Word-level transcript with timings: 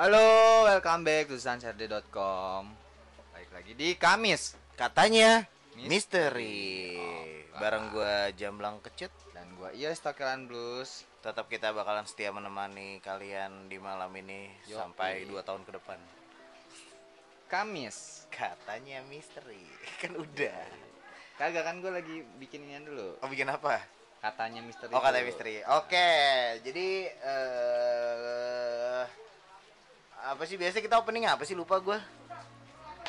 Halo, 0.00 0.64
welcome 0.64 1.04
back 1.04 1.28
to 1.28 1.36
sunsaturday.com 1.36 2.72
Balik 3.36 3.50
lagi 3.52 3.72
di 3.76 3.92
Kamis 4.00 4.56
Katanya 4.72 5.44
Misteri. 5.76 5.92
misteri. 5.92 6.96
Oh, 6.96 7.60
Bareng 7.60 7.92
gua 7.92 8.32
Jamblang 8.32 8.80
Kecut. 8.80 9.12
Dan 9.36 9.52
gua 9.60 9.68
Iya 9.76 9.92
Stokeran 9.92 10.48
Blues 10.48 11.04
Tetap 11.20 11.52
kita 11.52 11.76
bakalan 11.76 12.08
setia 12.08 12.32
menemani 12.32 13.04
kalian 13.04 13.68
di 13.68 13.76
malam 13.76 14.08
ini 14.16 14.48
Yoi. 14.72 14.80
sampai 14.80 15.28
2 15.28 15.36
tahun 15.44 15.68
ke 15.68 15.72
depan. 15.76 16.00
Kamis 17.52 18.24
Katanya 18.32 19.04
misteri. 19.04 19.68
Kan 20.00 20.16
udah. 20.16 20.64
Kagak 21.36 21.60
kan 21.60 21.76
gua 21.84 22.00
lagi 22.00 22.24
bikin 22.40 22.64
inian 22.64 22.88
dulu 22.88 23.20
Oh 23.20 23.28
bikin 23.28 23.52
apa? 23.52 23.84
Katanya 24.24 24.64
misteri 24.64 24.96
Oh 24.96 25.04
katanya 25.04 25.24
dulu. 25.24 25.32
misteri. 25.36 25.60
Oke, 25.76 26.08
jadi 26.64 26.88
eh 27.20 29.04
apa 30.20 30.42
sih 30.44 30.60
biasanya 30.60 30.84
kita 30.84 30.96
opening 31.00 31.24
apa 31.24 31.42
sih 31.44 31.56
lupa 31.56 31.80
gua 31.80 32.00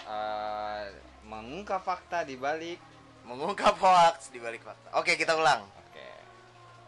Eh, 0.02 0.84
Mengungkap 1.24 1.80
fakta 1.86 2.26
di 2.26 2.36
balik 2.36 2.82
Mengungkap 3.22 3.78
hoax 3.78 4.34
di 4.34 4.42
balik 4.42 4.66
fakta. 4.66 4.98
Oke, 4.98 5.14
kita 5.14 5.38
ulang. 5.38 5.62
Oke 5.62 6.08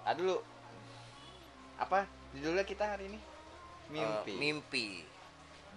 Ah 0.03 0.17
dulu 0.17 0.41
Apa 1.77 2.09
judulnya 2.33 2.65
kita 2.65 2.83
hari 2.89 3.07
ini? 3.13 3.19
Mimpi 3.93 4.33
Eh, 4.33 4.39
mimpi 4.41 4.87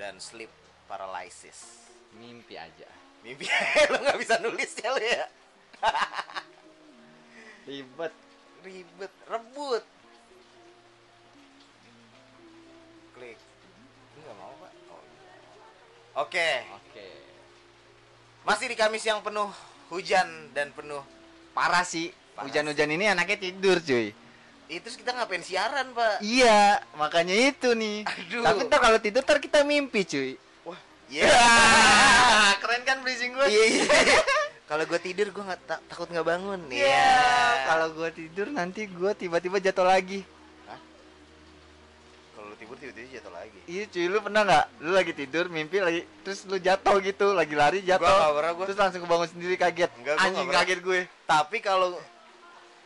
dan 0.01 0.17
sleep 0.17 0.49
paralysis. 0.89 1.85
Mimpi 2.17 2.57
aja 2.57 2.89
Mimpi 3.21 3.45
lo 3.93 3.99
nggak 4.07 4.19
bisa 4.19 4.41
nulis 4.41 4.71
ya 4.81 4.89
lo 4.91 5.01
ya. 5.03 5.27
Ribet 7.69 8.15
ribet 8.65 9.15
rebut 9.29 9.85
klik 13.15 13.39
ini 14.17 14.25
nggak 14.25 14.37
mau 14.37 14.53
pak 14.57 14.73
oh, 14.89 15.01
iya. 15.05 15.35
oke 16.17 16.51
Oke 16.81 17.07
masih 18.43 18.67
di 18.71 18.77
Kamis 18.77 19.03
yang 19.03 19.21
penuh 19.21 19.51
hujan 19.89 20.27
dan 20.51 20.73
penuh 20.73 21.03
Parah 21.53 21.83
sih 21.83 22.09
Hujan-hujan 22.37 22.91
ini 22.91 23.05
anaknya 23.07 23.39
tidur 23.43 23.81
cuy 23.81 24.13
itu 24.67 24.89
kita 24.93 25.15
ngapain 25.15 25.41
siaran 25.41 25.95
pak 25.95 26.19
Iya, 26.19 26.83
makanya 26.95 27.33
itu 27.33 27.71
nih. 27.73 28.03
Aduh. 28.03 28.43
Tapi 28.43 28.67
ntar 28.67 28.83
kalau 28.83 28.99
tidur 28.99 29.23
ntar 29.23 29.39
kita 29.39 29.63
mimpi, 29.63 30.03
cuy. 30.03 30.35
wah 30.67 30.75
iya 31.07 31.31
Keren 32.61 32.83
kan 32.83 32.99
bridging 33.01 33.31
gue? 33.31 33.47
iya 33.47 33.65
iya 33.73 33.87
kalau 34.69 34.83
gue 34.83 34.99
tidur 34.99 35.31
gue 35.31 35.39
nggak 35.39 35.61
ta- 35.65 35.83
takut 35.87 36.11
nggak 36.11 36.27
bangun 36.27 36.61
Iya. 36.69 37.15
Kalau 37.65 37.95
gue 37.95 38.11
tidur 38.11 38.51
nanti 38.51 38.85
gue 38.85 39.11
tiba-tiba 39.15 39.63
jatuh 39.63 39.87
lagi. 39.87 40.27
Hah? 42.77 42.85
kalau 42.85 42.93
lu 42.93 42.93
tidur 42.93 42.93
tiba-tiba 42.93 43.17
jatuh 43.17 43.33
lagi 43.33 43.59
Iya, 43.67 43.85
cuy, 43.89 44.05
lu 44.07 44.19
pernah 44.21 44.43
nggak? 44.45 44.65
Lu 44.79 44.91
lagi 44.93 45.13
tidur, 45.13 45.45
mimpi 45.49 45.77
lagi, 45.79 46.01
terus 46.23 46.45
lu 46.45 46.57
jatuh 46.57 46.97
gitu, 47.01 47.27
lagi 47.33 47.55
lari 47.55 47.79
jatuh. 47.81 48.05
Gua 48.05 48.15
nggak 48.15 48.35
pernah, 48.37 48.53
gua. 48.53 48.65
Terus 48.67 48.79
langsung 48.79 49.01
kebangun 49.03 49.29
sendiri 49.29 49.55
kaget. 49.57 49.91
Enggak, 49.97 50.15
Anjing 50.19 50.47
nggak 50.47 50.61
kaget 50.61 50.81
gue. 50.83 51.01
tapi 51.25 51.57
kalau 51.59 51.89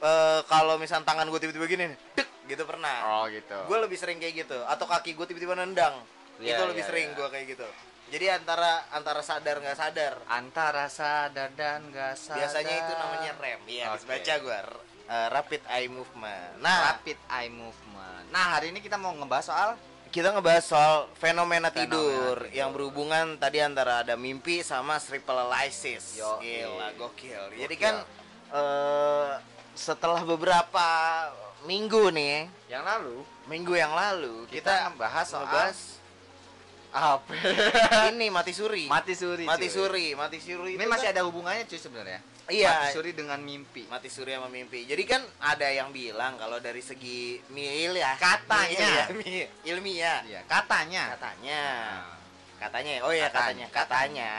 eh, 0.01 0.41
kalau 0.47 0.75
misal 0.77 1.03
tangan 1.03 1.27
gue 1.27 1.37
tiba-tiba 1.39 1.67
gini 1.67 1.85
nih, 1.87 1.99
dek 2.15 2.29
gitu 2.47 2.63
pernah 2.65 2.97
Oh 3.13 3.25
gitu. 3.29 3.53
gue 3.55 3.79
lebih 3.79 3.95
sering 3.95 4.17
kayak 4.17 4.35
gitu 4.41 4.59
atau 4.65 4.83
kaki 4.85 5.13
gue 5.13 5.23
tiba-tiba 5.25 5.55
nendang 5.55 6.03
Iya, 6.39 6.57
itu 6.57 6.63
lebih 6.67 6.83
iya, 6.83 6.89
sering 6.89 7.07
iya. 7.07 7.17
gue 7.17 7.29
kayak 7.29 7.47
gitu 7.49 7.67
jadi 8.11 8.27
antara 8.35 8.91
antara 8.91 9.21
sadar 9.21 9.61
nggak 9.61 9.77
sadar 9.77 10.13
antara 10.27 10.89
sadar 10.89 11.53
dan 11.53 11.85
gak 11.91 12.17
sadar. 12.17 12.43
biasanya 12.43 12.75
itu 12.77 12.93
namanya 12.93 13.33
rem 13.39 13.61
iya 13.69 13.85
habis 13.87 14.03
Oke. 14.03 14.11
baca 14.11 14.35
gue 14.41 14.59
rapid 15.11 15.63
eye 15.67 15.91
movement 15.91 16.63
nah 16.63 16.95
rapid 16.95 17.19
eye 17.29 17.51
movement. 17.51 18.31
Nah, 18.31 18.55
hari 18.55 18.71
ini 18.71 18.79
kita 18.79 18.95
mau 18.95 19.11
ngebahas 19.11 19.43
soal 19.45 19.69
kita 20.11 20.31
ngebahas 20.31 20.63
soal 20.63 20.95
Fenomena 21.19 21.67
fenomena, 21.67 21.69
tidur, 21.71 22.39
tidur. 22.39 22.39
yang 22.55 22.71
berhubungan 22.71 23.35
tadi 23.39 23.59
antara 23.59 24.03
ada 24.03 24.15
mimpi 24.15 24.63
sama 24.63 24.99
sleep 24.99 25.23
paralysis 25.23 26.15
Yo, 26.15 26.39
gila 26.39 26.91
iya. 26.91 26.99
gokil 26.99 27.43
jadi 27.59 27.75
Gokil. 27.75 27.79
kan 27.79 27.95
eh, 28.55 29.31
setelah 29.75 30.23
beberapa 30.23 30.87
minggu 31.63 32.11
nih 32.11 32.47
yang 32.71 32.83
lalu 32.83 33.23
minggu 33.47 33.75
yang 33.75 33.95
lalu 33.95 34.47
kita, 34.47 34.67
kita, 34.71 34.91
ngebahas 34.95 35.27
soal 35.27 35.43
ngebahas 35.47 35.79
apa? 36.91 37.35
ini 38.11 38.27
mati 38.35 38.51
suri 38.51 38.91
Mati 38.91 39.15
suri. 39.15 39.47
mati 39.47 39.67
cuy. 39.67 39.75
suri 39.75 40.07
mati 40.19 40.39
suri 40.43 40.75
Ini 40.75 40.87
masih 40.91 41.07
kan- 41.11 41.15
ada 41.15 41.23
hubungannya 41.23 41.63
cuy 41.71 41.79
sebenarnya. 41.79 42.19
Iya. 42.49 42.89
Mati 42.89 42.97
suri 42.97 43.11
dengan 43.13 43.39
mimpi. 43.45 43.85
mati 43.91 44.09
suri 44.09 44.33
sama 44.33 44.49
mimpi. 44.49 44.89
Jadi 44.89 45.03
kan 45.05 45.23
ada 45.43 45.69
yang 45.69 45.93
bilang 45.93 46.41
kalau 46.41 46.57
dari 46.63 46.81
segi 46.81 47.43
mil 47.53 47.93
ya. 47.99 48.17
Katanya. 48.17 49.11
mil 49.13 49.27
ya, 49.27 49.49
ilmiah. 49.69 50.21
Iya, 50.25 50.41
katanya. 50.49 51.15
katanya. 51.19 51.63
Nah, 52.01 52.17
katanya. 52.63 52.93
Oh 53.05 53.13
ya 53.13 53.29
Katanya. 53.29 53.67
katanya. 53.69 53.77
Katanya. 53.77 54.33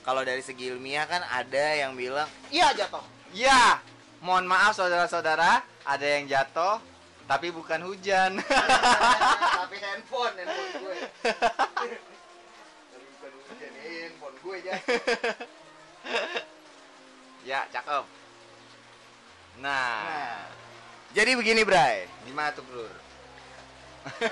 Kalau 0.00 0.22
dari 0.24 0.42
segi 0.44 0.72
ilmiah 0.72 1.04
kan 1.08 1.22
ada 1.24 1.64
yang 1.76 1.96
bilang 1.96 2.26
iya 2.50 2.72
jatuh. 2.76 3.04
Ya, 3.30 3.78
mohon 4.18 4.42
maaf 4.44 4.74
saudara-saudara, 4.74 5.62
ada 5.86 6.06
yang 6.06 6.26
jatuh 6.26 6.82
tapi 7.30 7.54
bukan 7.54 7.78
hujan. 7.86 8.42
tapi 9.62 9.76
handphone 9.78 10.34
handphone 10.34 10.72
gue. 10.82 10.96
Tapi 12.90 13.06
bukan 13.14 13.32
hujan, 13.46 13.72
handphone 13.86 14.36
gue 14.42 14.54
aja 14.66 14.72
ya, 17.42 17.64
cakep. 17.68 18.04
Nah, 19.58 19.92
nah 20.00 20.40
jadi 21.10 21.34
begini 21.34 21.62
Bray 21.62 22.06
gimana 22.22 22.50
tuh, 22.50 22.64
Bro? 22.64 22.86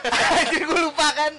Anjir 0.09 0.63
gue 0.69 0.81
lupa 0.81 1.09
kan 1.13 1.33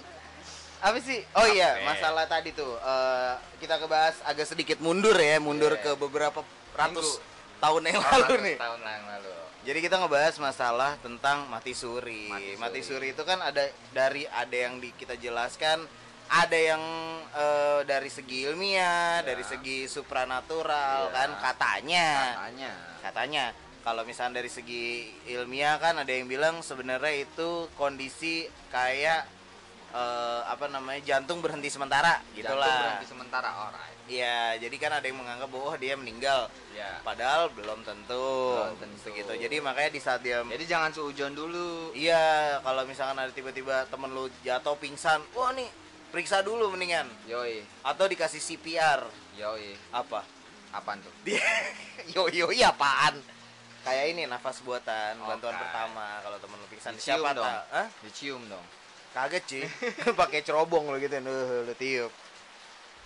apa 0.79 0.95
sih? 1.01 1.25
Oh 1.35 1.43
iya, 1.43 1.75
Oke. 1.75 1.85
masalah 1.85 2.23
tadi 2.23 2.55
tuh 2.55 2.77
eh, 2.77 3.33
kita 3.59 3.75
kebahas 3.77 4.21
agak 4.23 4.47
sedikit 4.47 4.77
mundur 4.79 5.15
ya, 5.15 5.35
mundur 5.37 5.75
Iya. 5.75 5.83
ke 5.83 5.91
beberapa 5.97 6.39
ratus 6.71 7.19
Minggu. 7.19 7.59
tahun 7.59 7.81
yang 7.83 7.99
lalu 7.99 8.33
nih. 8.45 8.57
Tahun 8.57 8.79
yang 8.79 9.05
lalu. 9.09 9.31
Jadi 9.59 9.79
kita 9.83 9.95
ngebahas 9.99 10.35
masalah 10.39 10.95
tentang 11.03 11.51
mati 11.51 11.75
suri. 11.75 12.31
Mati 12.31 12.55
Mati 12.55 12.79
suri. 12.79 13.11
suri, 13.11 13.17
itu 13.17 13.23
kan 13.27 13.43
ada 13.43 13.59
dari 13.91 14.23
ada 14.23 14.55
yang 14.55 14.79
di, 14.79 14.95
kita 14.95 15.19
jelaskan, 15.19 15.83
ada 16.29 16.53
yang 16.55 16.83
eh, 17.29 17.81
dari 17.83 18.09
segi 18.09 18.45
ilmiah, 18.45 19.21
Ya. 19.21 19.25
dari 19.25 19.41
segi 19.41 19.85
supranatural 19.85 21.09
Iya. 21.09 21.13
kan 21.13 21.29
katanya. 21.39 22.07
Katanya. 22.35 22.71
Katanya 22.99 23.45
kalau 23.79 24.01
misalnya 24.03 24.37
dari 24.37 24.49
segi 24.49 25.07
ilmiah 25.27 25.77
kan 25.77 25.95
ada 25.95 26.09
yang 26.09 26.25
bilang 26.25 26.59
sebenarnya 26.59 27.23
itu 27.23 27.69
kondisi 27.75 28.43
kayak 28.69 29.25
eh, 29.89 30.41
apa 30.45 30.69
namanya 30.69 31.01
jantung 31.01 31.41
berhenti 31.41 31.65
sementara 31.67 32.21
Jantung 32.29 32.37
gitulah. 32.61 32.77
berhenti 32.93 33.07
sementara, 33.09 33.49
alright. 33.49 33.97
Iya, 34.05 34.57
jadi 34.57 34.75
kan 34.77 34.91
ada 34.91 35.05
yang 35.05 35.17
menganggap 35.17 35.49
bahwa 35.49 35.77
dia 35.77 35.93
meninggal, 35.93 36.49
Ya. 36.71 36.97
padahal 37.01 37.49
belum 37.49 37.81
tentu. 37.81 38.57
Belum 38.57 38.77
tentu. 38.77 39.05
Begitu. 39.07 39.33
Jadi 39.37 39.55
makanya 39.61 39.89
di 39.89 40.01
saat 40.01 40.21
dia 40.21 40.41
Jadi 40.41 40.65
jangan 40.65 40.89
suujon 40.89 41.33
dulu. 41.33 41.93
Iya, 41.93 42.57
kalau 42.59 42.85
misalkan 42.85 43.17
ada 43.17 43.29
tiba-tiba 43.29 43.85
temen 43.85 44.09
lu 44.09 44.29
jatuh 44.41 44.77
pingsan, 44.77 45.21
wah 45.31 45.53
nih 45.53 45.69
periksa 46.09 46.41
dulu 46.41 46.69
mendingan. 46.69 47.05
Yoi, 47.25 47.61
Atau 47.81 48.05
dikasih 48.05 48.39
CPR. 48.39 49.05
yoi. 49.33 49.77
Apa? 49.89 50.25
Apaan 50.69 50.99
tuh? 50.99 51.13
Dia 51.23 51.41
yo 52.13 52.29
yo 52.29 52.49
iya 52.49 52.69
apaan? 52.69 53.17
Kayak 53.79 54.05
ini 54.11 54.23
nafas 54.25 54.59
buatan, 54.59 55.17
bantuan 55.17 55.55
Oke. 55.55 55.61
pertama 55.63 56.19
kalau 56.19 56.37
temen 56.37 56.57
lu 56.57 56.67
pingsan. 56.67 56.93
Dicium 56.93 57.15
Siapa 57.17 57.29
dong. 57.31 57.47
Hah? 57.47 57.87
Dicium 58.03 58.41
dong. 58.45 58.65
Kaget 59.09 59.43
sih. 59.47 59.63
Pakai 60.19 60.43
cerobong 60.43 60.91
lu 60.91 60.99
gitu, 60.99 61.15
lu, 61.17 61.33
lu 61.63 61.73
tiup. 61.73 62.11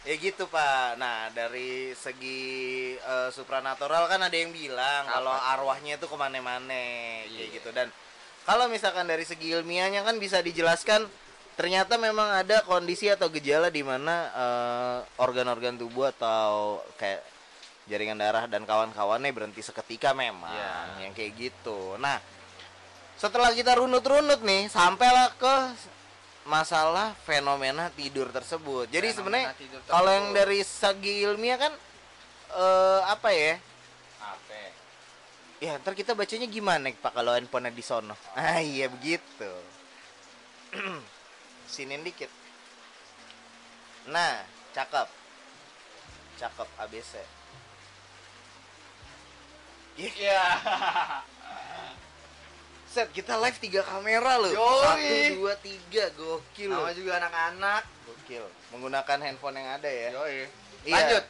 Ya 0.04 0.20
gitu 0.20 0.52
pak. 0.52 1.00
Nah 1.00 1.32
dari 1.32 1.96
segi 1.96 2.42
eh, 2.94 3.30
supranatural 3.32 4.12
kan 4.12 4.20
ada 4.20 4.36
yang 4.36 4.52
bilang 4.52 5.08
kalau 5.08 5.32
arwahnya 5.32 5.96
itu 5.96 6.04
ke 6.04 6.18
mana-mana 6.18 6.68
kayak 6.68 7.32
Iya. 7.32 7.46
gitu 7.56 7.70
dan 7.72 7.88
kalau 8.44 8.68
misalkan 8.68 9.08
dari 9.08 9.24
segi 9.24 9.56
ilmiahnya 9.56 10.04
kan 10.04 10.20
bisa 10.20 10.44
dijelaskan 10.44 11.08
ternyata 11.54 11.96
memang 11.98 12.42
ada 12.42 12.66
kondisi 12.66 13.10
atau 13.10 13.30
gejala 13.30 13.70
di 13.70 13.86
mana 13.86 14.16
eh, 14.34 14.98
organ-organ 15.22 15.78
tubuh 15.78 16.10
atau 16.10 16.82
kayak 16.98 17.22
jaringan 17.86 18.16
darah 18.16 18.48
dan 18.48 18.64
kawan-kawannya 18.64 19.30
berhenti 19.36 19.60
seketika 19.60 20.16
memang 20.16 20.50
Iya. 20.56 21.04
yang 21.08 21.14
kayak 21.14 21.32
gitu. 21.36 22.00
Nah 22.00 22.18
setelah 23.20 23.54
kita 23.54 23.78
runut-runut 23.78 24.42
nih 24.42 24.68
sampailah 24.72 25.36
ke 25.38 25.56
masalah 26.44 27.16
fenomena 27.24 27.88
tidur 27.96 28.28
tersebut. 28.32 28.88
Jadi 28.92 29.16
sebenarnya 29.16 29.56
kalau 29.88 30.12
yang 30.12 30.36
dari 30.36 30.60
segi 30.64 31.24
ilmiah 31.24 31.56
kan 31.60 31.74
eh 32.54 33.02
apa 33.08 33.30
ya? 33.32 33.56
Apa? 34.20 34.54
Ya, 35.64 35.80
ntar 35.80 35.96
kita 35.96 36.12
bacanya 36.12 36.44
gimana 36.48 36.92
Pak 36.92 37.16
kalau 37.16 37.32
handphone 37.32 37.72
di 37.72 37.84
sono? 37.84 38.16
Ah, 38.36 38.60
iya 38.60 38.92
begitu. 38.92 39.52
Sinin 41.74 42.06
dikit. 42.06 42.30
Nah, 44.14 44.46
cakep. 44.78 45.10
Cakep 46.38 46.70
ABC. 46.78 47.18
Iya. 49.98 50.10
Iya. 50.14 50.42
Set, 52.94 53.10
kita 53.10 53.42
live 53.42 53.58
tiga 53.58 53.82
kamera 53.82 54.38
loh. 54.38 54.54
Yoi. 54.54 54.86
Satu, 54.86 55.42
dua, 55.42 55.54
tiga, 55.66 56.14
gokil. 56.14 56.70
Nama 56.70 56.94
juga 56.94 57.12
anak-anak. 57.18 57.84
Gokil. 58.06 58.46
Menggunakan 58.70 59.18
handphone 59.18 59.58
yang 59.58 59.82
ada 59.82 59.90
ya. 59.90 60.10
Yoi. 60.14 60.46
Iya. 60.86 60.94
Lanjut. 60.94 61.24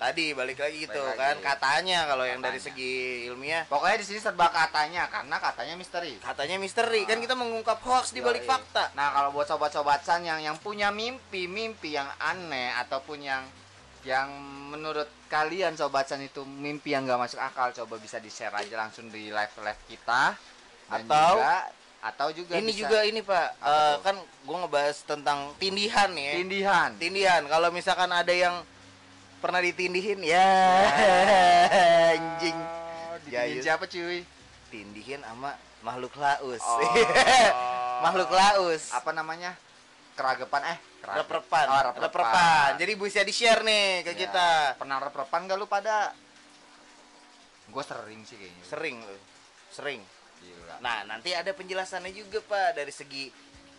Tadi 0.00 0.32
balik 0.32 0.56
lagi 0.56 0.88
gitu 0.88 0.96
Balik 0.96 1.12
kan 1.14 1.36
lagi. 1.36 1.44
katanya 1.44 1.98
kalau 2.08 2.24
yang 2.24 2.40
dari 2.40 2.56
segi 2.56 2.92
ilmiah 3.28 3.68
Pokoknya 3.68 4.00
di 4.00 4.06
sini 4.08 4.16
serba 4.16 4.48
katanya 4.48 5.04
karena 5.06 5.36
katanya 5.36 5.76
misteri. 5.76 6.16
katanya 6.16 6.56
misteri 6.56 7.04
kan 7.04 7.20
kita 7.20 7.36
mengungkap 7.36 7.84
hoax 7.84 8.10
di 8.10 8.18
balik 8.18 8.42
fakta. 8.42 8.88
Nah, 8.92 9.12
kalau 9.12 9.28
buat 9.30 9.44
sobat-sobat 9.44 10.00
San 10.00 10.24
yang 10.24 10.40
yang 10.40 10.56
punya 10.56 10.88
mimpi-mimpi 10.88 11.92
yang 11.92 12.08
aneh 12.16 12.72
ataupun 12.80 13.20
yang 13.20 13.44
yang 14.00 14.32
menurut 14.72 15.04
kalian 15.28 15.76
sobat 15.76 16.08
San 16.08 16.24
itu 16.24 16.40
mimpi 16.42 16.96
yang 16.96 17.04
gak 17.04 17.20
masuk 17.20 17.36
akal, 17.36 17.68
coba 17.70 18.00
bisa 18.00 18.16
di-share 18.16 18.56
aja 18.56 18.80
langsung 18.80 19.12
di 19.12 19.28
live-live 19.28 19.82
kita. 19.86 20.32
Dan 20.88 21.04
Atau- 21.04 21.36
juga, 21.36 21.52
atau 22.00 22.28
juga 22.32 22.52
Ini 22.56 22.64
bisa 22.66 22.78
juga 22.80 22.98
ini 23.04 23.20
Pak, 23.20 23.48
tuh? 23.60 23.96
kan 24.00 24.16
gua 24.42 24.56
ngebahas 24.64 24.96
tentang 25.04 25.52
tindihan 25.60 26.08
ya. 26.10 26.32
tindihan. 26.34 26.90
Tindihan. 26.96 27.44
Kalau 27.44 27.68
misalkan 27.68 28.08
ada 28.08 28.32
yang 28.32 28.64
pernah 29.40 29.60
ditindihin 29.64 30.20
ya 30.20 30.48
anjing. 32.14 32.56
Ya, 33.30 33.48
Jayus. 33.48 33.64
siapa 33.64 33.84
cuy? 33.88 34.22
Tindihin 34.68 35.24
sama 35.24 35.56
makhluk 35.80 36.14
laus. 36.20 36.62
Oh. 36.62 36.78
makhluk 38.04 38.30
laus. 38.30 38.92
Apa 38.92 39.10
namanya? 39.16 39.56
Keragapan 40.14 40.76
eh 40.76 40.78
keragapan. 41.00 41.24
Rep-repan. 41.24 41.66
Oh, 41.66 41.80
rep-repan. 41.80 42.02
Rep-repan. 42.04 42.70
Jadi 42.76 42.92
bisa 43.00 43.20
di-share 43.24 43.62
nih 43.64 44.04
ke 44.04 44.12
Ya, 44.12 44.18
kita. 44.28 44.48
Pernah 44.76 44.96
rep-repan 45.00 45.48
gak 45.48 45.58
lu 45.58 45.66
pada? 45.66 46.12
Gue 47.72 47.84
sering 47.86 48.20
sih 48.28 48.36
kayaknya. 48.36 48.64
Sering 48.68 48.96
loh. 49.00 49.20
Sering. 49.72 50.00
Gila. 50.40 50.76
Nah, 50.84 50.98
nanti 51.08 51.32
ada 51.32 51.52
penjelasannya 51.56 52.12
juga, 52.12 52.44
Pak, 52.44 52.76
dari 52.76 52.92
segi 52.92 53.32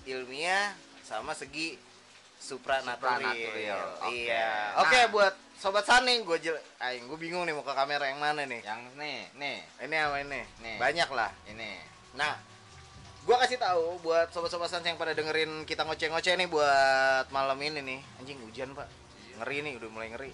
ilmiah 0.09 0.73
sama 1.05 1.37
segi 1.37 1.77
supranatural. 2.41 3.21
Supranatural, 3.21 3.85
oke. 4.01 4.17
Iya. 4.17 4.49
Nah. 4.49 4.81
Oke, 4.81 4.99
buat 5.13 5.33
sobat 5.61 5.85
Sani, 5.85 6.25
gue 6.25 6.37
jel 6.41 6.57
aing 6.81 7.05
gue 7.05 7.17
bingung 7.21 7.45
nih 7.45 7.53
mau 7.53 7.61
ke 7.61 7.73
kamera 7.77 8.09
yang 8.09 8.17
mana 8.17 8.49
nih. 8.49 8.65
Yang 8.65 8.81
nih, 8.97 9.17
nih, 9.37 9.57
Ini 9.85 9.95
apa 10.01 10.17
ini? 10.25 10.41
Nih. 10.65 10.77
Banyak 10.81 11.09
lah. 11.13 11.29
ini. 11.45 11.77
Nah, 12.17 12.33
gua 13.23 13.37
kasih 13.45 13.61
tahu 13.61 14.01
buat 14.01 14.33
sobat-sobat 14.33 14.67
Sans 14.67 14.83
yang 14.83 14.97
pada 14.97 15.13
dengerin 15.13 15.63
kita 15.69 15.85
ngoceh-ngoceh 15.85 16.33
nih 16.35 16.49
buat 16.49 17.29
malam 17.29 17.61
ini 17.61 17.79
nih. 17.85 17.99
Anjing 18.19 18.41
hujan, 18.41 18.73
Pak. 18.73 18.89
Ngeri 19.39 19.57
nih, 19.63 19.73
udah 19.77 19.89
mulai 19.93 20.09
ngeri. 20.11 20.33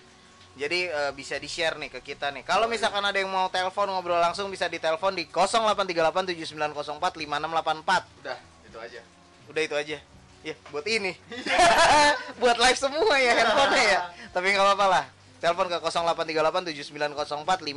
Jadi 0.58 0.90
eh, 0.90 1.12
bisa 1.14 1.38
di-share 1.38 1.78
nih 1.78 1.94
ke 1.94 2.02
kita 2.02 2.34
nih. 2.34 2.42
Kalau 2.42 2.66
misalkan 2.66 3.06
ada 3.06 3.14
yang 3.14 3.30
mau 3.30 3.46
telepon 3.54 3.94
ngobrol 3.94 4.18
langsung 4.18 4.50
bisa 4.50 4.66
ditelepon 4.66 5.14
di 5.14 5.30
083879045684. 5.30 8.26
Udah, 8.26 8.42
itu 8.66 8.78
aja. 8.82 9.02
Udah 9.54 9.62
itu 9.62 9.78
aja. 9.78 10.02
Ya, 10.48 10.56
buat 10.72 10.88
ini. 10.88 11.12
buat 12.42 12.56
live 12.56 12.80
semua 12.80 13.16
ya 13.20 13.36
handphonenya 13.36 13.84
ya. 13.84 14.00
Tapi 14.32 14.48
nggak 14.50 14.64
apa-apa 14.64 14.88
lah. 14.88 15.06
Telepon 15.38 15.68
ke 15.68 15.76
083879045684. 15.84 17.68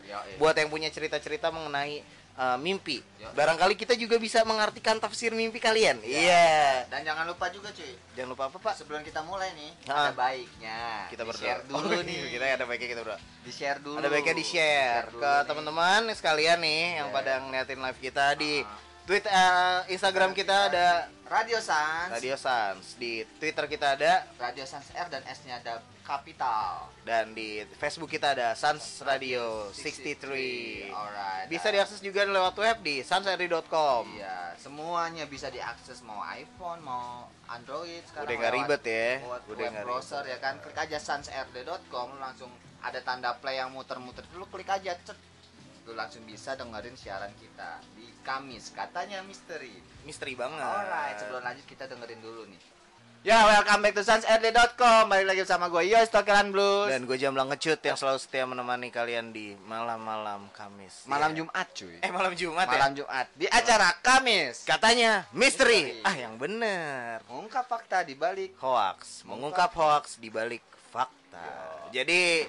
Ya, 0.00 0.22
iya. 0.22 0.38
Buat 0.38 0.54
yang 0.54 0.70
punya 0.70 0.86
cerita-cerita 0.86 1.50
mengenai 1.50 1.98
eh, 2.32 2.56
mimpi. 2.56 3.02
Ya. 3.18 3.28
Barangkali 3.34 3.74
kita 3.74 3.92
juga 3.94 4.16
bisa 4.16 4.46
mengartikan 4.46 4.96
tafsir 4.96 5.34
mimpi 5.34 5.58
kalian. 5.58 5.98
Ya. 6.00 6.14
Iya. 6.22 6.48
Dan 6.88 7.04
jangan 7.04 7.26
lupa 7.26 7.50
juga 7.50 7.68
cuy, 7.68 7.92
Jangan 8.14 8.30
lupa 8.30 8.44
apa, 8.46 8.56
Pak? 8.56 8.74
sebelum 8.78 9.02
kita 9.02 9.20
mulai 9.20 9.50
nih, 9.52 9.70
Ah. 9.84 10.08
ada 10.08 10.12
baiknya 10.14 10.78
Kita 11.10 11.26
berdoa. 11.26 11.42
share 11.42 11.62
dulu 11.66 11.84
Oh, 11.90 12.00
nih. 12.00 12.18
Kita 12.30 12.44
ada 12.46 12.64
baiknya 12.64 12.88
kita 12.88 13.00
berdoa. 13.02 13.20
Di 13.42 13.52
share 13.52 13.78
dulu. 13.82 13.98
Ada 13.98 14.08
baiknya 14.08 14.34
di-share 14.36 15.06
dulu 15.10 15.20
ke 15.20 15.26
nih. 15.28 15.44
teman-teman 15.44 16.00
sekalian 16.14 16.58
nih 16.62 16.82
yang 16.96 17.08
Iya. 17.10 17.16
pada 17.18 17.32
ngeliatin 17.42 17.80
live 17.82 17.98
kita 18.00 18.26
di 18.38 18.62
Ah. 18.62 18.88
Tweet 19.10 19.26
eh, 19.26 19.90
Instagram 19.90 20.30
kita 20.38 20.70
ada 20.70 21.10
Radio 21.26 21.58
Sans. 21.58 22.14
Radio 22.14 22.38
Sans, 22.38 22.94
di 22.94 23.26
Twitter 23.42 23.66
kita 23.66 23.98
ada 23.98 24.22
Radio 24.38 24.62
Sans 24.62 24.86
R 24.86 25.10
dan 25.10 25.26
S-nya 25.26 25.58
ada 25.58 25.82
kapital. 26.06 26.86
dan 27.02 27.34
di 27.34 27.66
Facebook 27.74 28.06
kita 28.06 28.38
ada 28.38 28.54
Sans 28.54 28.78
Radio 29.02 29.66
63. 29.74 30.94
Alright. 30.94 31.50
Bisa 31.50 31.74
diakses 31.74 31.98
juga 31.98 32.22
lewat 32.22 32.54
web 32.54 32.86
di 32.86 33.02
sansri.com. 33.02 34.14
Iya, 34.14 34.54
semuanya 34.54 35.26
bisa 35.26 35.50
diakses 35.50 36.06
mau 36.06 36.22
iPhone, 36.30 36.78
mau 36.78 37.26
Android 37.50 38.06
sekarang. 38.06 38.30
Udah 38.30 38.34
nggak 38.38 38.54
ribet 38.62 38.82
ya. 38.86 39.10
Buat 39.26 39.42
Udah 39.50 39.68
web 39.74 39.90
browser 39.90 40.22
ya 40.22 40.38
kan, 40.38 40.62
klik 40.62 40.78
aja 40.78 41.02
sansrd.com 41.02 42.14
langsung 42.22 42.54
ada 42.78 43.02
tanda 43.02 43.34
play 43.42 43.58
yang 43.58 43.74
muter-muter 43.74 44.22
dulu 44.30 44.46
klik 44.54 44.70
aja 44.70 44.94
cet. 45.02 45.18
Lu 45.82 45.98
langsung 45.98 46.22
bisa 46.30 46.54
dengerin 46.54 46.94
siaran 46.94 47.34
kita 47.42 47.82
Kamis, 48.20 48.72
katanya 48.76 49.24
misteri. 49.24 49.72
Misteri 50.04 50.36
banget. 50.36 50.60
Alright, 50.60 51.16
sebelum 51.20 51.42
lanjut 51.44 51.64
kita 51.64 51.88
dengerin 51.88 52.20
dulu 52.20 52.44
nih. 52.48 52.60
Ya, 53.20 53.44
welcome 53.44 53.84
back 53.84 53.92
to 53.92 54.00
sansrd.com. 54.00 55.12
Balik 55.12 55.28
lagi 55.28 55.44
sama 55.44 55.68
gue 55.68 55.92
Yos 55.92 56.08
Tokelan 56.08 56.56
Blues. 56.56 56.88
Dan 56.88 57.04
gue 57.04 57.20
Jamblang 57.20 57.52
Ngecut 57.52 57.76
yang 57.84 57.92
selalu 57.92 58.16
setia 58.16 58.48
menemani 58.48 58.88
kalian 58.88 59.28
di 59.28 59.52
malam-malam 59.68 60.48
Kamis. 60.56 61.04
malam 61.04 61.36
Iya. 61.36 61.44
Jumat 61.44 61.68
cuy. 61.76 62.00
Eh 62.00 62.08
malam 62.08 62.32
Jumat 62.32 62.64
malam 62.64 62.96
ya? 62.96 63.04
Jumat 63.04 63.26
di 63.36 63.44
acara 63.44 63.92
Kamis. 64.00 64.64
Katanya 64.64 65.28
misteri. 65.36 66.00
Misteri. 66.00 66.08
Ah 66.08 66.16
yang 66.16 66.40
bener. 66.40 67.20
Mengungkap 67.28 67.68
fakta 67.68 68.08
di 68.08 68.16
balik 68.16 68.56
Hoax. 68.56 69.28
Mengungkap 69.28 69.68
hoax 69.76 70.16
di 70.16 70.32
balik 70.32 70.64
fakta. 70.88 71.44
Jadi 71.92 72.48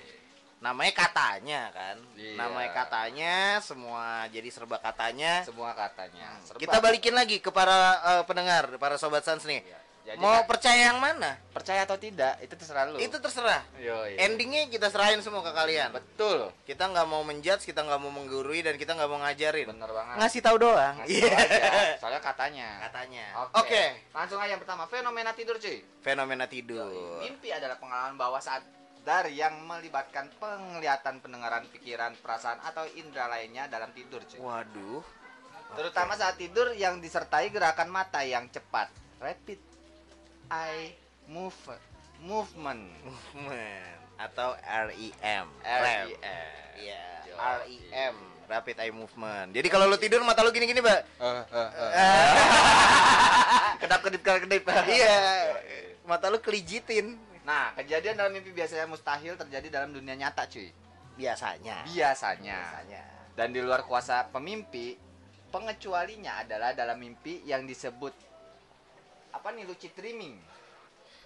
namanya 0.62 0.94
katanya 0.94 1.62
kan. 1.74 1.98
Iya. 2.14 2.38
Namanya 2.38 2.70
katanya 2.72 3.36
semua 3.66 4.30
jadi 4.30 4.48
serba 4.54 4.78
katanya. 4.78 5.42
semua 5.42 5.74
katanya. 5.74 6.38
Serba. 6.46 6.62
Kita 6.62 6.78
balikin 6.78 7.18
lagi 7.18 7.42
ke 7.42 7.50
para 7.50 7.98
eh, 7.98 8.24
pendengar, 8.30 8.70
para 8.78 8.96
sobat 9.02 9.26
Sans 9.26 9.42
nih. 9.42 9.66
Iya. 9.66 9.82
Jadi 10.02 10.18
Mau 10.18 10.34
kan, 10.34 10.50
percaya 10.50 10.90
yang 10.90 10.98
mana? 10.98 11.38
percaya 11.54 11.86
atau 11.86 11.94
tidak 11.94 12.34
itu 12.42 12.58
terserah 12.58 12.90
lu. 12.90 12.98
Itu 12.98 13.22
terserah. 13.22 13.62
Yo, 13.78 13.94
iya. 14.10 14.26
Endingnya 14.26 14.66
kita 14.66 14.90
serahin 14.90 15.22
semua 15.22 15.46
ke 15.46 15.54
kalian. 15.54 15.94
betul. 15.94 16.50
Kita 16.66 16.90
nggak 16.90 17.06
mau 17.06 17.22
menjudge, 17.22 17.70
kita 17.70 17.86
nggak 17.86 18.02
mau 18.02 18.10
menggurui, 18.10 18.66
dan 18.66 18.82
kita 18.82 18.98
nggak 18.98 19.06
mau 19.06 19.22
ngajarin. 19.22 19.70
Bener 19.70 19.92
banget. 19.94 20.16
Ngasih 20.18 20.42
tahu 20.42 20.58
doang. 20.58 20.96
Ngasih 21.06 21.22
tahu 21.22 21.38
aja. 21.38 21.62
Soalnya 22.02 22.22
katanya. 22.24 22.70
Katanya. 22.90 23.26
Oke. 23.46 23.62
Oke. 23.62 23.84
Langsung 24.10 24.40
aja 24.42 24.50
yang 24.58 24.62
pertama 24.66 24.84
fenomena 24.90 25.32
tidur 25.38 25.62
cuy. 25.62 25.78
Fenomena 26.02 26.46
tidur. 26.50 27.22
Mimpi 27.22 27.54
adalah 27.54 27.78
pengalaman 27.78 28.18
bawah 28.18 28.42
sadar 29.02 29.34
yang 29.34 29.66
melibatkan 29.66 30.30
penglihatan, 30.38 31.26
pendengaran, 31.26 31.66
pikiran, 31.74 32.14
perasaan 32.22 32.62
atau 32.62 32.86
indera 32.94 33.26
lainnya 33.26 33.66
dalam 33.66 33.90
tidur 33.98 34.22
cuy. 34.30 34.38
Waduh. 34.38 35.02
Terutama 35.74 36.14
saat 36.14 36.38
tidur 36.38 36.70
yang 36.78 37.02
disertai 37.02 37.50
gerakan 37.50 37.90
mata 37.90 38.22
yang 38.22 38.46
cepat. 38.54 38.94
Rapid 39.18 39.58
eye 40.54 40.94
move 41.26 41.58
movement. 42.22 42.94
Movement 43.02 43.98
atau 44.22 44.54
REM. 44.62 45.50
REM. 45.66 46.06
Iya. 46.78 47.06
Yo. 47.26 47.36
REM. 47.42 48.16
Rapid 48.46 48.78
Eye 48.86 48.94
Movement. 48.94 49.50
Jadi 49.56 49.68
kalau 49.72 49.90
lu 49.90 49.98
tidur 49.98 50.22
mata 50.28 50.44
lu 50.46 50.54
gini-gini, 50.54 50.78
Mbak. 50.78 51.02
kedap 53.82 54.00
kedip 54.06 54.22
kedap 54.22 54.46
kedip. 54.46 54.62
iya. 54.92 55.18
Mata 56.06 56.30
lu 56.30 56.38
kelijitin. 56.38 57.31
Nah, 57.42 57.74
kejadian 57.74 58.18
dalam 58.18 58.32
mimpi 58.34 58.54
biasanya 58.54 58.86
mustahil 58.86 59.34
terjadi 59.34 59.68
dalam 59.82 59.90
dunia 59.92 60.14
nyata, 60.14 60.46
cuy. 60.46 60.70
Biasanya. 61.18 61.86
Biasanya. 61.90 62.58
Biasanya. 62.58 63.04
Dan 63.34 63.56
di 63.56 63.60
luar 63.64 63.84
kuasa 63.88 64.30
pemimpi, 64.30 64.96
pengecualinya 65.52 66.42
adalah 66.46 66.72
dalam 66.72 66.98
mimpi 66.98 67.44
yang 67.44 67.68
disebut 67.68 68.14
apa 69.32 69.48
nih 69.56 69.64
lucid 69.68 69.92
dreaming. 69.96 70.36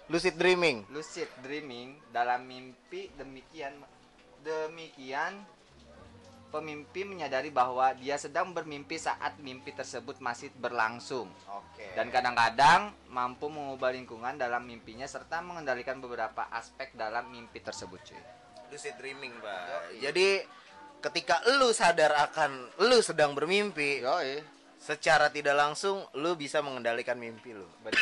Lucid 0.06 0.38
dreaming. 0.38 0.86
Lucid 0.94 1.30
dreaming 1.42 1.98
dalam 2.14 2.46
mimpi 2.46 3.10
demikian 3.18 3.74
demikian 4.46 5.42
pemimpi 6.56 7.04
menyadari 7.04 7.52
bahwa 7.52 7.92
dia 7.92 8.16
sedang 8.16 8.56
bermimpi 8.56 8.96
saat 8.96 9.36
mimpi 9.36 9.76
tersebut 9.76 10.16
masih 10.24 10.48
berlangsung 10.56 11.28
Oke. 11.52 11.92
dan 11.92 12.08
kadang-kadang 12.08 12.96
mampu 13.12 13.52
mengubah 13.52 13.92
lingkungan 13.92 14.40
dalam 14.40 14.64
mimpinya 14.64 15.04
serta 15.04 15.44
mengendalikan 15.44 16.00
beberapa 16.00 16.48
aspek 16.48 16.96
dalam 16.96 17.28
mimpi 17.28 17.60
tersebut 17.60 18.00
cuy. 18.00 18.22
lucid 18.72 18.96
dreaming, 18.96 19.36
Pak. 19.38 19.60
Yoi. 19.68 20.00
Jadi 20.00 20.28
ketika 21.04 21.38
lu 21.60 21.70
sadar 21.70 22.16
akan 22.24 22.80
lu 22.88 22.98
sedang 23.04 23.36
bermimpi, 23.36 24.00
Yoi. 24.00 24.40
secara 24.80 25.28
tidak 25.28 25.54
langsung 25.54 26.02
lu 26.16 26.34
bisa 26.34 26.64
mengendalikan 26.64 27.14
mimpi 27.20 27.52
lu. 27.52 27.68
Benar. 27.84 28.00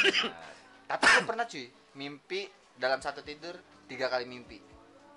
Tapi 0.94 1.02
gue 1.02 1.25
pernah 1.26 1.44
cuy 1.44 1.66
mimpi 1.99 2.46
dalam 2.78 3.02
satu 3.02 3.20
tidur 3.20 3.54
tiga 3.84 4.08
kali 4.08 4.25
mimpi 4.25 4.58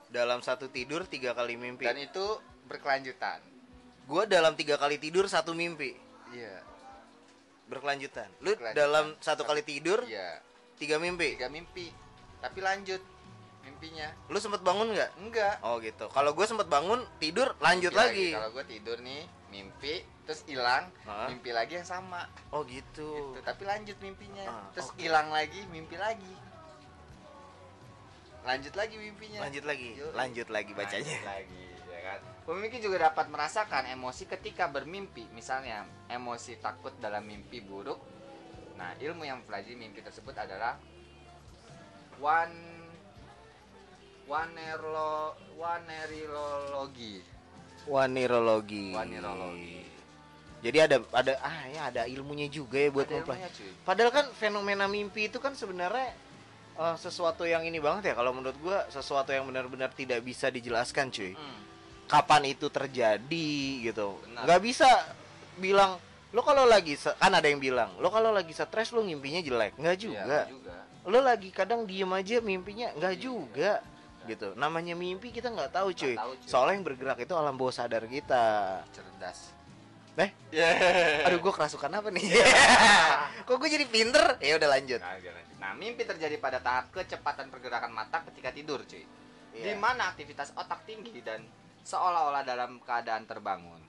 Dalam 0.08 0.39
satu 0.39 0.72
tidur 0.72 1.03
tiga 1.08 1.36
kali 1.36 1.60
mimpi. 1.60 1.84
dan 1.84 2.00
itu 2.00 2.39
berkelanjutan. 2.68 3.40
Gua 4.06 4.24
dalam 4.24 4.56
tiga 4.56 4.76
kali 4.76 4.96
tidur 4.96 5.28
satu 5.28 5.52
mimpi 5.52 5.96
Iya. 6.30 6.64
berkelanjutan. 7.68 8.28
Lu 8.40 8.52
Berkelanjutan. 8.52 8.76
dalam 8.76 9.06
satu 9.20 9.44
kali 9.44 9.60
tidur 9.62 10.00
Iya. 10.04 10.40
tiga 10.76 10.96
mimpi. 10.96 11.36
Tiga 11.36 11.48
mimpi. 11.48 11.92
Tapi 12.40 12.60
lanjut 12.62 13.02
mimpinya. 13.60 14.08
Lu 14.28 14.40
sempet 14.40 14.64
bangun 14.64 14.96
nggak? 14.96 15.12
Enggak. 15.20 15.56
Oh 15.60 15.76
gitu. 15.80 16.08
Kalau 16.08 16.32
gue 16.32 16.46
sempet 16.48 16.68
bangun 16.68 17.04
tidur 17.18 17.52
lanjut 17.60 17.92
Iya 17.92 18.00
lagi. 18.00 18.30
Kalau 18.32 18.50
gue 18.54 18.66
tidur 18.68 18.98
nih 19.02 19.22
mimpi 19.48 20.04
terus 20.24 20.44
hilang 20.44 20.92
Hah? 21.04 21.32
mimpi 21.32 21.56
lagi 21.56 21.80
yang 21.80 21.88
sama 21.88 22.28
Oh 22.52 22.68
gitu. 22.68 23.32
Gitu, 23.32 23.40
tapi 23.44 23.64
lanjut 23.64 23.96
mimpinya 24.00 24.44
Ah, 24.44 24.68
terus 24.76 24.92
hilang 25.00 25.32
lagi 25.32 25.64
mimpi 25.72 25.96
lagi 25.96 26.36
lanjut 28.44 28.74
lagi 28.76 28.96
mimpinya 28.96 29.40
Lanjut 29.44 29.64
lagi, 29.64 29.90
Yuk. 29.96 30.12
lanjut 30.16 30.48
lagi 30.48 30.72
bacanya. 30.72 31.04
Lanjut 31.04 31.28
lagi 31.28 31.64
kan 32.08 32.20
pemimpi 32.48 32.80
juga 32.80 33.12
dapat 33.12 33.28
merasakan 33.28 33.92
emosi 33.92 34.24
ketika 34.32 34.72
bermimpi 34.72 35.28
misalnya 35.36 35.84
emosi 36.08 36.58
takut 36.64 36.96
dalam 37.04 37.28
mimpi 37.28 37.60
buruk 37.60 38.00
nah 38.80 38.96
ilmu 38.96 39.28
yang 39.28 39.44
mempelajari 39.44 39.76
mimpi 39.76 40.00
tersebut 40.00 40.34
adalah 40.38 40.80
one 42.24 42.58
wanerlo 44.28 45.36
wanerilologi 45.60 47.38
Wanirologi. 47.88 48.92
Wanirologi. 48.92 49.80
Jadi 50.60 50.78
ada 50.84 50.98
ada 51.16 51.34
ah 51.40 51.60
ya 51.72 51.82
ada 51.88 52.02
ilmunya 52.10 52.52
juga 52.52 52.82
ya 52.82 52.92
buat 52.92 53.08
mempelajari. 53.08 53.72
Padahal 53.88 54.12
kan 54.12 54.26
fenomena 54.36 54.90
mimpi 54.92 55.32
itu 55.32 55.40
kan 55.40 55.56
sebenarnya 55.56 56.12
eh, 56.76 56.96
sesuatu 57.00 57.48
yang 57.48 57.64
ini 57.64 57.80
banget 57.80 58.12
ya 58.12 58.14
kalau 58.20 58.36
menurut 58.36 58.58
gua 58.60 58.84
sesuatu 58.92 59.32
yang 59.32 59.48
benar-benar 59.48 59.94
tidak 59.96 60.20
bisa 60.26 60.52
dijelaskan 60.52 61.08
cuy. 61.14 61.32
Hmm. 61.32 61.60
Kapan 62.08 62.44
itu 62.48 62.68
terjadi 62.68 63.52
gitu. 63.84 64.16
Benar. 64.24 64.44
nggak 64.48 64.62
bisa 64.64 64.88
bilang 65.58 66.00
lo 66.32 66.42
kalau 66.42 66.64
lagi 66.64 66.96
kan 66.96 67.32
ada 67.32 67.48
yang 67.48 67.58
bilang 67.58 67.92
lo 68.00 68.08
kalau 68.08 68.32
lagi 68.32 68.52
stres 68.52 68.92
lo 68.92 69.04
mimpinya 69.04 69.40
jelek. 69.40 69.76
Nggak 69.76 69.96
Iya, 69.96 70.02
juga. 70.02 70.22
nggak 70.24 70.46
juga. 70.50 70.76
Lo 71.08 71.20
lagi 71.20 71.50
kadang 71.52 71.84
diem 71.84 72.08
aja 72.10 72.40
mimpinya 72.40 72.88
nggak 72.96 73.16
juga 73.16 73.84
gitu. 74.24 74.52
Namanya 74.56 74.92
mimpi 74.92 75.32
kita 75.32 75.48
nggak 75.48 75.72
tahu 75.72 75.92
cuy. 75.92 76.16
tahu, 76.16 76.32
cuy. 76.36 76.48
soalnya 76.48 76.74
yang 76.76 76.86
bergerak 76.86 77.20
itu 77.20 77.34
alam 77.34 77.56
bawah 77.56 77.72
sadar 77.72 78.04
kita. 78.04 78.82
Cerdas. 78.92 79.56
Eh 80.18 80.32
aduh 81.24 81.38
gue 81.38 81.54
kerasukan 81.54 81.92
apa 81.94 82.10
nih? 82.10 82.26
Kok 83.48 83.56
gue 83.56 83.70
jadi 83.70 83.86
pinter? 83.86 84.42
Ya 84.42 84.58
udah 84.58 84.70
lanjut. 84.74 84.98
Nah, 85.58 85.74
mimpi 85.74 86.06
terjadi 86.06 86.38
pada 86.38 86.58
tahap 86.58 86.90
kecepatan 86.90 87.50
pergerakan 87.50 87.90
mata 87.90 88.22
ketika 88.30 88.50
tidur, 88.50 88.82
cuy. 88.82 89.06
Di 89.54 89.62
Iya. 89.62 89.78
mana 89.78 90.10
aktivitas 90.10 90.54
otak 90.54 90.86
tinggi 90.86 91.22
dan 91.22 91.42
seolah-olah 91.88 92.44
dalam 92.44 92.84
keadaan 92.84 93.24
terbangun. 93.24 93.79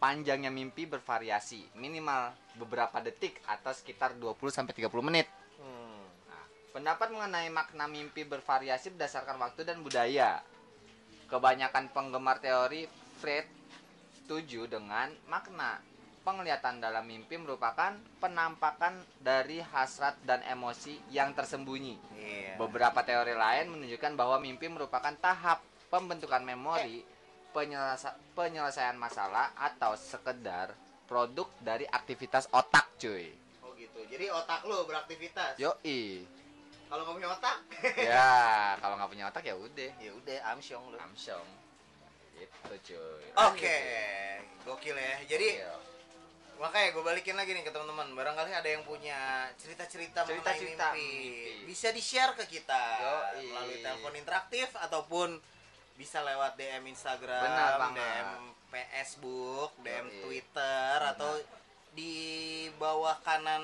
Panjangnya 0.00 0.48
mimpi 0.48 0.88
bervariasi, 0.88 1.76
minimal 1.76 2.32
beberapa 2.56 3.04
detik 3.04 3.44
atau 3.44 3.72
sekitar 3.76 4.16
20 4.16 4.36
sampai 4.48 4.72
30 4.72 4.88
menit. 5.04 5.28
Hmm. 5.60 6.04
Nah, 6.28 6.44
pendapat 6.72 7.12
mengenai 7.12 7.52
makna 7.52 7.84
mimpi 7.84 8.24
bervariasi 8.24 8.96
berdasarkan 8.96 9.36
waktu 9.36 9.68
dan 9.68 9.84
budaya. 9.84 10.40
Kebanyakan 11.28 11.92
penggemar 11.92 12.40
teori 12.40 12.88
Freud 13.20 13.48
setuju 14.24 14.64
dengan 14.68 15.12
makna 15.28 15.80
penglihatan 16.24 16.80
dalam 16.80 17.04
mimpi 17.04 17.36
merupakan 17.36 17.92
penampakan 18.16 18.96
dari 19.20 19.60
hasrat 19.60 20.16
dan 20.24 20.40
emosi 20.48 20.96
yang 21.12 21.36
tersembunyi. 21.36 22.00
Iya. 22.16 22.56
Beberapa 22.56 23.04
teori 23.04 23.36
lain 23.36 23.68
menunjukkan 23.76 24.12
bahwa 24.16 24.40
mimpi 24.40 24.72
merupakan 24.72 25.12
tahap 25.20 25.60
pembentukan 25.92 26.40
memori, 26.40 27.04
penyelesa- 27.54 28.18
penyelesaian 28.34 28.98
masalah 28.98 29.54
atau 29.54 29.94
sekedar 29.94 30.74
produk 31.06 31.46
dari 31.62 31.86
aktivitas 31.86 32.50
otak, 32.50 32.90
cuy. 32.98 33.30
oh 33.62 33.70
gitu 33.74 34.02
jadi 34.04 34.28
otak 34.28 34.66
lo 34.66 34.82
beraktivitas 34.84 35.54
Yoi. 35.56 36.26
kalau 36.90 37.06
nggak 37.06 37.16
punya 37.16 37.30
otak 37.30 37.56
ya, 38.10 38.34
kalau 38.76 38.94
nggak 38.98 39.08
punya 39.08 39.24
otak 39.28 39.42
ya 39.42 39.54
udah. 39.54 39.90
ya 39.96 40.10
udah 40.12 40.38
amsyong 40.52 40.84
lo 40.90 40.98
Amsyong. 40.98 41.48
Gitu, 42.34 42.74
cuy. 42.90 43.24
Oke, 43.46 43.78
gokil 44.64 44.92
ya. 44.92 45.14
Jadi 45.24 45.48
Gokil. 45.54 45.78
makanya 46.54 46.88
gue 46.90 47.02
balikin 47.04 47.34
lagi 47.34 47.54
nih 47.54 47.62
ke 47.62 47.70
teman-teman. 47.70 48.10
Barangkali 48.10 48.50
ada 48.50 48.66
yang 48.66 48.82
punya 48.82 49.46
cerita-cerita 49.54 50.22
mengenai 50.22 50.34
Cerita-cerita 50.42 50.86
mimpi. 50.92 51.06
mimpi. 51.30 51.62
Bisa 51.64 51.94
di-share 51.94 52.34
ke 52.34 52.44
kita 52.48 52.82
Yoi. 52.98 53.46
melalui 53.48 53.78
telepon 53.80 54.14
interaktif 54.14 54.66
ataupun 54.74 55.38
bisa 55.94 56.18
lewat 56.20 56.54
DM 56.54 56.84
Instagram, 56.88 57.38
Benar 57.40 57.72
banget. 57.78 58.02
DM 58.02 58.28
Facebook, 58.68 59.70
DM 59.78 60.06
Yoi. 60.08 60.20
Twitter 60.20 60.96
atau 61.06 61.30
di 61.92 62.14
bawah 62.74 63.14
kanan 63.22 63.62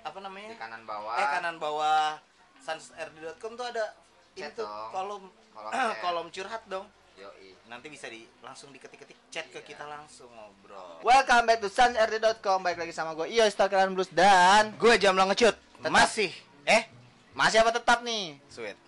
apa 0.00 0.14
di 0.14 0.22
namanya? 0.22 0.54
kanan 0.54 0.82
bawah. 0.84 1.14
Eh 1.16 1.26
kanan 1.28 1.56
bawah 1.58 2.22
sansrd.com 2.58 3.52
tuh 3.52 3.66
ada 3.66 3.84
Chat 4.32 4.50
itu 4.50 4.62
dong. 4.62 4.90
kolom 4.90 5.22
Kolom 5.50 5.72
kolom 6.02 6.26
curhat 6.28 6.62
dong 6.64 6.86
Yoi. 7.14 7.54
nanti 7.64 7.86
bisa 7.86 8.06
di 8.06 8.26
langsung 8.40 8.70
diketik-ketik 8.70 9.14
chat 9.28 9.46
ke 9.46 9.58
Iya. 9.60 9.66
kita 9.68 9.84
langsung 9.84 10.26
ngobrol. 10.28 10.98
Welcome 11.00 11.44
back 11.44 11.58
to 11.58 11.68
sunsrd.com. 11.68 12.58
Baik 12.60 12.74
lagi 12.76 12.90
sama 12.90 13.14
gue 13.14 13.26
Iyo 13.28 13.46
Stalkeran 13.46 13.90
Blues 13.90 14.10
dan 14.10 14.74
Gue 14.74 14.94
Jamlang 14.96 15.26
ngecut. 15.28 15.54
Tetap. 15.54 15.90
Masih 15.90 16.30
eh 16.64 16.86
masih 17.32 17.58
apa 17.60 17.70
tetap 17.70 18.02
nih? 18.02 18.38
sweet. 18.46 18.78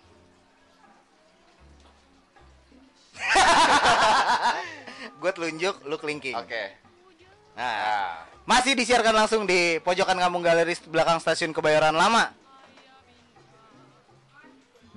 gue 5.21 5.31
telunjuk, 5.31 5.75
lu 5.85 5.95
kelingking. 5.97 6.35
Oke. 6.35 6.73
Nah, 7.57 7.65
Nah, 7.65 8.09
masih 8.45 8.77
disiarkan 8.77 9.17
langsung 9.17 9.49
di 9.49 9.81
pojokan 9.81 10.17
kampung 10.17 10.45
galeri 10.45 10.77
belakang 10.87 11.17
stasiun 11.17 11.51
Kebayoran 11.51 11.97
Lama. 11.97 12.31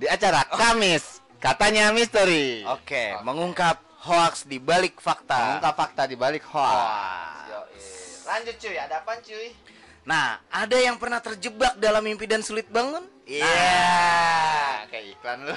di 0.01 0.09
acara 0.09 0.41
Kamis 0.49 1.21
katanya 1.37 1.93
misteri. 1.93 2.65
Oke, 2.65 3.13
Oke. 3.13 3.21
mengungkap 3.21 3.77
hoax 4.01 4.49
di 4.49 4.57
balik 4.57 4.97
fakta. 4.97 5.37
Mengungkap 5.57 5.73
fakta 5.77 6.09
di 6.09 6.17
balik 6.17 6.41
hoax. 6.49 6.73
Hoax. 6.73 7.77
Lanjut 8.25 8.55
cuy, 8.57 8.75
ada 8.81 8.97
apa 8.97 9.13
cuy? 9.21 9.53
Nah, 10.01 10.41
ada 10.49 10.77
yang 10.81 10.97
pernah 10.97 11.21
terjebak 11.21 11.77
dalam 11.77 12.01
mimpi 12.01 12.25
dan 12.25 12.41
sulit 12.41 12.65
bangun? 12.73 13.05
Iya. 13.29 13.45
Nah, 13.45 14.89
kayak 14.89 15.05
iklan 15.13 15.39
lu. 15.45 15.53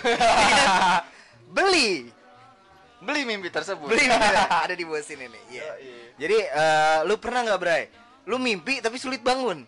Beli. 1.57 2.13
Beli 3.05 3.23
mimpi 3.29 3.49
tersebut. 3.53 3.87
Beli 3.87 4.09
mimpi. 4.09 4.35
ada 4.65 4.75
di 4.75 4.85
bawah 4.89 5.05
sini 5.05 5.29
nih. 5.29 5.43
Iya. 5.53 5.63
Yoi. 5.63 5.93
Jadi 6.17 6.37
eh, 6.41 6.99
lu 7.05 7.15
pernah 7.21 7.41
nggak 7.45 7.61
Bray? 7.61 7.83
Lu 8.25 8.37
mimpi 8.41 8.81
tapi 8.81 8.97
sulit 8.97 9.21
bangun? 9.21 9.63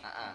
Ah, 0.00 0.08
ah. 0.08 0.32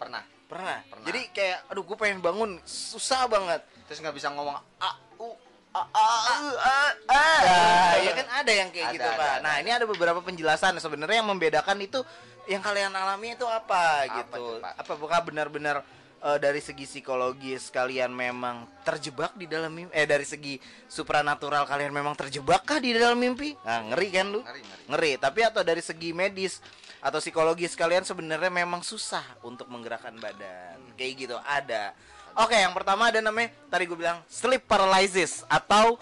Pernah. 0.00 0.22
Pernah. 0.48 0.78
Pernah. 0.88 1.04
Jadi 1.06 1.20
kayak 1.36 1.58
aduh 1.68 1.84
gue 1.84 1.96
pengen 2.00 2.18
bangun 2.24 2.56
susah 2.64 3.28
banget. 3.28 3.60
Terus 3.86 4.00
nggak 4.00 4.16
bisa 4.16 4.32
ngomong 4.32 4.56
a 4.80 4.90
u 5.20 5.36
Ah, 5.70 5.86
ah, 5.94 6.18
ah, 6.26 6.42
ah, 6.66 6.90
ah. 7.14 7.90
ya 8.02 8.10
kan 8.10 8.26
ada 8.42 8.50
yang 8.50 8.74
kayak 8.74 8.90
Ada, 8.90 8.94
gitu 8.98 9.06
ada, 9.06 9.20
pak. 9.22 9.30
ada, 9.30 9.38
nah 9.38 9.52
ada. 9.54 9.62
ini 9.62 9.70
ada 9.70 9.86
beberapa 9.86 10.18
penjelasan 10.18 10.74
sebenarnya 10.82 11.22
yang 11.22 11.30
membedakan 11.30 11.78
itu 11.78 12.02
yang 12.50 12.58
kalian 12.58 12.90
alami 12.90 13.38
itu 13.38 13.46
apa, 13.46 14.02
Apa 14.02 14.16
gitu. 14.18 14.34
tuh, 14.34 14.58
Pak? 14.58 14.72
Apa 14.82 14.92
bukan 14.98 15.20
benar-benar 15.30 15.86
eh, 16.20 16.38
dari 16.38 16.60
segi 16.60 16.84
psikologis 16.84 17.72
kalian 17.72 18.12
memang 18.12 18.68
terjebak 18.84 19.34
di 19.36 19.48
dalam 19.48 19.72
mimpi? 19.72 19.92
Eh 19.96 20.04
dari 20.04 20.24
segi 20.24 20.60
supranatural 20.86 21.64
kalian 21.64 21.92
memang 21.92 22.14
terjebak 22.16 22.64
kah 22.64 22.78
di 22.78 22.92
dalam 22.96 23.16
mimpi? 23.16 23.56
Nah 23.64 23.92
ngeri 23.92 24.08
kan 24.12 24.26
lu? 24.28 24.40
Ngeri, 24.44 24.60
ngeri. 24.60 24.84
ngeri 24.88 25.12
tapi 25.16 25.40
atau 25.42 25.60
dari 25.64 25.80
segi 25.80 26.12
medis 26.12 26.60
atau 27.00 27.16
psikologis 27.16 27.72
kalian 27.72 28.04
sebenarnya 28.04 28.52
memang 28.52 28.84
susah 28.84 29.24
untuk 29.40 29.72
menggerakkan 29.72 30.12
badan 30.20 30.76
Hmm. 30.76 30.92
kayak 31.00 31.12
gitu 31.16 31.36
ada 31.40 31.96
oke 32.36 32.52
yang 32.52 32.76
pertama 32.76 33.08
ada 33.08 33.24
namanya 33.24 33.56
tadi 33.72 33.88
gue 33.88 33.96
bilang 33.96 34.20
sleep 34.28 34.68
paralysis 34.68 35.48
atau 35.48 35.96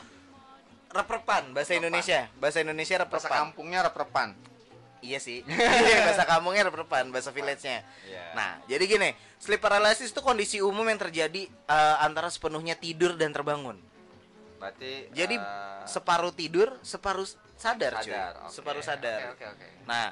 reprepan 0.90 1.52
bahasa. 1.54 1.76
Indonesia 1.76 2.26
bahasa 2.40 2.58
Indonesia 2.64 2.96
Bahasa 2.98 3.06
reprepan 3.06 3.38
kampungnya 3.52 3.80
reprepan. 3.86 4.28
Iya 5.00 5.18
sih 5.18 5.42
Iya, 5.48 6.10
bahasa 6.10 6.24
kampungnya 6.24 6.68
reprepan 6.68 7.08
bahasa 7.10 7.30
village-nya 7.30 7.82
Iya. 8.04 8.22
nah 8.34 8.50
jadi 8.66 8.84
gini 8.84 9.10
sleep 9.38 9.62
paralysis 9.62 10.10
itu 10.10 10.20
kondisi 10.20 10.58
umum 10.60 10.84
yang 10.86 10.98
terjadi 10.98 11.46
eh, 11.48 11.96
antara 12.02 12.28
sepenuhnya 12.28 12.74
tidur 12.74 13.14
dan 13.14 13.30
terbangun 13.32 13.78
Berarti 14.58 15.10
jadi 15.14 15.38
eh, 15.38 15.82
separuh 15.86 16.34
tidur 16.34 16.74
separuh 16.82 17.26
sadar, 17.54 18.02
cuy 18.02 18.10
sadar. 18.10 18.32
Oke. 18.42 18.50
separuh 18.50 18.84
sadar 18.84 19.20
Oke, 19.34 19.46
oke, 19.46 19.64
oke. 19.64 19.68
Nah, 19.86 20.10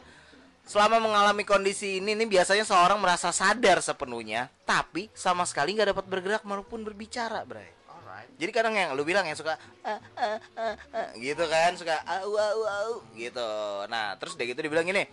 selama 0.66 0.98
mengalami 0.98 1.46
kondisi 1.46 2.02
ini, 2.02 2.18
nih 2.18 2.26
biasanya 2.26 2.66
seorang 2.66 2.98
merasa 2.98 3.30
sadar 3.30 3.78
sepenuhnya, 3.78 4.50
tapi 4.66 5.06
sama 5.14 5.46
sekali 5.46 5.78
nggak 5.78 5.94
dapat 5.94 6.06
bergerak 6.10 6.42
maupun 6.42 6.82
berbicara, 6.82 7.46
Bray. 7.46 7.70
Jadi 8.35 8.50
kadang 8.50 8.75
yang 8.75 8.92
lu 8.92 9.02
bilang 9.02 9.23
yang 9.23 9.35
suka 9.35 9.54
"Ah, 9.80 9.97
ah, 10.14 10.38
ah, 10.54 10.75
ah," 10.92 11.09
gitu 11.14 11.45
kan, 11.45 11.73
suka 11.75 11.97
au 12.04 12.33
au 12.33 12.61
au 12.62 12.92
gitu. 13.12 13.50
Nah, 13.87 14.14
terus 14.16 14.35
udah 14.35 14.47
gitu 14.47 14.61
dibilang 14.61 14.85
gini. 14.85 15.06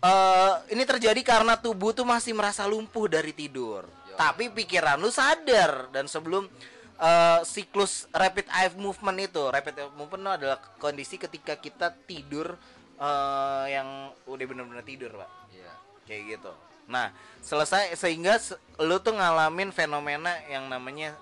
eh 0.00 0.52
ini 0.72 0.80
terjadi 0.82 1.20
karena 1.20 1.54
tubuh 1.54 1.92
tuh 1.92 2.08
masih 2.08 2.32
merasa 2.32 2.64
lumpuh 2.64 3.04
dari 3.04 3.30
tidur. 3.30 3.84
Yo. 4.08 4.16
Tapi 4.16 4.48
pikiran 4.48 4.96
lu 4.96 5.12
sadar 5.12 5.92
dan 5.92 6.08
sebelum 6.08 6.48
eh, 6.96 7.40
siklus 7.44 8.08
rapid 8.10 8.48
eye 8.48 8.72
movement 8.74 9.20
itu, 9.20 9.42
rapid 9.46 9.74
eye 9.76 9.92
movement 9.92 10.22
itu 10.22 10.32
adalah 10.40 10.58
kondisi 10.76 11.16
ketika 11.16 11.52
kita 11.54 11.92
tidur 12.04 12.56
eh, 12.96 13.64
yang 13.70 13.88
udah 14.24 14.44
bener-bener 14.46 14.80
tidur, 14.82 15.12
Pak 15.14 15.30
Iya. 15.50 15.72
kayak 16.04 16.22
gitu. 16.30 16.52
Nah, 16.86 17.12
selesai 17.38 17.92
sehingga 17.94 18.34
se- 18.36 18.56
lu 18.76 18.98
tuh 18.98 19.12
ngalamin 19.12 19.68
fenomena 19.70 20.32
yang 20.46 20.64
namanya 20.66 21.12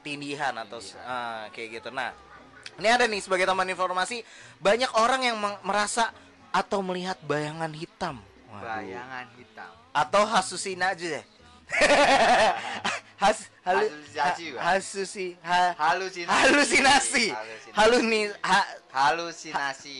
tindihan 0.00 0.54
atau 0.56 0.78
Tindihan. 0.78 1.04
ah, 1.06 1.44
kayak 1.52 1.68
gitu. 1.80 1.88
Nah, 1.90 2.12
Ini 2.80 2.88
ada 2.96 3.04
nih 3.04 3.20
sebagai 3.20 3.44
tambahan 3.44 3.72
informasi, 3.72 4.24
banyak 4.56 4.88
orang 4.96 5.20
yang 5.20 5.36
merasa 5.60 6.12
atau 6.48 6.80
melihat 6.80 7.16
bayangan 7.24 7.68
hitam. 7.72 8.16
Waduh. 8.48 8.64
Bayangan 8.64 9.26
hitam. 9.36 9.70
Atau 9.92 10.22
hasusinaje. 10.24 11.20
Has, 13.20 13.52
halu, 13.60 13.84
Halusinasi, 13.84 14.46
ha- 14.56 14.64
hasusi, 14.72 15.26
ha- 15.44 15.74
Halusinasi. 15.76 16.32
halusinasi. 16.32 17.26
Halusinasi. 17.28 17.76
Haluni, 17.76 18.22
ha, 18.40 18.60
Halusinasi. 18.96 19.98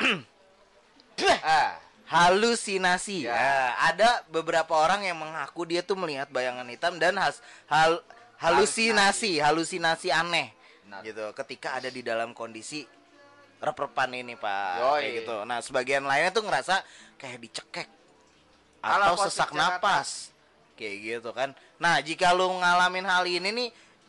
ah, 1.44 1.76
halusinasi. 2.08 3.28
Ya. 3.28 3.36
Nah, 3.36 3.70
ada 3.92 4.10
beberapa 4.32 4.72
orang 4.72 5.04
yang 5.04 5.20
mengaku 5.20 5.68
dia 5.68 5.84
tuh 5.84 6.00
melihat 6.00 6.32
bayangan 6.32 6.64
hitam 6.64 6.96
dan 6.96 7.12
has, 7.20 7.44
hal, 7.68 8.00
halusinasi, 8.42 9.38
halusinasi 9.38 10.08
aneh. 10.10 10.50
Benar. 10.82 11.00
Gitu, 11.06 11.24
ketika 11.38 11.78
ada 11.78 11.88
di 11.88 12.02
dalam 12.02 12.34
kondisi 12.34 12.82
rep-repan 13.62 14.10
ini, 14.18 14.34
Pak. 14.34 14.74
Yoi. 14.82 15.00
Kayak 15.00 15.12
gitu. 15.22 15.36
Nah, 15.46 15.58
sebagian 15.62 16.02
lainnya 16.02 16.34
tuh 16.34 16.42
ngerasa 16.42 16.82
kayak 17.14 17.38
dicekek 17.38 17.88
Kalau 18.82 19.14
atau 19.14 19.16
posisi 19.22 19.38
sesak 19.38 19.50
napas. 19.54 20.34
Kayak 20.74 20.96
gitu 20.98 21.30
kan. 21.30 21.54
Nah, 21.78 22.02
jika 22.02 22.34
lu 22.34 22.50
ngalamin 22.50 23.06
hal 23.06 23.22
ini 23.30 23.48
nih, 23.54 23.68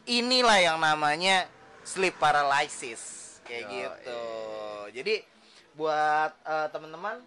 inilah 0.10 0.58
yang 0.58 0.78
namanya 0.82 1.46
sleep 1.86 2.18
paralysis. 2.18 3.38
Kayak 3.46 3.70
Yoi. 3.70 3.78
gitu. 3.78 4.22
Jadi 4.98 5.16
buat 5.78 6.32
eh, 6.46 6.68
teman-teman 6.74 7.22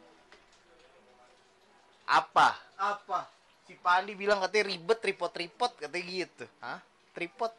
apa? 2.07 2.55
apa? 2.79 3.27
Si 3.67 3.75
Pandi 3.75 4.15
bilang 4.15 4.39
katanya 4.39 4.71
ribet 4.71 4.99
tripod-tripod 5.03 5.71
katanya 5.83 6.05
gitu. 6.07 6.47
Hah? 6.63 6.79
Tripod. 7.17 7.53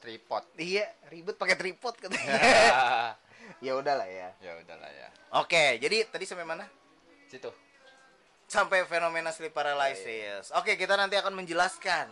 Tripod. 0.00 0.44
Iya, 0.60 0.84
ribet 1.08 1.40
pakai 1.40 1.56
tripod 1.56 1.96
katanya. 1.96 2.36
ya 3.64 3.72
udahlah 3.76 4.04
ya. 4.04 4.28
ya 4.44 4.52
udahlah 4.60 4.90
ya. 4.92 5.08
Oke, 5.40 5.80
jadi 5.80 6.04
tadi 6.04 6.28
sampai 6.28 6.44
mana? 6.44 6.68
Situ. 7.32 7.48
sampai 8.50 8.82
fenomena 8.82 9.30
sleep 9.30 9.54
paralysis. 9.54 10.50
Oke, 10.58 10.74
kita 10.74 10.98
nanti 10.98 11.14
akan 11.14 11.38
menjelaskan 11.38 12.10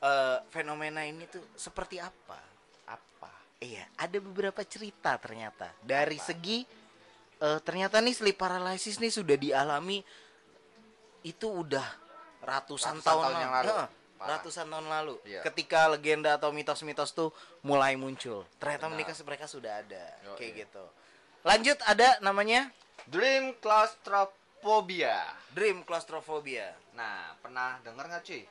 eh, 0.00 0.38
fenomena 0.48 1.04
ini 1.04 1.28
tuh 1.28 1.44
seperti 1.60 2.00
apa. 2.00 2.40
Apa? 2.88 3.28
Iya, 3.60 3.84
ada 4.00 4.16
beberapa 4.16 4.64
cerita 4.64 5.20
ternyata. 5.20 5.68
Dari 5.84 6.16
Apa? 6.16 6.24
segi 6.24 6.64
eh, 7.36 7.60
ternyata 7.60 8.00
nih 8.00 8.16
sleep 8.16 8.40
paralysis 8.40 8.96
nih 8.96 9.12
sudah 9.12 9.36
dialami 9.36 10.00
itu 11.20 11.46
udah 11.52 11.84
ratusan, 12.40 12.96
Ratusan 12.96 13.04
tahun, 13.04 13.24
tahun 13.28 13.36
yang 13.36 13.52
lalu. 13.60 13.68
Heeh, 13.68 13.88
Parah. 14.18 14.42
ratusan 14.42 14.66
tahun 14.66 14.86
lalu. 14.86 15.14
Iya. 15.24 15.40
Ketika 15.46 15.86
legenda 15.86 16.34
atau 16.34 16.50
mitos-mitos 16.50 17.14
tuh 17.14 17.30
mulai 17.62 17.94
muncul. 17.94 18.42
Ternyata 18.58 18.84
Benar. 18.84 18.94
menikah 18.98 19.14
mereka 19.22 19.46
sudah 19.46 19.78
ada. 19.78 20.04
Yoi. 20.26 20.36
Kayak 20.36 20.52
gitu. 20.66 20.84
Lanjut 21.40 21.78
ada 21.86 22.18
namanya 22.18 22.68
Dream 23.06 23.54
claustrophobia. 23.56 25.22
dream 25.48 25.80
claustrophobia. 25.82 26.74
Nah, 26.92 27.32
pernah 27.38 27.78
dengar 27.80 28.04
nggak 28.06 28.22
cuy? 28.22 28.42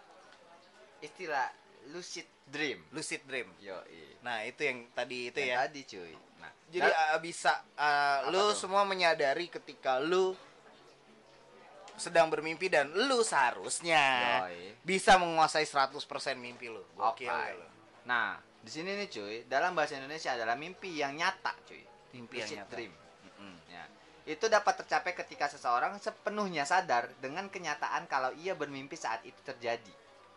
Istilah 1.00 1.52
lucid 1.92 2.26
dream. 2.44 2.82
Lucid 2.90 3.22
dream. 3.24 3.52
Yo, 3.60 3.76
Nah, 4.24 4.44
itu 4.44 4.64
yang 4.64 4.88
tadi 4.92 5.30
itu 5.30 5.38
yang 5.38 5.52
ya. 5.52 5.58
tadi 5.68 5.82
cuy. 5.84 6.14
Nah, 6.38 6.52
Jadi 6.68 6.90
uh, 6.90 7.20
bisa 7.20 7.54
uh, 7.76 8.28
lu 8.28 8.52
tuh? 8.52 8.58
semua 8.58 8.84
menyadari 8.84 9.48
ketika 9.48 10.00
lu 10.00 10.34
sedang 11.98 12.30
bermimpi 12.30 12.70
dan 12.70 12.94
lu 12.94 13.25
seharusnya 13.25 14.06
Yoi. 14.46 14.77
bisa 14.86 15.18
menguasai 15.18 15.66
100% 15.66 15.98
mimpi 16.38 16.70
lu. 16.70 16.80
Oke. 17.01 17.25
Gokil 17.25 17.34
ya 17.34 17.54
lu. 17.58 17.68
Nah, 18.08 18.39
di 18.62 18.70
sini 18.72 18.96
nih 18.96 19.10
cuy, 19.12 19.36
dalam 19.50 19.74
bahasa 19.75 20.00
Indonesia 20.00 20.32
adalah 20.32 20.56
mimpi 20.56 20.96
yang 20.96 21.18
nyata 21.18 21.51
cuy. 21.68 21.84
Mimpi 22.16 22.36
yang 22.39 22.48
Lucid 22.48 22.60
nyata. 22.63 22.72
dream. 22.72 22.94
Mm-mm. 22.94 23.56
Ya. 23.68 23.84
Itu 24.24 24.46
dapat 24.48 24.86
tercapai 24.86 25.12
ketika 25.18 25.51
seseorang 25.51 26.00
sepenuhnya 26.00 26.63
sadar 26.63 27.12
dengan 27.20 27.51
kenyataan 27.51 28.08
kalau 28.08 28.32
ia 28.38 28.54
bermimpi 28.56 28.96
saat 28.96 29.25
itu 29.27 29.38
terjadi. 29.44 29.94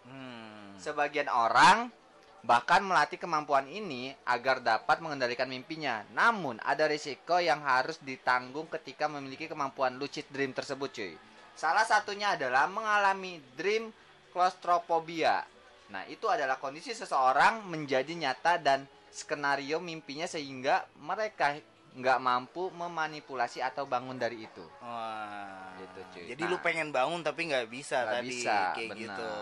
Hmm. 0.09 0.75
Sebagian 0.81 1.29
orang 1.29 1.93
bahkan 2.41 2.81
melatih 2.81 3.21
kemampuan 3.21 3.69
ini 3.69 4.17
agar 4.25 4.65
dapat 4.65 4.99
mengendalikan 5.05 5.47
mimpinya. 5.47 6.03
Namun 6.17 6.57
ada 6.65 6.89
risiko 6.89 7.37
yang 7.37 7.61
harus 7.63 8.01
ditanggung 8.01 8.67
ketika 8.73 9.07
memiliki 9.07 9.45
kemampuan 9.45 10.01
lucid 10.01 10.25
dream 10.33 10.57
tersebut, 10.57 10.89
cuy. 10.91 11.15
Salah 11.55 11.85
satunya 11.85 12.35
adalah 12.35 12.67
mengalami 12.67 13.41
dream 13.55 13.93
claustrophobia. 14.31 15.45
Nah, 15.91 16.07
itu 16.07 16.31
adalah 16.31 16.57
kondisi 16.57 16.95
seseorang 16.95 17.67
menjadi 17.67 18.15
nyata 18.15 18.57
dan 18.57 18.87
skenario 19.11 19.83
mimpinya 19.83 20.25
sehingga 20.25 20.87
mereka 21.03 21.59
nggak 21.91 22.19
mampu 22.23 22.71
memanipulasi 22.71 23.59
atau 23.59 23.83
bangun 23.83 24.15
dari 24.15 24.47
itu. 24.47 24.63
Wah. 24.79 25.75
Gitu, 25.75 26.01
cuy. 26.15 26.25
Jadi 26.31 26.43
Nah. 26.47 26.51
lu 26.51 26.57
pengen 26.63 26.95
bangun 26.95 27.21
tapi 27.21 27.51
nggak 27.51 27.67
bisa 27.67 28.07
Nggak 28.07 28.15
tadi 28.15 28.29
bisa, 28.31 28.57
kayak 28.79 28.89
benar. 28.95 28.99
gitu. 29.03 29.33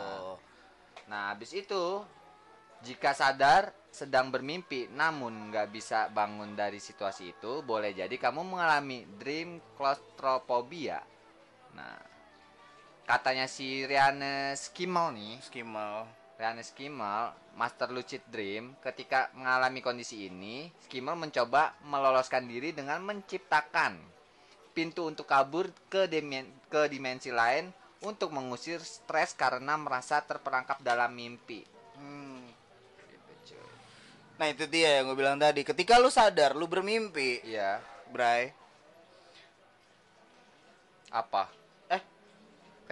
Nah, 1.12 1.22
habis 1.36 1.50
itu 1.52 1.84
jika 2.80 3.12
sadar 3.12 3.68
sedang 3.92 4.32
bermimpi 4.32 4.88
namun 4.88 5.52
nggak 5.52 5.68
bisa 5.68 6.08
bangun 6.08 6.56
dari 6.56 6.80
situasi 6.80 7.36
itu, 7.36 7.60
boleh 7.60 7.92
jadi 7.92 8.16
kamu 8.16 8.40
mengalami 8.40 9.04
dream 9.20 9.60
claustrophobia. 9.76 11.04
Nah, 11.78 11.98
katanya 13.06 13.46
si 13.46 13.86
Riane 13.86 14.58
Skimal 14.58 15.14
nih, 15.14 15.38
Skimal. 15.46 16.10
Riane 16.38 16.62
Skimal, 16.62 17.34
Master 17.58 17.90
Lucid 17.90 18.22
Dream, 18.30 18.74
ketika 18.82 19.30
mengalami 19.34 19.78
kondisi 19.82 20.26
ini, 20.26 20.70
Skimal 20.86 21.14
mencoba 21.14 21.74
meloloskan 21.86 22.46
diri 22.50 22.74
dengan 22.74 23.02
menciptakan 23.02 23.98
pintu 24.74 25.10
untuk 25.10 25.26
kabur 25.26 25.70
ke, 25.90 26.06
dimen- 26.06 26.54
ke 26.70 26.86
dimensi 26.86 27.34
lain 27.34 27.74
untuk 28.06 28.30
mengusir 28.30 28.78
stres 28.78 29.34
karena 29.34 29.74
merasa 29.74 30.22
terperangkap 30.22 30.78
dalam 30.86 31.10
mimpi. 31.10 31.66
Hmm. 31.98 32.46
Gitu, 33.10 33.32
cuy. 33.54 33.66
Nah, 34.38 34.46
itu 34.46 34.70
dia 34.70 35.02
yang 35.02 35.10
gue 35.10 35.18
bilang 35.18 35.34
tadi. 35.34 35.66
Ketika 35.66 35.98
lu 35.98 36.06
sadar 36.14 36.54
lu 36.54 36.70
bermimpi, 36.70 37.42
Iya, 37.42 37.82
Bray. 38.14 38.54
apa? 41.10 41.57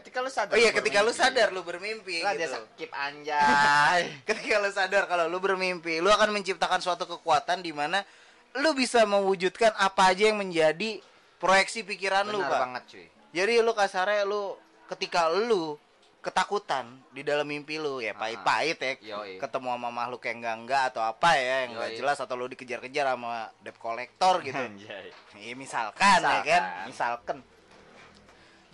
Ketika 0.06 0.22
lu 0.22 0.30
sadar. 0.30 0.54
oh 0.54 0.56
iya 0.56 0.70
lu 0.70 0.76
ketika 0.78 0.98
lu 0.98 1.10
bermimpi. 1.10 1.18
sadar 1.18 1.48
lu 1.50 1.60
bermimpi 1.60 2.16
Lah 2.22 2.32
dia 2.32 2.46
gitu. 2.46 2.58
skip 2.70 2.90
anjay. 2.94 4.02
Ketika 4.30 4.54
lu 4.56 4.70
sadar 4.70 5.02
kalau 5.04 5.26
lu 5.26 5.38
bermimpi, 5.38 5.98
lu 5.98 6.06
akan 6.08 6.30
menciptakan 6.30 6.78
suatu 6.78 7.04
kekuatan 7.04 7.58
di 7.58 7.74
mana 7.74 8.06
lu 8.54 8.70
bisa 8.72 9.02
mewujudkan 9.02 9.74
apa 9.74 10.14
aja 10.14 10.30
yang 10.30 10.38
menjadi 10.38 11.02
proyeksi 11.36 11.82
pikiran 11.82 12.22
lu, 12.24 12.38
Benar 12.38 12.48
Pak. 12.48 12.60
banget, 12.62 12.82
cuy. 12.86 13.06
Jadi 13.34 13.52
lu 13.58 13.72
kasarnya 13.74 14.22
lu 14.22 14.54
ketika 14.86 15.26
lu 15.28 15.74
ketakutan 16.22 16.86
di 17.10 17.22
dalam 17.22 17.42
mimpi 17.42 17.76
lu 17.76 17.98
ya 17.98 18.10
Ah. 18.10 18.18
pahit-pahit 18.18 18.78
ya 18.78 18.92
Yoi. 19.14 19.38
ketemu 19.38 19.68
sama 19.70 19.90
makhluk 19.90 20.22
yang 20.22 20.38
enggak 20.38 20.56
enggak 20.56 20.82
atau 20.90 21.02
apa 21.02 21.30
ya 21.34 21.54
yang 21.62 21.70
enggak 21.74 21.90
jelas 21.94 22.18
atau 22.18 22.34
lu 22.34 22.46
dikejar-kejar 22.46 23.06
sama 23.06 23.46
debt 23.60 23.74
collector 23.76 24.38
gitu. 24.40 24.58
Anjay. 24.58 25.10
Ya 25.34 25.54
misalkan, 25.54 26.18
ya 26.18 26.42
kan, 26.42 26.62
Misalkan. 26.86 27.38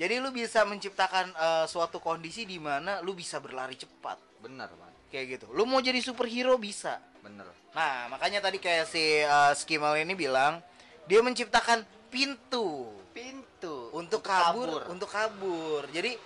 Jadi 0.03 0.19
lu 0.19 0.35
bisa 0.35 0.67
menciptakan 0.67 1.31
eh, 1.31 1.67
suatu 1.71 2.03
kondisi 2.03 2.43
di 2.43 2.59
mana 2.59 2.99
lu 3.07 3.15
bisa 3.15 3.39
berlari 3.39 3.79
cepat 3.79 4.19
Bener, 4.43 4.67
Bang. 4.75 4.91
kayak 5.15 5.39
gitu. 5.39 5.47
Lu 5.55 5.63
mau 5.63 5.79
jadi 5.79 6.03
superhero 6.03 6.59
bisa. 6.59 6.99
Bener. 7.23 7.47
Nah, 7.71 8.11
makanya 8.11 8.43
tadi 8.43 8.59
kayak 8.59 8.91
si 8.91 9.23
eh, 9.23 9.53
Skimal 9.55 9.95
ini 10.03 10.19
bilang 10.19 10.59
dia 11.07 11.23
menciptakan 11.23 11.87
pintu 12.11 12.91
Pintu 13.15 13.95
untuk 13.95 14.27
kabur, 14.27 14.91
untuk 14.91 15.07
kabur. 15.07 15.87
Jadi 15.95 16.19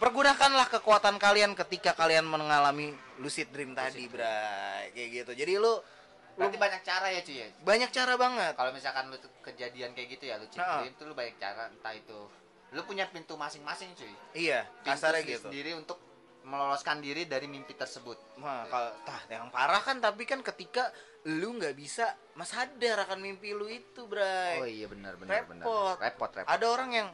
pergunakanlah 0.00 0.72
kekuatan 0.72 1.20
kalian 1.20 1.52
ketika 1.52 1.92
kalian 1.92 2.24
mengalami 2.24 2.94
lucid 3.20 3.52
dream 3.52 3.76
tadi, 3.76 4.08
dream. 4.08 4.16
Bray. 4.16 4.96
Kayak 4.96 5.08
gitu. 5.12 5.32
Jadi 5.44 5.52
lu 5.60 5.74
Berarti 6.38 6.56
banyak 6.56 6.82
cara 6.86 7.12
ya 7.12 7.20
cuy 7.20 7.36
ya. 7.36 7.46
banyak 7.60 7.90
cara 7.92 8.14
banget. 8.16 8.54
Kalau 8.56 8.72
misalkan 8.72 9.12
lu 9.12 9.18
kejadian 9.44 9.92
kayak 9.92 10.08
gitu 10.16 10.24
ya 10.30 10.40
lu 10.40 10.48
Heeh. 10.48 10.56
ceritain 10.56 10.92
tuh 10.96 11.04
lu 11.10 11.14
banyak 11.18 11.36
cara 11.36 11.68
entah 11.68 11.92
itu 11.92 12.18
lu 12.70 12.80
punya 12.86 13.06
pintu 13.10 13.34
masing-masing 13.34 13.90
cuy. 13.98 14.14
Iya, 14.34 14.66
kasarnya 14.86 15.26
gitu. 15.26 15.50
sendiri 15.50 15.74
untuk 15.74 15.98
meloloskan 16.46 17.02
diri 17.04 17.28
dari 17.28 17.44
mimpi 17.50 17.76
tersebut. 17.76 18.16
Nah, 18.40 18.64
kalau 18.70 18.90
tah 19.04 19.20
yang 19.28 19.52
parah 19.52 19.82
kan 19.84 20.00
tapi 20.00 20.24
kan 20.24 20.40
ketika 20.40 20.88
lu 21.28 21.52
nggak 21.60 21.76
bisa 21.76 22.16
mas 22.32 22.48
sadar 22.48 23.04
akan 23.04 23.20
mimpi 23.20 23.52
lu 23.52 23.68
itu, 23.68 24.08
Bray. 24.08 24.56
Oh 24.56 24.68
iya 24.68 24.86
benar 24.88 25.20
benar 25.20 25.44
benar. 25.44 25.64
Repot. 25.66 25.96
Repot 26.00 26.30
repot. 26.32 26.48
Ada 26.48 26.66
orang 26.66 26.90
yang 26.96 27.08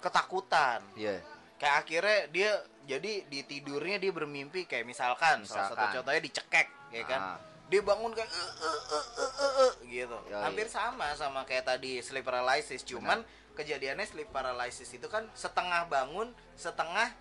ketakutan. 0.00 0.80
Iya. 0.96 1.20
Kayak 1.60 1.76
akhirnya 1.84 2.18
dia 2.32 2.50
jadi 2.88 3.12
di 3.28 3.40
tidurnya 3.44 4.00
dia 4.00 4.10
bermimpi 4.10 4.64
kayak 4.64 4.88
misalkan, 4.88 5.44
salah 5.44 5.68
satu 5.68 5.76
Misalkan. 5.76 5.94
contohnya 6.00 6.22
dicekek, 6.24 6.68
ya 6.88 7.04
kan? 7.04 7.20
Ah. 7.20 7.38
Dia 7.70 7.86
bangun 7.86 8.10
kayak 8.16 8.26
"Eh, 8.26 8.34
eh, 8.34 8.80
eh, 8.96 9.06
eh, 9.20 9.30
eh, 9.30 9.52
eh," 9.62 9.72
gitu. 9.86 10.18
Yoi. 10.32 10.40
Hampir 10.42 10.66
sama 10.72 11.12
sama 11.14 11.44
kayak 11.44 11.68
tadi 11.68 12.00
sleep 12.00 12.24
paralysis, 12.24 12.80
cuman 12.82 13.20
kejadiannya 13.60 14.08
sleep 14.08 14.32
paralysis 14.32 14.88
itu 14.90 15.04
kan 15.06 15.28
setengah 15.36 15.84
bangun, 15.86 16.32
setengah 16.56 17.12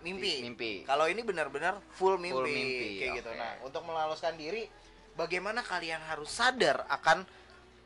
mimpi. 0.00 0.46
Mimpi. 0.46 0.72
Kalau 0.86 1.10
ini 1.10 1.20
benar-benar 1.20 1.82
full 1.92 2.16
mimpi, 2.16 2.38
Full 2.38 2.46
mimpi, 2.46 2.88
kayak 3.02 3.10
gitu. 3.20 3.28
oke. 3.28 3.36
Nah, 3.36 3.52
untuk 3.60 3.82
meloloskan 3.84 4.38
diri, 4.38 4.64
bagaimana 5.12 5.60
kalian 5.60 6.00
harus 6.06 6.30
sadar 6.30 6.86
akan 6.88 7.26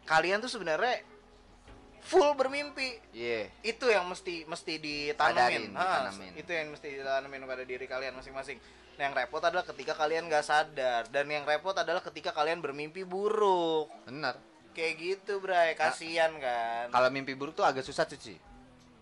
kalian 0.04 0.38
tuh 0.38 0.52
sebenarnya 0.52 1.00
full 2.04 2.36
bermimpi 2.36 3.00
Iya. 3.16 3.48
itu 3.64 3.88
yang 3.88 4.04
mesti 4.04 4.44
mesti 4.44 4.76
ditanamin, 4.76 5.72
Sadarin, 5.72 5.72
ditanamin. 5.72 6.32
itu 6.36 6.50
yang 6.52 6.68
mesti 6.68 6.88
ditanamin 7.00 7.40
pada 7.48 7.64
diri 7.64 7.88
kalian 7.88 8.12
masing-masing 8.12 8.60
nah, 8.94 9.08
yang 9.08 9.16
repot 9.16 9.40
adalah 9.40 9.64
ketika 9.64 9.96
kalian 9.96 10.28
nggak 10.28 10.44
sadar 10.44 11.08
dan 11.08 11.24
yang 11.26 11.48
repot 11.48 11.72
adalah 11.72 12.04
ketika 12.04 12.36
kalian 12.36 12.60
bermimpi 12.60 13.08
buruk 13.08 13.88
Bener. 14.04 14.36
Kayak 14.74 14.94
gitu 14.98 15.38
bray 15.38 15.72
kasihan 15.72 16.34
kan 16.36 16.90
Kalau 16.90 17.08
mimpi 17.08 17.32
buruk 17.32 17.54
tuh 17.54 17.62
agak 17.62 17.80
susah 17.80 18.04
tuh, 18.04 18.18
Ci. 18.18 18.34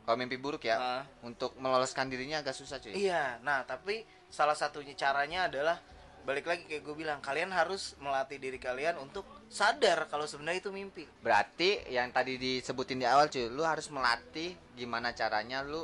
Kalau 0.02 0.14
mimpi 0.14 0.34
buruk 0.34 0.62
ya, 0.62 0.76
Ah. 0.76 1.02
untuk 1.22 1.54
meloloskan 1.56 2.06
dirinya 2.06 2.38
agak 2.38 2.52
susah, 2.52 2.76
cuy. 2.76 2.92
iya 2.92 3.38
nah 3.40 3.62
tapi 3.62 4.02
salah 4.28 4.52
satunya 4.52 4.92
caranya 4.92 5.46
adalah 5.46 5.78
balik 6.22 6.44
lagi 6.44 6.62
kayak 6.64 6.82
gue 6.82 6.94
bilang 6.96 7.18
kalian 7.18 7.50
harus 7.50 7.98
melatih 7.98 8.38
diri 8.38 8.54
kalian 8.54 8.94
untuk 8.96 9.22
sadar 9.46 10.06
kalau 10.06 10.22
sebenarnya 10.22 10.62
itu 10.62 10.70
mimpi 10.70 11.02
Berarti 11.18 11.86
yang 11.88 12.10
tadi 12.10 12.34
disebutin 12.36 12.98
di 12.98 13.06
awal, 13.06 13.26
cuy, 13.26 13.46
lu 13.46 13.62
harus 13.62 13.86
melatih 13.88 14.54
gimana 14.72 15.10
caranya 15.12 15.62
lu 15.62 15.82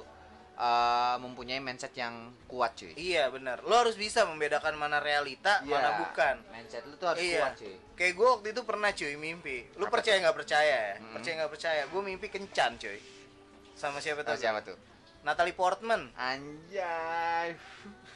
eh, 0.59 1.16
mempunyai 1.23 1.62
mindset 1.62 1.94
yang 1.94 2.35
kuat, 2.51 2.75
cuy. 2.75 2.90
iya 2.99 3.31
benar 3.31 3.62
lo 3.62 3.79
harus 3.79 3.94
bisa 3.94 4.27
membedakan 4.27 4.75
mana 4.75 4.99
realita 4.99 5.62
Iya. 5.62 5.71
mana 5.71 5.90
bukan 6.03 6.37
Mindset 6.51 6.83
lu 6.85 6.99
tuh 6.99 7.14
harus 7.14 7.23
iya. 7.23 7.47
kuat, 7.47 7.55
cuy. 7.62 7.77
Kayak 7.94 8.12
gue 8.14 8.29
waktu 8.29 8.49
itu 8.51 8.61
pernah 8.62 8.90
cuy 8.94 9.14
mimpi. 9.14 9.57
Lu 9.75 9.87
Apa 9.87 9.99
percaya 9.99 10.16
nggak 10.23 10.37
percaya 10.38 10.75
ya? 10.75 10.94
Mm-mm. 10.99 11.14
Percaya 11.18 11.35
nggak 11.42 11.53
percaya? 11.55 11.83
Gue 11.87 12.03
mimpi 12.03 12.27
kencan 12.27 12.79
cuy. 12.79 12.99
Sama 13.75 13.99
siapa 13.99 14.23
tuh? 14.23 14.38
siapa 14.38 14.62
tuh? 14.62 14.79
Natalie 15.27 15.55
Portman. 15.55 16.11
Anjay. 16.14 17.59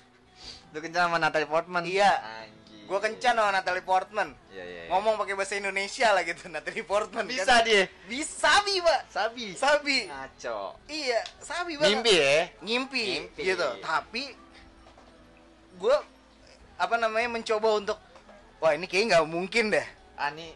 Lu 0.73 0.79
kencan 0.79 1.11
sama 1.11 1.19
Natalie 1.19 1.51
Portman? 1.51 1.83
Iya. 1.83 2.11
Anjir. 2.19 2.62
Gue 2.87 2.99
kencan 2.99 3.35
sama 3.38 3.51
Natalie 3.55 3.85
Portman. 3.87 4.35
Iya, 4.51 4.64
iya. 4.64 4.83
iya. 4.85 4.90
Ngomong 4.90 5.14
pakai 5.23 5.35
bahasa 5.38 5.55
Indonesia 5.57 6.09
lah 6.12 6.23
gitu 6.27 6.51
Natalie 6.51 6.85
Portman. 6.85 7.25
bisa 7.25 7.62
kan. 7.62 7.66
dia. 7.66 7.88
Bisa 8.11 8.51
bi 8.66 8.75
pak. 8.83 9.01
Sabi. 9.09 9.47
Sabi. 9.55 9.99
Ngaco. 10.11 10.77
Iya, 10.90 11.21
sabi 11.40 11.73
banget. 11.79 12.03
Mimpi 12.03 12.12
ya? 12.14 12.37
Ngimpi, 12.61 13.07
Ngimpi. 13.07 13.42
gitu. 13.47 13.68
Tapi 13.81 14.23
gue 15.79 15.97
apa 16.77 16.95
namanya 16.99 17.29
mencoba 17.31 17.68
untuk 17.79 17.99
wah 18.59 18.73
ini 18.75 18.87
kayaknya 18.90 19.18
nggak 19.18 19.27
mungkin 19.31 19.64
deh. 19.71 19.87
Ah 20.18 20.31
nih, 20.35 20.53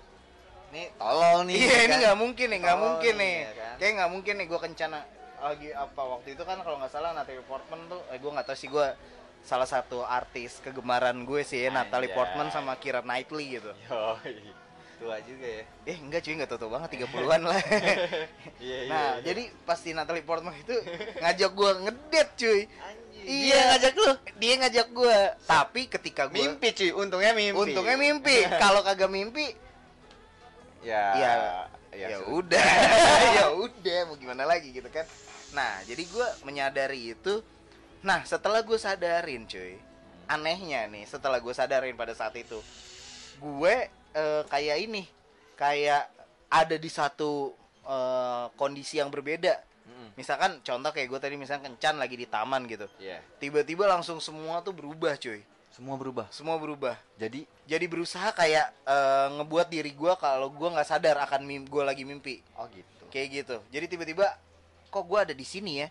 nih 0.74 0.86
tolong 0.98 1.46
nih. 1.50 1.54
Iya 1.56 1.66
ya 1.70 1.80
ini 1.82 1.94
kan? 1.94 2.00
nggak 2.02 2.18
mungkin 2.18 2.46
nih, 2.50 2.58
nggak 2.62 2.78
mungkin 2.78 3.14
iya, 3.14 3.22
nih. 3.22 3.34
kan? 3.54 3.74
Kayak 3.78 3.92
nggak 3.96 4.10
mungkin 4.10 4.34
nih 4.36 4.46
gue 4.46 4.60
kencana 4.60 4.98
lagi 5.36 5.68
apa 5.70 6.02
waktu 6.02 6.28
itu 6.32 6.42
kan 6.42 6.58
kalau 6.64 6.76
nggak 6.80 6.92
salah 6.92 7.10
Natalie 7.14 7.44
Portman 7.46 7.80
tuh, 7.86 8.00
eh 8.10 8.18
gue 8.18 8.30
nggak 8.30 8.46
tahu 8.46 8.56
sih 8.58 8.68
gue 8.70 8.86
salah 9.46 9.64
satu 9.64 10.02
artis 10.02 10.58
kegemaran 10.58 11.22
gue 11.22 11.40
sih 11.40 11.62
ya 11.62 11.70
Natalie 11.70 12.10
Anjay. 12.10 12.16
Portman 12.18 12.48
sama 12.50 12.74
Keira 12.76 12.98
Knightley 13.00 13.56
gitu. 13.56 13.70
Yoi. 13.86 14.52
Tua 14.96 15.16
juga 15.22 15.46
ya. 15.46 15.64
Eh 15.86 15.96
enggak 15.96 16.24
cuy 16.24 16.34
nggak 16.34 16.50
tahu 16.50 16.66
banget 16.66 16.88
30-an 16.98 17.42
lah. 17.46 17.60
Iya, 18.56 18.78
nah 18.88 19.08
jadi 19.20 19.52
pasti 19.62 19.92
Natalie 19.92 20.24
Portman 20.24 20.56
itu 20.56 20.74
ngajak 21.22 21.50
gue 21.52 21.70
ngedet 21.84 22.28
cuy. 22.34 22.60
Anjir. 22.66 23.22
Iya 23.22 23.54
Dia 23.54 23.60
ngajak 23.70 23.94
lu. 23.94 24.12
Dia 24.36 24.54
ngajak 24.58 24.86
gue. 24.90 25.18
Tapi 25.46 25.80
ketika 25.86 26.22
gue 26.26 26.34
Mimpi 26.36 26.68
cuy, 26.72 26.90
untungnya 26.90 27.32
mimpi. 27.32 27.54
untungnya 27.56 27.96
mimpi. 27.96 28.36
Kalau 28.62 28.82
kagak 28.82 29.08
mimpi 29.08 29.54
Ya. 30.82 31.04
ya 31.18 31.32
ya, 31.90 32.06
ya 32.14 32.18
udah 32.28 32.62
ya 33.40 33.46
udah 33.50 33.98
mau 34.06 34.14
gimana 34.14 34.44
lagi 34.44 34.70
gitu 34.70 34.86
kan 34.86 35.02
nah 35.50 35.80
jadi 35.82 35.98
gue 36.04 36.26
menyadari 36.44 37.10
itu 37.10 37.40
nah 38.04 38.24
setelah 38.24 38.60
gue 38.64 38.78
sadarin 38.78 39.44
cuy 39.48 39.78
anehnya 40.26 40.90
nih 40.90 41.06
setelah 41.06 41.38
gue 41.38 41.54
sadarin 41.54 41.94
pada 41.94 42.12
saat 42.12 42.34
itu 42.34 42.58
gue 43.40 43.74
eh, 44.16 44.42
kayak 44.48 44.76
ini 44.88 45.04
kayak 45.56 46.08
ada 46.48 46.76
di 46.76 46.90
satu 46.90 47.52
eh, 47.84 48.46
kondisi 48.54 49.00
yang 49.00 49.12
berbeda. 49.12 49.76
Misalkan 50.16 50.64
contoh 50.64 50.96
kayak 50.96 51.12
gue 51.12 51.20
tadi 51.20 51.36
misalkan 51.36 51.76
kencan 51.76 52.00
lagi 52.00 52.16
di 52.16 52.24
taman 52.24 52.64
gitu. 52.64 52.88
Iya. 52.96 53.20
tiba-tiba 53.36 53.84
langsung 53.84 54.16
semua 54.16 54.64
tuh 54.64 54.72
berubah 54.72 55.12
cuy. 55.20 55.44
Semua 55.68 56.00
berubah. 56.00 56.24
semua 56.32 56.56
berubah. 56.56 56.96
Jadi? 57.20 57.44
Jadi 57.68 57.84
berusaha 57.84 58.32
kayak 58.32 58.72
eh, 58.88 59.28
ngebuat 59.36 59.68
diri 59.68 59.92
gue 59.92 60.12
kalau 60.16 60.48
gue 60.48 60.68
nggak 60.72 60.88
sadar 60.88 61.20
akan 61.20 61.68
gue 61.68 61.82
lagi 61.84 62.08
mimpi. 62.08 62.40
Oh 62.56 62.64
gitu. 62.72 63.04
kayak 63.12 63.44
gitu. 63.44 63.56
Jadi 63.68 63.86
tiba-tiba 63.92 64.26
kok 64.88 65.04
gue 65.04 65.18
ada 65.20 65.34
di 65.36 65.44
sini 65.44 65.84
ya 65.84 65.88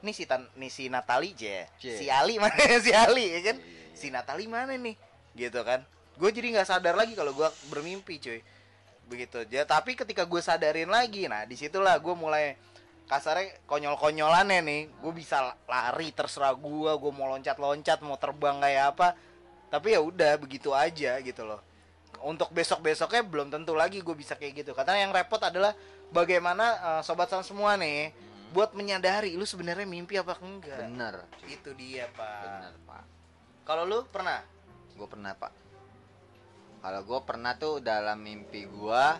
nih 0.00 0.14
si 0.14 0.24
tan 0.24 0.46
nih 0.54 0.70
si 0.70 0.86
Natali 0.86 1.34
je. 1.34 1.66
Si 1.78 2.06
Ali 2.06 2.38
mana? 2.38 2.54
Si 2.84 2.90
Ali 2.94 3.34
ya 3.34 3.40
kan? 3.52 3.56
Iya, 3.58 3.66
iya, 3.66 3.96
si 3.96 4.06
Natali 4.08 4.44
mana 4.46 4.74
nih? 4.74 4.94
Gitu 5.34 5.60
kan. 5.66 5.82
Gue 6.18 6.30
jadi 6.34 6.54
nggak 6.54 6.68
sadar 6.68 6.94
lagi 6.94 7.14
kalau 7.18 7.34
gue 7.34 7.48
bermimpi 7.70 8.18
cuy. 8.22 8.40
Begitu 9.08 9.48
ya 9.48 9.64
tapi 9.64 9.96
ketika 9.96 10.28
gue 10.28 10.40
sadarin 10.44 10.92
lagi 10.92 11.24
nah 11.24 11.48
di 11.48 11.56
situlah 11.56 11.96
gue 11.96 12.12
mulai 12.12 12.54
kasarnya 13.08 13.64
konyol-konyolannya 13.66 14.60
nih. 14.62 14.82
Gue 15.02 15.12
bisa 15.14 15.54
lari 15.66 16.14
terserah 16.14 16.54
gue 16.54 16.92
gue 16.94 17.12
mau 17.14 17.30
loncat-loncat 17.34 17.98
mau 18.06 18.18
terbang 18.20 18.58
kayak 18.62 18.84
apa. 18.94 19.08
Tapi 19.68 19.96
ya 19.96 20.00
udah 20.00 20.38
begitu 20.40 20.72
aja 20.72 21.18
gitu 21.20 21.42
loh. 21.44 21.60
Untuk 22.24 22.50
besok 22.50 22.82
besoknya 22.82 23.22
belum 23.22 23.52
tentu 23.52 23.78
lagi 23.78 24.02
gue 24.02 24.16
bisa 24.16 24.34
kayak 24.34 24.64
gitu. 24.64 24.72
Karena 24.74 25.06
yang 25.06 25.12
repot 25.14 25.38
adalah 25.38 25.74
bagaimana 26.10 26.64
eh, 26.78 27.00
sobat 27.04 27.28
san 27.28 27.44
semua 27.44 27.76
nih 27.76 28.12
buat 28.48 28.72
menyadari 28.72 29.34
lu 29.34 29.44
sebenarnya 29.44 29.84
mimpi 29.84 30.16
apa 30.16 30.36
enggak 30.38 30.80
Bener. 30.80 31.14
cuy. 31.36 31.52
itu 31.52 31.70
dia 31.74 32.08
pak 32.10 32.42
Bener, 32.42 32.74
Pak. 32.82 33.04
kalau 33.64 33.84
lu 33.84 34.04
pernah 34.06 34.40
Gue 34.92 35.06
pernah, 35.06 35.30
Pak. 35.30 35.54
Kalau 36.78 37.00
gue 37.02 37.20
pernah 37.22 37.54
tuh 37.54 37.78
dalam 37.78 38.18
mimpi 38.18 38.66
gua 38.66 39.14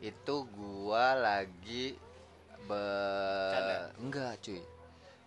itu 0.00 0.48
gua 0.48 1.12
lagi 1.12 1.92
be 2.62 2.84
Canda. 3.52 3.76
enggak, 3.98 4.32
cuy. 4.40 4.64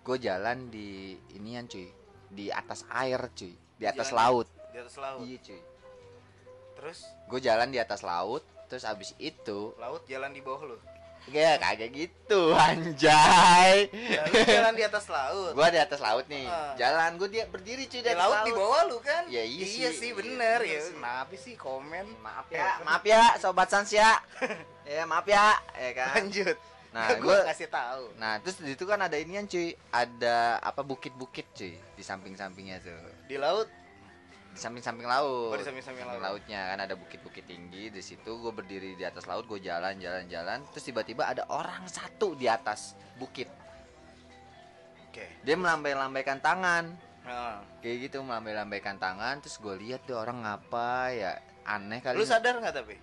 Gue 0.01 0.17
jalan 0.17 0.73
di 0.73 1.13
inian, 1.31 1.69
cuy. 1.69 1.93
Di 2.27 2.49
atas 2.49 2.89
air, 2.89 3.21
cuy. 3.31 3.53
Di 3.77 3.85
atas 3.85 4.09
Jalan 4.09 4.17
laut. 4.17 4.47
di 4.73 4.77
atas 4.79 4.95
laut 4.97 5.21
Iya, 5.21 5.37
cuy. 5.39 5.61
terus 6.73 6.99
Gue 7.25 7.37
jalan 7.37 7.69
di 7.69 7.77
atas 7.77 8.01
laut, 8.01 8.41
terus 8.65 8.81
abis 8.81 9.13
itu 9.17 9.77
laut 9.77 10.01
jalan 10.05 10.33
di 10.33 10.41
bawah 10.41 10.65
lu 10.65 10.77
ya 11.29 11.55
kagak 11.55 11.91
gitu, 11.91 12.55
anjay. 12.55 13.91
lalu 13.91 14.33
jalan 14.45 14.73
di 14.73 14.83
atas 14.83 15.05
laut 15.07 15.51
Gua 15.51 15.67
di 15.67 15.77
atas 15.77 15.99
laut 15.99 16.25
nih. 16.25 16.45
Ah. 16.45 16.71
Jalan 16.73 17.15
gue 17.15 17.29
dia 17.29 17.43
berdiri 17.45 17.83
cuy 17.85 17.99
di 17.99 18.01
di 18.01 18.09
atas 18.09 18.21
laut 18.21 18.39
di 18.41 18.51
bawah 18.51 18.81
lu 18.87 18.97
kan 18.99 19.23
Ya, 19.27 19.43
iya 19.43 19.65
iya 19.65 19.89
sih. 19.91 20.09
Iya, 20.09 20.15
bener 20.15 20.59
bener 20.59 20.59
ya 20.63 20.79
kenapa 20.89 21.35
sih 21.35 21.53
komen 21.53 22.05
Maaf 22.17 22.47
ya, 22.47 22.79
maaf 22.81 23.03
ya 23.03 23.23
sobat 23.37 23.67
Sans 23.67 23.89
ya. 23.89 24.23
ya 24.87 25.03
maaf 25.03 25.25
ya, 25.25 25.51
ya 25.73 25.91
kan. 25.93 26.13
lanjut 26.17 26.57
Nah, 26.87 27.13
gue 27.13 27.27
gua- 27.27 27.45
kasih 27.45 27.67
tahu 27.67 28.03
Nah, 28.15 28.39
terus 28.39 28.57
di 28.57 28.71
situ 28.71 28.83
kan 28.83 28.97
ada 28.97 29.13
inian 29.13 29.45
cuy, 29.45 29.75
ada 29.91 30.57
apa 30.57 30.81
bukit-bukit 30.81 31.45
cuy 31.51 31.75
di 31.75 32.01
samping-sampingnya 32.01 32.79
tuh. 32.79 33.03
di 33.27 33.35
laut 33.35 33.67
Di 34.57 34.65
samping-samping 34.65 35.05
laut. 35.05 35.53
Oh, 35.53 35.55
di 35.55 35.61
samping-samping 35.61 36.01
laut. 36.01 36.17
lautnya 36.17 36.73
kan 36.73 36.81
ada 36.81 36.97
bukit-bukit 36.97 37.45
tinggi 37.45 37.93
di 37.93 38.01
situ 38.01 38.41
gue 38.41 38.49
berdiri 38.49 38.97
di 38.97 39.05
atas 39.05 39.29
laut, 39.29 39.45
gue 39.45 39.61
jalan 39.61 39.93
jalan 39.97 40.25
jalan, 40.25 40.65
terus 40.73 40.81
tiba-tiba 40.83 41.29
ada 41.29 41.45
orang 41.47 41.85
satu 41.85 42.33
di 42.33 42.49
atas 42.49 42.97
bukit. 43.15 43.45
oke 45.07 45.25
Dia 45.45 45.53
melambai-lambaikan 45.53 46.41
tangan. 46.41 46.89
nah. 47.21 47.61
Kayak 47.79 48.09
gitu 48.09 48.25
melambai-lambaikan 48.25 48.97
tangan, 48.97 49.37
terus 49.39 49.61
gue 49.61 49.77
lihat 49.77 50.09
tuh 50.09 50.17
orang 50.17 50.41
ngapa 50.41 51.13
ya 51.13 51.31
aneh 51.69 52.01
kali. 52.01 52.17
lu 52.17 52.25
sadar 52.25 52.57
nggak 52.57 52.73
tapi 52.73 52.95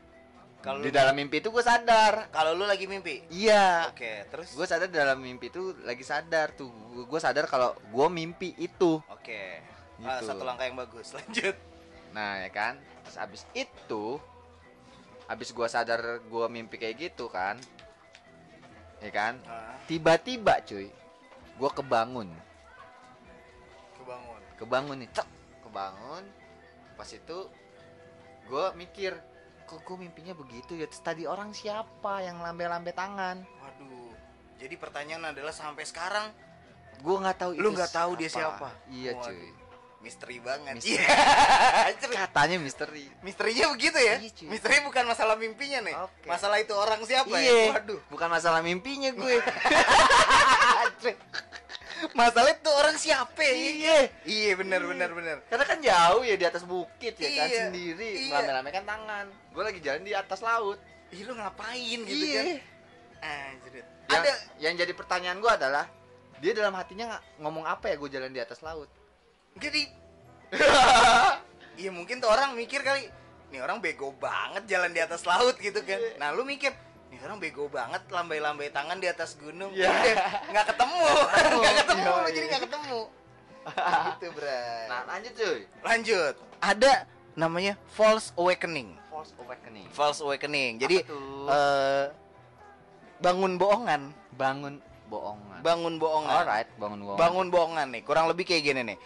kalau 0.59 0.81
di 0.81 0.89
dalam 0.89 1.13
mimpi 1.13 1.39
itu 1.39 1.53
gue 1.53 1.61
sadar. 1.61 2.33
kalau 2.33 2.57
lu 2.57 2.65
lagi 2.65 2.89
mimpi 2.89 3.21
Iya. 3.31 3.93
oke 3.93 4.13
terus 4.27 4.57
Gue 4.57 4.65
sadar 4.65 4.89
di 4.89 4.97
dalam 4.97 5.21
mimpi 5.21 5.53
itu 5.53 5.77
lagi 5.85 6.03
sadar 6.03 6.51
tuh. 6.51 6.67
Gue 7.05 7.21
sadar 7.21 7.45
kalau 7.47 7.77
gue 7.79 8.07
mimpi 8.11 8.57
itu. 8.59 8.99
oke 9.07 9.43
Gitu. 10.05 10.29
satu 10.29 10.45
langkah 10.45 10.65
yang 10.69 10.77
bagus. 10.77 11.13
Lanjut. 11.17 11.57
Nah 12.13 12.45
ya 12.45 12.51
kan? 12.53 12.79
Terus 13.05 13.17
abis 13.19 13.43
itu 13.57 14.21
Abis 15.25 15.51
gua 15.57 15.67
sadar 15.67 16.21
gua 16.29 16.47
mimpi 16.53 16.77
kayak 16.77 17.11
gitu 17.11 17.27
kan 17.33 17.57
Ya 19.01 19.11
kan? 19.11 19.41
Ah, 19.49 19.75
Tiba-tiba 19.89 20.61
cuy 20.63 20.93
Gua 21.59 21.71
kebangun. 21.73 22.29
Kebangun. 23.99 24.41
Kebangun 24.61 24.97
nih 25.03 25.11
cek 25.11 25.29
Kebangun. 25.67 26.25
Pas 26.95 27.09
itu 27.11 27.39
Gua 28.47 28.71
mikir 28.77 29.17
Kok 29.65 29.81
gua 29.83 29.97
mimpinya 29.97 30.37
begitu 30.37 30.77
ya? 30.77 30.87
Tadi 30.87 31.25
orang 31.25 31.51
siapa 31.57 32.21
yang 32.23 32.45
lambe-lambe 32.45 32.93
tangan? 32.93 33.43
Waduh. 33.43 34.13
Jadi 34.61 34.75
pertanyaan 34.77 35.35
adalah 35.35 35.51
sampai 35.57 35.83
sekarang 35.89 36.31
Gua 37.03 37.25
nggak 37.27 37.37
tahu 37.43 37.51
Lu 37.59 37.75
nggak 37.75 37.91
tahu 37.91 38.15
dia 38.21 38.31
siapa? 38.31 38.71
Iya 38.93 39.19
Waduh. 39.19 39.35
cuy 39.35 39.64
misteri 40.05 40.37
banget 40.39 40.77
Misteri. 40.77 41.01
Iya 41.01 41.09
Katanya 42.29 42.57
misteri 42.61 43.05
misterinya 43.25 43.73
begitu 43.73 43.97
ya 43.97 44.21
Iya, 44.21 44.31
cuy. 44.31 44.47
misteri 44.53 44.77
bukan 44.85 45.05
masalah 45.05 45.35
mimpinya 45.35 45.81
nih 45.81 45.97
Oke. 45.97 46.29
masalah 46.29 46.61
itu 46.61 46.77
orang 46.77 47.01
siapa 47.03 47.33
ya 47.35 47.49
Iya 47.49 47.73
waduh 47.73 48.01
Bukan 48.13 48.29
masalah 48.29 48.61
mimpinya 48.61 49.11
gue 49.11 49.37
masalah 52.13 52.51
itu 52.53 52.69
orang 52.69 52.97
siapa 52.97 53.41
ya? 53.41 53.55
Iya 53.55 53.99
iya 54.27 54.51
benar 54.55 54.85
benar 54.85 55.11
benar 55.11 55.37
Karena 55.49 55.65
kan 55.65 55.79
jauh 55.81 56.23
ya 56.23 56.37
di 56.37 56.45
atas 56.45 56.63
bukit 56.63 57.15
ya 57.17 57.29
kan 57.35 57.49
Iya, 57.49 57.59
sendiri 57.65 58.11
iya. 58.21 58.31
melame-lamekan 58.31 58.85
tangan. 58.85 59.27
Gue 59.51 59.63
lagi 59.65 59.81
jalan 59.81 60.03
di 60.03 60.13
atas 60.13 60.41
laut. 60.41 60.77
ih 61.09 61.23
lu 61.23 61.33
ngapain 61.33 62.01
gitu 62.03 62.25
Iya. 62.27 62.35
kan 62.35 62.47
Anjrit. 63.25 63.87
Yang, 64.05 64.21
ada 64.21 64.33
yang 64.61 64.75
jadi 64.77 64.93
pertanyaan 64.93 65.39
gua 65.39 65.57
adalah 65.57 65.89
dia 66.43 66.53
dalam 66.53 66.75
hatinya 66.75 67.09
ngomong 67.39 67.65
apa 67.65 67.89
ya 67.89 67.97
gue 67.97 68.11
jalan 68.11 68.29
di 68.29 68.43
atas 68.43 68.61
laut. 68.61 68.91
Jadi 69.57 69.83
iya 71.77 71.91
mungkin 71.91 72.19
tuh 72.19 72.29
orang 72.29 72.55
mikir 72.55 72.81
kali 72.81 73.11
nih 73.49 73.61
orang 73.61 73.79
bego 73.79 74.11
banget 74.15 74.67
jalan 74.67 74.91
di 74.91 75.01
atas 75.01 75.23
laut 75.25 75.55
gitu 75.57 75.79
kan 75.81 75.95
Iya. 75.95 76.19
nah 76.19 76.31
lu 76.31 76.43
mikir 76.43 76.71
nih 77.09 77.19
orang 77.21 77.39
bego 77.39 77.67
banget 77.69 78.03
lambai-lambai 78.09 78.71
tangan 78.71 78.99
di 78.99 79.07
atas 79.07 79.35
gunung 79.37 79.71
Iya. 79.71 79.91
Udah, 79.91 80.15
nggak 80.49 80.67
ketemu 80.69 81.05
nggak 81.55 81.75
ketemu 81.77 82.03
Iya, 82.05 82.11
lu 82.13 82.21
iya. 82.21 82.33
jadi 82.33 82.47
nggak 82.49 82.65
ketemu 82.65 83.01
gitu 84.11 84.27
bray 84.33 84.85
Nah 84.87 85.01
lanjut 85.07 85.33
cuy. 85.35 85.59
lanjut 85.83 86.35
ada 86.61 86.93
namanya 87.35 87.75
false 87.89 88.31
awakening 88.35 88.95
False 89.09 89.33
awakening. 89.39 89.87
false 89.89 90.19
awakening 90.21 90.73
jadi 90.77 90.97
eh, 91.49 92.05
bangun 93.17 93.55
bohongan 93.55 94.03
bangun 94.33 94.75
bohongan. 95.07 95.59
bangun 95.61 95.95
bohongan 95.97 96.35
Alright, 96.37 96.69
bangun 96.77 97.01
bohongan. 97.01 97.21
bangun 97.21 97.47
bohongan 97.49 97.87
nih 97.89 98.03
kurang 98.03 98.27
lebih 98.27 98.45
kayak 98.45 98.63
gini 98.65 98.83
nih 98.85 98.99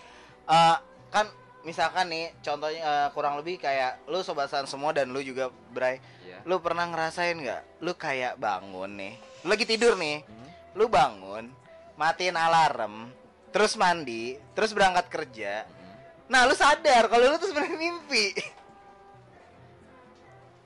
Eh, 0.48 0.76
kan 1.08 1.26
misalkan 1.60 2.08
nih 2.08 2.32
contohnya 2.40 2.80
eh, 2.80 3.08
kurang 3.12 3.36
lebih 3.36 3.58
kayak 3.58 4.00
lu 4.06 4.20
sobasan 4.20 4.64
semua 4.64 4.90
dan 4.90 5.08
lu 5.08 5.20
juga 5.20 5.48
Bray 5.68 6.00
Iya. 6.22 6.40
lu 6.42 6.56
pernah 6.58 6.84
ngerasain 6.84 7.34
nggak 7.34 7.62
lu 7.78 7.92
kayak 7.94 8.36
bangun 8.36 8.88
nih 8.90 9.14
lu 9.42 9.48
lagi 9.48 9.64
tidur 9.64 9.92
nih 9.94 10.22
Hmm. 10.22 10.48
lu 10.72 10.86
bangun 10.86 11.52
matiin 11.94 12.32
alarm 12.34 13.12
terus 13.48 13.74
mandi 13.74 14.36
terus 14.52 14.70
berangkat 14.70 15.08
kerja 15.08 15.52
Hmm. 15.62 15.92
nah 16.26 16.44
lu 16.44 16.54
sadar 16.54 17.04
kalau 17.06 17.24
lu 17.26 17.36
tuh 17.36 17.48
sebenarnya 17.48 17.76
mimpi 17.76 18.32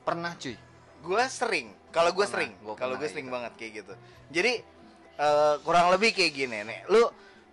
Pernah 0.03 0.35
cuy. 0.35 0.55
gue 1.01 1.23
sering 1.27 1.67
kalau 1.89 2.11
gue 2.11 2.23
sering 2.23 2.51
kalau 2.73 2.95
gue 2.95 3.07
sering 3.07 3.27
gitu. 3.27 3.35
banget 3.35 3.51
kayak 3.55 3.71
gitu 3.83 3.93
jadi 4.29 4.53
eh, 5.17 5.55
kurang 5.59 5.91
lebih 5.91 6.11
kayak 6.11 6.31
gini 6.33 6.57
nih 6.61 6.79
lu 6.87 7.03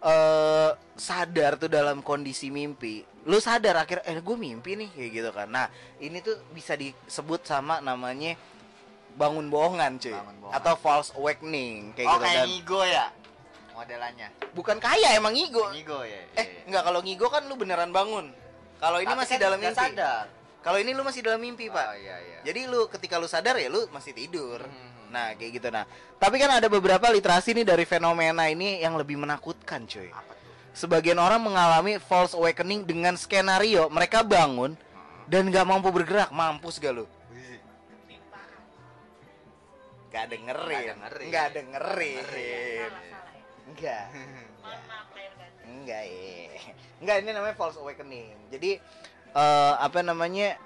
eh 0.01 0.71
sadar 0.97 1.57
tuh 1.57 1.69
dalam 1.69 2.01
kondisi 2.01 2.49
mimpi 2.49 3.01
lu 3.25 3.37
sadar 3.37 3.77
akhirnya 3.79 4.05
eh 4.07 4.17
gue 4.17 4.33
mimpi 4.35 4.73
nih 4.75 4.89
kayak 4.91 5.11
gitu 5.13 5.31
kan 5.31 5.49
nah 5.49 5.67
ini 5.99 6.21
tuh 6.21 6.41
bisa 6.51 6.73
disebut 6.73 7.45
sama 7.45 7.81
namanya 7.81 8.33
bangun 9.13 9.49
bohongan 9.49 9.97
cuy 9.97 10.13
Bangun 10.13 10.37
bohongan. 10.41 10.57
atau 10.57 10.75
false 10.77 11.13
awakening 11.13 11.93
kayak 11.93 12.09
oh 12.09 12.17
gitu 12.17 12.25
kayak 12.25 12.37
dan 12.39 12.49
ngigo 12.49 12.81
ya 12.83 13.07
modelannya. 13.71 14.29
bukan 14.53 14.77
kaya 14.77 15.09
emang 15.15 15.33
ngigo 15.33 15.65
Ngigo 15.69 16.01
ya. 16.03 16.21
eh 16.35 16.65
nggak 16.65 16.83
kalau 16.83 17.01
ngigo 17.01 17.27
kan 17.29 17.45
lu 17.45 17.57
beneran 17.57 17.93
bangun 17.93 18.33
kalau 18.77 18.97
ini 18.99 19.09
Tapi 19.09 19.21
masih 19.21 19.37
kan 19.37 19.43
dalam 19.43 19.59
mimpi 19.59 19.77
sadar. 19.77 20.25
kalau 20.61 20.79
ini 20.81 20.91
lu 20.93 21.03
masih 21.05 21.21
dalam 21.21 21.41
mimpi 21.41 21.69
pak 21.69 21.87
Oh 21.87 21.97
iya 21.97 22.17
iya. 22.19 22.39
jadi 22.41 22.61
lu 22.69 22.89
ketika 22.89 23.17
lu 23.17 23.25
sadar 23.25 23.57
ya 23.57 23.69
lu 23.69 23.85
masih 23.91 24.13
tidur. 24.13 24.65
Hmm. 24.65 24.90
Nah, 25.11 25.35
kayak 25.35 25.51
gitu 25.59 25.69
nah. 25.75 25.85
Tapi 26.17 26.39
kan 26.39 26.51
ada 26.55 26.71
beberapa 26.71 27.11
literasi 27.11 27.53
nih 27.53 27.67
dari 27.67 27.83
fenomena 27.83 28.47
ini 28.47 28.79
yang 28.79 28.95
lebih 28.95 29.19
menakutkan, 29.19 29.85
cuy. 29.91 30.09
apa 30.15 30.33
tuh? 30.39 30.53
Sebagian 30.71 31.19
orang 31.19 31.43
mengalami 31.43 31.99
false 31.99 32.33
awakening 32.39 32.87
dengan 32.87 33.19
skenario 33.19 33.91
mereka 33.91 34.23
bangun 34.23 34.79
dan 35.27 35.51
gak 35.51 35.67
mampu 35.67 35.91
bergerak. 35.91 36.31
Mampus 36.31 36.79
gak 36.79 36.95
lu? 36.95 37.07
Gak 40.11 40.27
dengerin. 40.27 40.95
Nggak 40.95 40.95
dengerin. 40.95 41.31
Gak 41.31 41.49
dengerin. 41.55 42.91
Enggak. 43.71 44.05
Enggak, 45.71 46.03
ya. 46.03 46.51
Enggak, 46.99 47.17
ini 47.23 47.31
namanya 47.31 47.55
false 47.55 47.79
awakening. 47.79 48.35
Jadi 48.51 48.83
eh 49.31 49.75
apa 49.79 50.03
namanya? 50.03 50.59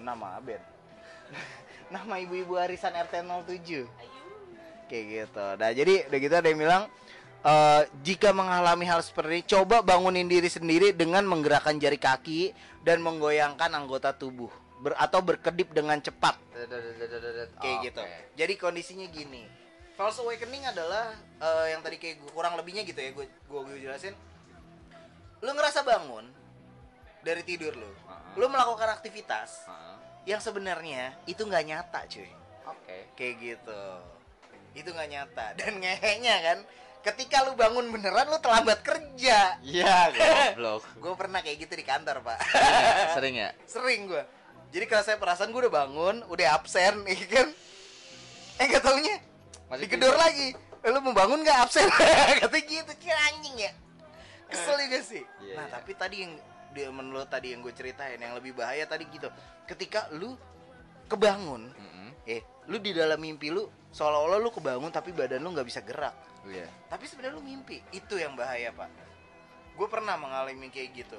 Nama 0.00 0.40
Ben. 0.40 0.60
Nama 1.86 2.14
ibu-ibu 2.18 2.58
arisan 2.58 2.90
RT 2.94 3.22
07. 3.22 3.86
Kayak 4.90 5.04
gitu. 5.06 5.46
Nah, 5.58 5.70
jadi 5.70 5.94
udah 6.10 6.18
gitu 6.18 6.34
ada 6.34 6.48
yang 6.50 6.60
bilang 6.62 6.82
eh 7.46 7.82
jika 8.02 8.34
mengalami 8.34 8.86
hal 8.90 8.98
seperti 9.02 9.30
ini, 9.38 9.44
coba 9.46 9.78
bangunin 9.78 10.26
diri 10.26 10.50
sendiri 10.50 10.90
dengan 10.90 11.22
menggerakkan 11.26 11.78
jari 11.78 11.94
kaki 11.94 12.50
dan 12.82 12.98
menggoyangkan 13.02 13.70
anggota 13.70 14.10
tubuh 14.10 14.50
Ber- 14.82 14.98
atau 14.98 15.22
berkedip 15.22 15.70
dengan 15.70 15.98
cepat 16.02 16.34
kayak 17.62 17.76
gitu. 17.86 18.02
Oke. 18.02 18.18
Jadi 18.34 18.52
kondisinya 18.58 19.06
gini. 19.08 19.46
False 19.94 20.20
awakening 20.20 20.68
adalah 20.68 21.14
eh, 21.40 21.66
yang 21.72 21.80
tadi 21.80 21.96
kayak 21.96 22.20
gua, 22.20 22.30
kurang 22.42 22.54
lebihnya 22.60 22.84
gitu 22.84 22.98
ya, 23.00 23.10
gue 23.14 23.24
gue 23.24 23.60
gue 23.62 23.78
jelasin. 23.80 24.12
Lu 25.40 25.50
ngerasa 25.54 25.86
bangun 25.86 26.26
dari 27.22 27.42
tidur 27.46 27.72
lu. 27.78 27.88
Heeh. 27.88 28.36
Lu 28.36 28.46
melakukan 28.50 28.90
aktivitas 28.90 29.64
Heeh. 29.70 29.96
Yang 30.26 30.42
sebenarnya 30.42 31.14
itu 31.24 31.40
nggak 31.40 31.64
nyata, 31.64 32.04
cuy. 32.04 32.28
Oke. 32.66 32.96
Kayak 33.14 33.34
gitu. 33.38 33.82
Itu 34.74 34.90
nggak 34.90 35.08
nyata 35.08 35.46
dan 35.54 35.78
ngehenya 35.78 36.36
kan. 36.42 36.58
Ketika 37.00 37.46
lu 37.46 37.54
bangun 37.54 37.86
beneran 37.88 38.26
lu 38.26 38.36
terlambat 38.36 38.82
kerja. 38.82 39.62
Iya, 39.62 40.10
goblok. 40.10 40.82
Gue 41.02 41.14
pernah 41.14 41.38
kayak 41.38 41.62
gitu 41.62 41.78
di 41.78 41.86
kantor, 41.86 42.18
Pak. 42.20 42.38
Sering 43.14 43.34
ya? 43.38 43.50
sering 43.64 44.00
gue 44.10 44.22
jadi 44.66 44.84
kalau 44.90 45.04
saya 45.04 45.16
perasaan 45.16 45.54
gue 45.54 45.62
udah 45.62 45.74
bangun 45.86 46.16
udah 46.26 46.46
absen 46.52 47.00
ya 47.08 47.24
kan 47.30 47.48
eh 48.58 48.66
gak 48.66 48.82
taunya 48.82 49.16
Masih 49.70 49.86
digedor 49.86 50.12
tidur. 50.12 50.18
lagi 50.18 50.48
Eh, 50.84 50.90
lu 50.92 51.02
mau 51.02 51.10
bangun 51.10 51.42
gak 51.42 51.66
absen 51.66 51.86
kata 51.88 52.58
gitu 52.60 52.92
kira 52.98 53.18
anjing 53.32 53.56
ya 53.58 53.72
kesel 54.46 54.78
juga 54.78 55.00
sih 55.02 55.22
Iya, 55.42 55.54
nah 55.54 55.66
iya. 55.66 55.72
tapi 55.74 55.92
tadi 55.94 56.16
yang 56.22 56.32
dia 56.76 56.92
menurut 56.92 57.24
tadi 57.32 57.56
yang 57.56 57.64
gue 57.64 57.72
ceritain 57.72 58.20
yang 58.20 58.36
lebih 58.36 58.52
bahaya 58.52 58.84
tadi 58.84 59.08
gitu. 59.08 59.32
Ketika 59.64 60.12
lu 60.12 60.36
kebangun 61.08 61.72
Mm-mm. 61.72 62.08
eh 62.28 62.44
lu 62.68 62.76
di 62.76 62.92
dalam 62.92 63.16
mimpi 63.16 63.48
lu 63.48 63.64
seolah-olah 63.94 64.36
lu 64.42 64.52
kebangun 64.52 64.92
tapi 64.92 65.16
badan 65.16 65.40
lu 65.40 65.56
nggak 65.56 65.66
bisa 65.66 65.80
gerak. 65.80 66.12
Iya. 66.46 66.70
tapi 66.86 67.10
sebenarnya 67.10 67.34
lu 67.34 67.42
mimpi 67.42 67.82
itu 67.90 68.14
yang 68.20 68.38
bahaya 68.38 68.70
pak. 68.70 68.86
Gue 69.74 69.88
pernah 69.90 70.14
mengalami 70.14 70.70
kayak 70.70 70.94
gitu. 70.94 71.18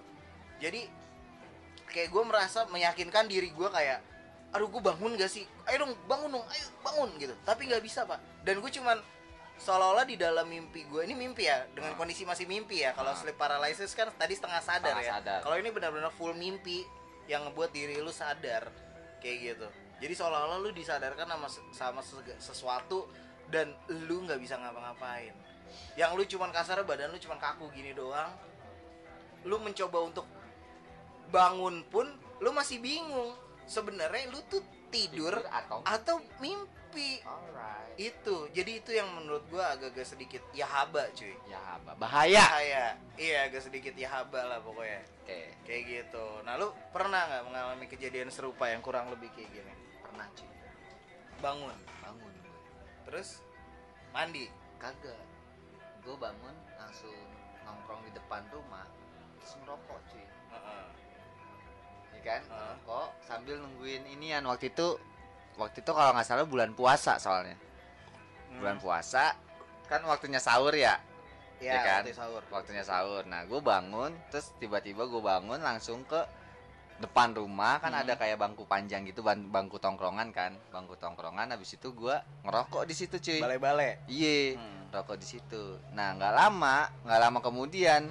Jadi 0.63 0.87
kayak 1.91 2.09
gue 2.15 2.23
merasa 2.23 2.63
meyakinkan 2.71 3.27
diri 3.27 3.51
gue 3.51 3.69
kayak 3.73 3.99
aduh 4.55 4.71
gue 4.71 4.79
bangun 4.79 5.19
gak 5.19 5.27
sih? 5.27 5.43
Ayo 5.67 5.83
dong 5.83 5.93
bangun 6.07 6.39
dong 6.39 6.45
ayo 6.47 6.65
bangun 6.79 7.09
gitu. 7.19 7.35
Tapi 7.43 7.67
nggak 7.67 7.83
bisa 7.83 8.07
pak. 8.07 8.23
Dan 8.47 8.63
gue 8.63 8.71
cuman 8.71 8.95
seolah-olah 9.57 10.05
di 10.05 10.15
dalam 10.15 10.45
mimpi 10.45 10.85
gue 10.85 11.01
ini 11.01 11.13
mimpi 11.13 11.43
ya 11.43 11.65
dengan 11.69 11.93
Ah. 11.93 11.97
kondisi 11.97 12.23
masih 12.23 12.45
mimpi 12.45 12.79
ya 12.79 12.93
kalau 12.93 13.11
Ah. 13.11 13.17
sleep 13.17 13.35
paralysis 13.35 13.91
kan 13.91 14.07
tadi 14.11 14.33
setengah 14.33 14.61
sadar 14.61 14.93
Setengah 14.93 15.03
ya 15.03 15.13
sadar. 15.17 15.39
kalau 15.41 15.55
ini 15.55 15.69
benar-benar 15.69 16.11
full 16.11 16.33
mimpi 16.33 16.85
yang 17.25 17.43
ngebuat 17.43 17.69
diri 17.69 17.97
lu 17.97 18.09
sadar 18.09 18.69
kayak 19.17 19.37
gitu 19.43 19.67
jadi 19.97 20.13
seolah-olah 20.13 20.57
lu 20.59 20.69
disadarkan 20.71 21.25
sama 21.25 21.47
sama 21.73 22.01
sesuatu 22.37 23.09
dan 23.47 23.73
lu 23.89 24.23
nggak 24.23 24.37
bisa 24.37 24.55
ngapa-ngapain 24.55 25.33
yang 25.97 26.13
lu 26.13 26.23
cuman 26.23 26.53
kasar 26.53 26.79
badan 26.83 27.09
lu 27.09 27.17
cuman 27.17 27.35
kaku 27.37 27.67
gini 27.71 27.91
doang 27.91 28.29
lu 29.43 29.57
mencoba 29.57 29.99
untuk 30.01 30.25
bangun 31.27 31.83
pun 31.87 32.07
lu 32.39 32.53
masih 32.53 32.77
bingung 32.77 33.33
sebenarnya 33.65 34.29
lu 34.29 34.39
tuh 34.47 34.63
tidur, 34.89 35.33
Tidur 35.33 35.35
atau 35.47 35.77
atau 35.83 36.15
mimpi 36.37 37.19
Alright. 37.21 37.93
itu 37.95 38.35
jadi 38.49 38.71
itu 38.77 38.91
yang 38.91 39.09
menurut 39.11 39.43
gua 39.47 39.73
agak-agak 39.73 40.07
sedikit 40.07 40.41
ya 40.51 40.65
haba 40.65 41.07
cuy 41.11 41.35
Ya, 41.45 41.59
apa? 41.75 41.91
bahaya. 41.95 42.43
bahaya 42.43 42.85
iya 43.15 43.45
agak 43.45 43.61
sedikit 43.61 43.93
ya 43.93 44.07
haba 44.07 44.45
lah 44.45 44.59
pokoknya 44.59 45.01
Oke, 45.21 45.51
kayak 45.63 45.83
gitu 45.85 46.25
nah 46.41 46.55
lu 46.55 46.71
pernah 46.89 47.27
nggak 47.27 47.43
mengalami 47.45 47.85
kejadian 47.85 48.27
serupa 48.27 48.65
yang 48.65 48.79
kurang 48.79 49.09
lebih 49.09 49.27
kayak 49.31 49.51
gini 49.51 49.73
pernah 49.99 50.27
cuy. 50.31 50.49
bangun 51.37 51.77
Bangun 51.99 52.33
gue. 52.33 52.57
terus 53.05 53.43
mandi 54.09 54.47
Kagak. 54.77 55.17
Gue 55.99 56.15
bangun 56.15 56.53
langsung 56.77 57.11
nongkrong 57.61 58.05
di 58.05 58.13
depan 58.13 58.45
rumah 58.47 58.85
terus 59.35 59.57
ngerokok 59.59 59.99
cuy. 60.07 60.23
Heeh. 60.47 60.86
Iya 62.17 62.25
kan? 62.25 62.41
Heeh. 62.41 62.57
Ngerokok 62.81 63.07
sambil 63.21 63.55
nungguin 63.61 64.03
inian 64.09 64.43
waktu 64.43 64.73
itu 64.73 64.97
waktu 65.55 65.77
itu 65.81 65.91
kalau 65.91 66.11
nggak 66.11 66.25
salah 66.25 66.45
bulan 66.45 66.73
puasa 66.73 67.21
soalnya. 67.21 67.53
Hmm. 67.53 68.57
Bulan 68.57 68.77
puasa 68.77 69.37
kan 69.85 70.01
waktunya 70.03 70.41
sahur 70.41 70.73
ya. 70.73 70.97
ya, 71.57 71.73
ya 71.73 71.81
kan? 71.81 72.01
waktu 72.03 72.13
sahur 72.13 72.41
Waktunya 72.49 72.83
sahur. 72.83 73.23
Nah, 73.25 73.45
gue 73.45 73.57
bangun 73.57 74.13
terus 74.29 74.53
tiba-tiba 74.57 75.05
gue 75.05 75.17
bangun 75.17 75.57
langsung 75.57 76.01
ke 76.03 76.21
depan 76.97 77.29
rumah 77.31 77.77
kan 77.77 77.93
Hmm. 77.93 78.01
ada 78.01 78.17
kayak 78.17 78.37
bangku 78.37 78.65
panjang 78.65 79.05
gitu 79.05 79.21
ban- 79.21 79.45
bangku 79.47 79.77
tongkrongan 79.77 80.33
kan 80.33 80.57
bangku 80.69 80.97
tongkrongan 80.97 81.53
habis 81.53 81.77
itu 81.77 81.93
gue 81.93 82.17
ngerokok 82.41 82.89
di 82.89 82.93
situ 82.93 83.15
cuy 83.17 83.37
balai-balai 83.37 84.01
Iya, 84.09 84.57
Hmm. 84.57 84.89
rokok 84.89 85.17
di 85.17 85.27
situ. 85.27 85.77
Nah, 85.93 86.17
nggak 86.17 86.33
lama, 86.33 86.89
nggak 87.05 87.21
lama 87.21 87.39
kemudian, 87.39 88.09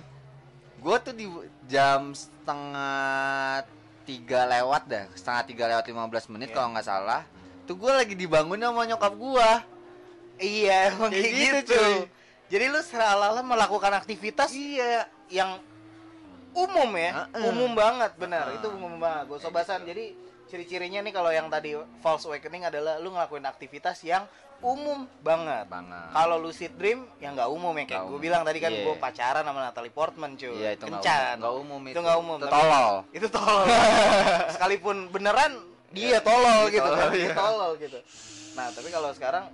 gue 0.78 0.96
tuh 1.02 1.14
di 1.14 1.26
jam 1.66 2.14
setengah 2.14 3.66
tiga 4.06 4.46
lewat 4.46 4.82
dah, 4.86 5.04
setengah 5.12 5.42
tiga 5.44 5.64
lewat 5.66 5.84
15 5.84 6.30
menit 6.30 6.48
Iya. 6.48 6.54
kalau 6.54 6.68
nggak 6.72 6.86
salah. 6.86 7.22
Tuh 7.66 7.74
gue 7.74 7.90
lagi 7.90 8.14
dibangun 8.14 8.56
sama 8.56 8.86
nyokap 8.86 9.12
gue. 9.12 9.50
iya 10.36 10.92
emang 10.92 11.08
Kayak 11.08 11.32
gitu, 11.32 11.56
gitu, 11.64 11.80
cuy. 11.80 11.96
jadi 12.46 12.64
lu 12.68 12.78
seolah-olah 12.78 13.40
melakukan 13.40 13.92
aktivitas 13.96 14.52
Iya. 14.52 15.08
yang 15.26 15.56
umum 16.52 16.92
ya 16.92 17.24
Heeh. 17.32 17.48
umum 17.48 17.72
banget 17.72 18.12
benar 18.16 18.48
Heeh. 18.48 18.60
itu 18.60 18.68
umum 18.68 18.96
banget 18.96 19.28
gue 19.28 19.38
sobasan 19.40 19.84
jadi 19.84 20.12
ciri-cirinya 20.46 21.02
nih 21.02 21.12
kalau 21.12 21.30
yang 21.30 21.46
tadi 21.46 21.74
false 21.98 22.24
awakening 22.24 22.64
adalah 22.64 22.98
lu 22.98 23.10
ngelakuin 23.10 23.44
aktivitas 23.44 24.00
yang 24.02 24.24
umum 24.58 25.04
banget. 25.20 25.68
banget 25.68 26.08
Kalau 26.10 26.40
lucid 26.40 26.72
dream 26.74 27.04
yang 27.20 27.36
nggak 27.36 27.50
umum 27.50 27.76
ya 27.76 27.84
kayak 27.84 28.04
gue 28.08 28.20
bilang 28.20 28.40
tadi 28.40 28.56
kan 28.56 28.72
Iya. 28.72 28.82
gue 28.82 28.94
pacaran 28.96 29.44
sama 29.44 29.60
Natalie 29.60 29.92
Portman 29.92 30.32
cuy. 30.32 30.56
iya 30.56 30.72
itu 30.72 30.88
Kencan. 30.88 31.36
umum 31.36 31.44
nggak 31.44 31.54
umum 31.60 31.80
Itu 31.84 32.00
nggak 32.00 32.18
umum, 32.18 32.36
itu 32.38 32.48
tolol 32.48 32.92
Itu 33.12 33.26
tolol. 33.28 33.64
Sekalipun 34.56 34.96
beneran 35.12 35.52
dia 35.92 36.18
tolol 36.20 36.68
Dia 36.68 36.72
gitu. 36.72 36.88
tolol, 36.88 37.08
dia 37.12 37.20
iya. 37.20 37.34
tolol 37.36 37.72
gitu. 37.76 37.98
Nah, 38.56 38.66
tapi 38.72 38.88
kalau 38.88 39.10
sekarang 39.12 39.44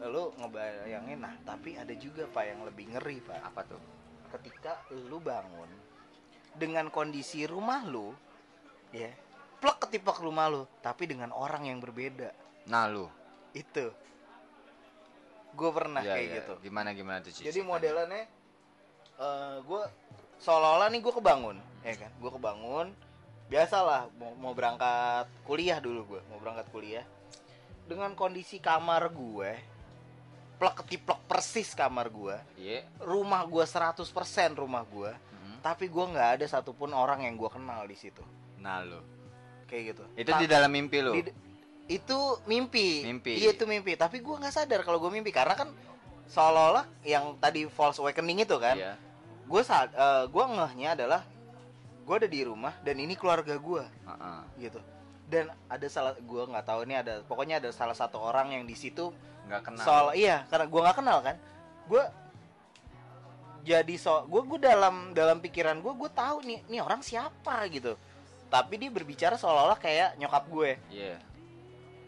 lu 0.00 0.30
ngebayangin 0.38 1.18
nah, 1.20 1.34
tapi 1.44 1.76
ada 1.76 1.92
juga 1.92 2.24
Pak 2.30 2.44
yang 2.46 2.60
lebih 2.64 2.84
ngeri, 2.94 3.18
Pak. 3.20 3.38
apa 3.44 3.60
tuh 3.66 3.80
Ketika 4.32 4.80
lu 5.10 5.20
bangun 5.20 5.68
dengan 6.54 6.88
kondisi 6.88 7.44
rumah 7.44 7.84
lu 7.84 8.16
ya, 8.90 9.12
plek 9.58 9.78
ketipak 9.82 10.18
rumah 10.18 10.46
lu, 10.46 10.62
tapi 10.78 11.04
dengan 11.04 11.30
orang 11.30 11.66
yang 11.66 11.78
berbeda. 11.78 12.30
nah 12.64 12.84
lu 12.84 13.08
Itu. 13.50 13.90
Gue 15.52 15.70
pernah 15.72 16.04
Iya, 16.04 16.12
kayak 16.14 16.24
iya. 16.24 16.36
gitu. 16.38 16.54
gimana 16.62 16.88
gimana 16.92 17.18
tuh? 17.20 17.32
Jadi 17.32 17.60
modelannya 17.60 18.22
eh 19.18 19.56
gue 19.60 19.82
seolah-olah 20.38 20.86
nih 20.88 21.00
gue 21.00 21.10
kebangun, 21.12 21.56
ya 21.82 21.94
kan? 21.96 22.10
Gue 22.16 22.30
kebangun, 22.30 22.86
biasalah 23.48 24.06
mau, 24.14 24.30
mau 24.38 24.52
berangkat 24.52 25.26
kuliah 25.42 25.80
dulu 25.80 26.14
gue, 26.14 26.20
mau 26.28 26.38
berangkat 26.38 26.68
kuliah 26.70 27.02
dengan 27.88 28.12
kondisi 28.12 28.60
kamar 28.60 29.10
gue, 29.10 29.50
plek 30.60 30.84
ketiplek 30.84 31.18
persis 31.24 31.72
kamar 31.72 32.06
gue, 32.06 32.36
iya 32.54 32.84
rumah 33.00 33.42
gue 33.42 33.64
100% 33.64 34.04
rumah 34.54 34.84
gue, 34.84 35.10
Mhm. 35.10 35.64
tapi 35.64 35.88
gue 35.88 36.04
nggak 36.04 36.30
ada 36.38 36.46
satupun 36.46 36.92
orang 36.92 37.24
yang 37.24 37.34
gue 37.34 37.48
kenal 37.48 37.82
di 37.82 37.96
situ, 37.96 38.20
nah 38.60 38.84
lu 38.84 39.00
kayak 39.68 39.94
gitu. 39.94 40.04
itu 40.16 40.30
Ta- 40.32 40.40
di 40.40 40.46
dalam 40.48 40.72
mimpi 40.72 40.98
di- 40.98 41.36
itu 41.88 42.18
mimpi. 42.44 43.04
Mimpi. 43.04 43.32
Iya 43.40 43.56
itu 43.56 43.64
mimpi. 43.64 43.96
Tapi 43.96 44.20
gue 44.20 44.34
nggak 44.36 44.52
sadar 44.52 44.80
kalau 44.84 45.00
gue 45.00 45.08
mimpi 45.08 45.32
karena 45.32 45.56
kan 45.56 45.72
seolah-olah 46.28 46.84
yang 47.04 47.36
tadi 47.40 47.64
false 47.68 48.00
awakening 48.00 48.44
itu 48.44 48.56
kan. 48.60 48.76
Iya. 48.76 48.94
Gue 49.48 49.64
saat 49.64 49.92
eh, 49.96 50.24
gue 50.28 50.44
ngehnya 50.44 50.96
adalah 50.96 51.24
gue 52.04 52.14
ada 52.16 52.28
di 52.28 52.40
rumah 52.44 52.72
dan 52.84 52.96
ini 53.00 53.16
keluarga 53.16 53.56
gue 53.56 53.84
Heeh. 53.84 54.40
gitu. 54.68 54.80
Dan 55.28 55.52
ada 55.68 55.86
salah 55.88 56.16
gue 56.16 56.42
nggak 56.44 56.64
tahu 56.64 56.80
ini 56.88 56.94
ada 56.96 57.20
pokoknya 57.24 57.60
ada 57.60 57.68
salah 57.72 57.96
satu 57.96 58.20
orang 58.20 58.52
yang 58.52 58.64
di 58.64 58.76
situ 58.76 59.12
nggak 59.48 59.60
kenal 59.64 59.84
soal 59.84 60.06
iya 60.12 60.44
karena 60.52 60.68
gue 60.68 60.80
nggak 60.80 60.96
kenal 61.00 61.18
kan. 61.24 61.36
Gue 61.88 62.04
jadi 63.64 63.94
so 64.00 64.24
gue 64.28 64.40
gue 64.44 64.60
dalam 64.60 65.12
dalam 65.12 65.40
pikiran 65.40 65.80
gue 65.80 65.92
gue 65.92 66.10
tahu 66.12 66.44
nih 66.44 66.60
nih 66.68 66.80
orang 66.84 67.00
siapa 67.00 67.64
gitu. 67.72 67.96
Tapi 68.48 68.74
dia 68.80 68.90
berbicara 68.92 69.36
seolah-olah 69.36 69.76
kayak 69.76 70.16
nyokap 70.16 70.44
gue. 70.48 70.70
Iya. 70.88 71.16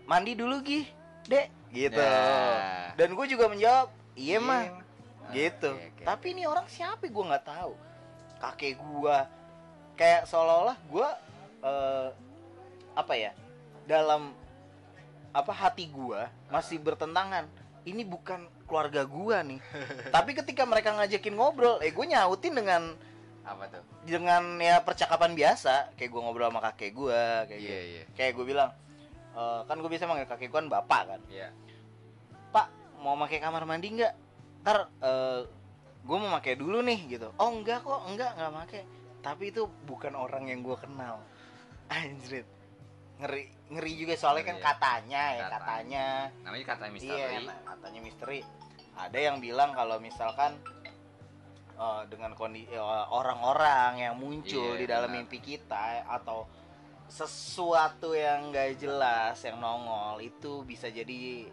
Mandi 0.08 0.32
dulu 0.34 0.60
gih 0.64 0.88
dek. 1.28 1.48
Gitu. 1.70 2.02
Ya. 2.02 2.90
dan 2.98 3.14
gue 3.14 3.26
juga 3.30 3.46
menjawab 3.46 3.94
iya 4.18 4.42
mah. 4.42 4.66
Ah, 4.66 5.30
gitu. 5.30 5.70
oke, 5.70 5.86
oke. 5.86 6.02
tapi 6.02 6.26
ini 6.34 6.42
orang 6.42 6.66
siapa 6.66 7.06
gue 7.06 7.24
nggak 7.30 7.46
tahu. 7.46 7.78
Kakek 8.42 8.74
gue 8.74 9.16
kayak 9.94 10.26
seolah-olah 10.26 10.74
gue 10.74 11.08
eh, 11.62 12.08
apa 12.98 13.14
ya? 13.14 13.30
Dalam 13.86 14.34
apa 15.30 15.52
hati 15.54 15.86
gue 15.86 16.20
masih 16.50 16.82
bertentangan. 16.82 17.46
Ini 17.86 18.02
bukan 18.02 18.50
keluarga 18.66 19.06
gue 19.06 19.36
nih. 19.54 19.60
Tapi 20.14 20.30
ketika 20.34 20.66
mereka 20.66 20.90
ngajakin 20.98 21.34
ngobrol 21.38 21.78
eh 21.86 21.94
gue 21.94 22.06
nyautin 22.10 22.54
dengan 22.58 22.98
apa 23.50 23.64
tuh? 23.68 23.82
Dengan 24.02 24.42
ya 24.56 24.78
percakapan 24.80 25.34
biasa 25.34 25.94
kayak 25.94 26.10
gue 26.10 26.20
ngobrol 26.22 26.48
sama 26.48 26.60
kakek 26.62 26.90
gue 26.92 27.22
kayak 27.50 27.60
iya 27.60 27.78
gitu. 27.82 27.90
iya. 27.90 28.02
Kayak 28.14 28.32
gue 28.34 28.44
bilang 28.46 28.70
"Eh, 29.30 29.60
kan 29.66 29.76
gue 29.76 29.90
bisa 29.90 30.04
manggil 30.06 30.26
kakek 30.26 30.48
gue 30.48 30.58
kan 30.58 30.68
bapak 30.68 31.02
kan. 31.06 31.20
Iya. 31.26 31.48
Pak 32.50 32.66
mau 33.02 33.18
pakai 33.18 33.38
kamar 33.38 33.62
mandi 33.64 33.88
nggak? 33.90 34.14
Ntar 34.62 34.78
eh, 35.00 35.40
gue 36.00 36.16
mau 36.16 36.30
pakai 36.34 36.54
dulu 36.54 36.78
nih 36.80 37.00
gitu. 37.10 37.28
Oh 37.36 37.50
enggak 37.50 37.82
kok 37.82 38.00
enggak 38.06 38.30
nggak 38.34 38.52
pakai. 38.54 38.82
Tapi 39.20 39.44
itu 39.50 39.66
bukan 39.84 40.14
orang 40.14 40.48
yang 40.48 40.62
gue 40.62 40.76
kenal. 40.78 41.18
Anjrit. 41.92 42.46
Ngeri 43.20 43.42
ngeri 43.70 43.92
juga 43.94 44.14
soalnya 44.16 44.44
kan 44.46 44.56
Ngeri 44.56 44.64
ya. 44.64 44.70
katanya 44.72 45.22
ya 45.28 45.42
Katanya. 45.44 45.58
katanya. 45.58 46.06
Namanya 46.46 46.64
kata 46.66 46.84
misteri. 46.88 47.18
Iya 47.20 47.26
katanya 47.66 48.00
misteri. 48.00 48.40
Ada 48.96 49.18
yang 49.20 49.36
bilang 49.38 49.70
kalau 49.72 49.96
misalkan 49.96 50.56
eh, 51.80 52.02
dengan 52.06 52.30
kondisi 52.34 52.68
orang-orang 53.10 53.92
yang 53.98 54.14
muncul 54.14 54.76
Iya, 54.76 54.78
di 54.78 54.86
dalam 54.86 55.08
benar. 55.08 55.24
mimpi 55.24 55.38
kita 55.40 56.04
atau 56.06 56.44
sesuatu 57.06 58.12
yang 58.12 58.50
nggak 58.50 58.78
jelas 58.78 59.34
yang 59.40 59.58
nongol 59.58 60.20
itu 60.20 60.62
bisa 60.62 60.86
jadi 60.86 61.50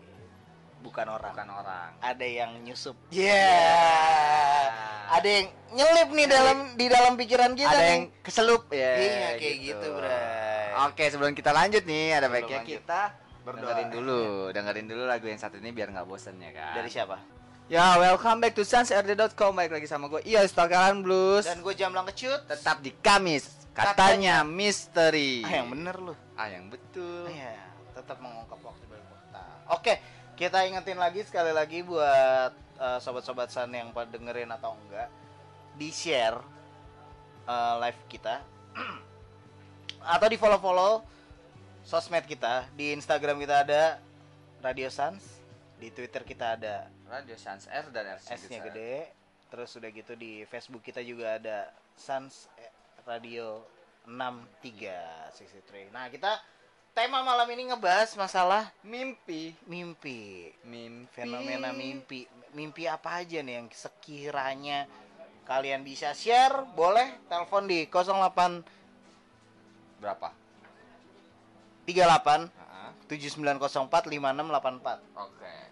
bukan 0.77 1.07
orang 1.09 1.33
bukan 1.33 1.49
orang 1.51 1.89
ada 1.97 2.21
yang 2.21 2.53
nyusup 2.61 2.93
yeah. 3.09 4.69
ada 5.09 5.25
yang 5.25 5.47
nyelip 5.73 6.09
nih 6.11 6.27
dalam 6.27 6.57
di 6.75 6.85
dalam 6.85 7.13
pikiran 7.15 7.51
kita 7.53 7.69
ada 7.69 7.81
nih. 7.81 7.89
yang 7.89 8.03
keselup 8.21 8.69
ya 8.69 8.91
Iya, 8.93 9.29
kayak 9.35 9.57
gitu, 9.63 9.87
Bray. 9.91 10.69
oke 10.85 11.03
sebelum 11.07 11.33
kita 11.33 11.51
lanjut 11.51 11.83
nih 11.83 12.05
ada 12.11 12.19
Sebelum 12.21 12.33
baiknya 12.37 12.59
lanjut. 12.59 12.71
kita 12.77 13.01
Berdoa. 13.41 13.61
dengerin 13.63 13.89
dulu 13.89 14.21
dengerin 14.51 14.85
dulu 14.85 15.03
lagu 15.05 15.25
yang 15.25 15.39
satu 15.39 15.55
ini 15.57 15.71
biar 15.71 15.89
nggak 15.89 16.05
bosen 16.05 16.37
ya 16.37 16.51
kan 16.51 16.75
dari 16.75 16.89
siapa 16.91 17.17
ya 17.67 17.99
welcome 17.99 18.39
back 18.39 18.55
to 18.55 18.63
sansrd.com 18.63 19.51
balik 19.51 19.75
lagi 19.75 19.87
sama 19.91 20.07
gue 20.07 20.23
iya 20.23 20.43
Stalkeran 20.47 21.03
Blues. 21.03 21.43
Dan 21.43 21.59
gue 21.59 21.75
jamblang 21.75 22.07
kecut. 22.07 22.47
Tetap 22.47 22.79
di 22.79 22.95
Kamis 23.03 23.57
katanya 23.77 24.41
misteri. 24.41 25.45
Ah 25.45 25.61
yang 25.61 25.69
bener 25.69 25.95
lu. 26.01 26.13
Ah 26.33 26.49
yang 26.49 26.65
betul. 26.73 27.29
Iya, 27.29 27.61
tetap 27.93 28.17
mengungkap 28.17 28.57
waktu 28.65 28.85
berkota. 28.89 29.43
Oke, 29.69 30.01
kita 30.33 30.65
ingetin 30.65 30.97
lagi 30.97 31.21
sekali 31.21 31.53
lagi 31.53 31.85
buat 31.85 32.51
eh, 32.57 32.99
sobat-sobat 33.03 33.53
san 33.53 33.69
yang 33.69 33.93
pada 33.93 34.09
dengerin 34.09 34.49
atau 34.49 34.73
enggak, 34.73 35.13
di 35.77 35.93
share 35.93 36.41
eh, 37.45 37.75
live 37.85 38.01
kita. 38.09 38.41
Atau 40.17 40.31
di 40.31 40.39
follow 40.39 40.61
follow 40.61 41.03
sosmed 41.83 42.23
kita. 42.23 42.69
Di 42.73 42.95
Instagram 42.95 43.37
kita 43.43 43.65
ada 43.67 43.99
Radio 44.63 44.87
Sans, 44.87 45.19
di 45.77 45.93
Twitter 45.93 46.25
kita 46.25 46.57
ada 46.57 46.89
Radio 47.05 47.37
Sans 47.37 47.69
R 47.69 47.93
dan 47.93 48.17
RC 48.17 48.27
S-nya 48.33 48.59
gede. 48.65 49.13
Terus 49.47 49.71
udah 49.77 49.89
gitu 49.93 50.17
di 50.17 50.43
Facebook 50.49 50.83
kita 50.83 50.99
juga 51.05 51.37
ada 51.37 51.69
Sans 51.93 52.49
eh, 52.57 52.73
Radio 53.05 53.61
6363. 54.09 55.93
Nah, 55.93 56.09
kita 56.09 56.41
tema 56.97 57.21
malam 57.21 57.45
ini 57.53 57.69
ngebahas 57.69 58.17
masalah 58.17 58.73
mimpi 58.81 59.53
mimpi. 59.69 60.49
mimpi 60.65 61.13
Fenomena 61.13 61.69
mimpi. 61.71 62.25
Mimpi 62.57 62.89
apa 62.89 63.21
aja 63.21 63.45
nih 63.45 63.61
yang 63.61 63.69
sekiranya 63.69 64.89
kalian 65.47 65.85
bisa 65.85 66.11
share, 66.11 66.67
boleh 66.75 67.23
telepon 67.31 67.69
di 67.69 67.87
0838 67.87 68.77
berapa 69.97 70.29
7904 73.07 74.11
5684. 74.11 75.17
oke 75.17 75.66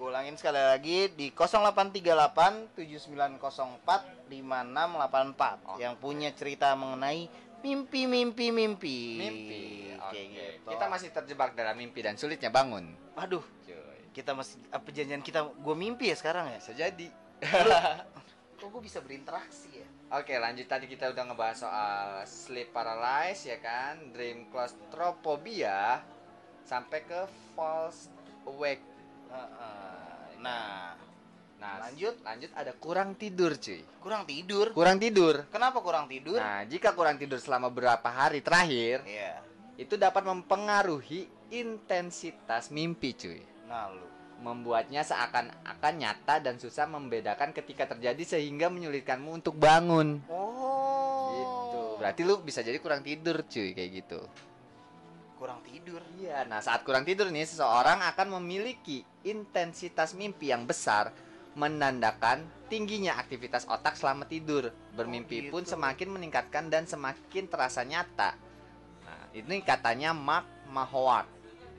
Gue 0.00 0.08
ulangin 0.08 0.32
sekali 0.32 0.56
lagi 0.56 1.12
di 1.12 1.28
0838 1.28 2.72
7904 2.72 4.32
5684 4.32 4.32
Oke. 4.32 5.76
yang 5.76 5.92
punya 6.00 6.32
cerita 6.32 6.72
mengenai 6.72 7.28
mimpi-mimpi 7.60 8.48
mimpi. 8.48 8.98
mimpi 9.20 9.62
oke 9.92 10.08
Kayak 10.08 10.26
gitu. 10.32 10.68
kita 10.72 10.84
masih 10.88 11.08
terjebak 11.12 11.52
dalam 11.52 11.76
mimpi 11.76 12.00
dan 12.00 12.16
sulitnya 12.16 12.48
bangun 12.48 12.96
Aduh, 13.12 13.44
cuy 13.60 14.00
kita 14.16 14.32
masih 14.32 14.56
apa 14.72 14.80
perjanjian 14.80 15.20
kita 15.20 15.44
gue 15.44 15.76
mimpi 15.76 16.08
ya 16.08 16.16
sekarang 16.16 16.48
ya? 16.48 16.56
bisa 16.56 16.72
jadi 16.72 17.06
Kok 18.56 18.68
gue 18.72 18.80
bisa 18.80 19.00
berinteraksi 19.00 19.84
ya? 19.84 19.88
Oke 20.16 20.32
lanjut 20.36 20.64
tadi 20.64 20.88
kita 20.88 21.12
udah 21.12 21.28
ngebahas 21.28 21.58
soal 21.60 22.00
sleep 22.24 22.72
paralysis 22.72 23.52
ya 23.52 23.60
kan 23.60 24.00
Dream 24.12 24.48
claustrophobia 24.48 26.00
Sampai 26.64 27.04
ke 27.04 27.28
false 27.52 28.08
awake. 28.48 28.84
Nah, 30.40 30.96
Nah 31.60 31.76
Lanjut. 31.76 32.16
lanjut 32.24 32.48
ada 32.56 32.72
kurang 32.72 33.12
tidur 33.20 33.52
cuy 33.52 33.84
kurang 34.00 34.24
tidur. 34.24 34.72
Kurang 34.72 34.96
tidur 34.96 35.44
Kenapa 35.52 35.84
kurang 35.84 36.08
tidur? 36.08 36.40
Nah 36.40 36.64
jika 36.64 36.96
kurang 36.96 37.20
tidur 37.20 37.36
selama 37.36 37.68
beberapa 37.68 38.08
hari 38.08 38.40
terakhir 38.40 39.04
Iya. 39.04 39.44
Itu 39.76 40.00
dapat 40.00 40.24
mempengaruhi 40.24 41.28
intensitas 41.52 42.72
mimpi 42.72 43.12
cuy 43.12 43.44
Nah, 43.68 43.92
lu. 43.92 44.08
Membuatnya 44.40 45.04
seakan-akan 45.04 45.94
nyata 46.00 46.40
dan 46.40 46.56
susah 46.56 46.88
membedakan 46.88 47.52
ketika 47.52 47.84
terjadi 47.84 48.24
sehingga 48.24 48.72
menyulitkanmu 48.72 49.28
untuk 49.28 49.60
bangun 49.60 50.24
Oh. 50.32 51.28
Gitu 51.36 52.00
Berarti 52.00 52.24
lu 52.24 52.40
bisa 52.40 52.64
jadi 52.64 52.80
kurang 52.80 53.04
tidur 53.04 53.44
cuy 53.44 53.76
kayak 53.76 53.90
gitu 54.00 54.24
kurang 55.40 55.64
tidur. 55.64 56.04
Iya, 56.20 56.44
nah 56.44 56.60
saat 56.60 56.84
kurang 56.84 57.08
tidur 57.08 57.32
nih 57.32 57.48
seseorang 57.48 58.04
akan 58.12 58.36
memiliki 58.36 59.00
intensitas 59.24 60.12
mimpi 60.12 60.52
yang 60.52 60.68
besar 60.68 61.16
menandakan 61.56 62.44
tingginya 62.68 63.16
aktivitas 63.16 63.64
otak 63.64 63.96
selama 63.96 64.28
tidur. 64.28 64.68
Bermimpi 64.92 65.48
Oh, 65.48 65.56
pun 65.56 65.62
gitu. 65.64 65.72
semakin 65.74 66.08
meningkatkan 66.12 66.68
dan 66.68 66.84
semakin 66.84 67.48
terasa 67.48 67.80
nyata. 67.82 68.36
Nah, 69.02 69.32
ini 69.32 69.64
katanya 69.64 70.12
Mark 70.12 70.44
Mahowat, 70.68 71.24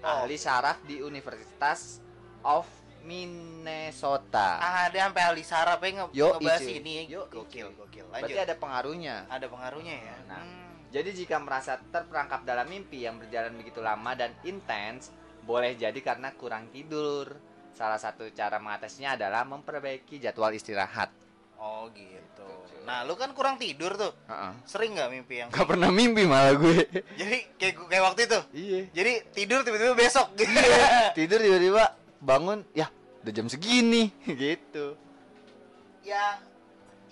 Oh. 0.02 0.26
ahli 0.26 0.36
saraf 0.36 0.82
di 0.84 0.98
Universitas 1.00 2.02
of 2.42 2.66
Minnesota. 3.06 4.58
Ah, 4.58 4.90
ada 4.90 4.98
sampai 5.08 5.22
ahli 5.22 5.44
saraf 5.46 5.80
ya 5.82 5.90
nge 5.90 6.06
Yo, 6.12 6.28
ngebahas 6.38 6.66
ini. 6.66 6.96
Yo, 7.08 7.26
gokil, 7.30 7.70
gokil. 7.78 8.06
Berarti 8.10 8.34
Lanjut. 8.34 8.46
ada 8.46 8.56
pengaruhnya. 8.58 9.16
Ada 9.30 9.46
pengaruhnya 9.48 9.96
ya. 9.96 10.18
Nah. 10.26 10.42
Hmm. 10.42 10.61
Jadi 10.92 11.16
jika 11.16 11.40
merasa 11.40 11.80
terperangkap 11.80 12.44
dalam 12.44 12.68
mimpi 12.68 13.08
yang 13.08 13.16
berjalan 13.16 13.56
begitu 13.56 13.80
lama 13.80 14.12
dan 14.12 14.36
intens, 14.44 15.08
boleh 15.48 15.80
jadi 15.80 15.96
karena 16.04 16.36
kurang 16.36 16.68
tidur. 16.70 17.32
Salah 17.72 17.96
satu 17.96 18.28
cara 18.36 18.60
mengatasinya 18.60 19.16
adalah 19.16 19.48
memperbaiki 19.48 20.20
jadwal 20.20 20.52
istirahat. 20.52 21.08
Oh 21.56 21.88
gitu. 21.96 22.50
Nah, 22.84 23.08
lu 23.08 23.16
kan 23.16 23.32
kurang 23.32 23.56
tidur 23.56 23.96
tuh. 23.96 24.12
Heeh. 24.28 24.52
Sering 24.68 24.92
nggak 24.98 25.10
mimpi 25.14 25.36
yang 25.40 25.50
Gak 25.54 25.64
pernah 25.64 25.88
mimpi 25.88 26.28
malah 26.28 26.60
gue. 26.60 26.84
Jadi 27.22 27.38
kayak 27.56 27.76
kayak 27.88 28.04
waktu 28.04 28.22
itu. 28.28 28.40
iya. 28.52 28.80
Jadi 28.92 29.14
tidur 29.32 29.60
tiba-tiba 29.64 29.96
besok 29.96 30.36
gitu. 30.36 30.52
Tidur 31.18 31.40
tiba-tiba 31.40 31.96
bangun, 32.20 32.68
ya 32.76 32.92
udah 33.22 33.32
jam 33.32 33.48
segini 33.48 34.10
gitu. 34.42 34.98
ya 36.02 36.42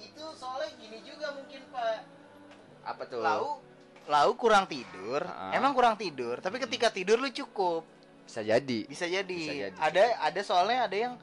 itu 0.01 0.25
soalnya 0.33 0.73
gini 0.81 0.99
juga 1.05 1.37
mungkin 1.37 1.61
Pak. 1.69 1.97
Apa 2.83 3.03
tuh? 3.05 3.21
Lau 3.21 3.61
lau 4.09 4.33
kurang 4.33 4.65
tidur. 4.65 5.21
Ah. 5.21 5.53
Emang 5.53 5.77
kurang 5.77 5.93
tidur, 5.93 6.41
tapi 6.41 6.57
ketika 6.57 6.89
tidur 6.89 7.21
lu 7.21 7.29
cukup. 7.29 7.85
Bisa 8.25 8.41
jadi. 8.41 8.89
Bisa 8.89 9.05
jadi. 9.05 9.29
Bisa 9.29 9.53
jadi. 9.69 9.77
Ada 9.77 10.03
ada 10.25 10.41
soalnya 10.41 10.89
ada 10.89 10.97
yang 10.97 11.13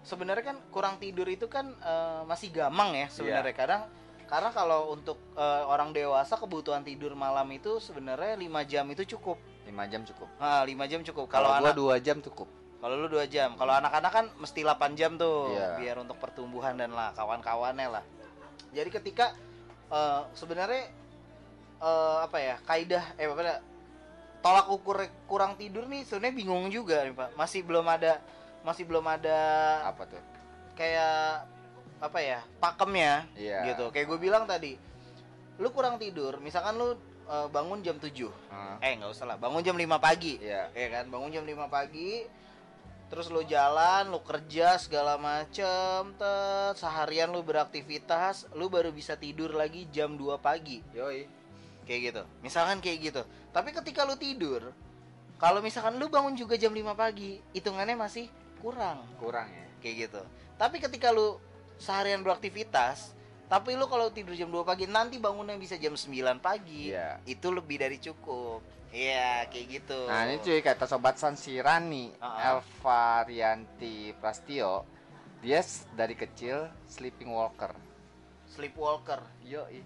sebenarnya 0.00 0.56
kan 0.56 0.56
kurang 0.72 0.96
tidur 0.96 1.28
itu 1.28 1.44
kan 1.52 1.68
eh, 1.76 2.20
masih 2.24 2.48
gamang 2.48 2.96
ya 2.96 3.06
sebenarnya. 3.12 3.52
Iya. 3.52 3.60
Kadang 3.60 3.82
karena 4.24 4.50
kalau 4.56 4.96
untuk 4.96 5.20
eh, 5.36 5.62
orang 5.68 5.92
dewasa 5.92 6.40
kebutuhan 6.40 6.80
tidur 6.80 7.12
malam 7.12 7.44
itu 7.52 7.76
sebenarnya 7.76 8.40
5 8.40 8.70
jam 8.72 8.84
itu 8.88 9.04
cukup. 9.16 9.36
5 9.68 9.92
jam 9.92 10.00
cukup. 10.08 10.28
Nah, 10.40 10.64
5 10.64 10.90
jam 10.90 11.00
cukup. 11.04 11.26
Kalau 11.28 11.52
anak 11.52 11.76
2 11.76 12.00
jam 12.00 12.18
cukup. 12.24 12.48
kalau 12.80 12.96
lu 12.96 13.12
2 13.12 13.28
jam. 13.28 13.52
Kalau 13.60 13.76
anak-anak 13.76 14.08
kan 14.08 14.26
mesti 14.40 14.64
8 14.64 14.96
jam 14.96 15.20
tuh 15.20 15.52
Iya. 15.52 15.76
biar 15.76 15.96
untuk 16.00 16.16
pertumbuhan 16.16 16.80
dan 16.80 16.96
lah 16.96 17.12
kawan-kawannya 17.12 18.00
lah. 18.00 18.04
Jadi 18.72 18.88
ketika 18.88 19.36
eh, 19.92 20.20
sebenarnya 20.32 20.88
eh, 21.80 22.16
apa 22.20 22.38
ya? 22.38 22.56
Kaidah 22.62 23.04
eh 23.16 23.24
apa 23.24 23.42
ya, 23.42 23.56
tolak 24.40 24.68
ukur 24.68 24.96
kurang 25.24 25.54
tidur 25.54 25.84
nih 25.84 26.04
sebenarnya 26.04 26.34
bingung 26.34 26.68
juga 26.68 27.02
nih, 27.02 27.12
Pak. 27.12 27.30
Masih 27.34 27.60
belum 27.60 27.84
ada 27.84 28.20
masih 28.60 28.84
belum 28.84 29.02
ada 29.02 29.40
Apa 29.84 30.04
tuh? 30.04 30.20
kayak 30.72 31.48
apa 31.98 32.18
ya? 32.18 32.40
pakemnya 32.56 33.24
Iya. 33.34 33.72
gitu. 33.72 33.88
Kayak 33.90 34.06
gue 34.06 34.18
bilang 34.20 34.44
tadi. 34.44 34.76
Lu 35.56 35.68
kurang 35.70 35.96
tidur, 35.96 36.36
misalkan 36.38 36.76
lu 36.76 36.96
eh, 37.26 37.46
bangun 37.48 37.80
jam 37.80 37.94
7. 37.94 38.10
Heeh. 38.26 38.74
Eh, 38.82 38.92
nggak 38.96 39.10
usah 39.10 39.24
lah. 39.24 39.36
Bangun 39.36 39.60
jam 39.60 39.74
5 39.74 39.96
pagi 39.96 40.36
Iya. 40.36 40.68
ya 40.70 40.88
kan 40.90 41.04
bangun 41.08 41.30
jam 41.30 41.44
5 41.44 41.68
pagi 41.68 42.24
terus 43.06 43.26
lu 43.26 43.42
jalan 43.42 44.06
lu 44.06 44.22
kerja 44.22 44.78
segala 44.78 45.18
macem 45.18 46.14
tet 46.14 46.74
seharian 46.74 47.26
lu 47.26 47.42
beraktivitas 47.42 48.46
lu 48.54 48.70
baru 48.70 48.90
bisa 48.90 49.14
tidur 49.14 49.50
lagi 49.50 49.90
jam 49.90 50.14
2 50.14 50.38
pagi 50.38 50.78
Yoi. 50.94 51.26
Kayak 51.90 52.14
gitu. 52.14 52.22
Misalkan 52.38 52.78
kayak 52.78 52.98
gitu. 53.02 53.22
Tapi 53.50 53.74
ketika 53.74 54.06
lu 54.06 54.14
tidur 54.14 54.70
kalau 55.42 55.58
misalkan 55.58 55.98
lu 55.98 56.06
bangun 56.06 56.38
juga 56.38 56.54
jam 56.54 56.70
5 56.70 56.94
pagi 56.94 57.42
hitungannya 57.50 57.98
masih 57.98 58.30
kurang. 58.62 59.02
Kurang 59.18 59.50
ya. 59.50 59.66
kayak 59.82 59.96
gitu. 60.06 60.22
Tapi 60.54 60.78
ketika 60.78 61.10
lu 61.10 61.42
seharian 61.82 62.22
beraktivitas 62.22 63.18
tapi 63.50 63.74
lu 63.74 63.90
kalau 63.90 64.06
tidur 64.14 64.38
jam 64.38 64.46
2 64.46 64.62
pagi 64.62 64.86
nanti 64.86 65.18
bangunnya 65.18 65.58
bisa 65.58 65.74
jam 65.74 65.98
9 65.98 66.38
pagi 66.38 66.94
Iya. 66.94 67.18
itu 67.26 67.50
lebih 67.50 67.82
dari 67.82 67.98
cukup. 67.98 68.62
Iya 68.94 69.50
kayak 69.50 69.66
gitu. 69.66 69.98
Nah 70.06 70.30
ini 70.30 70.38
cuy 70.38 70.62
kata 70.62 70.86
sobat 70.86 71.18
San 71.18 71.34
si 71.34 71.58
Rani 71.58 72.14
Ah, 72.22 72.26
ah. 72.26 72.38
Elva 72.62 73.26
Rianti 73.26 74.14
Prastio 74.18 74.86
Dia 75.40 75.64
dari 75.96 76.14
kecil 76.14 76.68
sleeping 76.86 77.32
walker. 77.32 77.72
Sleepwalker. 78.46 79.24
Yoi 79.42 79.80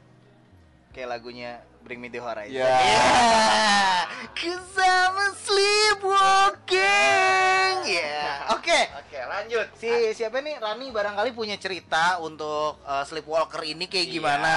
kayak 0.94 1.10
lagunya 1.10 1.58
Bring 1.82 1.98
Me 1.98 2.06
The 2.06 2.22
Horizon. 2.22 2.54
Ya. 2.54 2.70
Yeah. 2.70 4.06
Cause 4.30 4.78
I'm 4.78 5.18
a 5.18 5.28
sleepwalking. 5.34 6.82
Ya. 7.84 8.48
Oke. 8.56 8.80
Oke 8.96 9.20
lanjut 9.28 9.68
Si 9.76 10.16
siapa 10.16 10.40
nih 10.40 10.56
Rani 10.56 10.88
barangkali 10.88 11.36
punya 11.36 11.60
cerita 11.60 12.16
untuk 12.16 12.80
uh, 12.80 13.04
Sleepwalker 13.04 13.60
ini 13.60 13.84
kayak 13.92 14.08
gimana? 14.08 14.48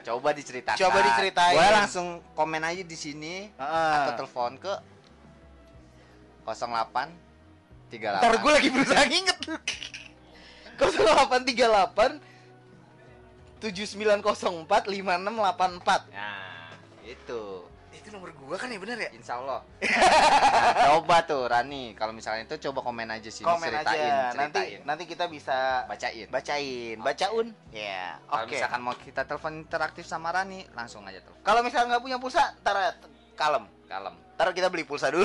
Iya, 0.00 0.08
Coba 0.08 0.32
diceritakan 0.32 0.80
Coba 0.80 1.04
diceritain. 1.04 1.52
Gue 1.52 1.68
langsung 1.68 2.24
komen 2.32 2.64
aja 2.64 2.80
di 2.80 2.96
sini 2.96 3.52
Heeh. 3.52 3.92
Atau 4.08 4.24
telepon 4.24 4.56
ke 4.56 4.72
08 6.48 7.92
38 7.92 8.24
Ntar 8.24 8.40
gue 8.40 8.52
lagi 8.56 8.68
berusaha 8.72 9.04
nginget 9.04 9.38
0838 10.80 12.31
7904 13.62 14.90
5684 14.90 16.10
Nah 16.10 16.74
itu 17.02 17.42
Itu 17.92 18.08
nomor 18.10 18.32
gua 18.34 18.56
kan 18.56 18.66
ya 18.66 18.78
bener 18.78 18.98
ya? 18.98 19.10
Insya 19.12 19.38
Allah 19.38 19.62
Nah, 19.62 20.84
Coba 20.90 21.22
tuh 21.22 21.46
Rani 21.46 21.92
Kalau 21.92 22.10
misalnya 22.10 22.42
itu 22.44 22.58
coba 22.64 22.82
komen 22.82 23.06
aja 23.06 23.28
sini 23.28 23.46
Komen 23.46 23.68
ceritain, 23.68 24.00
aja 24.00 24.34
Nanti 24.34 24.58
ceritain. 24.58 24.80
nanti 24.82 25.04
kita 25.04 25.24
bisa 25.26 25.86
Bacain 25.86 26.26
bacain 26.26 26.96
Bacaun 26.98 27.46
Ya 27.70 28.18
Kalau 28.24 28.42
oke 28.42 28.52
misalkan 28.52 28.80
mau 28.80 28.94
kita 28.94 29.22
telepon 29.22 29.52
interaktif 29.60 30.02
sama 30.02 30.30
Rani, 30.30 30.66
langsung 30.72 31.04
aja 31.04 31.20
telepon. 31.20 31.42
Kalau 31.42 31.60
misalnya 31.60 31.94
nggak 31.94 32.02
punya 32.02 32.18
pulsa, 32.18 32.42
ntar 32.58 32.96
kalem. 33.32 33.64
Kalem. 33.86 34.14
Ntar 34.34 34.46
kita 34.50 34.68
beli 34.68 34.82
pulsa 34.82 35.08
dulu. 35.08 35.24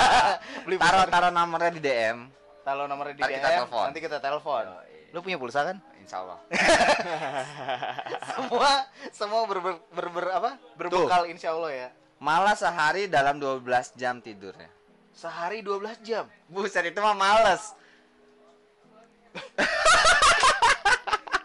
beli 0.68 0.76
Taruh 0.76 1.02
pulsa. 1.02 1.10
taruh 1.10 1.30
nomornya 1.30 1.70
di 1.70 1.80
DM. 1.80 2.18
Taruh 2.62 2.84
nomornya 2.84 3.14
di 3.14 3.20
Ntar 3.20 3.30
DM, 3.30 3.36
kita 3.38 3.48
telepon. 3.54 3.84
nanti 3.84 4.00
kita 4.00 4.18
telepon. 4.18 4.64
Lu 5.12 5.18
punya 5.20 5.36
pulsa 5.36 5.60
kan? 5.62 5.76
Insya 6.04 6.20
Allah. 6.20 6.38
semua 8.36 8.72
semua 9.08 9.40
ber, 9.48 9.58
ber, 9.64 9.74
ber, 9.88 10.06
ber- 10.12 10.34
apa? 10.36 10.50
Berbekal 10.76 11.32
insya 11.32 11.56
Allah 11.56 11.72
ya. 11.72 11.88
Malah 12.20 12.52
sehari 12.52 13.08
dalam 13.08 13.40
12 13.40 13.64
jam 13.96 14.20
tidurnya. 14.20 14.68
Sehari 15.16 15.64
12 15.64 16.04
jam. 16.04 16.28
Buset 16.44 16.92
itu 16.92 17.00
mah 17.00 17.16
males. 17.16 17.72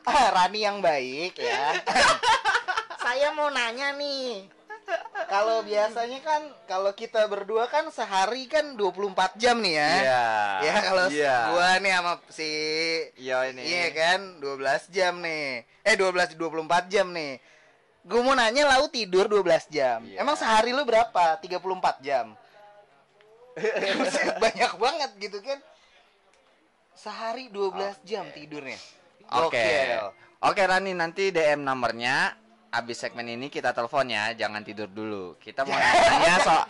Ah, 0.04 0.28
Rani 0.36 0.60
yang 0.60 0.84
baik 0.84 1.40
ya. 1.40 1.80
Saya 3.04 3.32
mau 3.32 3.48
nanya 3.48 3.96
nih. 3.96 4.59
Kalau 5.30 5.62
biasanya 5.62 6.20
kan 6.26 6.42
kalau 6.66 6.92
kita 6.98 7.30
berdua 7.30 7.70
kan 7.70 7.86
sehari 7.94 8.50
kan 8.50 8.74
24 8.74 9.38
jam 9.38 9.62
nih 9.62 9.78
ya. 9.78 9.92
Iya. 10.02 10.26
Ya 10.66 10.76
kalau 10.82 11.06
iya. 11.14 11.36
gua 11.54 11.70
nih 11.78 11.92
sama 11.94 12.14
si 12.34 12.50
Iya 13.14 13.38
ini. 13.54 13.62
Iya 13.62 13.88
kan, 13.94 14.20
12 14.42 14.90
jam 14.90 15.14
nih. 15.22 15.64
Eh 15.86 15.94
12 15.94 16.34
24 16.34 16.90
jam 16.90 17.14
nih. 17.14 17.38
Gue 18.10 18.22
mau 18.26 18.34
nanya 18.34 18.66
lau 18.66 18.90
tidur 18.90 19.30
12 19.30 19.70
jam. 19.70 20.02
Iya. 20.02 20.26
Emang 20.26 20.34
sehari 20.34 20.74
lu 20.74 20.82
berapa? 20.82 21.38
34 21.38 22.02
jam. 22.02 22.34
Banyak 24.44 24.72
banget 24.82 25.12
gitu 25.20 25.38
kan. 25.46 25.60
Sehari 26.98 27.54
12 27.54 28.02
jam 28.08 28.26
tidurnya. 28.34 28.80
Oke. 29.30 29.62
Gokil. 29.62 30.04
Oke 30.40 30.62
Rani 30.64 30.96
nanti 30.96 31.30
DM 31.30 31.62
nomornya. 31.62 32.34
Abis 32.70 32.98
segmen 33.00 33.26
ini 33.26 33.48
kita 33.48 33.72
telepon 33.72 34.06
ya, 34.06 34.30
jangan 34.32 34.62
tidur 34.62 34.86
dulu. 34.86 35.34
Kita 35.36 35.64
mau 35.64 35.74
nanya 35.80 36.38
soal 36.38 36.64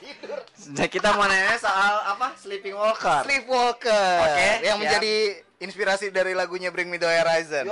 kita 0.86 1.12
mau 1.12 1.26
nanya 1.26 1.56
soal 1.56 1.94
apa? 2.08 2.32
Sleeping 2.36 2.72
walker. 2.72 3.20
Sleepwalker. 3.22 4.16
Oke, 4.22 4.48
Yang 4.60 4.64
siap. 4.70 4.80
menjadi 4.80 5.14
inspirasi 5.60 6.06
dari 6.08 6.32
lagunya 6.32 6.70
Bring 6.70 6.88
Me 6.88 6.96
The 6.96 7.10
Horizon. 7.10 7.68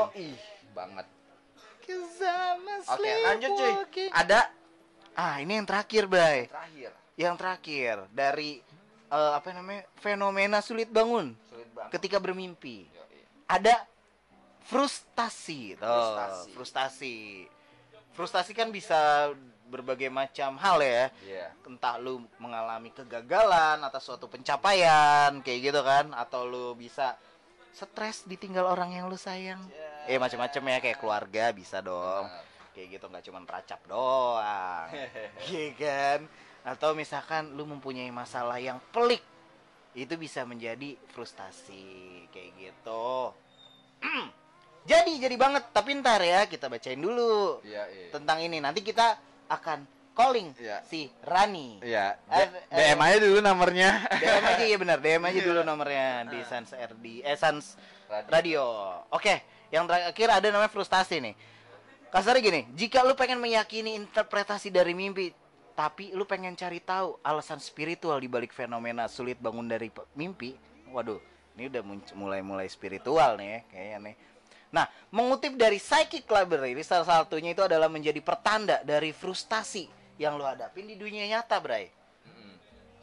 Banget. 0.71 1.07
'Cause 1.79 2.19
I'm 2.19 2.67
a 2.67 2.75
Oke, 2.85 3.11
lanjut 3.23 3.49
cuy. 3.49 3.73
Ada 4.11 4.51
Ah, 5.15 5.39
ini 5.39 5.55
yang 5.55 5.65
terakhir, 5.65 6.03
Bray. 6.05 6.45
terakhir. 6.45 6.91
yang 7.15 7.33
terakhir 7.33 8.05
dari 8.11 8.61
eh, 9.07 9.31
apa 9.33 9.49
namanya 9.49 9.87
fenomena 9.95 10.59
sulit 10.59 10.85
bangun 10.87 11.31
Sulit 11.47 11.65
banget. 11.71 11.89
ketika 11.95 12.19
bermimpi 12.19 12.85
Yoi. 12.85 13.23
ada 13.47 13.87
frustasi 14.61 15.73
Tuh, 15.73 15.81
Frustasi. 15.81 16.49
frustasi 16.51 17.15
frustasi 18.17 18.57
kan 18.57 18.73
bisa 18.73 19.29
berbagai 19.69 20.09
macam 20.09 20.57
hal 20.57 20.81
ya. 20.81 21.13
Iya. 21.21 21.47
entah 21.67 22.01
lu 22.01 22.25
mengalami 22.41 22.89
kegagalan 22.89 23.77
atas 23.83 24.09
suatu 24.09 24.25
pencapaian 24.25 25.37
kayak 25.45 25.59
gitu 25.69 25.81
kan. 25.85 26.09
Atau 26.17 26.49
lu 26.49 26.73
bisa 26.73 27.13
stres 27.69 28.25
ditinggal 28.25 28.65
orang 28.65 28.97
yang 28.97 29.05
lu 29.05 29.19
sayang. 29.19 29.61
Eh 30.09 30.17
macam-macam 30.17 30.61
ya 30.73 30.77
kayak 30.81 30.97
keluarga 30.97 31.53
bisa 31.53 31.77
dong. 31.85 32.25
Kayak 32.73 32.97
gitu 32.97 33.05
nggak 33.05 33.23
cuma 33.29 33.39
racap 33.45 33.81
doang. 33.85 34.87
Iya 35.53 35.67
kan? 35.77 36.19
Atau 36.65 36.97
misalkan 36.97 37.53
lu 37.53 37.69
mempunyai 37.69 38.09
masalah 38.09 38.57
yang 38.57 38.81
pelik 38.89 39.21
itu 39.97 40.13
bisa 40.13 40.45
menjadi 40.45 40.93
frustasi 41.09 42.29
kayak 42.29 42.51
gitu 42.53 43.33
jadi 44.87 45.11
jadi 45.19 45.35
banget 45.35 45.67
tapi 45.69 45.99
ntar 45.99 46.23
ya 46.23 46.47
kita 46.47 46.65
bacain 46.65 46.95
dulu 46.95 47.59
Iya, 47.61 47.83
iya. 47.85 48.07
tentang 48.09 48.39
ini 48.39 48.57
nanti 48.57 48.79
kita 48.79 49.19
akan 49.45 49.83
calling 50.11 50.49
Iya. 50.57 50.81
si 50.81 51.11
Rani. 51.21 51.77
Iya, 51.79 52.17
Eh, 52.25 52.47
D- 52.47 52.57
eh. 52.73 52.77
DM 52.89 52.99
aja 52.99 53.17
dulu 53.21 53.37
nomornya. 53.37 53.89
DM 54.17 54.45
aja 54.47 54.63
ya 54.65 54.77
benar, 54.79 54.97
DM 54.97 55.21
aja 55.21 55.39
dulu 55.39 55.61
nomornya 55.61 56.05
di 56.25 56.39
Sans 56.41 56.71
RD 56.71 57.05
eh 57.21 57.37
Sans 57.37 57.77
Radio. 58.09 58.31
Radio. 58.31 58.63
Oke, 59.11 59.35
yang 59.69 59.85
terakhir 59.85 60.27
ada 60.31 60.47
namanya 60.49 60.71
frustasi 60.71 61.21
nih. 61.21 61.35
Kasarnya 62.07 62.39
gini, 62.39 62.61
jika 62.73 63.03
lu 63.03 63.13
pengen 63.13 63.37
meyakini 63.37 63.93
interpretasi 63.93 64.71
dari 64.71 64.95
mimpi, 64.95 65.29
tapi 65.75 66.09
lu 66.09 66.23
pengen 66.23 66.55
cari 66.55 66.79
tahu 66.79 67.19
alasan 67.21 67.59
spiritual 67.59 68.17
di 68.17 68.25
balik 68.25 68.49
fenomena 68.49 69.05
sulit 69.05 69.37
bangun 69.37 69.67
dari 69.67 69.91
mimpi, 70.15 70.55
waduh, 70.89 71.19
ini 71.53 71.67
udah 71.67 71.83
munc- 71.83 72.15
mulai-mulai 72.15 72.65
spiritual 72.65 73.35
nih 73.35 73.47
ya, 73.47 73.59
kayaknya 73.69 73.97
nih. 74.01 74.15
Nah, 74.73 74.85
mengutip 75.09 75.55
dari 75.55 75.79
Psychic 75.79 76.27
Library, 76.27 76.75
salah 76.83 77.07
satunya 77.07 77.55
itu 77.55 77.63
adalah 77.63 77.87
menjadi 77.87 78.19
pertanda 78.19 78.83
dari 78.83 79.15
frustasi 79.15 79.87
yang 80.19 80.35
lu 80.35 80.43
hadapin 80.43 80.83
di 80.89 80.99
dunia 80.99 81.23
nyata, 81.29 81.57
Bray 81.63 81.97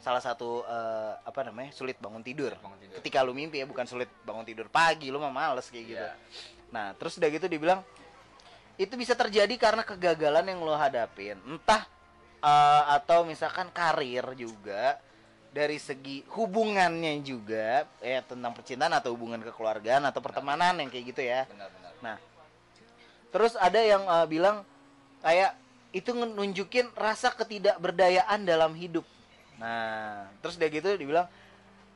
salah 0.05 0.21
satu 0.21 0.61
eh, 0.69 1.13
apa 1.25 1.41
namanya 1.49 1.73
sulit 1.73 1.97
bangun 1.97 2.21
tidur. 2.21 2.53
Bangun 2.61 2.77
tidur. 2.77 3.01
Ketika 3.01 3.25
lu 3.25 3.33
mimpi 3.33 3.57
ya 3.57 3.65
bukan 3.65 3.89
sulit 3.89 4.05
bangun 4.21 4.45
tidur 4.45 4.69
pagi, 4.69 5.09
lu 5.09 5.17
mah 5.17 5.33
males 5.33 5.65
kayak 5.73 5.85
gitu. 5.89 5.97
Iya. 5.97 6.13
Nah 6.69 6.93
terus 6.93 7.17
udah 7.17 7.29
gitu 7.33 7.49
dibilang 7.49 7.81
itu 8.77 8.93
bisa 8.93 9.17
terjadi 9.17 9.55
karena 9.57 9.81
kegagalan 9.81 10.45
yang 10.45 10.61
lo 10.61 10.77
hadapin, 10.77 11.41
entah 11.49 11.89
eh, 12.45 12.83
atau 13.01 13.25
misalkan 13.25 13.73
karir 13.73 14.37
juga 14.37 15.01
dari 15.55 15.79
segi 15.79 16.27
hubungannya 16.35 17.23
juga 17.23 17.87
ya 18.03 18.19
tentang 18.27 18.51
percintaan 18.51 18.91
atau 18.91 19.15
hubungan 19.15 19.39
kekeluargaan 19.39 20.03
atau 20.03 20.19
pertemanan 20.19 20.75
yang 20.83 20.91
kayak 20.91 21.15
gitu 21.15 21.21
ya. 21.23 21.47
Benar-benar. 21.47 21.91
Nah, 22.03 22.17
terus 23.31 23.55
ada 23.55 23.79
yang 23.79 24.03
eh, 24.03 24.27
bilang 24.27 24.67
kayak 25.23 25.55
itu 25.95 26.11
nunjukin 26.11 26.91
rasa 26.99 27.31
ketidakberdayaan 27.31 28.43
dalam 28.43 28.75
hidup. 28.75 29.07
Nah, 29.55 30.27
terus 30.43 30.59
dia 30.59 30.67
gitu 30.67 30.91
dibilang 30.99 31.31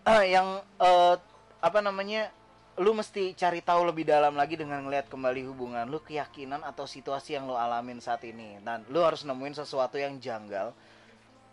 "Eh, 0.08 0.32
yang 0.32 0.64
eh, 0.80 1.16
apa 1.60 1.80
namanya 1.84 2.32
lu 2.80 2.96
mesti 2.96 3.36
cari 3.36 3.60
tahu 3.60 3.92
lebih 3.92 4.08
dalam 4.08 4.40
lagi 4.40 4.56
dengan 4.56 4.80
ngelihat 4.88 5.12
kembali 5.12 5.44
hubungan 5.52 5.84
lu, 5.84 6.00
keyakinan 6.00 6.64
atau 6.64 6.88
situasi 6.88 7.36
yang 7.36 7.44
lu 7.44 7.60
alamin 7.60 8.00
saat 8.00 8.24
ini. 8.24 8.56
Dan 8.64 8.88
lu 8.88 9.04
harus 9.04 9.28
nemuin 9.28 9.60
sesuatu 9.60 10.00
yang 10.00 10.16
janggal 10.16 10.72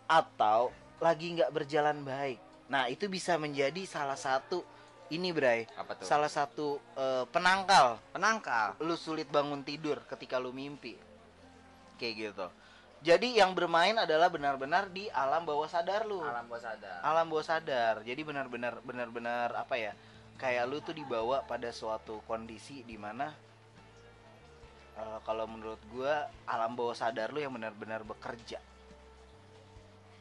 atau 0.07 0.71
lagi 0.97 1.37
nggak 1.37 1.53
berjalan 1.53 2.01
baik. 2.01 2.39
Nah, 2.67 2.91
itu 2.91 3.07
bisa 3.07 3.37
menjadi 3.37 3.85
salah 3.87 4.17
satu 4.17 4.65
ini, 5.07 5.31
Bray. 5.31 5.63
Apa 5.79 5.95
tuh? 5.95 6.03
Salah 6.03 6.27
satu 6.27 6.83
eh, 6.99 7.23
penangkal 7.31 7.95
Penangkal. 8.11 8.75
lu 8.83 8.97
sulit 8.99 9.31
bangun 9.31 9.63
tidur 9.63 10.03
ketika 10.03 10.35
lu 10.35 10.51
mimpi 10.51 10.99
kayak 11.97 12.13
gitu 12.29 12.47
jadi 13.01 13.41
yang 13.41 13.57
bermain 13.57 13.97
adalah 13.97 14.29
benar-benar 14.29 14.85
di 14.93 15.09
alam 15.09 15.41
bawah 15.41 15.65
sadar 15.65 16.05
lu 16.05 16.21
Alam 16.21 16.45
bawah 16.45 16.61
sadar. 16.61 16.97
alam 17.01 17.25
bawah 17.25 17.41
sadar 17.41 17.93
jadi 18.05 18.21
benar-benar 18.21 18.77
benar-benar 18.85 19.49
apa 19.57 19.81
ya 19.81 19.93
kayak 20.37 20.69
lu 20.69 20.77
tuh 20.77 20.93
dibawa 20.93 21.41
pada 21.41 21.73
suatu 21.73 22.21
kondisi 22.29 22.85
di 22.85 23.01
mana 23.01 23.33
eh, 24.93 25.19
kalau 25.25 25.49
menurut 25.49 25.81
gua 25.89 26.29
alam 26.45 26.77
bawah 26.77 26.93
sadar 26.93 27.33
lu 27.33 27.41
yang 27.41 27.53
benar-benar 27.53 28.05
bekerja 28.05 28.61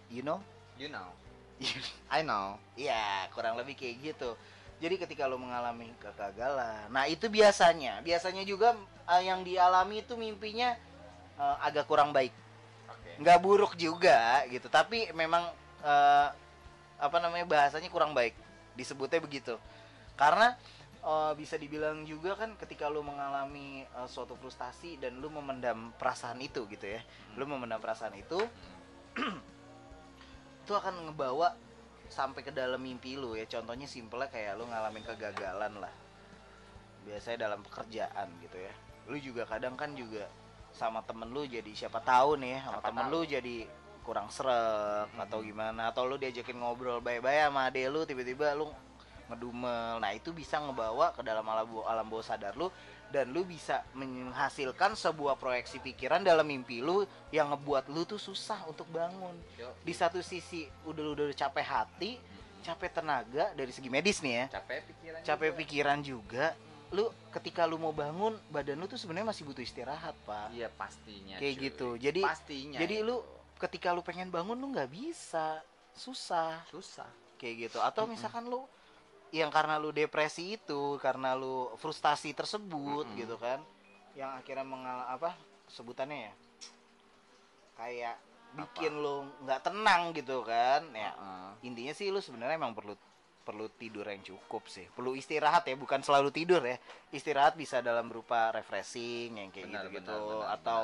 you 0.09 0.25
know 0.25 0.41
You 0.77 0.93
know. 0.93 1.09
I 2.17 2.21
know. 2.21 2.61
Iya, 2.77 3.33
kurang 3.33 3.57
lebih 3.57 3.77
kayak 3.77 4.13
gitu. 4.13 4.37
Jadi 4.77 5.01
ketika 5.01 5.25
lo 5.25 5.41
mengalami 5.41 5.89
kegagalan, 5.97 6.93
nah 6.93 7.09
itu 7.09 7.33
biasanya, 7.33 8.05
biasanya 8.05 8.45
juga 8.45 8.77
eh, 9.09 9.25
yang 9.25 9.41
dialami 9.41 10.05
itu 10.05 10.21
mimpinya 10.21 10.77
eh, 11.41 11.57
agak 11.65 11.89
kurang 11.89 12.13
baik, 12.13 12.29
Oke. 12.85 13.17
nggak 13.25 13.41
buruk 13.41 13.73
juga 13.81 14.45
gitu, 14.53 14.69
tapi 14.69 15.09
memang 15.17 15.49
eh, 15.81 16.29
apa 17.01 17.17
namanya 17.25 17.49
bahasanya 17.49 17.89
kurang 17.89 18.13
baik, 18.13 18.37
disebutnya 18.77 19.17
begitu. 19.17 19.57
Karena 20.13 20.53
eh, 21.01 21.33
bisa 21.41 21.57
dibilang 21.57 22.05
juga 22.05 22.37
kan 22.37 22.53
ketika 22.61 22.93
lo 22.93 23.01
mengalami 23.01 23.81
eh, 23.81 24.09
suatu 24.13 24.37
frustasi 24.37 25.01
dan 25.01 25.25
lo 25.25 25.33
memendam 25.33 25.97
perasaan 25.97 26.37
itu 26.45 26.69
gitu 26.69 26.85
ya, 26.85 27.01
lo 27.41 27.49
memendam 27.49 27.81
perasaan 27.81 28.13
itu, 28.13 28.45
itu 30.67 30.75
akan 30.75 31.07
ngebawa 31.07 31.55
sampai 32.11 32.43
ke 32.43 32.51
dalam 32.51 32.83
mimpi 32.83 33.15
lu 33.15 33.39
ya. 33.39 33.47
Contohnya 33.47 33.87
simpelnya 33.87 34.27
kayak 34.27 34.59
lu 34.59 34.67
ngalamin 34.67 35.07
kegagalan 35.07 35.79
lah. 35.79 35.95
Biasanya 37.07 37.47
dalam 37.47 37.63
pekerjaan 37.63 38.27
gitu 38.43 38.59
ya. 38.59 38.75
Lu 39.07 39.15
juga 39.23 39.47
kadang 39.47 39.79
kan 39.79 39.95
juga 39.95 40.27
sama 40.75 41.07
temen 41.07 41.31
lu 41.31 41.47
jadi 41.47 41.71
siapa 41.71 42.03
tahu 42.03 42.43
nih 42.43 42.59
ya, 42.59 42.61
sama 42.67 42.83
Siapa 42.83 42.87
temen 42.91 43.05
tahu. 43.07 43.13
lu 43.15 43.21
jadi 43.23 43.57
kurang 44.03 44.29
seret 44.31 45.11
atau 45.15 45.39
gimana 45.43 45.91
atau 45.95 46.07
lu 46.07 46.15
diajakin 46.19 46.59
ngobrol 46.63 47.03
baik-baik 47.03 47.51
sama 47.51 47.71
ade 47.71 47.87
lu 47.87 48.03
tiba-tiba 48.03 48.59
lu 48.59 48.67
ngedumel. 49.31 50.03
Nah 50.03 50.11
itu 50.15 50.35
bisa 50.35 50.59
ngebawa 50.59 51.15
ke 51.15 51.23
dalam 51.23 51.47
alam 51.47 51.67
alam 51.87 52.07
bawah 52.11 52.27
sadar 52.27 52.59
lu 52.59 52.71
dan 53.09 53.31
lu 53.31 53.43
bisa 53.43 53.87
menghasilkan 53.93 54.93
sebuah 54.93 55.37
proyeksi 55.37 55.79
pikiran 55.79 56.21
dalam 56.21 56.43
mimpi 56.43 56.81
lu 56.81 57.03
yang 57.31 57.51
ngebuat 57.51 57.87
lu 57.89 58.03
tuh 58.03 58.19
susah 58.19 58.67
untuk 58.67 58.87
bangun 58.89 59.35
Yo. 59.55 59.71
di 59.81 59.93
satu 59.93 60.19
sisi 60.21 60.67
udah 60.83 61.05
udah 61.13 61.27
capek 61.33 61.63
hati 61.63 62.13
capek 62.61 62.91
tenaga 62.93 63.55
dari 63.55 63.71
segi 63.71 63.87
medis 63.87 64.19
nih 64.19 64.35
ya 64.35 64.47
Capek 64.59 64.79
pikiran. 64.85 65.21
capek 65.23 65.49
juga. 65.49 65.59
pikiran 65.63 65.99
juga 66.03 66.47
lu 66.91 67.05
ketika 67.31 67.63
lu 67.63 67.79
mau 67.79 67.91
bangun 67.91 68.35
badan 68.49 68.79
lu 68.79 68.87
tuh 68.87 68.95
sebenarnya 68.95 69.31
masih 69.31 69.43
butuh 69.43 69.63
istirahat 69.63 70.15
pak 70.23 70.51
Iya 70.51 70.71
pastinya. 70.71 71.35
kayak 71.39 71.55
cuy. 71.55 71.65
gitu 71.71 71.89
jadi 71.99 72.21
pastinya. 72.23 72.79
jadi 72.79 72.97
lu 73.03 73.23
ketika 73.57 73.91
lu 73.91 74.03
pengen 74.03 74.31
bangun 74.31 74.55
lu 74.55 74.71
nggak 74.71 74.91
bisa 74.91 75.63
susah 75.95 76.63
susah. 76.69 77.09
kayak 77.39 77.71
gitu 77.71 77.79
atau 77.79 78.07
misalkan 78.07 78.47
lu 78.47 78.67
yang 79.37 79.53
karena 79.53 79.77
lu 79.77 79.93
depresi 79.93 80.57
itu 80.57 80.97
karena 80.99 81.37
lu 81.37 81.73
frustasi 81.77 82.33
tersebut 82.33 83.05
Mm-mm. 83.05 83.21
gitu 83.21 83.37
kan 83.37 83.61
yang 84.17 84.33
akhirnya 84.33 84.65
mengal 84.65 85.05
apa 85.05 85.37
sebutannya 85.69 86.31
ya 86.31 86.35
kayak 87.77 88.17
bikin 88.57 88.93
lu 88.97 89.29
nggak 89.45 89.61
tenang 89.69 90.17
gitu 90.17 90.41
kan 90.41 90.81
ya 90.97 91.13
Heeh. 91.13 91.69
intinya 91.69 91.93
sih 91.93 92.09
lu 92.09 92.25
sebenarnya 92.25 92.57
emang 92.57 92.73
perlu 92.73 92.97
perlu 93.47 93.69
tidur 93.77 94.09
yang 94.09 94.25
cukup 94.25 94.65
sih 94.67 94.89
perlu 94.91 95.13
istirahat 95.13 95.69
ya 95.69 95.77
bukan 95.77 96.01
selalu 96.01 96.33
tidur 96.33 96.65
ya 96.65 96.81
istirahat 97.13 97.55
bisa 97.55 97.85
dalam 97.85 98.09
berupa 98.09 98.51
refreshing 98.51 99.37
yang 99.39 99.53
kayak 99.53 99.71
Benar, 99.71 99.85
gitu 99.87 100.01
gitu 100.01 100.17
benar, 100.17 100.41
benar, 100.41 100.55
atau 100.57 100.81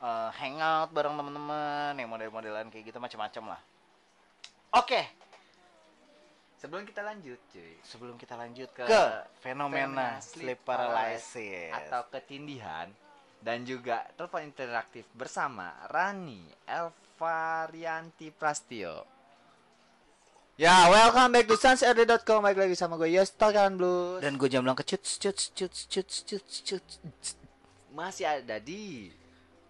eh, 0.00 0.30
hangout 0.38 0.90
bareng 0.94 1.14
teman-teman 1.18 1.92
yang 1.98 2.08
model-modelan 2.08 2.70
kayak 2.70 2.94
gitu 2.94 2.98
macam-macam 3.02 3.58
lah 3.58 3.60
oke 4.78 5.19
Sebelum 6.60 6.84
kita 6.84 7.00
lanjut, 7.00 7.40
cuy. 7.56 7.72
sebelum 7.80 8.20
kita 8.20 8.36
lanjut 8.36 8.68
Ke 8.76 8.84
ke, 8.84 9.04
fenomena 9.40 10.20
fenomena 10.20 10.20
sleep 10.20 10.60
paralysis. 10.60 11.72
Atau 11.72 12.04
ketindihan. 12.12 12.92
Dan 13.40 13.64
juga 13.64 14.04
telepon 14.12 14.44
interaktif 14.44 15.08
bersama 15.16 15.72
Rani 15.88 16.44
Elvarianti 16.68 18.28
Prastio. 18.36 19.08
Ya, 20.60 20.92
welcome 20.92 21.32
back 21.32 21.48
to 21.48 21.56
sansrd.com 21.56 22.44
Balik 22.44 22.68
lagi 22.68 22.76
sama 22.76 23.00
gue 23.00 23.08
Yosto 23.08 23.48
Kalian 23.48 23.80
Blues. 23.80 24.20
Dan 24.20 24.36
gue 24.36 24.52
jamblang 24.52 24.76
ke 24.76 24.84
cuts 24.84 25.16
cuts 25.16 25.56
cuts 25.56 25.88
cuts 25.88 26.16
cuts 26.28 26.56
cuts 26.60 27.28
Masih 27.96 28.28
ada 28.28 28.60
di 28.60 29.08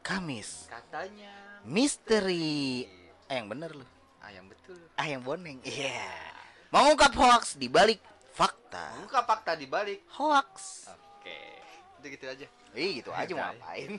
Kamis. 0.03 0.67
Katanya. 0.67 1.63
Misteri. 1.63 2.83
Eh 3.31 3.35
yang 3.39 3.47
bener 3.47 3.79
lu. 3.79 3.87
Ah, 4.19 4.35
yang 4.35 4.51
betul. 4.51 4.83
Ah 4.99 5.07
yang 5.07 5.23
boneng. 5.23 5.63
Iya 5.63 6.40
mengungkap 6.71 7.13
hoax 7.13 7.55
di 7.55 7.67
balik 7.67 7.99
fakta. 8.33 8.95
Buka 9.03 9.21
fakta 9.23 9.53
di 9.55 9.67
balik 9.67 10.07
hoax. 10.15 10.87
Oke. 10.89 11.39
Itu 11.99 12.07
gitu 12.09 12.27
aja. 12.27 12.47
Ih 12.71 13.03
gitu 13.03 13.11
aja 13.11 13.27
mau 13.27 13.51
Gitu 13.51 13.59
ngapain? 13.59 13.91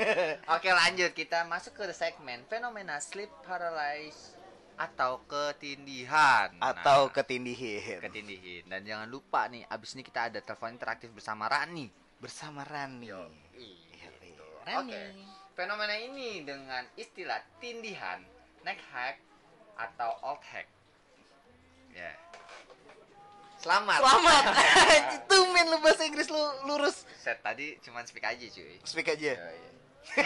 Oke. 0.54 0.68
Lanjut. 0.70 1.10
Kita 1.12 1.42
masuk 1.44 1.74
ke 1.74 1.90
segmen 1.90 2.46
fenomena 2.46 3.02
sleep 3.02 3.28
paralysis 3.42 4.38
atau 4.72 5.20
ketindihan. 5.26 6.54
Atau 6.58 7.06
Nah, 7.06 7.12
ketindihin. 7.12 7.98
ketindihan 8.00 8.64
dan 8.68 8.80
jangan 8.82 9.06
lupa 9.06 9.46
nih 9.46 9.66
abis 9.66 9.94
ini 9.94 10.02
kita 10.02 10.30
ada 10.30 10.38
telepon 10.38 10.72
interaktif 10.72 11.10
bersama 11.10 11.44
Rani. 11.44 11.90
Bersama 12.16 12.62
Rani. 12.62 13.04
Yo, 13.04 13.26
Iya, 13.52 14.08
gitu. 14.22 14.46
Rani. 14.64 14.78
Oke. 14.88 15.02
fenomena 15.52 15.92
ini 15.92 16.40
dengan 16.42 16.80
istilah 16.96 17.36
tindihan 17.60 18.24
neck 18.62 18.80
hack 18.88 19.20
atau 19.76 20.16
old 20.24 20.40
hack 20.40 20.64
ya 21.92 22.12
selamat 23.62 23.98
selamat 24.02 24.42
itu 25.22 25.36
men 25.54 25.66
lu 25.70 25.78
bahasa 25.84 26.02
Inggris 26.08 26.28
lu 26.32 26.42
lurus 26.66 27.04
set 27.20 27.38
tadi 27.40 27.78
cuman 27.84 28.02
speak 28.08 28.24
aja 28.26 28.46
cuy 28.48 28.76
speak 28.82 29.08
aja 29.12 29.32
Oh, 29.38 29.52
iya. 29.54 29.70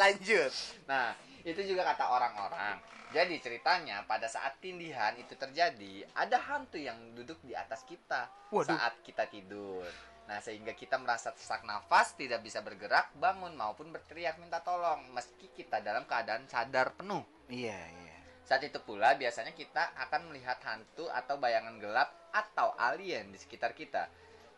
lanjut 0.00 0.52
Nah, 0.90 1.14
itu 1.46 1.62
juga 1.62 1.86
kata 1.86 2.10
orang-orang. 2.10 2.82
Jadi 3.10 3.42
ceritanya 3.42 4.06
pada 4.06 4.30
saat 4.30 4.62
tindihan 4.62 5.10
itu 5.18 5.34
terjadi, 5.34 6.06
ada 6.14 6.38
hantu 6.38 6.78
yang 6.78 6.94
duduk 7.14 7.42
di 7.42 7.58
atas 7.58 7.82
kita 7.86 8.30
Waduh. 8.54 8.70
saat 8.70 8.94
kita 9.02 9.26
tidur. 9.26 9.82
Nah, 10.30 10.38
sehingga 10.38 10.78
kita 10.78 10.94
merasa 10.94 11.34
sesak 11.34 11.66
nafas, 11.66 12.14
tidak 12.14 12.38
bisa 12.46 12.62
bergerak, 12.62 13.10
bangun 13.18 13.50
maupun 13.58 13.90
berteriak 13.90 14.38
minta 14.38 14.62
tolong 14.62 15.10
meski 15.10 15.50
kita 15.50 15.82
dalam 15.82 16.06
keadaan 16.06 16.46
sadar 16.46 16.94
penuh. 16.94 17.26
Iya, 17.50 17.82
iya. 17.82 18.09
Saat 18.50 18.66
itu 18.66 18.82
pula 18.82 19.14
biasanya 19.14 19.54
kita 19.54 19.94
akan 19.94 20.34
melihat 20.34 20.58
hantu 20.66 21.06
atau 21.06 21.38
bayangan 21.38 21.78
gelap 21.78 22.10
atau 22.34 22.74
alien 22.74 23.30
di 23.30 23.38
sekitar 23.38 23.78
kita. 23.78 24.10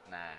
Nah, 0.08 0.32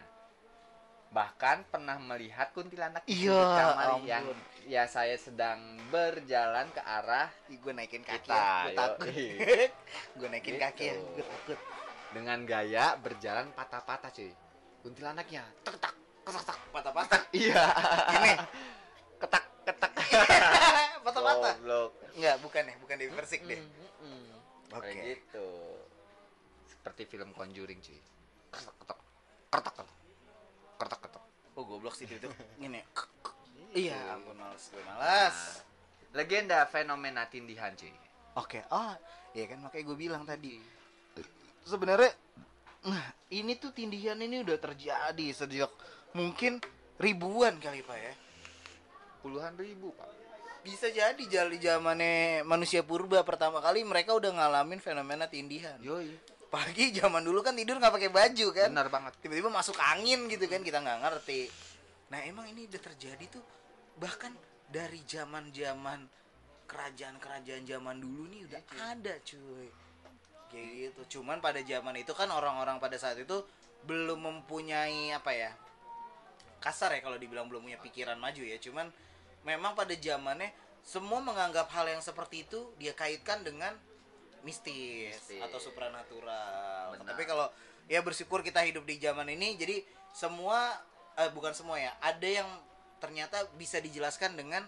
bahkan 1.13 1.61
pernah 1.69 2.01
melihat 2.01 2.49
kuntilanak 2.49 3.05
di 3.05 3.29
Iya, 3.29 3.37
kamar 3.37 3.87
ampun. 3.93 4.09
yang 4.09 4.25
ya 4.65 4.89
saya 4.89 5.13
sedang 5.13 5.61
berjalan 5.93 6.65
ke 6.73 6.81
arah 6.81 7.29
Gue 7.45 7.77
naikin 7.77 8.01
kaki 8.01 8.25
Kita, 8.25 8.33
ya, 8.33 8.65
gue 8.65 8.73
takut. 8.73 9.05
gue 10.17 10.27
naikin 10.33 10.57
Gitu. 10.57 10.63
kaki 10.65 10.83
ya, 10.89 10.95
gue 10.97 11.21
takut. 11.21 11.57
dengan 12.09 12.39
gaya 12.49 12.97
berjalan 12.97 13.53
patah-patah 13.53 14.09
cuy. 14.09 14.33
Kuntilanaknya 14.81 15.45
tak 15.61 15.77
ketak 16.25 16.57
Patah-patah. 16.73 17.21
Iya. 17.29 17.61
Gini. 18.17 18.33
ketak 19.21 19.45
ketak. 19.61 19.91
Patah-patah. 21.05 21.53
Goblok. 21.61 21.93
Enggak, 22.13 22.35
bukan 22.45 22.63
ya, 22.69 22.75
bukan 22.77 22.95
Dewi 23.01 23.13
Persik 23.17 23.41
deh. 23.49 23.57
Mm-mm. 23.57 24.23
Oke. 24.73 24.89
Kayak 24.89 25.17
gitu. 25.17 25.49
Seperti 26.69 27.01
film 27.09 27.29
Conjuring 27.33 27.79
cuy. 27.81 27.99
Ketak 28.53 28.75
ketak. 28.81 28.99
Ketak 29.49 29.73
ketak. 29.73 29.89
Ketak 30.77 30.99
ketak. 31.09 31.23
Oh, 31.57 31.63
goblok 31.65 31.93
sih 31.97 32.05
itu. 32.05 32.29
Gini. 32.61 32.81
Iya, 33.73 33.97
ampun 34.13 34.37
males 34.37 34.69
gue 34.69 34.83
malas. 34.85 35.65
Legenda 36.13 36.61
fenomena 36.69 37.25
tindihan 37.25 37.73
cuy. 37.73 37.93
Oke, 38.37 38.65
ah, 38.69 38.97
ya 39.33 39.45
kan 39.49 39.61
makanya 39.61 39.83
gue 39.89 39.97
bilang 39.97 40.23
tadi. 40.25 40.57
Sebenarnya, 41.65 42.13
nah 42.85 43.13
ini 43.29 43.57
tuh 43.57 43.73
tindihan 43.73 44.17
ini 44.17 44.41
udah 44.41 44.57
terjadi 44.57 45.27
sejak 45.33 45.69
mungkin 46.13 46.61
ribuan 46.97 47.57
kali 47.61 47.81
pak 47.85 47.97
ya. 47.97 48.13
Puluhan 49.21 49.57
ribu 49.57 49.93
pak. 49.97 50.22
Bisa 50.63 50.87
jadi 50.87 51.19
jali 51.27 51.59
zamannya 51.59 52.47
manusia 52.47 52.79
purba 52.87 53.19
pertama 53.27 53.59
kali 53.59 53.83
mereka 53.83 54.15
udah 54.15 54.31
ngalamin 54.31 54.79
fenomena 54.79 55.27
tindihan. 55.27 55.75
Yoi. 55.83 56.07
Pagi 56.47 56.95
zaman 56.95 57.19
dulu 57.19 57.43
kan 57.43 57.51
tidur 57.51 57.83
nggak 57.83 57.91
pakai 57.91 58.07
baju 58.07 58.47
kan. 58.55 58.71
Benar 58.71 58.87
banget. 58.87 59.13
Tiba-tiba 59.19 59.51
masuk 59.51 59.75
angin 59.75 60.31
gitu 60.31 60.47
kan 60.47 60.63
kita 60.63 60.79
nggak 60.79 60.99
ngerti. 61.03 61.51
Nah 62.15 62.23
emang 62.23 62.47
ini 62.47 62.63
udah 62.71 62.79
terjadi 62.79 63.25
tuh 63.27 63.43
bahkan 63.99 64.31
dari 64.71 65.03
zaman-zaman 65.03 66.07
kerajaan-kerajaan 66.63 67.67
zaman 67.67 67.99
dulu 67.99 68.31
nih 68.31 68.47
udah 68.47 68.61
ada 68.95 69.13
cuy. 69.19 69.67
Kayak 70.47 70.69
gitu. 70.71 71.19
Cuman 71.19 71.43
pada 71.43 71.59
zaman 71.59 71.99
itu 71.99 72.15
kan 72.15 72.31
orang-orang 72.31 72.79
pada 72.79 72.95
saat 72.95 73.19
itu 73.19 73.43
belum 73.83 74.23
mempunyai 74.23 75.11
apa 75.11 75.35
ya? 75.35 75.51
Kasar 76.63 76.95
ya 76.95 77.03
kalau 77.03 77.19
dibilang 77.19 77.51
belum 77.51 77.67
punya 77.67 77.81
pikiran 77.83 78.15
maju 78.15 78.47
ya. 78.47 78.55
Cuman 78.63 78.87
memang 79.43 79.75
pada 79.75 79.93
zamannya 79.93 80.51
semua 80.83 81.23
menganggap 81.23 81.71
hal 81.71 81.87
yang 81.87 82.03
seperti 82.03 82.43
itu 82.43 82.67
dia 82.75 82.91
kaitkan 82.91 83.39
dengan 83.43 83.71
mistis, 84.43 85.15
Mistis. 85.15 85.39
atau 85.39 85.59
supranatural. 85.59 86.99
Benar. 86.99 87.15
Tapi 87.15 87.23
kalau 87.23 87.47
ya 87.87 88.03
bersyukur 88.03 88.43
kita 88.43 88.59
hidup 88.63 88.83
di 88.83 88.99
zaman 88.99 89.27
ini 89.31 89.55
jadi 89.55 89.79
semua 90.11 90.75
eh, 91.15 91.31
bukan 91.31 91.55
semua 91.55 91.79
ya, 91.79 91.95
ada 92.03 92.27
yang 92.27 92.49
ternyata 92.99 93.47
bisa 93.55 93.79
dijelaskan 93.79 94.35
dengan 94.35 94.63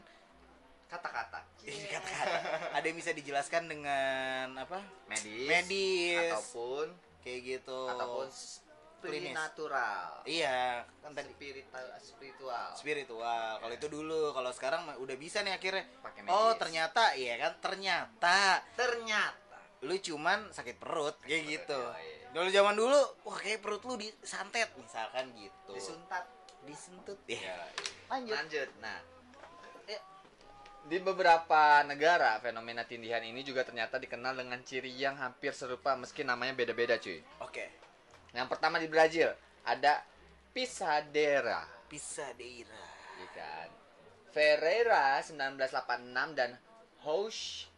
Kata-kata. 0.86 1.42
Ih, 1.66 1.90
kata-kata. 1.90 2.38
ada 2.78 2.86
yang 2.86 2.98
bisa 2.98 3.10
dijelaskan 3.10 3.66
dengan 3.66 4.54
apa? 4.54 4.80
Medis. 5.10 5.50
Medis. 5.50 6.30
Ataupun 6.32 6.88
Kayak 7.26 7.40
gitu. 7.42 7.80
ataupun 7.90 8.30
klinis. 9.08 9.34
natural. 9.34 10.22
Iya, 10.24 10.82
kan 11.00 11.12
tadi 11.12 11.32
Spiritual. 11.32 11.86
Spiritual. 12.00 12.68
spiritual. 12.74 13.52
Kalau 13.58 13.74
itu 13.74 13.88
dulu, 13.88 14.32
kalau 14.32 14.52
sekarang 14.52 14.82
udah 14.96 15.16
bisa 15.16 15.42
nih 15.42 15.54
akhirnya. 15.54 15.84
Pakai 16.00 16.22
Oh, 16.26 16.50
medis. 16.50 16.60
ternyata 16.60 17.04
iya 17.14 17.34
kan 17.38 17.54
ternyata 17.60 18.64
Ternyata. 18.76 19.58
lu 19.82 19.96
cuman 19.96 20.50
sakit 20.50 20.76
perut 20.76 21.16
kayak 21.22 21.42
perut, 21.42 21.52
gitu. 21.52 21.80
yoi. 21.80 22.12
Dulu 22.32 22.48
zaman 22.50 22.76
dulu, 22.76 23.00
wah 23.24 23.38
kayak 23.38 23.60
perut 23.60 23.82
lu 23.82 23.96
disantet 23.96 24.68
misalkan 24.76 25.30
gitu. 25.34 25.72
Disuntat. 25.72 26.26
Disentut. 26.64 27.18
Ya. 27.26 27.38
Ya. 27.38 27.58
Lanjut. 28.10 28.34
Lanjut. 28.34 28.70
Nah, 28.82 28.98
eh, 29.86 30.02
di 30.84 30.98
beberapa 30.98 31.82
negara 31.82 32.38
fenomena 32.40 32.82
tindihan 32.84 33.22
ini 33.22 33.42
juga 33.42 33.62
ternyata 33.62 33.96
dikenal 33.96 34.34
dengan 34.36 34.58
ciri 34.62 34.90
yang 34.92 35.16
hampir 35.16 35.54
serupa 35.54 35.94
meski 35.94 36.22
namanya 36.22 36.54
beda-beda 36.54 36.98
cuy. 36.98 37.22
Oke. 37.40 37.85
Yang 38.36 38.48
pertama 38.52 38.76
di 38.78 38.92
Brazil 38.92 39.32
ada 39.64 40.04
pisadera, 40.52 41.64
Bisa 41.88 42.28
daerah. 42.36 42.92
ya 43.16 43.28
kan? 43.32 43.70
Ferreira 44.30 45.24
1986 45.24 46.36
dan 46.36 46.60
House 47.02 47.72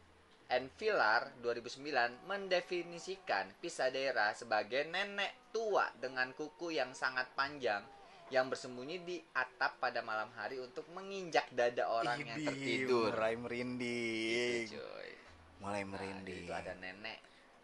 and 0.50 0.74
Villar 0.74 1.30
2009 1.40 2.26
mendefinisikan 2.26 3.54
pisadera 3.62 4.34
sebagai 4.34 4.88
nenek 4.88 5.54
tua 5.54 5.86
dengan 6.02 6.34
kuku 6.34 6.74
yang 6.74 6.98
sangat 6.98 7.30
panjang 7.36 7.86
yang 8.28 8.50
bersembunyi 8.50 8.98
di 9.02 9.18
atap 9.32 9.78
pada 9.78 10.02
malam 10.02 10.28
hari 10.34 10.58
untuk 10.58 10.84
menginjak 10.92 11.48
dada 11.54 11.88
orang 11.88 12.20
yang 12.20 12.36
Idih, 12.36 12.48
tertidur. 12.50 13.12
Mulai 13.14 13.36
merinding. 13.38 14.66
Gitu, 14.66 14.76
cuy. 14.76 15.12
Mulai 15.58 15.82
Nah, 15.82 15.90
merinding. 15.94 16.44
itu 16.44 16.52
ada 16.52 16.74
nenek, 16.76 17.20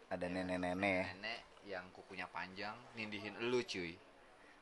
Ada 0.08 0.26
nenek-nenek. 0.26 1.04
nenek 1.14 1.40
yang 1.64 1.84
kukunya 1.92 2.28
panjang 2.28 2.76
nindihin 2.96 3.36
elu 3.40 3.60
cuy. 3.64 3.92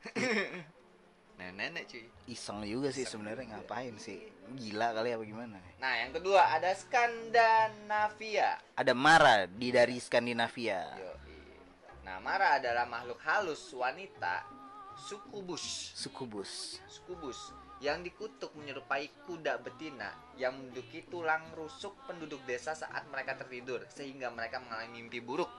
nenek 1.53 1.85
cuy. 1.89 2.05
Iseng 2.29 2.63
juga 2.63 2.89
sih 2.93 3.03
sebenarnya 3.03 3.57
ngapain 3.57 3.95
sih? 3.99 4.23
Gila 4.55 4.95
kali 4.95 5.15
apa 5.15 5.23
gimana? 5.23 5.59
Nah, 5.79 5.93
yang 5.99 6.11
kedua 6.15 6.47
ada 6.51 6.71
Skandinavia. 6.75 8.59
Ada 8.79 8.93
Mara 8.95 9.47
di 9.47 9.69
dari 9.71 9.97
Skandinavia. 9.99 10.81
Yoi. 10.99 11.21
Nah, 12.03 12.19
Mara 12.19 12.59
adalah 12.59 12.83
makhluk 12.87 13.19
halus 13.23 13.71
wanita 13.71 14.43
sukubus. 14.95 15.95
Sukubus. 15.95 16.79
Sukubus 16.87 17.51
yang 17.83 17.99
dikutuk 17.99 18.55
menyerupai 18.55 19.11
kuda 19.27 19.59
betina 19.59 20.15
yang 20.39 20.55
menduduki 20.55 21.03
tulang 21.11 21.43
rusuk 21.51 21.91
penduduk 22.07 22.39
desa 22.47 22.71
saat 22.71 23.03
mereka 23.11 23.35
tertidur 23.35 23.83
sehingga 23.91 24.31
mereka 24.31 24.63
mengalami 24.63 25.03
mimpi 25.03 25.19
buruk. 25.19 25.51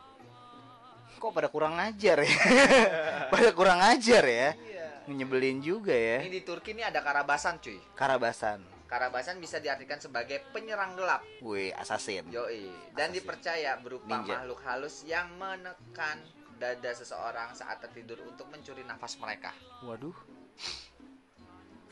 Kok 1.19 1.33
pada 1.33 1.49
kurang 1.49 1.75
ajar 1.81 2.21
ya? 2.21 2.37
pada 3.33 3.51
kurang 3.57 3.81
ajar 3.81 4.25
ya? 4.25 4.49
Iya. 4.55 4.87
Nyebelin 5.09 5.61
juga 5.61 5.93
ya. 5.93 6.25
Ini 6.25 6.33
di 6.33 6.43
Turki 6.45 6.73
ini 6.73 6.81
ada 6.85 7.01
karabasan 7.05 7.61
cuy. 7.61 7.77
Karabasan. 7.97 8.65
Karabasan 8.85 9.41
bisa 9.41 9.59
diartikan 9.59 9.99
sebagai 9.99 10.45
penyerang 10.53 10.95
gelap. 10.95 11.25
Wih, 11.41 11.73
assassin. 11.75 12.29
Yoi. 12.31 12.69
Dan 12.95 13.11
Assassin. 13.11 13.17
dipercaya 13.17 13.71
berupa 13.81 14.21
Ninja. 14.21 14.45
makhluk 14.45 14.61
halus 14.65 15.03
yang 15.09 15.29
menekan 15.41 16.21
dada 16.61 16.93
seseorang 16.95 17.51
saat 17.57 17.83
tertidur 17.83 18.23
untuk 18.25 18.47
mencuri 18.53 18.87
nafas 18.87 19.19
mereka. 19.19 19.51
Waduh. 19.83 20.15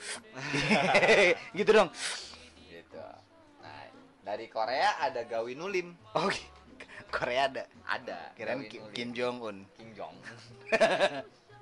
gitu 1.59 1.70
dong. 1.70 1.91
Gitu. 2.70 3.07
Nah, 3.62 3.83
dari 4.23 4.47
Korea 4.47 4.99
ada 5.03 5.27
Gawinulim. 5.27 5.95
Oh, 6.14 6.31
Korea 7.13 7.53
ada. 7.53 7.65
Ada. 7.85 8.19
Kirain 8.33 8.65
Ki-. 8.65 8.81
Kim 8.97 9.13
Jong 9.13 9.39
Un. 9.53 9.59
Kim 9.77 9.93
Jong. 9.93 10.17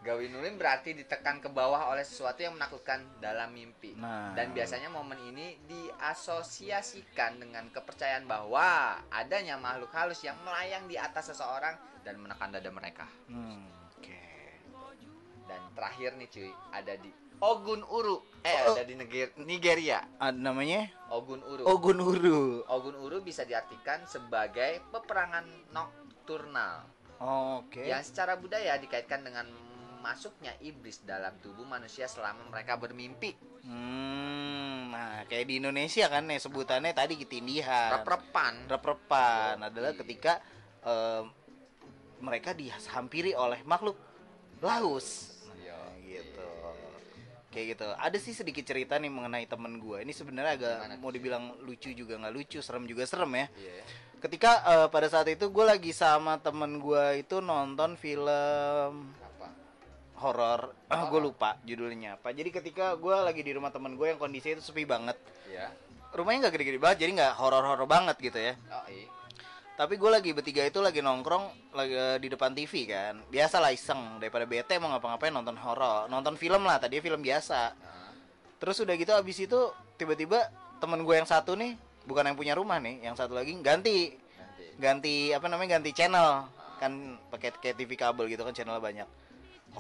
Gawinulim 0.00 0.56
berarti 0.56 0.96
ditekan 0.96 1.44
ke 1.44 1.52
bawah 1.52 1.92
oleh 1.92 2.00
sesuatu 2.00 2.40
yang 2.40 2.56
menakutkan 2.56 3.04
dalam 3.20 3.52
mimpi. 3.52 3.92
Nah. 4.00 4.32
Dan 4.32 4.56
biasanya 4.56 4.88
momen 4.88 5.20
ini 5.28 5.60
diasosiasikan 5.68 7.36
dengan 7.36 7.68
kepercayaan 7.68 8.24
bahwa 8.24 8.96
adanya 9.12 9.60
makhluk 9.60 9.92
halus 9.92 10.24
yang 10.24 10.40
melayang 10.40 10.88
di 10.88 10.96
atas 10.96 11.36
seseorang 11.36 11.76
dan 12.00 12.16
menekan 12.16 12.48
dada 12.48 12.70
mereka. 12.72 13.04
Hmm, 13.28 13.68
oke. 14.00 14.22
Dan 15.44 15.60
terakhir 15.76 16.16
nih 16.16 16.28
cuy, 16.32 16.50
ada 16.72 16.96
di 16.96 17.12
Ogun 17.44 17.84
Uru. 17.84 18.24
Eh, 18.40 18.56
Oh. 18.64 18.72
ada 18.72 18.84
di 18.84 18.96
Niger- 18.96 19.36
Nigeria. 19.36 20.00
Ah, 20.16 20.32
namanya 20.32 20.88
Ogun 21.12 21.44
Uru. 21.44 21.62
Ogun 21.68 21.98
Uru. 22.00 22.64
Ogun 22.64 22.96
Uru 22.96 23.20
bisa 23.20 23.44
diartikan 23.44 24.00
sebagai 24.04 24.80
peperangan 24.88 25.44
nokturnal 25.70 26.88
Oke. 27.20 27.84
yang 27.84 28.00
secara 28.00 28.40
budaya 28.40 28.80
dikaitkan 28.80 29.20
dengan 29.20 29.44
masuknya 30.00 30.56
iblis 30.58 31.04
dalam 31.04 31.36
tubuh 31.38 31.68
manusia 31.68 32.08
selama 32.08 32.40
mereka 32.48 32.80
bermimpi. 32.80 33.36
Hmm, 33.60 34.88
nah 34.88 35.20
kayak 35.28 35.44
di 35.44 35.60
Indonesia 35.60 36.08
kan 36.08 36.24
nih 36.24 36.40
sebutannya 36.40 36.96
tadi 36.96 37.20
ketindihan. 37.20 38.00
Rep-repan. 38.00 38.64
Rep-repan 38.64 39.60
Yoi. 39.60 39.68
adalah 39.68 39.92
ketika 39.92 40.40
em, 40.80 41.28
mereka 42.24 42.56
dihampiri 42.56 43.36
oleh 43.36 43.60
makhluk 43.68 44.00
laus. 44.64 45.29
Kayak 47.50 47.66
gitu. 47.74 47.86
Ada 47.92 48.16
sih 48.16 48.30
sedikit 48.30 48.62
cerita 48.62 48.94
nih 48.94 49.10
mengenai 49.10 49.44
temen 49.44 49.76
gue. 49.76 50.00
Ini 50.00 50.12
sebenarnya 50.14 50.52
agak 50.54 50.76
Gimana 50.78 50.94
mau 50.96 51.10
dibilang 51.10 51.44
lucu 51.60 51.90
juga 51.90 52.14
nggak 52.14 52.30
lucu, 52.30 52.58
serem 52.58 52.86
juga 52.86 53.02
serem 53.04 53.30
ya. 53.34 53.46
Iya. 53.52 53.82
Ketika 54.20 54.50
eh, 54.62 54.88
pada 54.88 55.08
saat 55.08 55.26
itu 55.26 55.48
gue 55.48 55.64
lagi 55.64 55.90
sama 55.90 56.38
temen 56.38 56.78
gue 56.78 57.04
itu 57.18 57.40
nonton 57.40 57.96
film 57.96 58.92
Apa? 59.16 59.48
horor 60.20 60.76
ah 60.86 61.08
gue 61.08 61.16
lupa 61.18 61.56
judulnya 61.64 62.14
apa 62.14 62.28
jadi 62.30 62.52
ketika 62.52 62.92
gue 62.92 63.16
lagi 63.16 63.40
di 63.40 63.56
rumah 63.56 63.72
temen 63.72 63.96
gue 63.96 64.04
yang 64.04 64.20
kondisi 64.20 64.52
itu 64.52 64.60
sepi 64.60 64.84
banget 64.84 65.16
Iya. 65.48 65.72
rumahnya 66.12 66.44
nggak 66.44 66.52
gede-gede 66.52 66.76
banget 66.76 66.98
jadi 67.00 67.10
nggak 67.16 67.32
horor-horor 67.40 67.88
banget 67.88 68.20
gitu 68.20 68.36
ya 68.36 68.52
Oh, 68.68 68.84
iya. 68.92 69.08
Tapi 69.80 69.96
gue 69.96 70.12
lagi 70.12 70.36
bertiga 70.36 70.60
itu 70.60 70.76
lagi 70.84 71.00
nongkrong 71.00 71.72
lagi 71.72 71.96
eh, 71.96 72.18
di 72.20 72.28
depan 72.28 72.52
TV 72.52 72.84
kan. 72.84 73.16
Biasa 73.32 73.64
lah 73.64 73.72
iseng 73.72 74.20
daripada 74.20 74.44
bete 74.44 74.76
mau 74.76 74.92
ngapa-ngapain 74.92 75.32
nonton 75.32 75.56
horor. 75.56 76.04
Nonton 76.12 76.36
film 76.36 76.68
lah 76.68 76.76
tadi 76.76 77.00
film 77.00 77.24
biasa. 77.24 77.72
Terus 78.60 78.76
udah 78.84 78.92
gitu 79.00 79.16
abis 79.16 79.40
itu 79.40 79.72
tiba-tiba 79.96 80.52
temen 80.84 81.00
gue 81.00 81.16
yang 81.16 81.24
satu 81.24 81.56
nih 81.56 81.80
bukan 82.04 82.28
yang 82.28 82.36
punya 82.36 82.52
rumah 82.52 82.76
nih 82.76 83.08
yang 83.08 83.16
satu 83.16 83.32
lagi 83.32 83.56
ganti. 83.64 84.12
Ganti. 84.76 85.32
Apa 85.32 85.48
namanya 85.48 85.80
ganti 85.80 85.96
channel. 85.96 86.44
Kan 86.76 87.16
pakai 87.32 87.56
kayak 87.56 87.80
TV 87.80 87.96
kabel 87.96 88.28
gitu 88.28 88.44
kan 88.44 88.52
channelnya 88.52 88.84
banyak. 88.84 89.08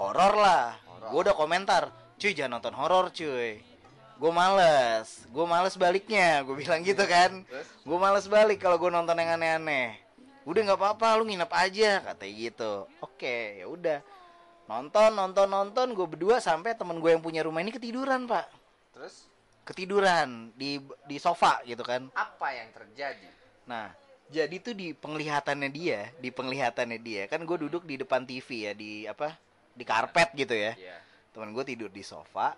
Horor 0.00 0.32
lah. 0.32 0.80
Gue 1.12 1.28
udah 1.28 1.36
komentar 1.36 1.92
cuy 2.16 2.32
jangan 2.32 2.56
nonton 2.56 2.72
horor 2.72 3.12
cuy 3.12 3.69
gue 4.20 4.32
males. 4.32 5.24
Gue 5.32 5.44
males 5.48 5.74
baliknya. 5.80 6.44
Gue 6.44 6.60
bilang 6.60 6.84
gitu 6.84 7.00
kan. 7.08 7.40
Gue 7.80 7.96
males 7.96 8.28
balik 8.28 8.60
kalau 8.60 8.76
gue 8.76 8.92
nonton 8.92 9.16
yang 9.16 9.40
aneh-aneh. 9.40 9.96
Udah 10.44 10.60
nggak 10.60 10.80
apa-apa 10.80 11.16
lu 11.16 11.24
nginep 11.24 11.48
aja 11.48 11.90
katanya 12.12 12.32
gitu. 12.36 12.72
Oke 13.00 13.64
ya 13.64 13.66
udah. 13.66 13.98
Nonton 14.68 15.10
nonton 15.16 15.48
nonton 15.48 15.86
gue 15.96 16.06
berdua 16.06 16.38
sampai 16.38 16.76
temen 16.76 17.00
gue 17.00 17.10
yang 17.10 17.24
punya 17.24 17.40
rumah 17.40 17.64
ini 17.64 17.72
ketiduran 17.72 18.28
pak. 18.28 18.46
Terus? 18.92 19.24
Ketiduran 19.64 20.52
di 20.52 20.76
di 21.08 21.16
sofa 21.16 21.64
gitu 21.64 21.80
kan. 21.80 22.12
Apa 22.12 22.52
yang 22.52 22.68
terjadi? 22.76 23.28
Nah, 23.64 23.94
jadi 24.30 24.62
tuh 24.62 24.74
di 24.78 24.94
penglihatannya 24.94 25.70
dia, 25.74 26.10
di 26.18 26.30
penglihatannya 26.30 26.98
dia, 27.02 27.26
kan 27.26 27.42
gue 27.42 27.56
duduk 27.66 27.82
di 27.82 27.98
depan 27.98 28.22
TV 28.22 28.70
ya, 28.70 28.72
di 28.74 29.06
apa, 29.06 29.34
di 29.74 29.82
karpet 29.82 30.34
gitu 30.38 30.54
ya. 30.54 30.74
Iya. 30.74 30.98
Temen 31.30 31.54
gue 31.54 31.62
tidur 31.66 31.90
di 31.90 32.02
sofa, 32.02 32.54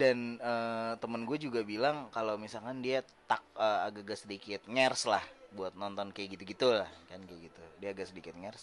dan 0.00 0.18
eh, 0.42 0.92
temen 1.02 1.22
gue 1.28 1.38
juga 1.46 1.60
bilang 1.62 2.10
kalau 2.16 2.34
misalkan 2.44 2.82
dia 2.86 2.98
tak 3.30 3.42
eh, 3.58 3.80
agak-agak 3.88 4.18
sedikit 4.22 4.60
ngers 4.74 5.02
lah 5.12 5.24
buat 5.54 5.72
nonton 5.78 6.10
kayak 6.10 6.34
gitu-gitu 6.34 6.66
lah, 6.74 6.90
kan 7.10 7.20
kayak 7.28 7.40
gitu. 7.50 7.62
Dia 7.80 7.88
agak 7.94 8.10
sedikit 8.10 8.34
ngers. 8.34 8.62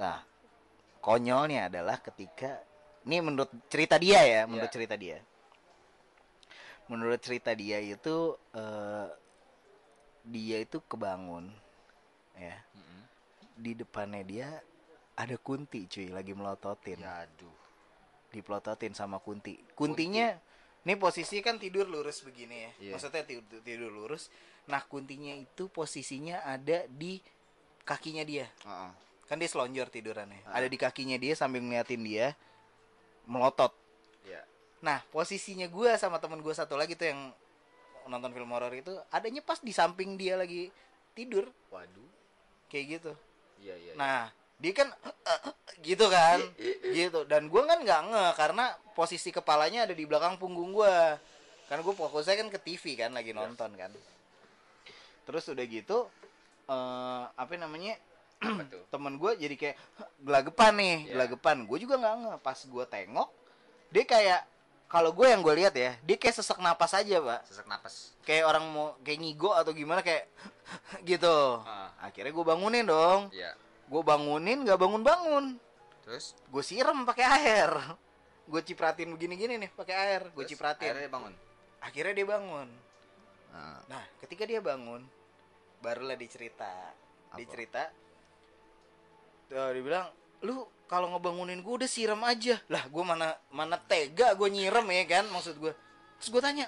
Nah, 0.00 0.18
konyolnya 1.04 1.68
adalah 1.68 1.96
ketika 2.00 2.50
ini 3.06 3.16
menurut 3.20 3.50
cerita 3.72 3.96
dia 4.00 4.20
ya, 4.24 4.40
menurut 4.48 4.70
Iya. 4.70 4.76
cerita 4.76 4.96
dia. 4.96 5.18
Menurut 6.90 7.20
cerita 7.22 7.52
dia 7.56 7.78
itu 7.80 8.16
eh, 8.54 9.08
dia 10.22 10.58
itu 10.62 10.78
kebangun 10.90 11.50
ya 12.38 12.56
Mm-mm. 12.78 13.02
di 13.58 13.72
depannya 13.80 14.22
dia 14.32 14.48
ada 15.22 15.36
kunti 15.46 15.84
cuy 15.92 16.08
lagi 16.16 16.32
melototin 16.32 16.98
Ya 17.02 17.26
aduh. 17.26 17.61
Dipelototin 18.32 18.92
sama 18.92 19.20
kunti 19.20 19.60
kuntinya 19.76 20.34
ini 20.82 20.94
posisi 20.96 21.38
kan 21.38 21.60
tidur 21.60 21.86
lurus 21.86 22.24
begini 22.24 22.56
ya 22.58 22.70
Iya. 22.80 22.92
maksudnya 22.96 23.22
tidur, 23.22 23.60
tidur 23.62 23.88
lurus 23.88 24.32
nah 24.66 24.82
kuntinya 24.82 25.30
itu 25.32 25.68
posisinya 25.68 26.42
ada 26.42 26.88
di 26.88 27.20
kakinya 27.84 28.24
dia 28.24 28.48
Heeh. 28.64 28.90
kan 29.28 29.36
dia 29.36 29.46
selonjor 29.46 29.86
tidurannya 29.86 30.42
Ah. 30.44 30.58
ada 30.58 30.66
di 30.66 30.74
kakinya 30.74 31.14
dia 31.14 31.34
sambil 31.34 31.60
ngeliatin 31.60 32.02
dia 32.02 32.34
melotot 33.24 33.70
Iya. 34.24 34.42
nah 34.80 35.04
posisinya 35.10 35.68
gua 35.68 35.94
sama 35.94 36.18
temen 36.18 36.40
gua 36.40 36.52
satu 36.52 36.74
lagi 36.74 36.94
tuh 36.94 37.06
yang 37.06 37.20
nonton 38.02 38.34
film 38.34 38.50
horor 38.50 38.74
itu 38.74 38.90
adanya 39.08 39.38
pas 39.40 39.62
di 39.62 39.70
samping 39.70 40.18
dia 40.18 40.34
lagi 40.34 40.72
tidur 41.14 41.46
Waduh. 41.70 42.08
kayak 42.66 42.86
gitu 42.98 43.12
Iya 43.62 43.78
iya. 43.78 43.92
iya. 43.92 43.94
Nah, 43.94 44.26
dia 44.62 44.72
kan 44.72 44.88
gitu 45.82 46.06
kan, 46.06 46.38
gitu. 46.94 47.26
Dan 47.26 47.50
gua 47.50 47.66
kan 47.66 47.82
nggak 47.82 48.00
nge 48.14 48.26
karena 48.38 48.64
posisi 48.94 49.34
kepalanya 49.34 49.90
ada 49.90 49.92
di 49.92 50.06
belakang 50.06 50.38
punggung 50.38 50.70
gua. 50.70 51.18
Karena 51.66 51.88
gue 51.88 51.94
fokusnya 51.96 52.36
kan 52.36 52.48
ke 52.52 52.58
TV 52.60 52.84
kan, 52.94 53.16
lagi 53.16 53.32
nonton 53.32 53.72
kan. 53.72 53.88
Terus 55.24 55.48
udah 55.48 55.64
gitu, 55.64 56.04
eh 56.68 57.24
apa 57.32 57.52
namanya? 57.56 57.96
apa? 58.42 58.60
Temen 58.92 59.16
gue 59.16 59.32
jadi 59.40 59.54
kayak 59.56 59.76
gelagapan 60.20 60.72
nih, 60.76 60.96
Iya. 61.00 61.10
gelagapan. 61.16 61.56
Gue 61.64 61.78
juga 61.80 61.96
nggak 61.96 62.14
nge. 62.20 62.32
Pas 62.44 62.58
gue 62.60 62.84
tengok, 62.84 63.28
dia 63.88 64.04
kayak 64.04 64.40
kalau 64.84 65.16
gue 65.16 65.24
yang 65.24 65.40
gue 65.40 65.54
lihat 65.64 65.72
ya, 65.72 65.96
dia 66.04 66.16
kayak 66.20 66.36
sesak 66.36 66.60
napas 66.60 66.92
aja, 66.92 67.16
pak. 67.24 67.40
Sesak 67.48 67.64
napas. 67.64 68.12
Kayak 68.20 68.52
orang 68.52 68.64
mau 68.68 68.86
kayak 69.00 69.18
ngigo 69.24 69.56
atau 69.56 69.72
gimana 69.72 70.04
kayak 70.04 70.28
gitu. 71.08 71.62
Ah. 71.64 71.88
Akhirnya 72.04 72.34
gue 72.34 72.44
bangunin 72.44 72.84
dong 72.84 73.32
Iya. 73.32 73.56
Gue 73.88 74.02
bangunin 74.02 74.62
nggak 74.66 74.78
bangun 74.78 75.02
bangun 75.02 75.44
Terus? 76.02 76.34
gue 76.34 76.62
siram 76.66 77.06
pakai 77.06 77.24
air. 77.24 77.70
Gue 78.42 78.60
cipratin 78.66 79.14
begini 79.14 79.38
gini 79.38 79.54
nih 79.54 79.70
pakai 79.70 79.94
air. 79.94 80.22
Gue 80.34 80.42
cipratin. 80.42 80.90
Akhirnya 80.90 81.06
dia 81.06 81.12
bangun. 81.14 81.34
akhirnya 81.82 82.14
dia 82.14 82.26
bangun. 82.26 82.68
Nah, 83.52 83.78
nah 83.86 84.04
ketika 84.18 84.42
dia 84.46 84.60
bangun 84.62 85.02
barulah 85.78 86.18
dicerita. 86.18 86.94
Apa? 87.32 87.40
dicerita 87.40 87.88
tuh 89.48 89.72
dia 89.72 89.80
bilang 89.84 90.06
lu 90.44 90.68
kalau 90.84 91.08
ngebangunin 91.16 91.64
gue 91.64 91.74
udah 91.80 91.88
siram 91.88 92.20
aja. 92.26 92.60
Lah 92.68 92.84
gue 92.90 93.04
mana 93.06 93.32
mana 93.48 93.78
tega 93.80 94.34
gue 94.36 94.48
nyirem 94.50 94.84
ya 94.90 95.04
kan 95.08 95.24
maksud 95.30 95.56
gue 95.56 95.72
terus 96.18 96.28
gue 96.28 96.42
tanya 96.42 96.66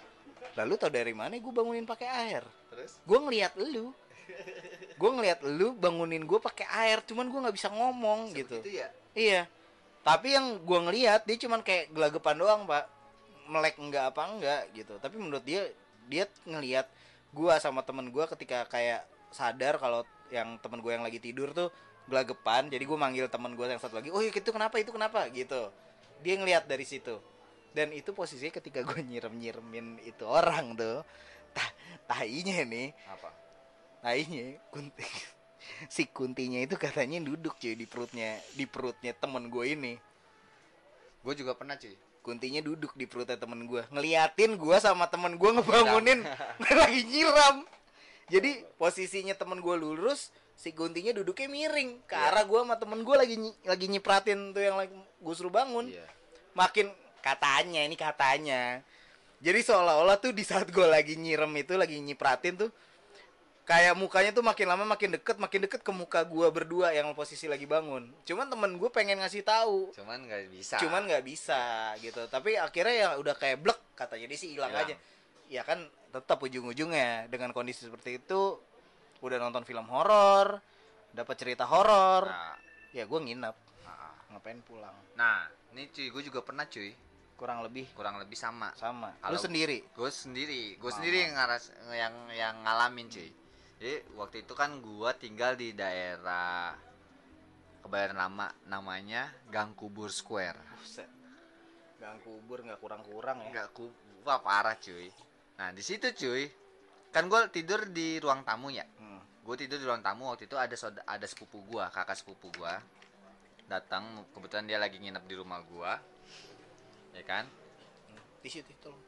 lalu 0.55 0.75
tau 0.79 0.91
dari 0.91 1.12
mana 1.12 1.35
gue 1.37 1.53
bangunin 1.53 1.85
pakai 1.85 2.09
air? 2.09 2.45
Terus? 2.71 3.03
gue 3.03 3.19
ngeliat 3.19 3.53
lu 3.59 3.91
gue 5.05 5.11
ngeliat 5.20 5.44
lu 5.44 5.76
bangunin 5.76 6.24
gue 6.24 6.40
pakai 6.40 6.64
air 6.64 7.05
cuman 7.05 7.28
gue 7.28 7.40
nggak 7.44 7.57
bisa 7.61 7.68
ngomong 7.68 8.32
gitu. 8.32 8.57
Itu 8.64 8.72
ya. 8.72 8.88
iya. 9.12 9.42
Tapi 10.00 10.32
yang 10.32 10.64
gue 10.64 10.78
ngeliat 10.80 11.28
dia 11.28 11.36
cuman 11.44 11.61
kayak 11.61 11.92
gelagapan 11.92 12.40
doang 12.40 12.61
pak. 12.64 12.88
Melek 13.44 13.76
enggak 13.76 14.16
apa 14.16 14.22
enggak 14.32 14.62
gitu. 14.72 14.96
Tapi 14.96 15.20
menurut 15.20 15.44
dia 15.44 15.68
dia 16.09 16.24
ngeliat 16.48 16.88
gue 17.36 17.55
sama 17.61 17.84
temen 17.84 18.09
gue 18.09 18.24
ketika 18.32 18.64
kayak 18.64 19.05
sadar 19.28 19.76
kalau 19.76 20.09
yang 20.32 20.57
temen 20.64 20.80
gue 20.80 20.88
yang 20.88 21.05
lagi 21.05 21.20
tidur 21.20 21.52
tuh 21.52 21.68
gelagapan 22.09 22.72
jadi 22.72 22.84
gue 22.84 22.96
manggil 22.96 23.26
temen 23.28 23.52
gue 23.52 23.64
yang 23.68 23.80
satu 23.80 24.00
lagi 24.00 24.09
oh 24.09 24.24
itu 24.24 24.40
kenapa 24.48 24.80
itu 24.80 24.88
kenapa? 24.88 25.28
Gitu. 25.28 25.68
Dia 26.24 26.34
ngeliat 26.40 26.64
dari 26.64 26.88
situ. 26.88 27.20
Dan 27.76 27.92
itu 27.92 28.16
posisinya 28.16 28.57
ketika 28.57 28.80
gue 28.80 29.05
nyirem 29.12 29.36
nyiremin 29.36 30.00
itu 30.09 30.24
orang 30.24 30.72
tuh 30.72 31.05
tah 31.52 31.68
tahinya 32.09 32.64
nih. 32.64 32.88
Apa? 33.12 33.43
Tainya 34.05 34.61
kunti 34.68 35.00
si 35.94 36.05
kuntinya 36.07 36.61
itu 36.61 36.76
katanya 36.76 37.18
duduk 37.18 37.57
cuy 37.57 37.72
di 37.72 37.88
perutnya 37.88 38.36
di 38.52 38.68
perutnya 38.68 39.16
temen 39.16 39.48
gue 39.48 39.64
ini. 39.66 39.94
Gue 41.24 41.32
juga 41.32 41.57
pernah 41.57 41.74
cuy. 41.74 41.96
kuntinya 42.20 42.61
duduk 42.61 42.96
di 42.96 43.05
perutnya 43.05 43.36
temen 43.36 43.64
gue 43.64 43.84
ngeliatin 43.92 44.57
gue 44.57 44.76
sama 44.78 45.05
temen 45.09 45.36
gue 45.36 45.50
ngebangunin. 45.50 46.20
Lagi 46.80 47.00
nyiram. 47.05 47.64
Jadi 48.28 48.64
posisinya 48.76 49.32
temen 49.32 49.61
gue 49.61 49.76
lurus 49.76 50.28
si 50.55 50.72
kuntinya 50.72 51.12
duduknya 51.12 51.48
miring. 51.48 52.00
Ke 52.05 52.16
Iya. 52.16 52.32
arah 52.32 52.44
gue 52.44 52.61
sama 52.61 52.76
temen 52.76 53.05
gue 53.05 53.12
lagi 53.12 53.36
nyi- 53.36 53.61
lagi 53.64 53.86
nyipratin 53.88 54.52
tuh 54.52 54.62
yang 54.62 54.76
lagi 54.76 54.92
gue 54.96 55.34
suruh 55.34 55.52
bangun. 55.52 55.88
Iya. 55.88 56.05
makin 56.55 56.86
katanya 57.20 57.82
ini 57.82 57.92
katanya. 57.92 58.80
Jadi 59.40 59.61
seolah-olah 59.61 60.16
tuh 60.16 60.30
di 60.30 60.40
saat 60.40 60.70
gue 60.70 60.86
lagi 60.86 61.16
nyirem 61.16 61.52
itu 61.57 61.76
lagi 61.76 62.00
nyipratin 62.00 62.57
tuh 62.57 62.70
kayak 63.65 63.97
mukanya 63.97 64.31
tuh 64.31 64.45
makin 64.45 64.69
lama 64.69 64.85
makin 64.85 65.17
deket 65.17 65.41
makin 65.41 65.65
deket 65.65 65.81
ke 65.81 65.93
muka 65.93 66.21
gue 66.21 66.47
berdua 66.53 66.93
yang 66.93 67.09
posisi 67.17 67.49
lagi 67.49 67.65
bangun. 67.65 68.12
Cuman 68.29 68.47
temen 68.53 68.77
gue 68.77 68.91
pengen 68.93 69.25
ngasih 69.25 69.41
tahu. 69.41 69.93
Cuman 69.97 70.21
nggak 70.29 70.53
bisa. 70.53 70.77
cuman 70.85 71.09
nggak 71.09 71.25
bisa 71.25 71.93
gitu. 72.05 72.29
Tapi 72.29 72.61
akhirnya 72.61 72.95
ya 72.95 73.09
udah 73.17 73.33
kayak 73.33 73.65
blek 73.65 73.81
katanya. 73.97 74.27
Dia 74.29 74.39
sih 74.39 74.53
hilang 74.53 74.73
aja. 74.73 74.95
Ya 75.49 75.65
kan 75.65 75.81
tetap 76.12 76.45
ujung-ujungnya. 76.45 77.27
Dengan 77.33 77.57
kondisi 77.57 77.89
seperti 77.89 78.21
itu 78.21 78.61
udah 79.25 79.41
nonton 79.41 79.65
film 79.65 79.89
horor 79.89 80.61
dapat 81.17 81.35
cerita 81.41 81.65
horor 81.65 82.29
Nah, 82.29 82.59
ya 82.93 83.09
gue 83.09 83.21
nginep. 83.23 83.57
Nah, 83.89 84.12
ngapain 84.37 84.61
pulang? 84.67 84.93
Nah, 85.17 85.49
ini 85.73 85.89
cuy, 85.89 86.12
gue 86.12 86.23
juga 86.29 86.45
pernah 86.45 86.69
cuy. 86.69 86.93
kurang 87.35 87.67
lebih. 87.67 87.91
Kurang 87.99 88.23
lebih 88.23 88.39
sama. 88.39 88.71
sama. 88.79 89.11
Lu 89.27 89.35
Kalau- 89.35 89.43
sendiri? 89.43 89.83
Gue 89.99 90.07
sendiri, 90.07 90.79
gue 90.79 90.91
sendiri 90.95 91.27
yang 91.27 91.35
ngaras 91.35 91.75
yang 91.91 92.15
yang 92.31 92.55
ngalamin 92.62 93.11
cuy. 93.11 93.27
Jadi 93.85 94.16
waktu 94.16 94.49
itu 94.49 94.57
kan 94.57 94.80
gua 94.80 95.12
tinggal 95.12 95.61
di 95.61 95.76
daerah 95.76 96.72
Kebayoran 97.85 98.16
Lama, 98.16 98.49
namanya 98.64 99.28
Gang 99.53 99.76
Kubur 99.76 100.09
Square. 100.09 100.57
Buset. 100.80 101.05
gang 102.01 102.16
kubur 102.24 102.64
nggak 102.64 102.80
kurang-kurang 102.80 103.45
ya 103.45 103.49
Enggak 103.53 103.68
ku, 103.76 103.93
wah 104.24 104.41
parah 104.41 104.72
cuy. 104.80 105.12
Nah 105.61 105.68
di 105.76 105.85
situ 105.85 106.16
cuy, 106.16 106.49
kan 107.12 107.28
gue 107.28 107.45
tidur 107.53 107.85
di 107.93 108.16
ruang 108.24 108.41
tamu 108.41 108.72
ya. 108.72 108.89
Hmm. 108.97 109.20
Gue 109.45 109.61
tidur 109.61 109.76
di 109.76 109.85
ruang 109.85 110.01
tamu 110.01 110.32
waktu 110.32 110.49
itu 110.49 110.57
ada 110.57 110.72
soda, 110.80 111.05
ada 111.05 111.28
sepupu 111.28 111.61
gua, 111.68 111.93
kakak 111.93 112.16
sepupu 112.16 112.49
gua 112.57 112.80
datang 113.68 114.24
kebetulan 114.32 114.64
dia 114.64 114.80
lagi 114.80 114.97
nginep 114.97 115.24
di 115.28 115.35
rumah 115.37 115.61
gua, 115.61 116.01
ya 117.12 117.24
kan? 117.28 117.45
tisu 118.41 118.64
tisu 118.64 118.80
tolong 118.80 119.05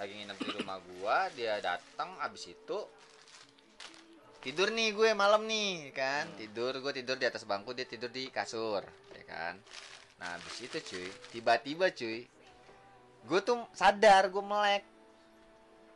lagi 0.00 0.12
nginep 0.16 0.36
di 0.36 0.50
rumah 0.60 0.76
gua 0.84 1.32
dia 1.32 1.60
datang 1.64 2.12
abis 2.24 2.52
itu 2.52 2.78
tidur 4.40 4.68
nih 4.68 4.92
gue 4.92 5.08
malam 5.12 5.44
nih 5.44 5.90
kan? 5.90 6.30
Tidur 6.34 6.72
gue 6.74 6.92
tidur 6.94 7.14
di 7.14 7.26
atas 7.26 7.42
bangku 7.42 7.72
dia 7.72 7.84
tidur 7.84 8.08
di 8.08 8.28
kasur 8.28 8.82
ya 9.10 9.24
kan? 9.24 9.54
Nah 10.16 10.34
habis 10.34 10.56
itu 10.60 10.78
cuy 10.80 11.06
tiba-tiba 11.30 11.90
cuy 11.90 12.26
gue 13.20 13.40
tuh 13.40 13.58
sadar 13.72 14.26
gue 14.26 14.40
melek. 14.40 14.84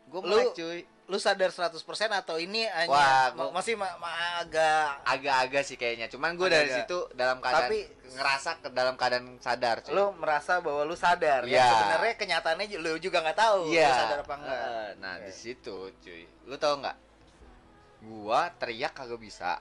Gue 0.07 0.21
Lu- 0.21 0.29
melek 0.29 0.53
cuy. 0.53 0.81
Lu 1.03 1.19
sadar 1.19 1.51
100% 1.51 1.77
atau 2.15 2.39
ini 2.39 2.63
hanya 2.65 2.89
Wah, 2.89 3.27
gua- 3.35 3.53
masih 3.53 3.75
ma- 3.75 3.99
ma- 3.99 4.39
agak 4.39 5.03
agak-agak 5.05 5.63
sih 5.63 5.75
kayaknya 5.75 6.07
cuman 6.09 6.35
gue 6.35 6.47
dari 6.47 6.71
situ 6.73 6.95
dalam 7.13 7.37
keadaan 7.37 7.69
Tapi- 7.69 7.91
ngerasa 8.09 8.51
ke 8.59 8.69
dalam 8.71 8.95
keadaan 8.95 9.27
sadar 9.39 9.83
cuy. 9.83 9.93
lu 9.93 10.15
merasa 10.15 10.59
bahwa 10.59 10.83
lu 10.83 10.95
sadar 10.95 11.43
ya 11.45 11.59
Iya. 11.59 11.69
sebenarnya 11.69 12.15
kenyataannya 12.17 12.67
lu 12.79 12.97
juga 12.97 13.19
nggak 13.19 13.35
tahu 13.37 13.59
Iya. 13.69 13.83
lu 13.85 13.99
sadar 13.99 14.19
apa 14.21 14.35
enggak. 14.37 14.63
Nah 14.99 15.15
Oke. 15.15 15.25
di 15.27 15.33
situ 15.35 15.77
cuy 15.93 16.23
lu 16.45 16.55
tau 16.57 16.75
nggak 16.79 16.97
gua 18.03 18.51
teriak 18.53 18.93
kagak 18.93 19.19
bisa. 19.19 19.59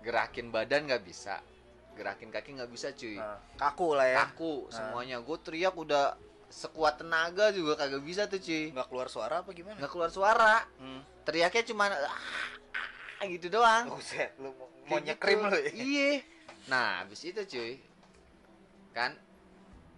Gerakin 0.00 0.48
badan 0.48 0.86
nggak 0.86 1.02
bisa. 1.02 1.42
Gerakin 1.92 2.30
kaki 2.30 2.54
nggak 2.54 2.70
bisa 2.70 2.94
cuy. 2.94 3.18
Nah, 3.18 3.42
kaku 3.58 3.88
lah 3.92 4.06
ya. 4.06 4.16
Kaku 4.24 4.66
Nah. 4.66 4.72
semuanya. 4.72 5.16
Gue 5.18 5.34
teriak 5.36 5.74
udah 5.74 6.14
sekuat 6.48 7.02
tenaga 7.02 7.50
juga 7.50 7.74
kagak 7.76 8.00
bisa 8.00 8.24
tuh 8.24 8.38
cuy. 8.38 8.70
Nggak 8.70 8.88
keluar 8.88 9.08
suara 9.10 9.42
apa 9.42 9.50
gimana? 9.50 9.76
Nggak 9.76 9.92
keluar 9.92 10.08
suara. 10.08 10.62
Hmm. 10.78 11.02
teriaknya 11.28 11.60
cuma 11.66 11.92
"Ah," 11.92 13.26
gitu 13.26 13.52
doang. 13.52 13.92
Buset, 13.92 14.32
lu 14.40 14.48
mau, 14.56 14.64
Kayak 14.88 15.02
nyekrim 15.12 15.38
gitu. 15.38 15.50
lu 15.50 15.58
ya? 15.58 15.72
Iya. 15.76 16.10
Nah 16.72 16.88
habis 17.04 17.20
itu 17.20 17.42
cuy 17.44 17.72
kan 18.96 19.12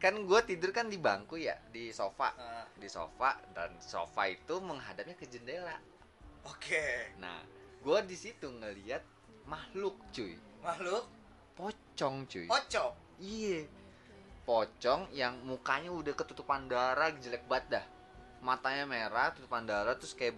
kan 0.01 0.17
gue 0.17 0.41
tidur 0.43 0.73
kan 0.73 0.91
di 0.91 0.99
bangku 0.99 1.37
ya 1.37 1.55
di 1.71 1.93
sofa. 1.93 2.35
Nah, 2.35 2.67
di 2.75 2.89
sofa 2.89 3.39
dan 3.55 3.79
sofa 3.79 4.27
itu 4.27 4.59
menghadapnya 4.59 5.15
ke 5.15 5.29
jendela. 5.29 5.77
Oke. 6.43 7.15
Nah 7.19 7.39
gue 7.81 7.99
di 8.05 8.15
situ 8.15 8.47
ngelihat 8.47 9.01
makhluk 9.45 9.97
cuy 10.11 10.37
makhluk 10.61 11.05
pocong 11.55 12.25
cuy 12.27 12.47
pocong 12.47 12.93
Iya. 13.21 13.69
Pocong 14.49 15.13
yang 15.13 15.37
mukanya 15.45 15.93
udah 15.93 16.17
ketutupan 16.17 16.67
darah 16.67 17.13
jelek 17.13 17.45
banget 17.45 17.77
dah. 17.77 17.85
Matanya 18.41 18.89
merah, 18.89 19.29
ketutupan 19.29 19.69
darah 19.69 19.93
terus 19.93 20.17
kayak 20.17 20.33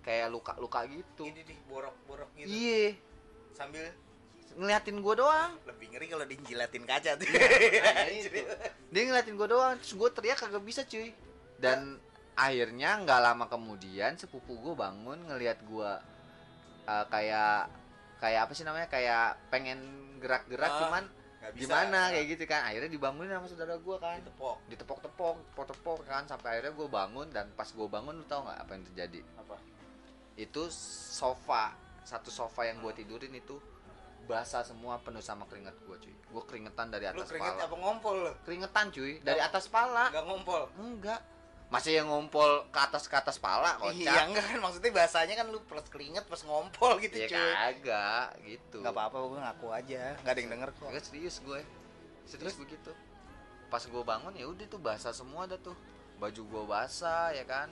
kayak 0.00 0.30
luka-luka 0.30 0.86
gitu. 0.86 1.26
ini 1.26 1.42
nih 1.42 1.58
borok-borok 1.66 2.30
gitu 2.38 2.46
Iya. 2.46 2.94
sambil 3.52 3.82
Ngeliatin 4.54 5.02
gua 5.02 5.14
doang. 5.14 5.50
lebih 5.66 5.90
ngeri 5.90 6.06
kalau 6.06 6.22
dijilatin 6.24 6.84
kaca 6.86 7.10
tuh 7.14 7.26
Nah, 7.26 8.06
itu. 8.14 8.40
Dia 8.88 9.02
ngeliatin 9.04 9.34
gua 9.34 9.48
doang, 9.50 9.74
terus 9.82 9.94
gua 9.94 10.08
teriak 10.08 10.38
kagak 10.38 10.62
bisa 10.62 10.86
cuy. 10.86 11.10
Dan 11.58 11.98
akhirnya 12.34 12.94
nggak 12.96 13.20
lama 13.20 13.44
kemudian 13.46 14.14
sepupu 14.14 14.54
gua 14.56 14.86
bangun 14.86 15.18
ngelihat 15.26 15.58
gua 15.66 15.98
eh, 16.90 17.04
kayak 17.06 17.70
kayak 18.18 18.40
apa 18.44 18.52
sih 18.52 18.64
namanya? 18.64 18.86
Kayak 18.86 19.38
pengen 19.48 19.78
gerak-gerak 20.18 20.68
Ah, 20.68 20.78
cuman 20.82 21.04
bisa. 21.50 21.64
gimana 21.64 22.10
kayak 22.10 22.26
gitu 22.28 22.44
kan. 22.44 22.60
Akhirnya 22.62 22.90
dibangunin 22.90 23.30
sama 23.30 23.46
saudara 23.46 23.78
gua 23.78 23.96
kan. 23.96 24.18
tepok 24.20 24.56
ditepok-tepok, 24.66 25.36
tepok-tepok 25.48 25.98
kan 26.04 26.26
sampai 26.26 26.48
akhirnya 26.54 26.74
gue 26.74 26.88
bangun 26.90 27.26
dan 27.30 27.48
pas 27.54 27.64
gue 27.66 27.86
bangun 27.86 28.14
lu 28.14 28.24
tau 28.24 28.42
nggak 28.42 28.58
apa 28.58 28.70
yang 28.72 28.84
terjadi? 28.86 29.20
apa 29.36 29.56
Itu 30.36 30.68
sofa 30.68 31.72
satu 32.02 32.28
sofa 32.28 32.64
yang 32.64 32.80
gue 32.80 32.92
tidurin 32.92 33.32
itu 33.32 33.56
basah 34.22 34.62
semua 34.62 34.94
penuh 34.98 35.18
sama 35.20 35.42
keringat 35.44 35.74
gue 35.80 35.96
cuy. 35.98 36.14
Gue 36.28 36.42
keringetan 36.44 36.86
dari 36.88 37.04
lu 37.04 37.16
atas 37.16 37.28
keringet 37.28 37.50
kepala. 37.52 37.66
apa 37.66 37.76
ngompol 37.76 38.16
lu 38.20 38.32
Keringetan 38.42 38.86
cuy 38.88 39.12
dari 39.20 39.40
atas 39.40 39.66
kepala. 39.66 40.04
nggak 40.08 40.24
ngompol 40.24 40.62
Enggak. 40.76 41.20
Masih 41.70 41.96
yang 41.96 42.10
ngumpul 42.10 42.66
ke 42.68 42.78
atas 42.78 43.06
ke 43.06 43.14
atas 43.14 43.38
kepala 43.38 43.78
kocak. 43.78 43.94
iya 43.94 44.26
enggak 44.26 44.42
kan 44.42 44.58
maksudnya 44.58 44.90
bahasanya 44.90 45.34
kan 45.34 45.46
lu 45.48 45.62
plus 45.62 45.86
keringet 45.86 46.26
plus 46.26 46.42
ngompol 46.42 46.98
gitu 46.98 47.14
Ya 47.14 47.30
cuy 47.30 47.38
kagak 47.54 48.26
gitu. 48.42 48.82
nggak 48.82 48.90
apa-apa 48.90 49.16
gue 49.22 49.38
ngaku 49.38 49.66
aja 49.70 50.02
nggak 50.18 50.32
ada 50.34 50.40
yang 50.40 50.50
denger 50.50 50.70
kok 50.72 50.86
Kagak 50.90 51.04
serius 51.04 51.36
gue. 51.40 51.60
Serius 52.26 52.54
begitu. 52.54 52.90
Pas 53.66 53.80
gue 53.80 54.02
bangun 54.02 54.34
ya 54.34 54.44
udah 54.44 54.66
tuh 54.66 54.78
basah 54.78 55.10
semua 55.10 55.46
dah 55.46 55.56
tuh. 55.56 55.78
Baju 56.18 56.42
gue 56.42 56.62
basah 56.64 57.30
ya 57.30 57.42
kan. 57.44 57.70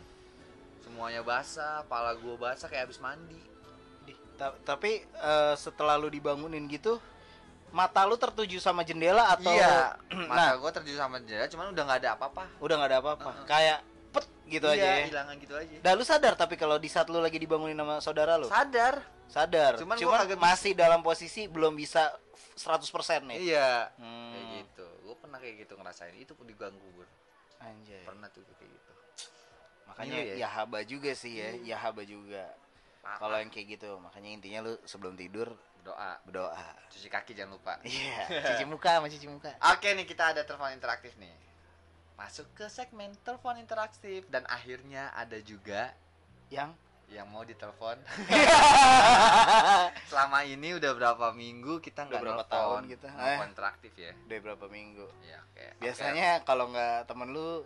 Semuanya 0.78 1.20
basah, 1.20 1.82
pala 1.84 2.14
gue 2.14 2.34
basah 2.34 2.66
kayak 2.66 2.86
habis 2.86 2.98
mandi. 2.98 3.42
Di- 4.02 4.14
ta- 4.34 4.54
tapi 4.62 5.02
eh, 5.02 5.54
setelah 5.54 5.94
lu 5.94 6.06
dibangunin 6.06 6.64
gitu 6.66 7.02
mata 7.68 8.00
lu 8.02 8.16
tertuju 8.16 8.56
sama 8.56 8.80
jendela 8.80 9.28
atau 9.28 9.52
iya, 9.52 9.92
nah 10.24 10.24
mata 10.24 10.56
gue 10.56 10.70
terjun 10.72 10.96
sama 10.96 11.20
jendela, 11.20 11.44
cuman 11.46 11.68
udah 11.68 11.82
nggak 11.84 12.00
ada 12.00 12.10
apa-apa. 12.16 12.44
udah 12.56 12.74
nggak 12.74 12.88
ada 12.88 12.98
apa-apa 12.98 13.30
Heeh. 13.30 13.44
kayak 13.44 13.78
gitu 14.50 14.66
aja 14.66 14.76
iya, 14.76 14.92
ya 14.98 15.06
hilangan 15.06 15.36
gitu 15.36 15.54
aja. 15.54 15.76
Dah 15.78 15.92
lu 15.92 16.02
sadar 16.02 16.34
tapi 16.34 16.54
kalau 16.54 16.76
di 16.76 16.86
saat 16.86 17.06
lu 17.06 17.18
lagi 17.18 17.36
dibangunin 17.36 17.74
sama 17.74 18.00
saudara 18.00 18.34
lu 18.34 18.46
Sadar. 18.46 18.98
sadar 19.26 19.76
Cuman 19.76 19.94
cuman, 19.94 20.08
gua 20.08 20.18
kagak 20.18 20.34
bisa- 20.34 20.48
masih 20.50 20.72
dalam 20.72 21.00
posisi 21.00 21.44
belum 21.44 21.72
bisa 21.72 22.08
100% 22.54 22.88
nih 23.24 23.38
Iya. 23.46 23.92
Hmm. 23.94 24.32
Kayak 24.32 24.46
gitu. 24.58 24.86
Gue 25.02 25.14
pernah 25.16 25.38
kayak 25.38 25.56
gitu 25.62 25.72
ngerasain. 25.74 26.14
Itu 26.16 26.32
pun 26.32 26.44
diganggu 26.44 26.82
gue. 26.90 27.06
anjay 27.58 28.02
Pernah 28.02 28.26
tuh 28.28 28.42
kayak 28.52 28.70
gitu. 28.70 28.92
makanya 29.84 30.16
Iya, 30.16 30.32
ya 30.32 30.36
ya. 30.36 30.48
haba 30.48 30.78
juga 30.82 31.10
sih 31.12 31.32
ya 31.34 31.50
ya 31.64 31.76
haba 31.76 32.04
juga 32.04 32.44
kalau 33.16 33.34
yang 33.34 33.48
kayak 33.48 33.74
gitu 33.74 33.96
makanya 33.98 34.30
intinya 34.30 34.58
lu 34.62 34.76
sebelum 34.84 35.16
tidur 35.16 35.48
doa, 35.80 36.20
berdoa 36.22 36.54
cuci 36.86 37.08
kaki 37.08 37.32
jangan 37.32 37.56
lupa. 37.56 37.80
iya 37.82 38.20
cuci 38.46 38.62
muka 38.64 38.94
sama 38.94 39.08
cuci 39.08 39.26
muka 39.26 39.50
Oke 39.72 39.90
nih 39.90 40.04
kita 40.04 40.30
ada 40.30 40.44
telepon 40.44 40.70
interaktif 40.70 41.16
nih. 41.16 41.32
Masuk 42.18 42.50
ke 42.52 42.66
segmen 42.66 43.14
telepon 43.22 43.54
interaktif 43.56 44.26
dan 44.26 44.42
akhirnya 44.50 45.14
ada 45.14 45.38
juga 45.38 45.94
yang 46.50 46.74
yang 47.08 47.24
mau 47.30 47.40
ditelepon. 47.40 47.96
Selama 50.12 50.44
ini 50.44 50.76
udah 50.76 50.92
berapa 50.92 51.32
minggu 51.32 51.80
kita 51.80 52.04
nggak 52.04 52.20
berapa 52.20 52.44
tahun 52.44 52.84
kita, 52.84 53.08
eh. 53.08 53.38
interaktif 53.48 53.92
ya. 53.96 54.12
udah 54.28 54.38
berapa 54.44 54.66
minggu 54.68 55.06
Iya, 55.24 55.40
oke. 55.40 55.56
Oke, 55.56 55.80
biasanya 55.80 56.28
kalau 56.44 56.68
nggak 56.68 57.08
temen 57.08 57.32
lu 57.32 57.64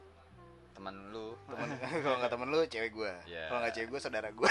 teman 0.72 0.94
lu 1.12 1.36
temen 1.50 1.68
kalau 2.06 2.16
nggak 2.22 2.32
temen 2.32 2.48
lu 2.48 2.60
cewek 2.64 2.90
gua 2.96 3.12
Iya. 3.28 3.44
kalau 3.50 3.58
nggak 3.60 3.74
cewek 3.76 3.88
gua 3.92 4.00
saudara 4.00 4.28
gua 4.32 4.48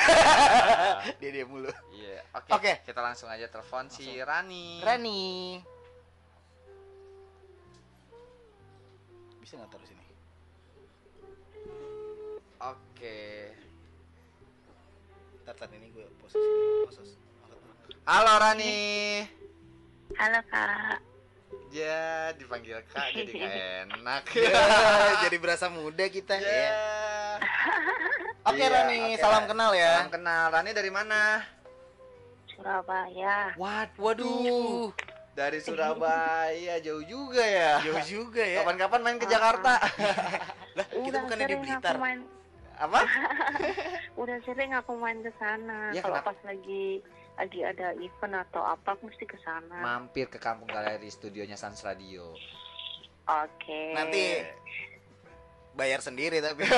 dia 1.23 1.29
dia 1.33 1.45
mulu 1.47 1.71
Iya, 1.95 2.19
oke. 2.35 2.49
Oke. 2.51 2.73
Kita 2.83 2.99
langsung 2.99 3.29
aja 3.31 3.47
telepon 3.47 3.87
si 3.87 4.19
Rani. 4.19 4.81
Rani 4.83 5.23
bisa 9.41 9.57
nggak 9.57 9.71
taruh 9.73 9.87
sini 9.89 10.03
Oke. 12.61 13.49
Ntar, 15.41 15.57
ntar 15.57 15.69
ini 15.73 15.89
gue 15.89 16.05
posisi 16.21 16.45
posisi 16.85 17.17
Halo 18.05 18.37
Rani. 18.37 18.77
Halo 20.13 20.39
kak. 20.45 21.01
Ya, 21.73 22.29
dipanggil 22.37 22.77
Kak 22.85 23.17
jadi 23.17 23.31
gak 23.33 23.53
enak. 23.89 24.23
Ya, 24.37 24.61
jadi 25.25 25.37
berasa 25.41 25.73
muda 25.73 26.05
kita 26.05 26.37
Ya. 26.37 26.45
ya. 26.45 26.69
Oke 28.45 28.61
Iya, 28.61 28.67
Rani, 28.69 28.99
oke, 29.13 29.21
salam 29.21 29.43
kenal 29.49 29.71
ya. 29.73 30.01
Salam 30.01 30.13
kenal. 30.13 30.43
Rani 30.53 30.71
dari 30.73 30.91
mana? 30.93 31.41
Surabaya. 32.51 33.57
Wad, 33.57 33.89
waduh. 33.97 34.93
Dari 35.31 35.63
Surabaya 35.63 36.75
jauh 36.83 37.03
juga 37.07 37.39
ya. 37.39 37.79
Jauh 37.79 38.03
juga 38.03 38.43
ya. 38.43 38.63
Kapan-kapan 38.63 38.99
main 38.99 39.17
ke 39.17 39.27
Jakarta. 39.31 39.79
Lah, 40.75 40.85
kita 40.91 41.17
bukannya 41.23 41.47
di 41.47 41.57
Blitar. 41.59 41.95
main, 41.95 42.19
Apa? 42.75 42.99
udah 44.21 44.37
sering 44.43 44.75
aku 44.75 44.91
main 44.99 45.23
ke 45.23 45.31
sana. 45.39 45.95
Ya, 45.95 46.03
Kalau 46.03 46.19
kenapa? 46.19 46.35
pas 46.35 46.39
lagi 46.43 46.99
lagi 47.39 47.59
ada 47.63 47.95
event 47.95 48.43
atau 48.43 48.61
apa, 48.61 48.93
aku 48.93 49.07
mesti 49.07 49.23
ke 49.23 49.39
sana. 49.39 49.79
Mampir 49.79 50.27
ke 50.27 50.35
Kampung 50.35 50.67
Galeri 50.67 51.07
studionya 51.07 51.55
Sans 51.55 51.79
Radio. 51.79 52.35
Oke. 53.23 53.95
Nanti 53.95 54.43
bayar 55.71 56.03
sendiri 56.03 56.43
tapi. 56.43 56.67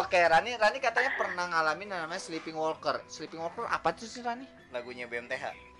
Oke, 0.00 0.20
Rani, 0.20 0.60
Rani 0.60 0.78
katanya 0.80 1.16
pernah 1.16 1.48
ngalamin 1.48 1.88
namanya 1.88 2.20
sleeping 2.20 2.56
walker. 2.56 3.00
Sleeping 3.08 3.40
walker 3.40 3.64
apa 3.64 3.96
tuh 3.96 4.04
sih 4.04 4.20
Rani? 4.20 4.44
Lagunya 4.72 5.08
BMTH. 5.08 5.72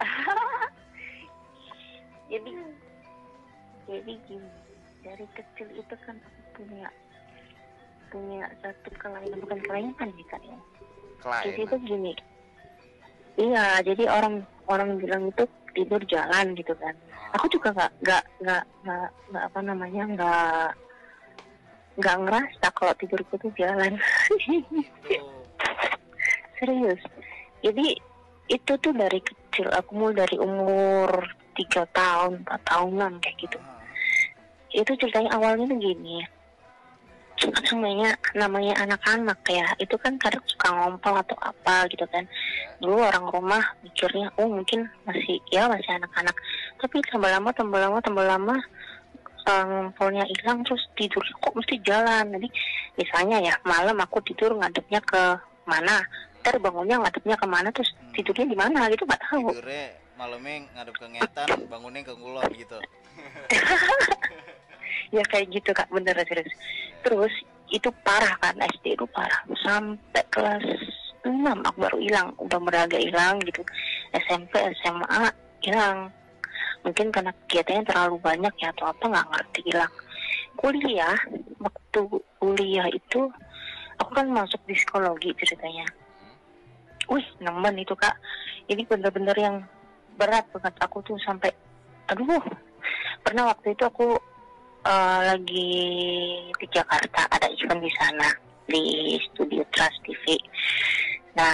Jadi 2.32 2.50
jadi 3.84 4.12
gini, 4.24 4.50
dari 5.04 5.26
kecil 5.36 5.68
itu 5.76 5.94
kan 6.08 6.16
aku 6.16 6.40
punya 6.56 6.88
punya 8.08 8.48
satu 8.64 8.88
kelainan 8.96 9.44
bukan 9.44 9.60
kelainan 9.60 10.08
ya 10.08 10.24
kak 10.32 10.40
ya. 10.40 10.58
Jadi 11.44 11.60
itu 11.68 11.76
gini. 11.84 12.12
Iya, 13.34 13.82
jadi 13.82 14.06
orang 14.06 14.46
orang 14.70 14.96
bilang 15.02 15.28
itu 15.28 15.44
tidur 15.76 16.00
jalan 16.08 16.56
gitu 16.56 16.72
kan. 16.80 16.96
Aku 17.36 17.50
juga 17.52 17.74
nggak 17.74 17.92
nggak 18.06 18.24
nggak 18.40 18.64
nggak 18.86 19.08
nggak 19.28 19.44
apa 19.52 19.60
namanya 19.60 20.02
nggak 20.16 20.68
nggak 22.00 22.16
ngerasa 22.24 22.66
kalau 22.72 22.94
tidurku 22.96 23.34
tuh 23.36 23.52
jalan. 23.58 24.00
Serius. 26.56 27.02
Jadi 27.60 27.98
itu 28.48 28.72
tuh 28.80 28.94
dari 28.96 29.20
kecil. 29.20 29.43
Aku 29.62 29.94
mulai 29.94 30.26
dari 30.26 30.36
umur 30.42 31.30
tiga 31.54 31.86
tahun, 31.94 32.42
empat 32.42 32.60
tahunan 32.66 33.22
kayak 33.22 33.36
gitu. 33.38 33.58
Itu 34.74 34.92
ceritanya 34.98 35.38
awalnya 35.38 35.70
tuh 35.70 35.78
gini. 35.78 36.18
Namanya 37.70 38.14
namanya 38.34 38.74
anak-anak 38.82 39.38
ya. 39.46 39.66
Itu 39.78 39.94
kan 39.98 40.18
kadang 40.18 40.42
suka 40.50 40.70
ngompol 40.74 41.14
atau 41.22 41.38
apa 41.38 41.86
gitu 41.90 42.02
kan. 42.10 42.26
Dulu 42.82 42.98
orang 42.98 43.30
rumah 43.30 43.62
mikirnya, 43.86 44.34
oh 44.38 44.50
mungkin 44.50 44.90
masih 45.06 45.38
ya 45.54 45.70
masih 45.70 45.94
anak-anak. 45.94 46.34
tapi 46.82 47.00
tambah 47.08 47.30
lama 47.32 47.48
tambah 47.56 47.80
lama 47.80 47.98
tambah 48.04 48.26
lama 48.28 48.60
eh, 49.48 49.64
ngumpulnya 49.64 50.24
hilang 50.28 50.60
terus 50.68 50.84
tidur 51.00 51.24
kok 51.40 51.56
mesti 51.56 51.80
jalan 51.80 52.28
jadi 52.28 52.48
misalnya 53.00 53.36
ya 53.40 53.54
malam 53.64 53.96
aku 54.04 54.20
tidur 54.20 54.52
ngadepnya 54.52 55.00
ke 55.00 55.22
mana 55.64 56.04
ntar 56.44 56.60
bangunnya 56.60 57.00
ngadepnya 57.00 57.40
ke 57.40 57.46
mana 57.48 57.72
terus 57.72 57.88
tidurnya 58.12 58.52
di 58.52 58.56
mana 58.60 58.92
gitu 58.92 59.08
nggak 59.08 59.22
tahu. 59.32 59.48
Tidurnya 59.48 59.96
malamnya 60.20 60.68
ngadep 60.76 60.94
ke 61.00 61.06
ngetan 61.08 61.48
bangunnya 61.72 62.04
ke 62.04 62.12
kulon 62.12 62.50
gitu. 62.52 62.78
Ya 65.12 65.22
kayak 65.30 65.46
gitu 65.54 65.70
kak. 65.72 65.88
Bener 65.88 66.12
serius 66.26 66.52
terus 67.00 67.32
itu 67.72 67.88
parah 68.04 68.34
kan 68.44 68.60
SD 68.60 68.92
itu 68.92 69.06
parah. 69.08 69.40
Sampai 69.64 70.20
kelas 70.28 70.64
6 71.24 71.32
aku 71.64 71.78
baru 71.80 71.98
hilang. 72.02 72.28
Udah 72.36 72.60
beraga 72.60 72.98
hilang 73.00 73.40
gitu. 73.46 73.64
SMP 74.12 74.58
SMA 74.84 75.32
hilang. 75.64 76.12
Mungkin 76.84 77.08
karena 77.14 77.32
kegiatannya 77.46 77.88
terlalu 77.88 78.16
banyak 78.20 78.52
ya 78.58 78.68
atau 78.74 78.90
apa 78.90 79.04
nggak 79.06 79.28
ngerti 79.32 79.60
hilang. 79.70 79.92
Kuliah 80.58 81.16
waktu 81.62 82.00
kuliah 82.42 82.86
itu 82.90 83.30
aku 84.02 84.10
kan 84.12 84.26
masuk 84.28 84.60
di 84.66 84.74
psikologi 84.74 85.30
ceritanya 85.38 85.86
wih 87.10 87.26
nemen 87.40 87.80
itu 87.80 87.94
kak. 87.96 88.14
Ini 88.68 88.82
bener-bener 88.88 89.36
yang 89.36 89.56
berat 90.16 90.46
banget. 90.52 90.74
Aku 90.84 91.00
tuh 91.04 91.18
sampai 91.22 91.50
aduh. 92.08 92.42
Pernah 93.24 93.52
waktu 93.52 93.72
itu 93.72 93.84
aku 93.88 94.16
eh, 94.84 95.20
lagi 95.32 95.70
di 96.52 96.66
Jakarta 96.68 97.24
ada 97.32 97.48
event 97.48 97.80
di 97.80 97.92
sana 97.96 98.28
di 98.64 98.82
studio 99.28 99.60
Trans 99.68 99.92
TV 100.00 100.40
nah 101.34 101.52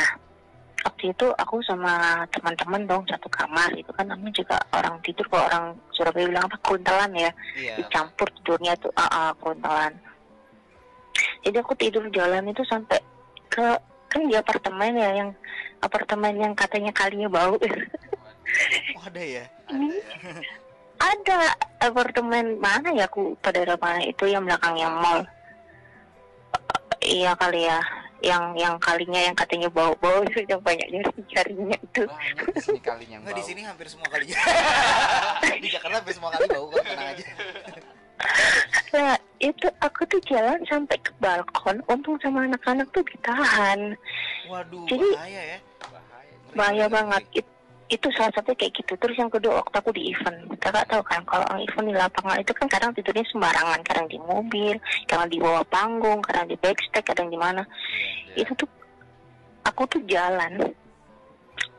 waktu 0.87 1.11
itu 1.11 1.27
aku 1.35 1.59
sama 1.67 2.23
teman-teman 2.31 2.87
dong 2.87 3.03
satu 3.09 3.27
kamar 3.33 3.73
itu 3.75 3.89
kan. 3.97 4.07
Namanya 4.07 4.33
juga 4.35 4.57
orang 4.77 5.01
tidur 5.03 5.25
kalau 5.33 5.45
orang 5.49 5.65
Surabaya 5.97 6.29
bilang 6.29 6.45
apa 6.47 6.59
kuntalan 6.65 7.13
ya. 7.17 7.31
Iya. 7.57 7.75
Dicampur 7.81 8.29
tidurnya 8.41 8.77
tuh 8.77 8.93
ah 8.97 9.09
ah, 9.09 9.31
kuntalan 9.41 9.93
jadi 11.45 11.57
aku 11.65 11.73
tidur 11.77 12.05
jalan 12.13 12.49
itu 12.49 12.63
sampai 12.69 13.01
ke 13.51 13.69
kan 14.11 14.27
di 14.27 14.35
apartemen 14.35 14.93
ya 14.99 15.11
yang 15.15 15.31
apartemen 15.81 16.35
yang 16.35 16.53
katanya 16.53 16.91
kalinya 16.91 17.31
bau. 17.31 17.55
Oh, 18.99 19.03
ada 19.07 19.23
ya? 19.23 19.47
Ini 19.71 19.95
ada 20.99 21.55
apartemen 21.79 22.59
mana 22.59 22.91
ya 22.91 23.07
aku? 23.07 23.39
Pada 23.39 23.63
daerah 23.63 23.79
mana? 23.79 24.03
Itu 24.03 24.27
yang 24.27 24.43
belakangnya 24.43 24.91
mall. 24.91 25.23
Iya 27.01 27.33
kali 27.39 27.65
ya. 27.65 27.79
Yang 28.21 28.45
yang 28.61 28.75
kalinya 28.77 29.21
yang 29.25 29.33
katanya 29.33 29.73
bau-bau 29.73 30.21
itu 30.29 30.45
yang 30.45 30.61
banyak 30.61 30.85
nyari 30.93 31.23
carinya 31.33 31.79
itu. 31.81 32.05
Banyak 32.05 32.53
di 32.53 32.61
sini 32.61 32.81
kalinya 32.85 33.15
yang 33.17 33.23
Enggak 33.25 33.33
di 33.33 33.41
bau. 33.41 33.49
sini 33.49 33.61
hampir 33.65 33.87
semua 33.89 34.09
kali 34.13 34.25
di 35.65 35.69
Jakarta 35.73 35.97
hampir 36.05 36.15
semua 36.19 36.31
kali 36.37 36.45
bau 36.51 36.67
kok 36.69 36.85
tenang 36.85 37.17
aja 37.17 37.25
nah 38.91 39.15
itu 39.41 39.67
aku 39.81 40.05
tuh 40.11 40.21
jalan 40.29 40.61
sampai 40.69 40.99
ke 41.01 41.13
balkon 41.23 41.81
untung 41.89 42.19
sama 42.21 42.45
anak-anak 42.45 42.87
tuh 42.93 43.01
ditahan. 43.07 43.95
Waduh 44.51 44.85
Jadi- 44.91 45.17
bahaya 45.17 45.43
ya. 45.57 45.59
Bahaya 45.81 46.35
bahaya 46.55 46.87
banget. 46.91 47.23
It- 47.41 47.59
itu 47.91 48.07
salah 48.15 48.31
satu 48.31 48.55
kayak 48.55 48.71
gitu. 48.79 48.95
Terus 48.95 49.19
yang 49.19 49.27
kedua 49.27 49.59
waktu 49.59 49.75
aku 49.83 49.91
di 49.91 50.15
event. 50.15 50.47
Kakak 50.63 50.87
tahu 50.87 51.03
kan 51.03 51.27
kalau 51.27 51.43
orang 51.51 51.67
event 51.67 51.87
di 51.91 51.95
lapangan 51.99 52.39
itu 52.39 52.53
kan 52.55 52.67
kadang 52.71 52.95
tidurnya 52.95 53.27
sembarangan. 53.35 53.83
Kadang 53.83 54.07
di 54.07 54.19
mobil 54.23 54.79
kadang 55.11 55.27
di 55.27 55.43
bawah 55.43 55.67
panggung 55.67 56.23
kadang 56.23 56.47
di 56.47 56.55
backstage 56.63 57.03
kadang 57.03 57.27
di 57.27 57.39
mana. 57.39 57.67
Iya. 58.39 58.47
itu 58.47 58.53
tuh 58.63 58.71
aku 59.67 59.83
tuh 59.91 60.03
jalan. 60.07 60.71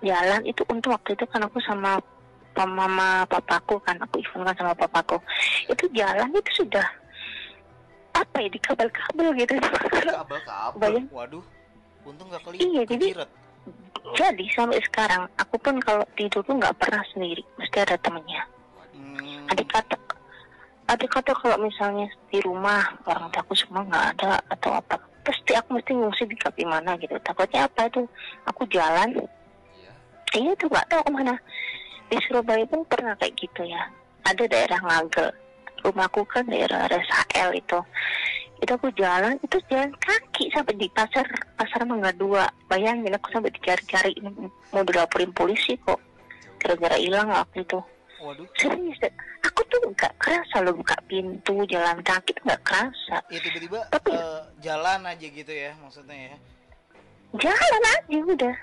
Jalan 0.04 0.42
itu 0.44 0.66
untuk 0.68 0.92
waktu 0.98 1.16
itu 1.16 1.24
kan 1.32 1.48
aku 1.48 1.64
sama 1.64 2.02
mama 2.56 3.24
papaku 3.26 3.80
kan 3.82 3.96
aku 4.00 4.20
event 4.20 4.52
kan 4.52 4.56
sama 4.60 4.74
papaku. 4.76 5.18
Itu 5.68 5.88
jalan 5.92 6.30
itu 6.32 6.66
sudah 6.66 6.86
apa 8.12 8.44
ya 8.44 8.50
di 8.52 8.60
kabel-kabel 8.60 9.28
gitu. 9.40 9.56
Kabel 9.58 10.40
kabel 10.44 10.80
bayang. 10.80 11.06
Waduh 11.10 11.44
untung 12.02 12.28
nggak 12.34 12.42
keli 12.44 12.58
Iya, 12.58 12.82
jadi- 12.90 13.14
kejiret. 13.14 13.30
jadi 14.18 14.46
sampai 14.58 14.82
sekarang 14.82 15.30
aku 15.38 15.56
pun 15.62 15.78
kalau 15.80 16.02
tidur 16.18 16.42
tuh 16.42 16.58
nggak 16.58 16.74
pernah 16.82 17.06
sendiri 17.14 17.46
mesti 17.62 17.78
ada 17.78 17.96
temennya. 18.02 18.42
Hmm, 18.92 19.46
adik 19.54 19.70
kata 19.70 19.96
adik 20.90 21.08
kata 21.08 21.32
kalau 21.38 21.62
misalnya 21.62 22.10
di 22.34 22.42
rumah 22.42 22.84
orang 23.06 23.30
tua 23.32 23.46
aku 23.46 23.54
semua 23.56 23.86
nggak 23.86 24.06
ada 24.18 24.42
atau 24.50 24.76
apa 24.76 24.98
pasti 25.22 25.54
aku 25.54 25.78
mesti 25.78 25.94
ngungsi 25.94 26.24
di 26.26 26.36
kafe 26.36 26.66
mana 26.66 26.98
gitu. 26.98 27.14
Takutnya 27.22 27.70
apa 27.70 27.86
itu? 27.88 28.02
Aku 28.50 28.66
jalan. 28.68 29.14
Iya. 29.78 29.92
iya 30.36 30.52
tuh 30.58 30.68
nggak 30.68 30.90
tahu 30.90 31.02
ke 31.06 31.12
mana 31.14 31.38
di 32.12 32.20
Surabaya 32.28 32.68
pun 32.68 32.84
pernah 32.84 33.16
kayak 33.16 33.40
gitu 33.40 33.64
ya. 33.64 33.88
Ada 34.28 34.44
daerah 34.52 34.80
Ngagel. 34.84 35.32
Rumahku 35.82 36.28
kan 36.28 36.44
daerah 36.46 36.92
RSHL 36.92 37.56
itu. 37.56 37.80
Itu 38.62 38.72
aku 38.78 38.92
jalan 38.94 39.40
itu 39.42 39.58
jalan 39.72 39.90
kaki 39.98 40.52
sampai 40.54 40.76
di 40.78 40.92
pasar 40.92 41.26
pasar 41.56 41.88
Mangga 41.88 42.12
Dua. 42.14 42.46
Bayangin 42.68 43.16
aku 43.16 43.32
sampai 43.32 43.50
dicari-cari. 43.56 44.14
Mau 44.76 44.84
dilaporin 44.84 45.32
polisi 45.32 45.80
kok. 45.80 45.98
Gara-gara 46.60 47.00
hilang 47.00 47.32
waktu 47.32 47.64
itu. 47.64 47.80
Waduh. 48.22 48.46
Serius 48.60 49.00
deh. 49.02 49.10
aku 49.42 49.66
tuh 49.66 49.82
nggak 49.82 50.14
kerasa 50.22 50.62
lo 50.62 50.70
buka 50.78 50.94
pintu 51.10 51.66
jalan 51.66 51.98
kaki 52.06 52.38
tuh 52.38 52.44
nggak 52.46 52.62
kerasa. 52.62 53.18
Ya 53.34 53.40
tiba-tiba 53.42 53.82
Tapi- 53.90 54.14
eh, 54.14 54.42
jalan 54.62 55.02
aja 55.10 55.26
gitu 55.26 55.50
ya 55.50 55.74
maksudnya 55.82 56.14
ya. 56.30 56.36
Jalan 57.42 57.84
aja 57.98 58.20
udah 58.22 58.56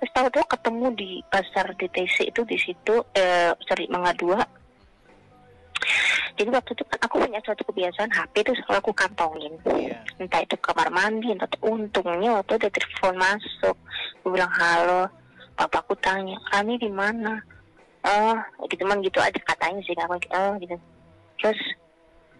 terus 0.00 0.12
tahu-tahu 0.16 0.48
ketemu 0.48 0.86
di 0.96 1.10
pasar 1.28 1.76
DTC 1.76 2.32
itu 2.32 2.40
di 2.48 2.56
situ 2.56 3.04
eh 3.12 3.52
sorry 3.68 3.84
Mangga 3.92 4.16
Dua. 4.16 4.40
Jadi 6.40 6.48
waktu 6.48 6.72
itu 6.72 6.84
kan 6.88 7.00
aku 7.04 7.20
punya 7.20 7.40
suatu 7.44 7.62
kebiasaan 7.68 8.08
HP 8.08 8.32
itu 8.40 8.52
selalu 8.64 8.80
aku 8.80 8.92
kantongin. 8.96 9.52
Iya. 9.68 10.00
Entah 10.16 10.40
itu 10.40 10.56
kamar 10.56 10.88
mandi 10.88 11.28
entah 11.28 11.44
itu 11.44 11.60
untungnya 11.60 12.40
waktu 12.40 12.56
ada 12.56 12.68
telepon 12.72 13.16
masuk. 13.20 13.76
Gue 14.24 14.30
bilang 14.32 14.52
halo. 14.56 15.12
Papaku 15.52 15.92
tanya 16.00 16.40
kami 16.48 16.80
di 16.80 16.88
mana? 16.88 17.36
Oh 18.00 18.36
gitu 18.72 18.88
man 18.88 19.04
gitu 19.04 19.20
aja 19.20 19.36
katanya 19.36 19.84
sih 19.84 19.92
apa 19.92 20.16
oh 20.16 20.52
gitu. 20.56 20.76
Terus 21.36 21.60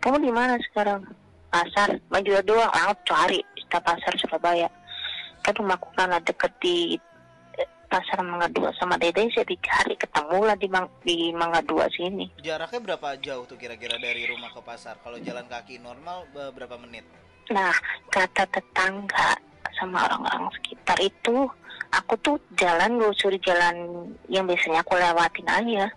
kamu 0.00 0.16
di 0.24 0.32
mana 0.32 0.56
sekarang? 0.72 1.04
Pasar 1.52 2.00
maju 2.08 2.30
doang. 2.40 2.72
Langsung 2.72 3.04
cari 3.04 3.44
kita 3.52 3.84
pasar 3.84 4.16
Surabaya. 4.16 4.72
Kan 5.44 5.52
rumahku 5.60 5.92
kan 5.92 6.16
deket 6.24 6.52
di 6.64 6.96
eh, 6.96 7.09
pasar 7.90 8.22
Mangga 8.22 8.46
Dua 8.54 8.70
sama 8.78 8.94
Dede 8.96 9.26
saya 9.34 9.42
dicari 9.42 9.98
ketemu 9.98 10.38
lah 10.46 10.54
di 10.54 10.68
Mang 10.70 10.86
di 11.02 11.34
Mangga 11.34 11.60
Dua 11.66 11.90
sini 11.90 12.30
jaraknya 12.38 12.80
berapa 12.94 13.18
jauh 13.18 13.44
tuh 13.50 13.58
kira-kira 13.58 13.98
dari 13.98 14.30
rumah 14.30 14.54
ke 14.54 14.62
pasar 14.62 14.96
kalau 15.02 15.18
jalan 15.18 15.44
kaki 15.50 15.82
normal 15.82 16.30
be- 16.30 16.54
berapa 16.54 16.78
menit 16.78 17.02
Nah, 17.50 17.74
kata 18.14 18.46
tetangga 18.46 19.34
sama 19.74 20.06
orang-orang 20.06 20.54
sekitar 20.54 20.94
itu, 21.02 21.50
aku 21.90 22.14
tuh 22.22 22.38
jalan 22.54 23.02
lusuri 23.02 23.42
jalan 23.42 24.06
yang 24.30 24.46
biasanya 24.46 24.86
aku 24.86 24.94
lewatin 24.94 25.48
aja. 25.50 25.90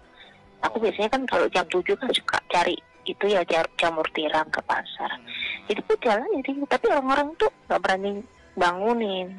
Aku 0.66 0.82
biasanya 0.82 1.14
kan 1.14 1.22
kalau 1.30 1.46
jam 1.54 1.62
7 1.70 1.86
kan 1.94 2.10
suka 2.10 2.42
cari 2.50 2.74
itu 3.06 3.26
ya 3.30 3.46
jamur 3.78 4.08
tiram 4.18 4.50
ke 4.50 4.64
pasar. 4.66 5.12
Hmm. 5.14 5.30
Jadi 5.70 5.80
aku 5.86 5.96
jalan 6.02 6.26
jadi 6.42 6.52
tapi 6.66 6.86
orang-orang 6.90 7.30
tuh 7.38 7.52
nggak 7.70 7.82
berani 7.86 8.12
bangunin. 8.58 9.30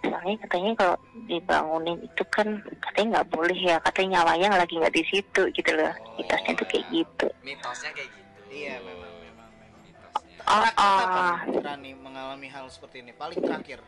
Soalnya 0.00 0.36
katanya 0.48 0.72
kalau 0.80 0.96
dibangunin 1.28 1.96
itu 2.00 2.22
kan 2.32 2.48
katanya 2.80 3.08
nggak 3.20 3.28
boleh 3.30 3.58
ya, 3.58 3.76
katanya 3.84 4.08
nyawanya 4.20 4.48
lagi 4.64 4.74
nggak 4.80 4.96
di 4.96 5.04
situ 5.08 5.42
gitu 5.52 5.70
loh. 5.76 5.92
Mitosnya 6.16 6.52
tuh 6.56 6.66
kayak 6.68 6.86
gitu. 6.92 7.26
mitosnya 7.44 7.90
kayak 7.92 8.10
gitu 8.12 8.40
iya 8.50 8.74
memang 8.82 9.12
memang 9.22 9.48
memang 9.60 9.80
mitosnya 9.84 10.38
Oh, 10.48 10.64
terakhir 10.64 10.74
oh. 10.80 10.98
kapan 10.98 11.62
Rani 11.62 11.90
mengalami 12.00 12.48
hal 12.50 12.66
seperti 12.72 13.04
ini 13.04 13.12
paling 13.14 13.38
terakhir 13.38 13.80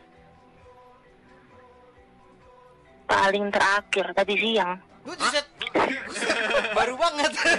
Paling 3.03 3.45
terakhir 3.51 4.05
tadi 4.15 4.33
siang. 4.39 4.79
Gue 5.03 5.15
buset. 5.19 5.43
baru 6.77 6.93
banget 6.97 7.31
itu 7.33 7.49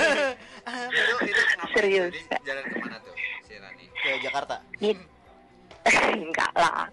itu 1.28 1.42
ngapain 1.58 1.72
Serius, 1.74 2.14
jalan 2.46 2.64
ke 2.70 2.76
mana 2.78 2.96
tuh 3.02 3.14
si 3.44 3.54
Rani 3.58 3.84
ke 3.90 4.10
Jakarta 4.22 4.56
enggak 6.24 6.52
lah 6.56 6.86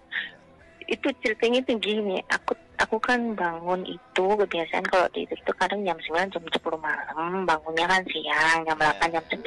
itu 0.92 1.08
ceritanya 1.24 1.64
tuh 1.64 1.80
gini 1.80 2.20
aku 2.28 2.52
aku 2.76 2.96
kan 3.00 3.32
bangun 3.32 3.80
itu 3.88 4.26
kebiasaan 4.36 4.84
kalau 4.92 5.08
tidur 5.16 5.40
tuh 5.48 5.56
kadang 5.56 5.80
jam 5.88 5.96
9 5.96 6.28
jam 6.28 6.42
10 6.44 6.52
malam 6.76 7.48
bangunnya 7.48 7.88
kan 7.88 8.04
siang 8.12 8.60
jam 8.68 8.76
8 8.76 9.08
jam 9.08 9.24
9 9.24 9.40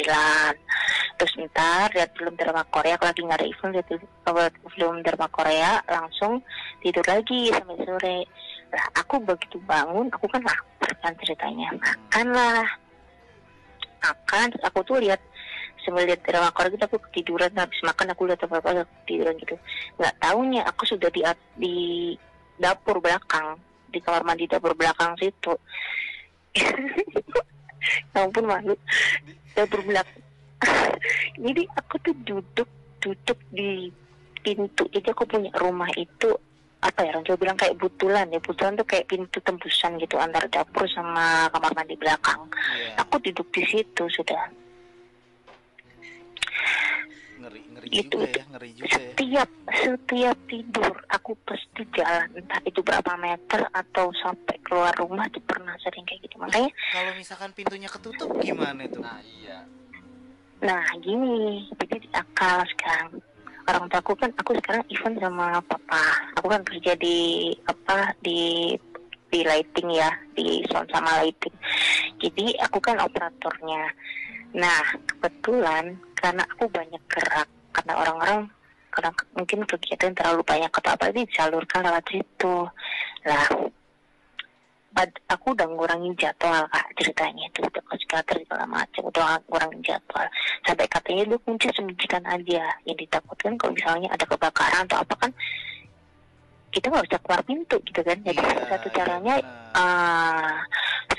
terus 1.16 1.34
ntar 1.48 1.88
lihat 1.96 2.12
film 2.18 2.34
drama 2.36 2.66
Korea 2.68 2.98
kalau 2.98 3.14
lagi 3.14 3.22
nggak 3.24 3.40
ada 3.40 3.48
event 3.48 3.72
lihat 3.78 3.88
lihat 3.94 4.56
film 4.74 4.96
drama 5.06 5.28
Korea 5.32 5.72
langsung 5.88 6.44
tidur 6.84 7.06
lagi 7.08 7.50
sampai 7.50 7.82
sore. 7.82 8.20
Lah 8.70 8.86
aku 9.00 9.16
begitu 9.24 9.58
bangun 9.64 10.12
aku 10.12 10.28
kan 10.28 10.44
lapar 10.44 10.92
kan 11.00 11.14
ceritanya. 11.24 11.72
Makan 11.80 12.28
lah. 12.36 12.68
Makan 14.04 14.46
terus 14.54 14.66
aku 14.68 14.80
tuh 14.84 14.98
lihat 15.00 15.22
sambil 15.86 16.10
lihat 16.10 16.26
drama 16.26 16.50
Korea 16.50 16.74
gitu 16.74 16.86
aku 16.90 16.98
ketiduran 17.10 17.54
habis 17.54 17.78
makan 17.86 18.12
aku 18.12 18.26
lihat 18.26 18.42
apa 18.42 18.58
apa 18.58 18.84
ketiduran 19.06 19.38
gitu. 19.38 19.56
Nggak 20.02 20.16
taunya 20.18 20.62
aku 20.66 20.84
sudah 20.90 21.10
di 21.14 21.22
di 21.56 21.76
dapur 22.58 22.98
belakang 22.98 23.62
di 23.94 24.02
kamar 24.02 24.26
mandi 24.26 24.50
dapur 24.50 24.74
belakang 24.74 25.14
situ. 25.22 25.54
Ya 28.18 28.26
ampun 28.26 28.50
malu. 28.50 28.74
Dapur 29.54 29.86
belakang. 29.86 30.22
Jadi 31.46 31.70
aku 31.78 32.02
tuh 32.02 32.16
duduk 32.26 32.70
duduk 32.98 33.38
di 33.54 33.94
pintu. 34.42 34.90
Jadi 34.90 35.14
aku 35.14 35.30
punya 35.30 35.54
rumah 35.62 35.94
itu 35.94 36.34
apa 36.82 37.06
ya 37.06 37.14
orang 37.14 37.26
Jawa 37.30 37.38
bilang 37.38 37.58
kayak 37.62 37.78
butulan 37.78 38.26
ya. 38.34 38.42
Butulan 38.42 38.74
tuh 38.74 38.90
kayak 38.90 39.06
pintu 39.06 39.38
tembusan 39.38 40.02
gitu 40.02 40.18
antara 40.18 40.50
dapur 40.50 40.90
sama 40.90 41.46
kamar 41.54 41.78
mandi 41.78 41.94
belakang. 41.94 42.42
Iya. 42.50 43.06
aku 43.06 43.22
duduk 43.22 43.54
di 43.54 43.64
situ 43.70 44.04
sudah 44.10 44.50
Ngeri 47.36 47.62
ngeri 47.68 47.88
Itu- 47.92 48.16
juga 48.16 48.28
ya, 48.32 48.44
ngeri 48.48 48.70
juga 48.74 48.88
ya. 48.96 49.12
setiap 49.12 49.50
setiap 49.76 50.38
tidur 50.48 50.94
aku 51.12 51.32
pasti 51.44 51.84
jalan. 51.92 52.28
Entah 52.32 52.60
itu 52.64 52.80
berapa 52.80 53.12
meter 53.20 53.62
atau 53.76 54.08
sampai 54.24 54.56
keluar 54.64 54.96
rumah 54.96 55.28
tuh 55.30 55.44
pernah 55.44 55.76
sering 55.84 56.08
kayak 56.08 56.24
gitu. 56.24 56.40
Makanya 56.40 56.72
Kalau 56.96 57.12
misalkan 57.14 57.52
pintunya 57.52 57.92
ketutup 57.92 58.30
gimana 58.40 58.88
itu? 58.88 59.04
Nah, 59.04 59.20
iya. 59.22 59.60
nah 60.64 60.86
gini. 61.04 61.68
Jadi 61.76 62.08
di 62.08 62.10
akal 62.16 62.64
sekarang. 62.72 63.20
Orang 63.66 63.90
tua 63.90 63.98
aku 64.00 64.14
kan 64.14 64.30
aku 64.30 64.52
sekarang 64.62 64.84
event 64.88 65.18
sama 65.20 65.58
papa. 65.66 66.04
Aku 66.40 66.48
kan 66.48 66.62
kerja 66.64 66.94
di 66.96 67.50
apa 67.68 68.14
di 68.24 68.72
di 69.28 69.40
lighting 69.44 69.90
ya. 69.92 70.10
Di 70.32 70.64
sound 70.72 70.88
sama 70.88 71.20
lighting. 71.20 71.54
Jadi 72.22 72.56
aku 72.64 72.80
kan 72.80 72.96
operatornya. 73.02 73.92
Nah 74.56 74.82
kebetulan 75.12 76.00
karena 76.26 76.42
aku 76.50 76.66
banyak 76.74 77.04
gerak. 77.06 77.48
Karena 77.70 77.94
orang-orang 78.02 78.40
kadang 78.90 79.16
mungkin 79.38 79.60
kegiatan 79.70 80.18
terlalu 80.18 80.42
banyak 80.42 80.72
atau 80.74 80.90
apa 80.90 81.14
ini 81.14 81.30
disalurkan 81.30 81.86
lewat 81.86 82.06
situ. 82.10 82.56
Lah 83.30 83.46
bad- 84.96 85.22
aku 85.30 85.54
udah 85.54 85.68
ngurangin 85.70 86.18
jadwal 86.18 86.66
kak 86.74 86.88
ceritanya 86.98 87.46
itu. 87.46 87.62
Udah 87.62 87.84
ke 87.86 87.94
psikiater 88.02 88.42
segala 88.42 88.66
macam 88.66 89.02
udah 89.06 89.38
ngurangin 89.46 89.82
jadwal. 89.86 90.26
Sampai 90.66 90.90
katanya 90.90 91.30
lu 91.30 91.38
kunci 91.46 91.70
sembunyikan 91.70 92.26
aja. 92.26 92.74
Yang 92.90 92.98
ditakutkan 93.06 93.54
kalau 93.62 93.78
misalnya 93.78 94.10
ada 94.10 94.26
kebakaran 94.26 94.90
atau 94.90 95.06
apa 95.06 95.14
kan 95.22 95.32
kita 96.74 96.90
nggak 96.90 97.06
usah 97.06 97.22
keluar 97.22 97.42
pintu 97.46 97.78
gitu 97.86 98.02
kan. 98.02 98.18
Jadi 98.26 98.42
Iya, 98.42 98.66
satu 98.66 98.88
caranya 98.90 99.36
ah 99.78 100.58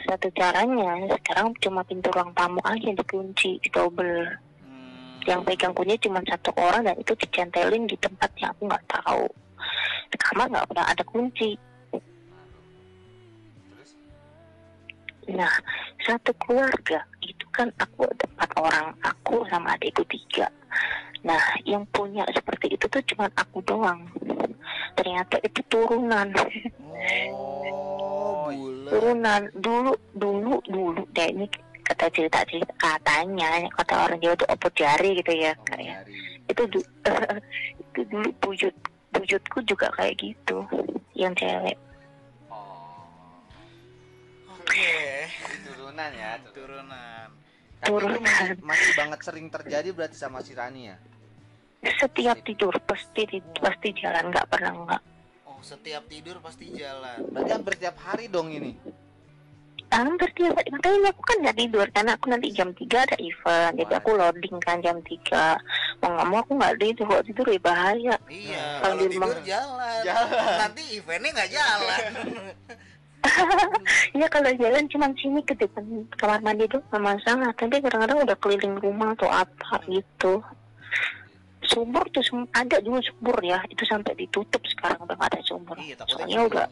satu 0.08 0.28
caranya 0.34 1.06
sekarang 1.22 1.54
cuma 1.62 1.86
pintu 1.86 2.10
ruang 2.10 2.34
tamu 2.34 2.58
aja 2.66 2.82
yang 2.90 2.98
dikunci 2.98 3.62
double 3.70 4.26
Hmm, 4.55 4.55
yang 5.26 5.42
pegang 5.42 5.74
kunci 5.74 5.98
cuma 6.06 6.22
satu 6.22 6.54
orang 6.54 6.86
dan 6.86 6.96
itu 7.02 7.12
dicentelin 7.18 7.90
di 7.90 7.98
tempat 7.98 8.30
yang 8.38 8.54
aku 8.54 8.62
nggak 8.70 8.86
tahu. 8.86 9.26
Di 10.06 10.16
kamar 10.22 10.46
nggak 10.54 10.66
pernah 10.70 10.86
ada 10.86 11.04
kunci. 11.04 11.50
Nah 15.26 15.50
satu 16.06 16.30
keluarga 16.38 17.02
itu 17.18 17.42
kan 17.50 17.66
aku 17.82 18.06
ada 18.06 18.24
empat 18.38 18.50
orang 18.62 18.86
aku 19.02 19.42
sama 19.50 19.74
adikku 19.74 20.06
tiga. 20.06 20.46
Nah 21.26 21.42
yang 21.66 21.82
punya 21.90 22.22
seperti 22.30 22.78
itu 22.78 22.86
tuh 22.86 23.02
cuma 23.10 23.26
aku 23.34 23.58
doang. 23.66 24.06
Ternyata 24.94 25.42
itu 25.42 25.60
turunan. 25.66 26.30
Oh, 27.34 28.46
turunan. 28.94 29.50
Dulu 29.58 29.92
dulu 30.14 30.62
dulu. 30.70 31.02
Deh 31.10 31.34
ini 31.34 31.50
kata 31.86 32.06
cerita 32.10 32.42
cerita 32.50 32.72
katanya 32.82 33.62
kata 33.78 33.94
orang 34.10 34.18
Jawa 34.18 34.34
itu 34.34 34.46
opot 34.50 34.72
jari 34.74 35.10
gitu 35.22 35.32
ya 35.38 35.52
oh, 35.54 35.64
kayak 35.70 35.98
itu 36.50 36.62
du- 36.66 36.90
itu 37.82 38.00
dulu 38.10 38.28
bujut 38.42 38.74
bujutku 39.14 39.58
juga 39.62 39.86
kayak 39.94 40.18
gitu 40.18 40.66
yang 41.14 41.32
cewek 41.38 41.78
oh, 42.50 43.38
Oke. 44.50 45.30
ini 45.30 45.58
turunan 45.62 46.10
ya, 46.10 46.30
turunan. 46.50 46.52
Turunan. 46.52 47.28
Tapi 47.76 47.92
Turunan. 47.92 48.20
masih, 48.24 48.48
masih 48.66 48.90
banget 48.98 49.18
sering 49.22 49.46
terjadi 49.46 49.88
berarti 49.94 50.16
sama 50.18 50.42
si 50.42 50.52
Rani 50.58 50.90
ya? 50.90 50.96
setiap 51.86 52.42
tidur 52.42 52.74
pasti 52.82 53.22
pasti 53.62 53.94
jalan 53.94 54.34
nggak 54.34 54.48
pernah 54.50 54.72
nggak 54.74 55.02
Oh, 55.46 55.62
setiap 55.64 56.04
tidur 56.10 56.36
pasti 56.44 56.68
jalan. 56.74 57.32
Berarti 57.32 57.50
hampir 57.54 57.74
tiap 57.80 57.96
hari 58.02 58.28
dong 58.28 58.52
ini. 58.52 58.76
Hampir 59.86 60.28
tiap 60.34 60.58
hari 60.58 60.68
makanya 60.74 61.14
aku 61.14 61.22
kan 61.22 61.36
nggak 61.40 61.56
tidur 61.56 61.86
karena 61.94 62.10
aku 62.18 62.26
nanti 62.26 62.48
jam 62.50 62.74
3 62.74 63.06
ada 63.06 63.16
event 63.22 63.72
jadi 63.78 63.92
aku 64.02 64.10
loading 64.18 64.58
kan 64.58 64.82
jam 64.82 64.98
3 64.98 66.02
mau 66.02 66.10
nggak 66.10 66.26
mau 66.26 66.38
aku 66.42 66.52
nggak 66.58 66.74
tidur 66.82 67.04
kalau 67.06 67.22
tidur 67.24 67.46
ya 67.46 67.60
bahaya. 67.62 68.16
Iya, 68.26 68.64
Kalau 68.82 68.82
kalau 68.82 68.94
di 68.98 69.04
tidur 69.06 69.22
rumah- 69.22 69.46
jalan. 69.46 70.00
Jalan. 70.02 70.56
Nanti 70.60 70.82
eventnya 70.98 71.30
nggak 71.32 71.50
jalan. 71.54 72.00
ya 74.20 74.26
kalau 74.30 74.50
jalan 74.54 74.84
cuma 74.86 75.06
sini 75.18 75.40
ke 75.42 75.54
depan 75.58 75.82
kamar 76.14 76.40
mandi 76.42 76.64
tuh 76.70 76.82
nggak 76.90 77.02
masalah 77.02 77.50
tapi 77.58 77.78
kadang-kadang 77.82 78.18
udah 78.22 78.36
keliling 78.42 78.74
rumah 78.82 79.14
atau 79.14 79.30
apa 79.30 79.82
gitu. 79.86 80.42
Sumur 81.66 82.06
tuh 82.14 82.22
ada 82.54 82.78
dulu 82.78 83.02
sumur 83.02 83.38
ya 83.42 83.58
itu 83.66 83.82
sampai 83.86 84.14
ditutup 84.14 84.62
sekarang 84.66 85.02
udah 85.02 85.14
nggak 85.18 85.30
ada 85.34 85.40
sumur 85.42 85.74
iya, 85.82 85.98
takutnya 85.98 86.14
soalnya 86.14 86.40
udah 86.46 86.66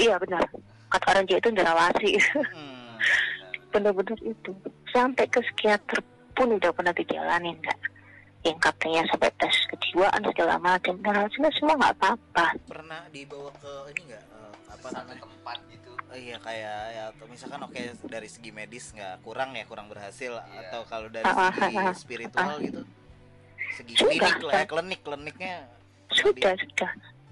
iya 0.00 0.14
benar 0.16 0.40
kata 0.92 1.06
orang 1.10 1.24
Jawa 1.24 1.40
itu 1.40 1.50
derawasi 1.50 2.10
Hmm. 2.52 2.92
bener-bener 3.72 4.18
itu 4.20 4.52
sampai 4.88 5.24
ke 5.26 5.40
psikiater 5.42 6.04
pun 6.32 6.52
udah 6.52 6.68
pernah 6.70 6.92
dijalanin 6.92 7.56
nggak 7.56 7.78
yang 8.42 8.58
katanya 8.58 9.06
sampai 9.08 9.30
tes 9.36 9.54
kejiwaan 9.66 10.20
segala 10.24 10.58
macam 10.58 10.98
dan 10.98 11.14
hasilnya 11.16 11.50
semua 11.52 11.74
nggak 11.76 11.94
apa-apa 11.96 12.46
Pernah 12.66 13.00
dibawa 13.08 13.48
ke 13.54 13.72
ini 13.90 14.10
nggak 14.10 14.24
eh, 14.24 14.52
apa 14.68 14.86
namanya? 14.90 15.22
tempat 15.22 15.58
gitu. 15.68 15.90
Oh, 16.04 16.18
iya 16.18 16.36
kayak 16.36 16.78
ya 16.90 17.02
atau 17.08 17.24
misalkan 17.24 17.60
oke 17.62 17.80
dari 18.04 18.28
segi 18.28 18.50
medis 18.50 18.92
nggak 18.92 19.22
kurang 19.22 19.54
ya 19.54 19.64
kurang 19.64 19.86
berhasil 19.86 20.36
Iya. 20.36 20.60
atau 20.60 20.80
kalau 20.84 21.08
dari 21.08 21.24
Ah, 21.24 21.48
segi 21.48 21.72
ah, 21.72 21.82
ah. 21.82 21.94
spiritual 21.94 22.54
gitu 22.60 22.82
segi 23.72 23.92
Sudah, 23.96 24.10
klinik 24.12 24.36
lah 24.42 24.52
ya, 24.52 24.64
klinik 24.66 25.00
kliniknya 25.00 25.54
sudah 26.12 26.52
sudah 26.52 26.90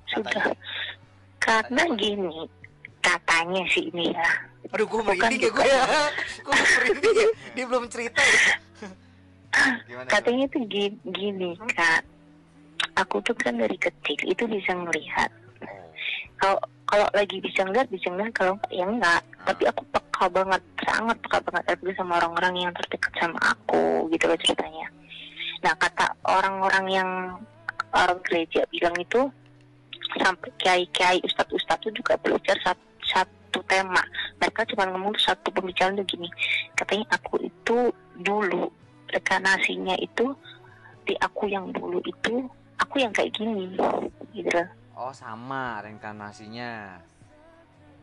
sudah 0.08 0.44
karena 1.38 1.82
gini 1.94 2.48
katanya 3.00 3.62
sih 3.72 3.88
ini 3.90 4.12
ya. 4.12 4.30
Aduh 4.70 4.86
gue 4.86 5.00
merinding 5.02 5.40
ya 5.42 5.50
gue 5.50 5.66
ya 5.66 5.82
gue 6.44 6.54
merinding 6.54 7.16
ya 7.16 7.28
dia 7.56 7.64
belum 7.66 7.84
cerita 7.90 8.20
ya. 8.20 8.38
Gimana? 9.82 10.06
katanya 10.06 10.46
tuh 10.54 10.62
gini, 10.70 10.94
gini 11.10 11.50
kak. 11.74 12.06
Aku 13.02 13.18
tuh 13.26 13.34
kan 13.34 13.58
dari 13.58 13.74
kecil 13.74 14.20
itu 14.22 14.44
bisa 14.46 14.72
melihat 14.78 15.30
kalau 16.40 16.58
kalau 16.88 17.06
lagi 17.14 17.38
bisa 17.38 17.62
ngeliat 17.66 17.86
bisa 17.92 18.08
ngeliat 18.10 18.32
kalau 18.32 18.56
enggak 18.56 18.72
ya 18.72 18.84
enggak. 18.86 19.22
Tapi 19.44 19.62
aku 19.68 19.82
peka 19.90 20.24
banget 20.30 20.62
sangat 20.86 21.16
peka 21.22 21.38
banget 21.44 21.64
apalagi 21.66 21.94
sama 21.98 22.12
orang-orang 22.22 22.54
yang 22.68 22.72
terdekat 22.78 23.12
sama 23.18 23.38
aku 23.42 24.06
gitu 24.14 24.24
loh 24.30 24.38
ceritanya. 24.38 24.86
Nah 25.60 25.74
kata 25.76 26.06
orang-orang 26.24 26.86
yang 26.88 27.10
orang 27.92 28.18
gereja 28.24 28.64
bilang 28.70 28.96
itu 28.96 29.28
sampai 30.18 30.50
kiai-kiai 30.58 31.22
ustadz-ustadz 31.22 31.86
itu 31.86 32.02
juga 32.02 32.18
belajar 32.18 32.58
satu, 32.62 32.82
satu 33.10 33.60
tema 33.66 34.00
mereka 34.38 34.62
cuma 34.70 34.86
ngomong 34.86 35.18
satu 35.18 35.50
pembicaraan 35.50 35.98
tuh 35.98 36.06
gini 36.06 36.30
katanya 36.78 37.06
aku 37.18 37.42
itu 37.42 37.90
dulu 38.22 38.70
rekanasinya 39.10 39.98
itu 39.98 40.30
di 41.02 41.18
aku 41.18 41.50
yang 41.50 41.74
dulu 41.74 41.98
itu 42.06 42.46
aku 42.78 43.02
yang 43.02 43.10
kayak 43.10 43.34
gini 43.34 43.74
gitu 44.30 44.54
loh 44.54 44.70
Oh, 45.00 45.16
sama 45.16 45.80
reinkarnasinya. 45.80 47.00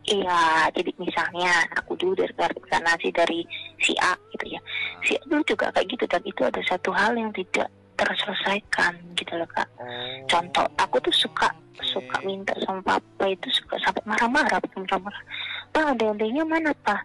Iya, 0.01 0.65
jadi 0.73 0.89
misalnya 0.97 1.61
aku 1.77 1.93
dulu 1.93 2.17
dari 2.17 2.33
reinkarnasi 2.33 3.13
dari 3.13 3.45
si 3.77 3.93
A 4.01 4.17
gitu 4.33 4.57
ya. 4.57 4.61
Si 5.05 5.13
A 5.13 5.21
dulu 5.29 5.45
juga 5.45 5.69
kayak 5.69 5.93
gitu 5.93 6.09
dan 6.09 6.25
itu 6.25 6.41
ada 6.41 6.57
satu 6.65 6.89
hal 6.89 7.13
yang 7.13 7.29
tidak 7.37 7.69
terselesaikan 7.97 8.93
gitu 9.17 9.33
loh 9.35 9.49
kak. 9.49 9.67
Oh. 9.81 9.85
Contoh, 10.29 10.65
aku 10.77 11.01
tuh 11.03 11.13
suka 11.13 11.49
suka 11.81 12.17
minta 12.25 12.53
sama 12.65 12.81
papa 12.81 13.25
itu 13.29 13.47
suka 13.53 13.77
sampai 13.81 14.01
marah-marah, 14.05 14.57
marah-marah. 14.75 15.23
Pak, 15.73 15.85
ada-adanya 15.97 16.43
mana 16.45 16.71
pak? 16.85 17.01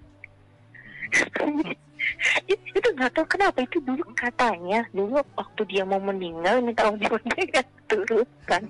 itu 1.13 2.57
itu 2.79 2.89
nggak 2.97 3.13
tahu 3.15 3.27
kenapa 3.29 3.63
itu 3.63 3.79
dulu 3.85 4.03
katanya 4.17 4.83
dulu 4.91 5.21
waktu 5.37 5.63
dia 5.69 5.85
mau 5.85 6.01
meninggal 6.01 6.59
minta 6.65 6.89
uang 6.89 6.99
dia 6.99 7.63
turun 7.89 8.27
kan. 8.49 8.63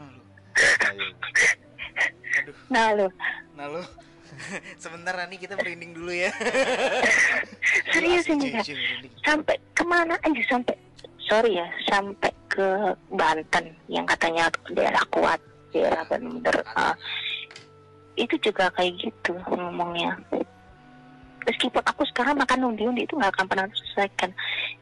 aduh 2.43 2.57
Nah 2.69 2.93
lo 2.97 3.09
nah 3.57 3.67
lu 3.71 3.81
sebentar 4.83 5.15
nih 5.29 5.39
kita 5.39 5.55
merinding 5.55 5.93
dulu 5.95 6.11
ya 6.13 6.33
serius 7.95 8.27
Asli, 8.27 8.35
ini 8.37 8.47
merinding. 8.53 9.13
sampai 9.23 9.57
ke 9.77 9.85
mana 9.87 10.17
aja 10.19 10.43
sampai 10.51 10.75
sorry 11.33 11.57
ya 11.57 11.69
sampai 11.89 12.29
ke 12.45 12.93
Banten 13.09 13.73
yang 13.89 14.05
katanya 14.05 14.53
daerah 14.69 15.01
kuat 15.09 15.41
daerah 15.73 16.05
bener 16.05 16.61
uh, 16.77 16.93
itu 18.21 18.37
juga 18.45 18.69
kayak 18.77 19.01
gitu 19.01 19.33
ngomongnya. 19.49 20.13
Meskipun 21.49 21.81
aku 21.89 22.05
sekarang 22.13 22.37
makan 22.37 22.77
undi-undi 22.77 23.09
itu 23.09 23.17
nggak 23.17 23.33
akan 23.33 23.47
pernah 23.49 23.67
selesaikan 23.73 24.31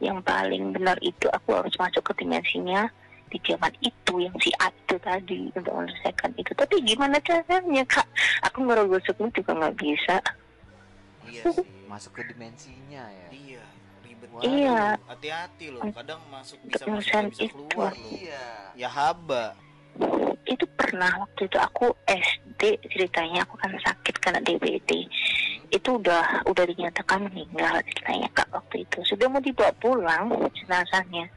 yang 0.03 0.19
paling 0.19 0.75
benar 0.75 0.99
itu 0.99 1.31
aku 1.31 1.55
harus 1.55 1.71
masuk 1.79 2.03
ke 2.11 2.19
dimensinya 2.19 2.91
di 3.31 3.39
zaman 3.47 3.71
itu 3.79 4.13
yang 4.19 4.35
si 4.43 4.51
A 4.59 4.67
itu 4.67 4.99
tadi 4.99 5.47
untuk 5.55 5.71
menyelesaikan 5.71 6.35
itu. 6.35 6.51
Tapi 6.51 6.75
gimana 6.83 7.15
caranya 7.23 7.83
kak? 7.87 8.03
Aku 8.51 8.67
ngerogosoknya 8.67 9.31
juga 9.31 9.51
nggak 9.55 9.75
bisa. 9.79 10.19
Iya 11.31 11.43
sih. 11.55 11.67
masuk 11.87 12.11
ke 12.19 12.23
dimensinya 12.27 13.03
ya. 13.07 13.27
Iya, 13.31 13.50
Iya. 14.39 14.95
Hati-hati 15.05 15.67
loh, 15.69 15.83
kadang 15.91 16.23
masuk 16.27 16.55
bisa 16.63 16.87
masuk 16.87 17.11
bisa 17.29 17.43
itu. 17.43 17.51
keluar 17.67 17.91
loh. 17.91 18.09
iya 18.09 18.43
Ya 18.73 18.87
haba. 18.87 19.51
itu 20.47 20.63
pernah 20.73 21.11
waktu 21.19 21.45
itu 21.45 21.57
aku 21.59 21.91
SD 22.07 22.61
ceritanya 22.89 23.43
aku 23.43 23.59
kan 23.59 23.71
sakit 23.77 24.15
karena 24.17 24.39
DBD 24.41 25.03
itu 25.69 25.89
udah 25.91 26.41
udah 26.43 26.63
dinyatakan 26.65 27.27
meninggal 27.27 27.75
ceritanya 27.85 28.27
kak 28.33 28.47
waktu 28.49 28.81
itu 28.81 28.97
sudah 29.05 29.27
mau 29.27 29.39
dibawa 29.39 29.69
pulang 29.77 30.31
jenazahnya 30.55 31.27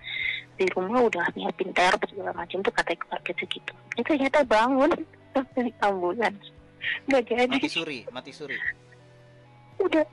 di 0.55 0.65
rumah 0.73 1.03
udah 1.05 1.27
nyiapin 1.35 1.71
terop 1.75 2.01
segala 2.07 2.31
macam 2.33 2.63
tuh 2.63 2.73
kata 2.73 2.95
keluarga 2.97 3.31
tuh 3.35 3.47
gitu 3.47 3.73
itu 3.93 4.07
ternyata 4.09 4.41
bangun 4.47 4.91
dari 5.55 5.71
ambulans 5.83 6.43
nggak 7.07 7.23
jadi 7.29 7.51
Mati 7.51 7.71
suri, 7.71 7.99
mati 8.09 8.31
suri. 8.33 8.57
udah 9.79 10.05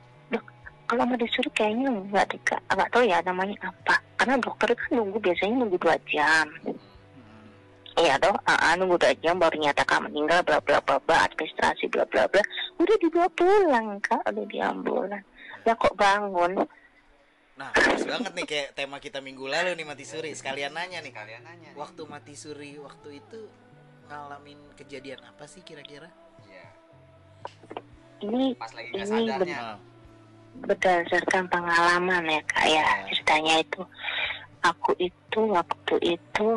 kalau 0.92 1.08
mau 1.08 1.16
disuruh 1.16 1.48
kayaknya 1.56 1.88
nggak 1.88 2.36
kak 2.44 2.60
nggak 2.68 2.90
tahu 2.92 3.08
ya 3.08 3.24
namanya 3.24 3.56
apa 3.64 3.96
karena 4.20 4.36
dokter 4.44 4.76
kan 4.76 4.90
nunggu 4.92 5.16
biasanya 5.24 5.64
nunggu 5.64 5.80
dua 5.80 5.96
jam 6.04 6.44
Hmm. 7.16 8.04
Iya 8.04 8.16
dong, 8.20 8.36
ah, 8.44 8.72
nunggu 8.76 8.96
dua 9.00 9.12
jam 9.20 9.36
baru 9.36 9.52
nyatakan 9.56 10.08
meninggal, 10.08 10.40
bla 10.44 10.60
bla 10.64 10.80
bla 10.80 10.96
bla, 10.96 11.28
administrasi 11.28 11.92
bla 11.92 12.08
bla 12.08 12.24
bla. 12.24 12.40
Udah 12.80 12.96
dibawa 12.96 13.28
pulang 13.36 14.00
kak, 14.00 14.24
udah 14.32 14.44
di 14.48 14.58
ambulans. 14.64 15.24
Ya 15.68 15.76
kok 15.76 15.92
bangun? 15.92 16.56
Nah, 17.60 17.68
pas 17.68 18.00
banget 18.00 18.32
nih 18.32 18.46
kayak 18.48 18.68
tema 18.72 18.96
kita 18.96 19.20
minggu 19.20 19.44
lalu 19.44 19.76
nih 19.76 19.84
mati 19.84 20.08
suri. 20.08 20.32
Sekalian 20.32 20.72
nanya 20.72 21.04
nih. 21.04 21.12
kalian 21.12 21.44
nanya 21.44 21.68
nih. 21.76 21.76
Waktu 21.76 22.02
mati 22.08 22.32
suri 22.32 22.80
waktu 22.80 23.20
itu 23.20 23.40
ngalamin 24.08 24.72
kejadian 24.72 25.20
apa 25.28 25.44
sih 25.44 25.60
kira-kira? 25.60 26.08
Iya. 26.48 26.66
Ini 28.24 28.56
pas 28.56 28.72
lagi 28.72 28.88
nggak 28.88 29.04
Ini 29.04 29.20
sadarnya 29.20 29.91
berdasarkan 30.60 31.48
pengalaman 31.48 32.22
ya 32.28 32.40
kak 32.44 32.66
ya 32.68 32.84
ceritanya 33.08 33.54
itu. 33.64 33.80
Aku 34.62 34.94
itu 35.00 35.40
waktu 35.50 35.94
itu 36.14 36.48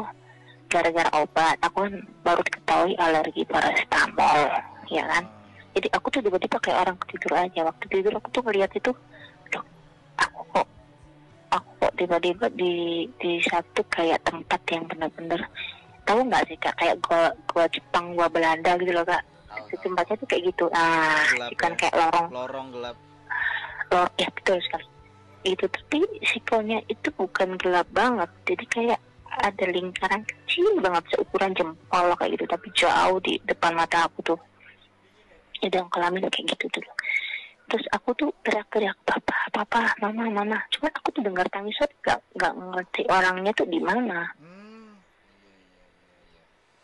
gara-gara 0.69 1.09
obat, 1.17 1.55
aku 1.63 1.87
kan 1.89 1.93
baru 2.21 2.41
diketahui 2.45 2.93
alergi 2.99 3.41
paracetamol, 3.47 4.49
ya 4.91 5.03
kan? 5.07 5.23
jadi 5.75 5.87
aku 5.91 6.07
tuh 6.07 6.23
tiba-tiba 6.23 6.57
kayak 6.63 6.87
orang 6.87 6.97
tidur 7.11 7.33
aja 7.35 7.61
waktu 7.67 7.85
tidur 7.91 8.13
aku 8.15 8.27
tuh 8.31 8.41
ngeliat 8.47 8.71
itu 8.71 8.91
Duh, 9.51 9.63
aku 10.15 10.39
kok 10.55 10.67
aku 11.51 11.69
kok 11.83 11.93
tiba-tiba 11.99 12.47
di 12.55 13.03
di 13.19 13.43
satu 13.43 13.83
kayak 13.91 14.23
tempat 14.23 14.61
yang 14.71 14.87
bener-bener 14.87 15.43
tahu 16.07 16.23
nggak 16.23 16.47
sih 16.47 16.57
kak 16.63 16.73
kayak 16.79 16.95
gua 17.03 17.27
gua 17.51 17.67
Jepang 17.67 18.15
gua 18.15 18.31
Belanda 18.31 18.79
gitu 18.79 18.95
loh 18.95 19.03
kak 19.03 19.19
tahu. 19.51 19.75
tempatnya 19.83 20.15
tuh 20.15 20.27
kayak 20.31 20.43
gitu 20.47 20.65
ah 20.71 21.27
Gelap 21.35 21.49
kan 21.59 21.71
ya. 21.75 21.77
kayak 21.83 21.95
lorong 21.99 22.27
lorong 22.31 22.67
gelap. 22.71 22.97
Lor 23.91 24.09
ya 24.17 24.29
betul 24.33 24.57
sekali. 24.61 24.87
Itu 25.45 25.65
tapi 25.69 26.01
sikonya 26.25 26.81
itu 26.89 27.07
bukan 27.13 27.59
gelap 27.61 27.85
banget. 27.93 28.29
Jadi 28.49 28.65
kayak 28.65 28.99
ada 29.35 29.65
lingkaran 29.67 30.23
kecil 30.23 30.79
banget 30.79 31.03
seukuran 31.11 31.51
jempol 31.53 32.07
kayak 32.15 32.39
gitu 32.39 32.45
tapi 32.47 32.67
jauh 32.71 33.19
di 33.19 33.35
depan 33.43 33.75
mata 33.75 34.07
aku 34.07 34.19
tuh. 34.23 34.39
Ada 35.61 35.81
yang 35.81 35.89
kelamin 35.89 36.29
kayak 36.29 36.55
gitu 36.55 36.65
dulu 36.79 36.91
terus 37.65 37.85
aku 37.89 38.13
tuh 38.13 38.29
teriak-teriak 38.45 38.97
papa 39.05 39.37
papa 39.49 39.97
mama 40.01 40.29
mama. 40.29 40.59
Cuman 40.69 40.91
aku 40.93 41.07
tuh 41.17 41.23
dengar 41.25 41.49
tangisan 41.49 41.89
gak 42.05 42.21
nggak 42.37 42.53
ngerti 42.53 43.01
orangnya 43.09 43.51
tuh 43.57 43.65
di 43.65 43.81
mana. 43.81 44.29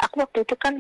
Aku 0.02 0.26
waktu 0.26 0.42
itu 0.42 0.58
kan 0.58 0.74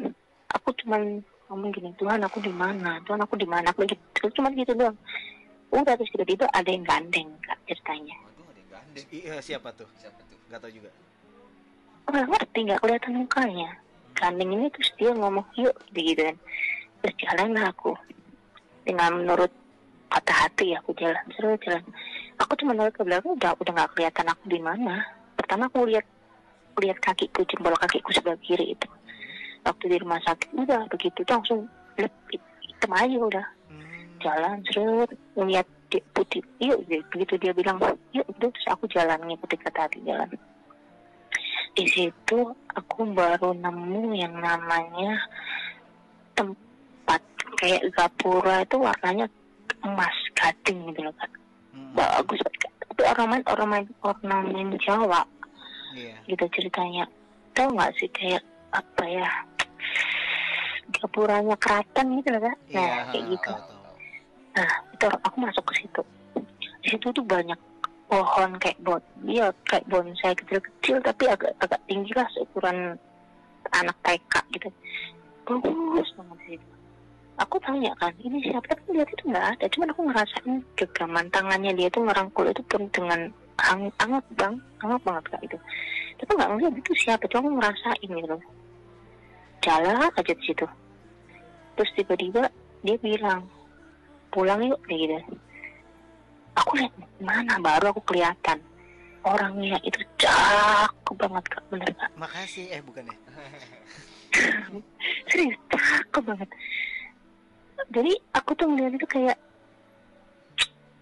aku 0.49 0.73
cuman 0.81 1.21
ngomong 1.47 1.69
gini 1.69 1.93
Tuhan 2.01 2.25
aku 2.25 2.41
di 2.41 2.49
mana? 2.49 2.97
Tuhan 3.05 3.21
aku 3.21 3.37
di 3.37 3.45
mana? 3.45 3.69
Aku 3.69 3.85
gitu 3.85 4.25
cuman 4.41 4.57
gitu 4.57 4.73
doang 4.73 4.97
udah 5.71 5.93
terus 5.95 6.11
tiba-tiba 6.11 6.45
ada 6.51 6.69
yang 6.69 6.83
gandeng 6.83 7.29
kak 7.47 7.57
ceritanya. 7.63 8.15
Waduh, 8.19 8.45
ada 8.51 8.59
yang 8.59 8.69
gandeng. 8.75 9.05
Iya, 9.11 9.35
siapa 9.39 9.69
tuh? 9.71 9.87
siapa 9.95 10.19
tuh? 10.27 10.37
Gak 10.51 10.59
tau 10.59 10.71
juga. 10.71 10.91
nggak 12.11 12.27
ngerti 12.27 12.59
nggak 12.67 12.79
kelihatan 12.83 13.13
mukanya. 13.23 13.69
Gandeng 14.19 14.51
ini 14.51 14.67
terus 14.75 14.91
dia 14.99 15.11
ngomong 15.15 15.47
yuk 15.55 15.75
gitu 15.95 16.21
kan. 16.27 16.37
Terus 17.01 17.15
lah 17.55 17.65
aku. 17.71 17.95
Dengan 18.83 19.23
menurut 19.23 19.51
kata 20.11 20.33
hati 20.35 20.75
ya 20.75 20.83
aku 20.83 20.91
jalan 20.99 21.23
terus 21.31 21.55
jalan. 21.63 21.83
Aku 22.43 22.51
cuma 22.59 22.75
nolak 22.75 22.99
ke 22.99 23.07
belakang 23.07 23.39
udah 23.39 23.55
udah 23.55 23.71
nggak 23.71 23.91
kelihatan 23.95 24.27
aku 24.27 24.43
di 24.51 24.59
mana. 24.59 25.07
Pertama 25.39 25.71
aku 25.71 25.87
lihat 25.87 26.03
lihat 26.83 26.99
kakiku 26.99 27.47
jempol 27.47 27.77
kakiku 27.79 28.11
sebelah 28.11 28.35
kiri 28.43 28.75
itu. 28.75 28.87
Waktu 29.63 29.83
di 29.87 29.97
rumah 30.03 30.19
sakit 30.25 30.51
udah 30.51 30.89
begitu 30.91 31.23
tuh 31.23 31.31
langsung 31.31 31.59
lep 31.95 32.11
hitam 32.59 32.91
aja 32.91 33.17
udah 33.21 33.45
jalan 34.23 34.57
ngeliat 35.35 35.67
dia 35.91 35.99
putih 36.15 36.39
yuk 36.63 36.79
begitu 36.87 37.35
dia 37.35 37.51
bilang 37.51 37.75
yuk 38.15 38.23
udah 38.31 38.47
terus 38.47 38.67
aku 38.71 38.87
jalan 38.87 39.19
ngikuti 39.27 39.59
kata 39.59 39.85
hati 39.89 39.99
jalan. 40.07 40.29
Di 41.71 41.85
situ 41.87 42.39
aku 42.75 42.99
baru 43.11 43.51
nemu 43.55 44.15
yang 44.15 44.35
namanya 44.39 45.19
tempat 46.35 47.21
kayak 47.59 47.91
gapura 47.91 48.63
itu 48.63 48.75
warnanya 48.79 49.27
emas 49.83 50.15
gading 50.33 50.91
gitu 50.93 51.03
loh 51.03 51.15
kan 51.19 51.31
Hmm. 51.71 51.95
bagus 51.95 52.35
tapi 52.43 53.01
ornamen 53.07 53.39
ornamen 53.47 53.83
ornamen 54.03 54.75
Jawa. 54.83 55.23
Iya. 55.95 56.15
gitu 56.27 56.43
ceritanya. 56.51 57.07
Tahu 57.55 57.71
nggak 57.75 57.91
sih 57.99 58.07
kayak 58.11 58.43
apa 58.71 59.03
ya? 59.07 59.27
Gapuranya 60.91 61.55
keraton 61.55 62.19
gitu 62.19 62.27
loh 62.35 62.41
kan 62.43 62.55
nah 62.71 62.83
Iya, 62.83 62.95
kayak 63.11 63.23
gitu. 63.31 63.51
Nah, 64.51 64.71
itu 64.91 65.05
aku 65.07 65.37
masuk 65.39 65.63
ke 65.71 65.73
situ. 65.83 66.01
Di 66.81 66.87
situ 66.97 67.07
tuh 67.13 67.23
banyak 67.23 67.57
pohon 68.11 68.51
kayak 68.59 68.75
bon, 68.83 68.99
iya 69.23 69.47
kayak 69.71 69.87
bonsai 69.87 70.35
kecil-kecil 70.35 70.99
tapi 70.99 71.31
agak 71.31 71.55
agak 71.63 71.79
tinggi 71.87 72.11
lah 72.11 72.27
seukuran 72.35 72.99
anak 73.71 73.95
TK 74.03 74.33
gitu. 74.59 74.69
Bagus 75.47 76.09
banget 76.19 76.39
sih. 76.47 76.59
Aku 77.39 77.55
tanya 77.63 77.95
kan, 77.97 78.11
ini 78.21 78.43
siapa 78.43 78.75
tapi 78.75 78.99
lihat 78.99 79.07
itu 79.07 79.23
nggak 79.31 79.47
ada. 79.55 79.65
Cuman 79.71 79.89
aku 79.95 80.01
ngerasain 80.11 80.53
genggaman 80.75 81.25
tangannya 81.31 81.71
dia 81.73 81.87
tuh 81.87 82.03
ngerangkul 82.03 82.45
itu 82.51 82.61
pun 82.67 82.83
dengan 82.91 83.31
hang, 83.63 83.87
hangat 83.97 84.25
bang, 84.35 84.53
hangat 84.83 85.01
banget 85.07 85.23
kak 85.31 85.41
itu. 85.47 85.57
Tapi 86.21 86.31
nggak 86.37 86.49
ngeliat 86.51 86.75
itu 86.77 86.91
siapa, 86.99 87.23
cuma 87.31 87.47
aku 87.47 87.49
ngerasain 87.57 88.09
gitu. 88.11 88.37
Jalan 89.63 89.95
aja 90.03 90.33
di 90.35 90.43
situ. 90.43 90.65
Terus 91.79 91.91
tiba-tiba 91.95 92.43
dia 92.83 92.97
bilang, 92.99 93.47
pulang 94.31 94.63
yuk 94.63 94.79
kayak 94.87 94.99
gitu. 95.05 95.15
Aku 96.57 96.71
lihat 96.79 96.93
mana 97.19 97.55
baru 97.59 97.91
aku 97.91 98.01
kelihatan. 98.07 98.59
Orangnya 99.21 99.77
itu 99.85 100.01
cakep 100.17 101.15
banget 101.19 101.45
kak. 101.51 101.63
Bener 101.69 101.91
kak. 101.93 102.09
Makasih. 102.17 102.73
Eh, 102.73 102.81
bukan 102.81 103.05
ya? 103.05 103.15
serius 105.29 105.59
cakep 105.69 106.23
banget. 106.23 106.49
Jadi 107.91 108.13
aku 108.33 108.51
tuh 108.55 108.67
ngeliat 108.71 108.95
itu 108.95 109.07
kayak 109.07 109.37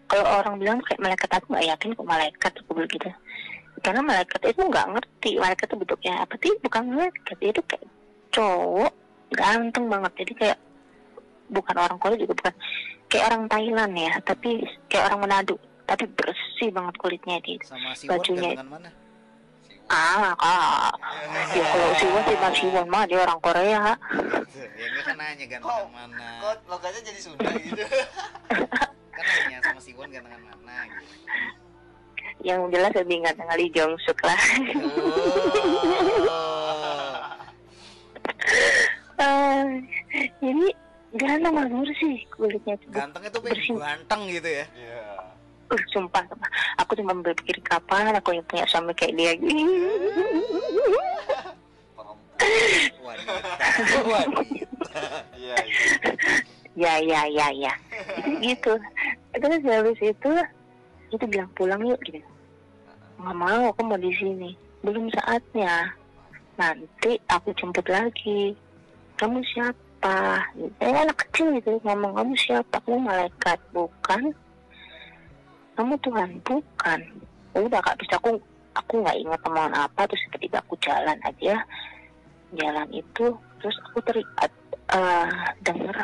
kalau 0.09 0.25
orang 0.41 0.57
bilang 0.57 0.79
kayak 0.81 1.01
malaikat 1.05 1.29
aku 1.29 1.53
nggak 1.53 1.67
yakin 1.69 1.93
kok 1.93 2.09
malaikat 2.09 2.51
aku 2.65 2.71
bilang 2.73 2.91
gitu. 2.91 3.09
Karena 3.79 4.01
malaikat 4.03 4.41
itu 4.43 4.61
nggak 4.65 4.87
ngerti 4.97 5.31
malaikat 5.37 5.65
itu 5.69 5.77
bentuknya 5.77 6.13
apa 6.25 6.33
sih? 6.41 6.53
Bukan 6.59 6.83
malaikat 6.91 7.37
itu 7.39 7.61
kayak 7.63 7.87
cowok 8.33 8.93
ganteng 9.37 9.85
banget. 9.87 10.11
Jadi 10.25 10.33
kayak 10.35 10.57
bukan 11.49 11.75
orang 11.77 11.97
Korea 11.97 12.17
juga 12.17 12.33
bukan 12.37 12.55
kayak 13.09 13.25
orang 13.27 13.45
Thailand 13.47 13.93
ya 13.95 14.13
tapi 14.21 14.61
kayak 14.85 15.09
orang 15.09 15.19
Manado 15.23 15.55
tapi 15.83 16.05
bersih 16.07 16.69
banget 16.69 16.95
kulitnya 16.95 17.41
dia 17.41 17.57
Sama 17.63 17.91
si 17.91 18.05
Bajunya- 18.05 18.53
gantengan 18.53 18.69
mana? 18.71 18.89
ah 19.87 20.37
kak 20.37 20.93
ya 21.51 21.65
kalau 21.65 21.89
Siwon 21.95 22.21
sih 22.23 22.37
Mas 22.37 22.53
Siwon 22.55 22.87
mah 22.87 23.03
dia 23.03 23.17
orang 23.19 23.39
Korea 23.39 23.97
ya 24.53 24.85
gue 24.87 25.01
kan 25.03 25.15
nanya 25.15 25.45
gantengan 25.47 25.65
Kok- 25.65 25.89
mana. 25.89 26.29
kok 26.39 26.55
logatnya 26.67 27.01
jadi 27.03 27.19
Sunda 27.19 27.49
gitu 27.59 27.81
Kan 29.09 29.23
nanya 29.25 29.57
sama 29.63 29.79
si 29.79 29.91
Won 29.93 30.07
gantengan 30.07 30.37
mana 30.45 30.77
gitu. 30.85 31.03
yang 32.39 32.69
jelas 32.69 32.93
lebih 32.93 33.19
ganteng 33.19 33.49
kali 33.49 33.65
Jong 33.69 33.97
Suk 33.99 34.19
lah 34.21 34.41
Oh. 36.23 37.17
Ah, 39.19 39.67
jadi 40.39 40.71
ganteng 41.17 41.53
banget 41.57 41.89
sih 41.97 42.21
kulitnya 42.29 42.77
itu 42.77 42.85
Ganteng 42.93 43.23
itu 43.25 43.39
Bersih. 43.41 43.73
ganteng 43.77 44.21
gitu 44.29 44.49
ya. 44.49 44.65
iya 44.77 45.01
Uh, 45.69 45.77
sumpah, 45.93 46.25
sumpah. 46.25 46.49
Aku 46.81 46.97
cuma 46.97 47.13
berpikir 47.13 47.61
kapan 47.61 48.09
aku 48.17 48.33
yang 48.33 48.41
punya 48.49 48.65
suami 48.65 48.89
kayak 48.97 49.13
dia. 49.13 49.37
Iya 49.37 49.61
iya 56.73 56.73
ya, 56.73 56.93
ya, 57.05 57.21
ya, 57.29 57.47
ya. 57.53 57.73
Itu 58.41 58.41
gitu. 58.41 58.73
Terus 59.37 59.61
habis 59.61 60.01
itu, 60.01 60.31
itu 61.13 61.21
bilang 61.29 61.53
pulang 61.53 61.85
yuk 61.85 62.01
gitu. 62.01 62.25
Nggak 63.21 63.37
mau, 63.37 63.69
aku 63.69 63.85
mau 63.85 64.01
di 64.01 64.09
sini. 64.17 64.57
Belum 64.81 65.05
saatnya. 65.13 65.93
Nanti 66.57 67.21
aku 67.29 67.53
jemput 67.53 67.85
lagi. 67.85 68.57
Kamu 69.21 69.37
siapa? 69.53 69.77
Siapa? 69.99 70.47
Saya 70.79 71.03
anak 71.03 71.17
kecil 71.27 71.51
gitu 71.59 71.75
ngomong 71.83 72.15
kamu 72.15 72.33
siapa? 72.39 72.75
Kamu 72.87 72.99
malaikat. 73.03 73.59
Bukan. 73.75 74.23
Kamu 75.75 75.93
Tuhan. 75.99 76.29
Bukan. 76.47 76.99
Udah 77.59 77.79
kak. 77.83 77.99
Bisa 77.99 78.15
aku 78.15 78.39
aku 78.75 78.93
nggak 79.03 79.19
ingat 79.19 79.39
omongan 79.43 79.75
apa. 79.75 80.07
Terus 80.07 80.23
tiba-tiba 80.31 80.57
aku 80.63 80.75
jalan 80.79 81.19
aja. 81.27 81.55
Jalan 82.55 82.87
itu 82.95 83.25
terus 83.59 83.75
aku 83.91 83.99
teriak 84.07 84.51
uh, 84.95 85.27
denger 85.67 85.97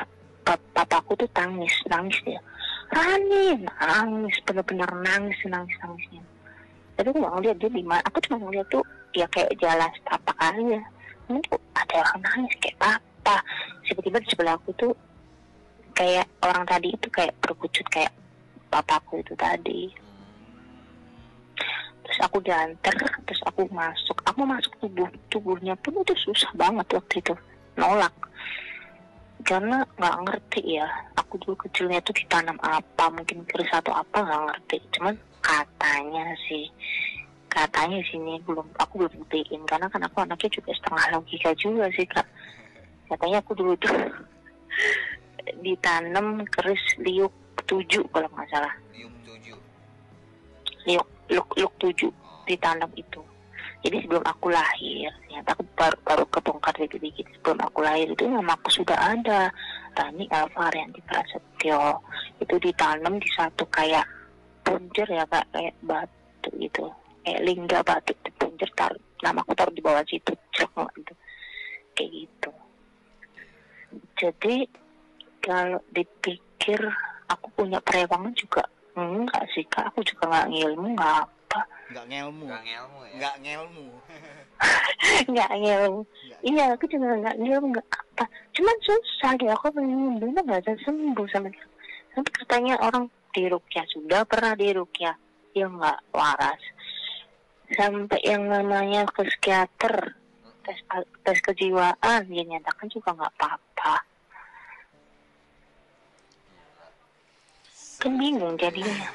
pap- 0.44 0.70
papaku 0.76 1.16
tuh 1.16 1.30
tangis 1.32 1.72
nangis 1.88 2.20
dia. 2.28 2.42
Rani! 2.92 3.64
Nangis 3.64 4.36
bener-bener 4.46 4.92
nangis 5.02 5.40
nangis 5.48 5.74
nangisnya 5.82 6.22
tapi 6.96 7.12
aku 7.12 7.20
nggak 7.20 7.34
ngeliat 7.36 7.58
dia 7.60 7.72
di 7.76 7.84
mana. 7.84 8.00
Aku 8.08 8.24
cuma 8.24 8.40
ngeliat 8.40 8.72
tuh 8.72 8.80
ya 9.12 9.28
kayak 9.28 9.52
jalan 9.60 9.92
setapak 10.00 10.38
aja. 10.40 10.80
Ini 11.28 11.40
tuh 11.44 11.60
ada 11.76 11.96
orang 12.00 12.20
nangis 12.24 12.56
kayak 12.64 12.80
apa 13.26 13.42
tiba-tiba 13.82 14.22
di 14.22 14.30
sebelah 14.30 14.54
aku 14.54 14.70
tuh 14.78 14.94
kayak 15.98 16.30
orang 16.46 16.62
tadi 16.70 16.94
itu 16.94 17.10
kayak 17.10 17.34
berwujud 17.42 17.82
kayak 17.90 18.14
papaku 18.70 19.26
itu 19.26 19.34
tadi. 19.34 19.90
Terus 22.06 22.20
aku 22.22 22.38
diantar 22.46 22.94
terus 23.26 23.42
aku 23.50 23.66
masuk. 23.74 24.14
Aku 24.30 24.46
masuk 24.46 24.78
tubuh 24.78 25.10
tubuhnya 25.34 25.74
pun 25.82 25.98
itu 26.06 26.14
susah 26.22 26.54
banget 26.54 26.86
waktu 26.94 27.18
itu. 27.18 27.34
Nolak. 27.82 28.14
Karena 29.42 29.82
nggak 29.98 30.18
ngerti 30.30 30.78
ya 30.78 30.86
aku 31.18 31.42
dulu 31.42 31.58
kecilnya 31.66 32.06
tuh 32.06 32.14
ditanam 32.14 32.62
apa 32.62 33.10
mungkin 33.10 33.42
keris 33.50 33.74
atau 33.74 33.90
apa 33.90 34.22
nggak 34.22 34.44
ngerti. 34.54 34.78
Cuman 34.94 35.18
katanya 35.42 36.30
sih 36.46 36.70
katanya 37.50 37.98
sini 38.06 38.38
belum 38.46 38.70
aku 38.78 39.02
belum 39.02 39.26
buktiin. 39.26 39.66
Karena 39.66 39.90
kan 39.90 40.06
aku 40.06 40.22
anaknya 40.22 40.62
juga 40.62 40.78
setengah 40.78 41.18
logika 41.18 41.50
juga 41.58 41.90
sih 41.90 42.06
kak 42.06 42.30
katanya 43.06 43.38
aku 43.42 43.52
dulu 43.54 43.74
tuh 43.78 43.94
ditanam 45.64 46.42
keris 46.50 46.82
liuk 47.02 47.34
tujuh 47.66 48.06
kalau 48.14 48.30
nggak 48.34 48.50
salah. 48.50 48.74
Liuk 48.94 49.14
tujuh. 49.26 49.58
liuk 50.86 51.08
luk 51.34 51.50
luk 51.58 51.74
tujuh 51.82 52.12
ditanam 52.46 52.90
itu. 52.94 53.22
Jadi 53.86 54.02
sebelum 54.02 54.26
aku 54.26 54.50
lahir 54.50 55.14
ternyata 55.26 55.54
aku 55.54 55.64
baru 55.78 55.98
baru 56.02 56.24
kebongkar 56.30 56.74
dikit-dikit. 56.78 57.26
Sebelum 57.38 57.60
aku 57.62 57.80
lahir 57.86 58.10
itu 58.10 58.26
nama 58.26 58.54
aku 58.58 58.70
sudah 58.74 58.98
ada. 58.98 59.50
Rani 59.96 60.26
Alvarianti 60.30 61.02
Prasetyo. 61.06 62.02
Itu 62.42 62.58
ditanam 62.58 63.22
di 63.22 63.30
satu 63.34 63.66
kayak 63.70 64.06
punjer 64.66 65.06
ya 65.06 65.26
kak. 65.30 65.46
Kayak 65.54 65.76
batu 65.86 66.50
gitu. 66.58 66.90
Kayak 67.22 67.42
lingga 67.46 67.80
batu. 67.86 68.14
Di 68.26 68.32
punjer 68.38 68.70
taruh 68.74 69.02
nama 69.22 69.42
aku 69.42 69.54
taruh 69.54 69.74
di 69.74 69.82
bawah 69.86 70.02
situ 70.06 70.34
jelek 70.54 70.90
gitu. 70.98 71.14
Kayak 71.94 72.10
gitu 72.26 72.50
jadi 74.20 74.56
kalau 75.42 75.80
dipikir 75.94 76.80
aku 77.30 77.48
punya 77.54 77.78
perewangan 77.82 78.34
juga 78.34 78.64
enggak 78.96 79.44
sih 79.54 79.66
kak. 79.68 79.92
Aku 79.94 80.02
juga 80.06 80.24
nggak 80.32 80.48
ngilmu 80.56 80.88
nggak 80.96 81.14
apa. 81.22 81.60
Nggak 81.92 82.06
ngelmu 82.10 82.44
Gak 82.50 82.64
ngelmu 82.66 83.00
ya. 83.06 83.14
nggak 83.20 83.36
ngelmu 83.44 83.86
nggak 85.26 85.52
ngilmu. 85.60 86.00
Nggak. 86.16 86.16
iya 86.48 86.64
aku 86.74 86.88
juga 86.88 87.12
nggak 87.20 87.38
ngilmu 87.44 87.68
nggak 87.76 87.88
apa. 87.92 88.26
Cuman 88.56 88.78
susah 88.82 89.32
gitu 89.36 89.52
aku 89.52 89.68
pengen 89.76 90.18
dulu 90.18 90.32
nggak 90.40 90.64
bisa 90.64 90.74
sembuh 90.88 91.28
sama 91.30 91.48
dia. 91.52 91.68
Tapi 92.16 92.30
katanya 92.32 92.76
orang 92.80 93.06
di 93.36 93.44
rukyah 93.52 93.86
sudah 93.92 94.24
pernah 94.24 94.56
di 94.56 94.72
rukyah 94.72 95.16
dia 95.52 95.68
nggak 95.68 96.00
waras. 96.16 96.62
Sampai 97.76 98.22
yang 98.24 98.48
namanya 98.48 99.04
ke 99.10 99.26
psikiater 99.28 100.16
tes 100.66 100.80
tes 101.22 101.38
kejiwaan 101.46 102.26
dia 102.26 102.44
nyatakan 102.44 102.90
juga 102.90 103.14
nggak 103.14 103.34
apa-apa 103.38 103.94
kan 108.02 108.14
bingung 108.18 108.58
jadinya 108.58 109.10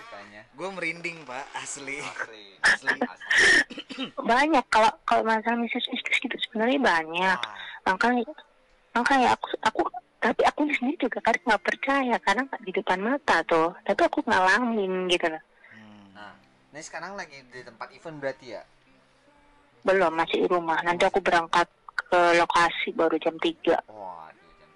gue 0.54 0.68
merinding 0.76 1.16
pak 1.24 1.44
asli 1.56 1.98
Asli. 2.04 2.44
Asli. 2.68 2.98
Asli. 3.00 4.04
banyak 4.20 4.64
kalau 4.68 4.92
kalau 5.08 5.22
masalah 5.24 5.56
mistis-mistis 5.56 6.20
gitu 6.20 6.36
sebenarnya 6.48 6.80
banyak 6.80 7.38
Ah, 7.40 7.56
makanya 7.96 8.28
makanya 8.92 9.28
aku 9.32 9.46
aku 9.64 9.80
tapi 10.20 10.44
aku 10.44 10.68
sendiri 10.76 11.08
juga 11.08 11.24
kadang 11.24 11.44
nggak 11.48 11.64
percaya 11.64 12.16
karena 12.20 12.44
nggak 12.44 12.62
di 12.68 12.72
depan 12.76 13.00
mata 13.00 13.36
tuh 13.48 13.72
tapi 13.88 14.00
aku 14.04 14.20
ngalamin 14.28 15.08
gitu 15.08 15.32
loh 15.32 15.42
hmm. 15.72 16.12
Nah, 16.12 16.34
ini 16.76 16.80
sekarang 16.84 17.16
lagi 17.16 17.40
di 17.48 17.60
tempat 17.64 17.88
event 17.96 18.20
berarti 18.20 18.46
ya? 18.52 18.62
Belum 19.82 20.12
masih 20.12 20.36
di 20.38 20.46
rumah 20.46 20.78
nanti 20.80 21.02
aku 21.02 21.18
berangkat 21.18 21.66
ke 22.02 22.20
lokasi 22.34 22.92
baru 22.92 23.16
jam 23.16 23.34
3 23.34 23.80
Waduh, 23.86 24.50
jam 24.52 24.70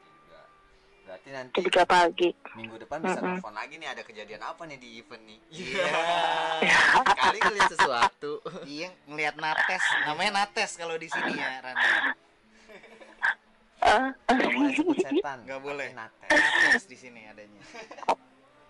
3. 1.03 1.05
Berarti 1.05 1.29
nanti 1.31 1.59
jam 1.61 1.85
3 1.85 1.85
pagi 1.87 2.29
minggu 2.55 2.77
depan 2.79 2.99
bisa 3.01 3.17
Mm-mm. 3.17 3.37
telepon 3.37 3.53
lagi 3.53 3.75
nih 3.77 3.89
ada 3.89 4.03
kejadian 4.03 4.41
apa 4.41 4.63
nih 4.63 4.79
di 4.79 4.89
event 4.97 5.23
nih. 5.23 5.39
Iya. 5.51 5.87
Kali 7.21 7.39
ngeliat 7.41 7.71
sesuatu. 7.71 8.33
iya 8.65 8.89
ngelihat 9.05 9.35
nates 9.37 9.83
namanya 10.05 10.33
nates 10.41 10.71
kalau 10.75 10.95
di 10.95 11.07
sini 11.07 11.33
ya 11.33 11.59
Rani 11.61 11.89
Eh, 13.85 14.07
Gak 14.27 14.49
boleh 14.49 14.73
sebut 14.73 14.97
setan. 14.97 15.39
Nggak 15.45 15.61
boleh. 15.61 15.89
Tapi 15.89 15.99
Nates. 15.99 16.41
nates 16.65 16.85
di 16.87 16.97
sini 16.97 17.21
adanya 17.27 17.61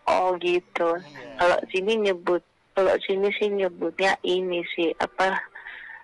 oh 0.05 0.37
gitu 0.37 0.91
Iya. 1.01 1.33
kalau 1.39 1.59
sini 1.71 1.93
nyebut 1.99 2.43
kalau 2.73 2.93
sini 3.01 3.33
sih 3.33 3.49
nyebutnya 3.49 4.21
ini 4.21 4.61
sih 4.71 4.93
apa 4.95 5.33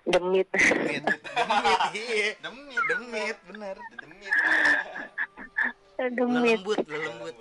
demit. 0.06 0.48
Demit. 0.52 1.02
Demit 1.04 1.80
iya 1.98 2.28
Demit, 2.40 2.82
demit 2.88 3.36
bener. 3.48 3.76
Demit. 4.00 4.34
demit. 6.16 6.60
Lelembut 6.64 6.80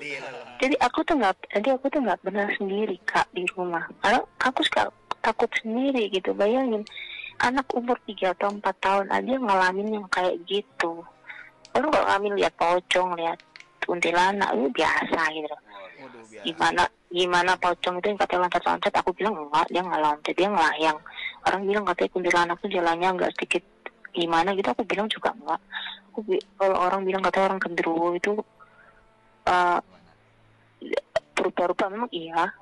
iya 0.03 0.19
lelembut. 0.19 0.59
jadi 0.59 0.75
aku 0.83 0.99
tuh 1.07 1.15
nggak 1.15 1.35
jadi 1.55 1.79
aku 1.79 1.85
tuh 1.87 2.01
nggak 2.03 2.19
pernah 2.19 2.47
sendiri 2.59 2.95
kak 3.07 3.27
di 3.31 3.47
rumah. 3.55 3.87
Karena 4.03 4.19
aku 4.43 4.59
suka 4.67 4.91
takut 5.23 5.49
sendiri 5.63 6.11
gitu 6.11 6.35
bayangin. 6.35 6.83
Anak 7.39 7.71
umur 7.71 7.95
3 8.03 8.35
atau 8.35 8.51
4 8.51 8.59
tahun 8.83 9.07
aja 9.15 9.33
ngalamin 9.39 9.95
yang 9.95 10.07
kayak 10.11 10.35
gitu. 10.43 11.07
Kalau 11.71 11.87
nggak 11.87 12.03
ngalamin 12.03 12.35
lihat 12.35 12.53
pocong 12.59 13.15
lihat 13.15 13.39
kuntilanak 13.87 14.51
itu 14.59 14.67
biasa 14.75 15.19
gitu. 15.31 15.47
Waduh 16.03 16.23
biasa. 16.27 16.43
Gimana 16.43 16.83
gimana 17.09 17.57
pocong 17.57 17.97
itu 17.97 18.13
yang 18.13 18.19
katanya 18.21 18.45
loncat-loncat 18.45 18.93
aku 18.93 19.09
bilang 19.17 19.33
enggak 19.33 19.65
dia 19.73 19.81
nggak 19.81 20.01
loncat 20.01 20.33
dia 20.37 20.47
ngelayang 20.47 20.97
orang 21.41 21.61
bilang 21.65 21.83
katanya 21.89 22.09
kuntilanak 22.13 22.57
tuh 22.61 22.69
jalannya 22.69 23.09
nggak 23.17 23.33
sedikit 23.33 23.63
gimana 24.13 24.53
gitu 24.53 24.69
aku 24.69 24.83
bilang 24.85 25.07
juga 25.09 25.33
enggak. 25.33 25.61
Aku 26.13 26.19
kalau 26.57 26.77
orang 26.77 27.01
bilang 27.05 27.21
katanya 27.25 27.53
orang 27.53 27.61
genderuwo 27.61 28.07
itu 28.13 28.33
eh 29.49 29.79
berupa-rupa 31.33 31.89
memang 31.89 32.11
iya 32.13 32.53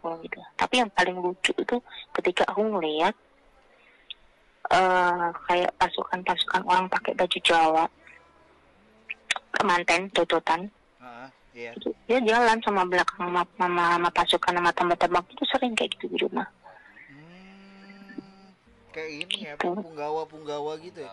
kalau 0.00 0.16
gitu. 0.24 0.40
Tapi 0.56 0.74
yang 0.80 0.90
paling 0.92 1.16
lucu 1.20 1.52
itu 1.52 1.76
ketika 2.16 2.48
aku 2.48 2.62
ngeliat 2.64 3.14
eh 4.70 5.28
kayak 5.50 5.72
pasukan-pasukan 5.76 6.62
orang 6.64 6.86
pakai 6.88 7.12
baju 7.18 7.38
Jawa 7.42 7.84
kemanten 9.50 10.08
tototan 10.14 10.70
Ah, 11.00 11.32
iya. 11.52 11.70
Itu 11.76 11.90
dia 12.06 12.18
jalan 12.22 12.58
sama 12.62 12.82
belakang 12.86 13.28
sama, 13.30 13.42
sama, 13.58 13.84
sama 13.98 14.08
pasukan 14.10 14.54
sama 14.58 14.70
tambah-tambah 14.74 15.22
itu 15.30 15.44
sering 15.50 15.72
kayak 15.78 15.90
gitu 15.98 16.06
di 16.10 16.18
rumah. 16.26 16.46
Hmm, 17.10 18.50
kayak 18.94 19.10
ini 19.26 19.36
ya 19.46 19.54
Gitu. 19.58 19.70
punggawa 19.74 20.22
punggawa 20.26 20.72
gitu 20.82 21.00
ya. 21.02 21.12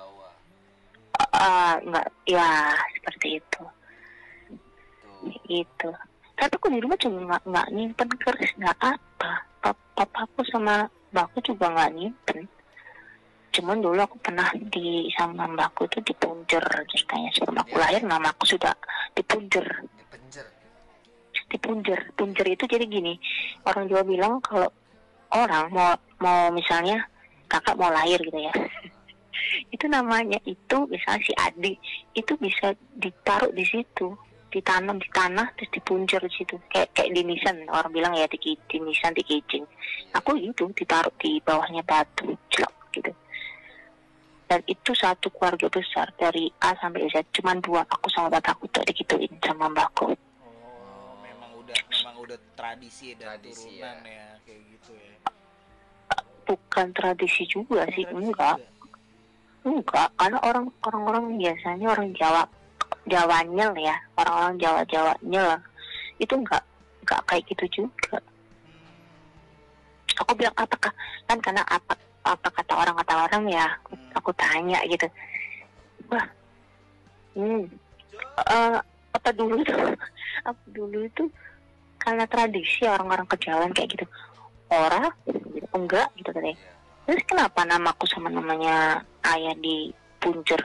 Ah, 1.34 1.78
enggak. 1.82 2.06
Ya 2.30 2.74
seperti 2.98 3.42
itu. 3.42 3.64
Tuh. 5.02 5.34
gitu. 5.50 5.90
Tapi 6.38 6.54
aku 6.54 6.70
di 6.70 6.78
rumah 6.82 6.98
juga 7.02 7.18
nggak 7.26 7.44
nggak 7.50 7.68
nyimpen 7.74 8.10
keris 8.22 8.54
nggak 8.62 8.78
apa. 8.82 9.32
Pap- 9.62 9.88
papaku 9.98 10.46
sama 10.54 10.86
mbakku 11.10 11.42
juga 11.42 11.74
nggak 11.74 11.94
nyimpen 11.98 12.46
cuman 13.58 13.82
dulu 13.82 13.98
aku 13.98 14.22
pernah 14.22 14.46
di 14.70 15.10
sama 15.18 15.50
mbakku 15.50 15.90
itu 15.90 15.98
dipunjer 16.06 16.62
ceritanya 16.86 17.30
sebelum 17.34 17.58
aku 17.66 17.74
Ya. 17.74 17.90
lahir 17.90 18.02
nama 18.06 18.30
aku 18.30 18.46
sudah 18.46 18.74
dipunjer. 19.18 19.66
Dipunjer. 21.50 22.00
Punjer 22.14 22.46
itu 22.54 22.64
jadi 22.70 22.86
gini 22.86 23.18
orang 23.66 23.90
Jawa 23.90 24.04
bilang 24.06 24.34
kalau 24.46 24.70
orang 25.34 25.72
mau 25.74 25.96
mau 26.22 26.54
misalnya 26.54 27.02
kakak 27.48 27.80
mau 27.80 27.90
lahir 27.90 28.20
gitu 28.22 28.38
ya. 28.38 28.54
Itu 29.74 29.86
namanya 29.86 30.42
itu 30.44 30.78
misalnya 30.90 31.22
si 31.22 31.34
Adi 31.38 31.74
itu 32.18 32.34
bisa 32.42 32.74
ditaruh 32.98 33.54
di 33.54 33.62
situ 33.64 34.18
ditanam 34.50 34.98
di 34.98 35.06
tanah 35.14 35.54
terus 35.54 35.70
dipunjer 35.72 36.18
di 36.26 36.34
situ. 36.34 36.58
Kayak 36.74 36.90
kayak 36.98 37.14
di 37.14 37.22
nisan 37.22 37.62
orang 37.70 37.94
bilang 37.94 38.14
ya 38.18 38.26
di, 38.26 38.38
ki- 38.42 38.58
di 38.66 38.82
nisan 38.82 39.14
di 39.14 39.22
kijing. 39.22 39.64
Aku 40.18 40.34
itu 40.36 40.66
ditaruh 40.74 41.14
di 41.22 41.38
bawahnya 41.46 41.86
batu 41.86 42.34
celok 42.50 42.74
gitu 42.98 43.12
dan 44.48 44.64
itu 44.64 44.92
satu 44.96 45.28
keluarga 45.36 45.68
besar 45.68 46.08
dari 46.16 46.48
A 46.64 46.72
sampai 46.80 47.04
Z. 47.12 47.28
Cuman 47.36 47.60
dua 47.60 47.84
aku 47.84 48.08
sama 48.08 48.32
bapakku 48.32 48.64
tuh 48.72 48.80
digituin 48.88 49.32
sama 49.44 49.68
mbakku. 49.68 50.16
Oh 50.44 51.14
memang 51.20 51.52
udah 51.60 51.76
memang 51.92 52.16
udah 52.24 52.40
tradisi 52.56 53.12
dan 53.20 53.36
Tradisi, 53.36 53.76
turunan 53.76 53.98
ya. 54.08 54.16
ya. 54.16 54.28
kayak 54.48 54.62
gitu 54.72 54.92
ya. 54.96 55.16
Bukan 56.48 56.88
tradisi 56.96 57.44
juga 57.44 57.84
sih 57.92 58.08
Tradisi 58.08 58.24
enggak. 58.32 58.56
juga. 58.56 58.76
enggak 59.68 60.08
karena 60.16 60.38
orang 60.48 60.66
orang 60.88 61.04
orang 61.04 61.26
biasanya 61.36 61.88
orang 61.92 62.08
Jawa 62.16 62.44
Jawa 63.08 63.38
nyel 63.52 63.76
ya 63.76 63.96
orang-orang 64.16 64.56
Jawa 64.64 64.82
Jawa 64.88 65.14
nyel 65.28 65.60
itu 66.24 66.32
nggak 66.32 66.64
nggak 67.04 67.22
kayak 67.28 67.44
gitu 67.52 67.84
juga. 67.84 68.20
Aku 70.18 70.34
bilang 70.34 70.56
apakah? 70.58 70.90
Kan 71.30 71.38
karena 71.44 71.62
apa 71.68 71.94
apa 72.28 72.48
kata 72.52 72.74
orang 72.76 72.96
kata 73.00 73.14
orang 73.24 73.44
ya 73.48 73.66
aku 74.12 74.32
tanya 74.36 74.80
gitu. 74.86 75.08
Wah 76.08 76.28
hmm 77.34 77.64
eh, 78.44 78.78
apa 79.14 79.30
dulu 79.32 79.62
tuh 79.64 79.78
apa 80.50 80.62
dulu 80.68 81.06
itu 81.06 81.24
karena 81.98 82.24
tradisi 82.26 82.84
orang-orang 82.86 83.28
kejawen 83.28 83.72
kayak 83.72 83.96
gitu. 83.96 84.06
Orang 84.68 85.08
gitu 85.26 85.68
enggak 85.72 86.12
gitu 86.16 86.30
tadi 86.30 86.54
terus 87.08 87.24
kenapa 87.24 87.64
namaku 87.64 88.04
sama 88.04 88.28
namanya 88.28 89.00
ayah 89.24 89.56
di 89.56 89.88
puncur? 90.20 90.60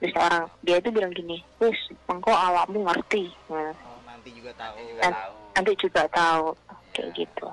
Terus 0.00 0.16
orang 0.16 0.48
dia 0.60 0.80
itu 0.80 0.88
bilang 0.88 1.12
gini 1.12 1.44
wis 1.60 1.76
engkau 2.08 2.32
awakmu 2.32 2.84
ngerti. 2.84 3.28
Nah, 3.48 3.72
Oh, 3.84 4.00
nanti 4.04 4.32
juga 4.32 4.52
tahu. 4.56 4.76
juga 4.80 5.00
Kan- 5.02 5.16
tahu. 5.16 5.32
Nanti 5.54 5.72
juga 5.78 6.02
tahu 6.10 6.44
kayak 6.90 7.10
gitu 7.14 7.46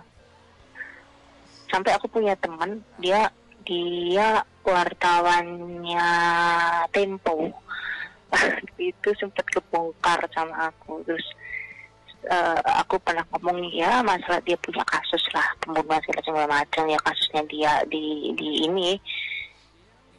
sampai 1.72 1.96
aku 1.96 2.12
punya 2.12 2.36
teman 2.36 2.84
dia 3.00 3.32
dia 3.64 4.44
wartawannya 4.68 6.10
Tempo. 6.92 7.50
Itu 8.78 9.10
sempat 9.16 9.48
kebongkar 9.50 10.20
sama 10.36 10.72
aku. 10.72 11.02
Terus 11.08 11.28
eh, 12.28 12.62
aku 12.84 13.00
pernah 13.00 13.24
ngomong 13.32 13.72
ya 13.72 14.04
masalah 14.04 14.44
dia 14.44 14.60
punya 14.60 14.84
kasus 14.86 15.24
lah 15.32 15.48
pembunuhan 15.64 16.04
segala 16.04 16.48
macam 16.48 16.84
ya 16.92 17.00
kasusnya 17.02 17.42
dia 17.48 17.74
di 17.88 18.36
di 18.36 18.68
ini. 18.68 19.00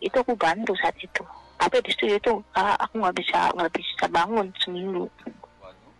Itu 0.03 0.25
aku 0.25 0.35
bantu 0.35 0.75
saat 0.81 0.97
itu. 0.99 1.23
Tapi 1.61 1.79
di 1.79 1.95
situ 1.95 2.19
itu 2.19 2.33
ah, 2.59 2.75
aku 2.81 2.99
nggak 2.99 3.17
bisa 3.21 3.53
nggak 3.55 3.73
bisa 3.77 4.05
bangun 4.11 4.51
seminggu. 4.59 5.07
Waduh. 5.63 5.93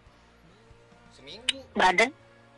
Seminggu. 1.15 1.59
badan 1.79 2.11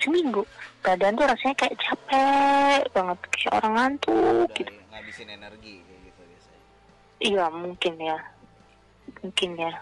seminggu 0.05 0.43
badan 0.78 1.12
tuh 1.14 1.24
rasanya 1.24 1.56
kayak 1.56 1.76
capek 1.78 2.82
banget 2.90 3.18
kayak 3.31 3.52
orang 3.56 3.72
ngantuk 3.74 4.12
Udah 4.44 4.55
gitu. 4.55 4.72
ngabisin 4.90 5.28
energi 5.28 5.74
kayak 5.81 6.01
gitu 6.05 6.20
biasanya. 6.22 6.62
iya 7.18 7.44
mungkin 7.48 7.94
ya. 7.97 8.18
Mungkin 9.18 9.51
ya. 9.56 9.72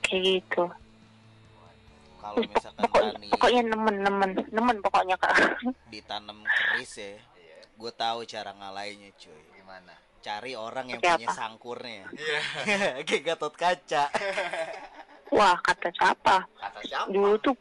Kayak 0.00 0.22
gitu. 0.24 0.64
Kalau 2.16 2.36
Pok- 2.38 2.48
misalkan 2.48 2.80
pokoknya, 2.82 3.12
tani 3.12 3.26
pokoknya 3.28 3.62
nemen 3.66 3.96
nemen 4.00 4.30
nemen 4.48 4.76
pokoknya 4.80 5.16
kak. 5.16 5.34
ditanam 5.92 6.38
keris 6.42 6.92
ya, 6.96 7.12
iya 7.36 7.58
gue 7.70 7.92
tahu 7.92 8.24
cara 8.24 8.50
ngalahinnya 8.50 9.12
cuy. 9.14 9.40
gimana? 9.54 9.92
Cari 10.20 10.56
orang 10.56 10.88
yang 10.88 11.00
Seperti 11.04 11.20
punya 11.20 11.28
apa? 11.28 11.36
sangkurnya. 11.36 12.04
iya. 12.16 12.40
Kayak 13.06 13.22
Gatot 13.28 13.54
Kaca. 13.54 14.04
wah 15.28 15.56
kata 15.60 15.88
siapa? 15.92 16.36
Kata 16.48 16.80
siapa? 16.80 17.12
Dulu 17.12 17.36
tuh 17.38 17.52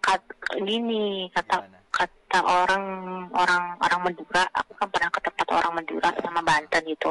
kat, 0.00 0.20
gini 0.58 1.28
kata 1.30 1.64
Gimana? 1.64 1.78
kata 1.90 2.38
orang 2.40 2.84
orang 3.32 3.62
orang 3.80 4.00
Madura 4.04 4.42
aku 4.54 4.72
kan 4.78 4.88
pernah 4.88 5.10
ke 5.10 5.20
tempat 5.22 5.46
orang 5.50 5.72
Madura 5.76 6.08
sama 6.20 6.40
Banten 6.40 6.82
gitu 6.86 7.10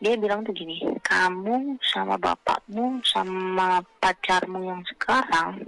dia 0.00 0.16
bilang 0.16 0.40
tuh 0.40 0.56
gini 0.56 0.80
kamu 1.04 1.76
sama 1.84 2.16
bapakmu 2.16 3.04
sama 3.04 3.84
pacarmu 4.00 4.64
yang 4.64 4.80
sekarang 4.88 5.60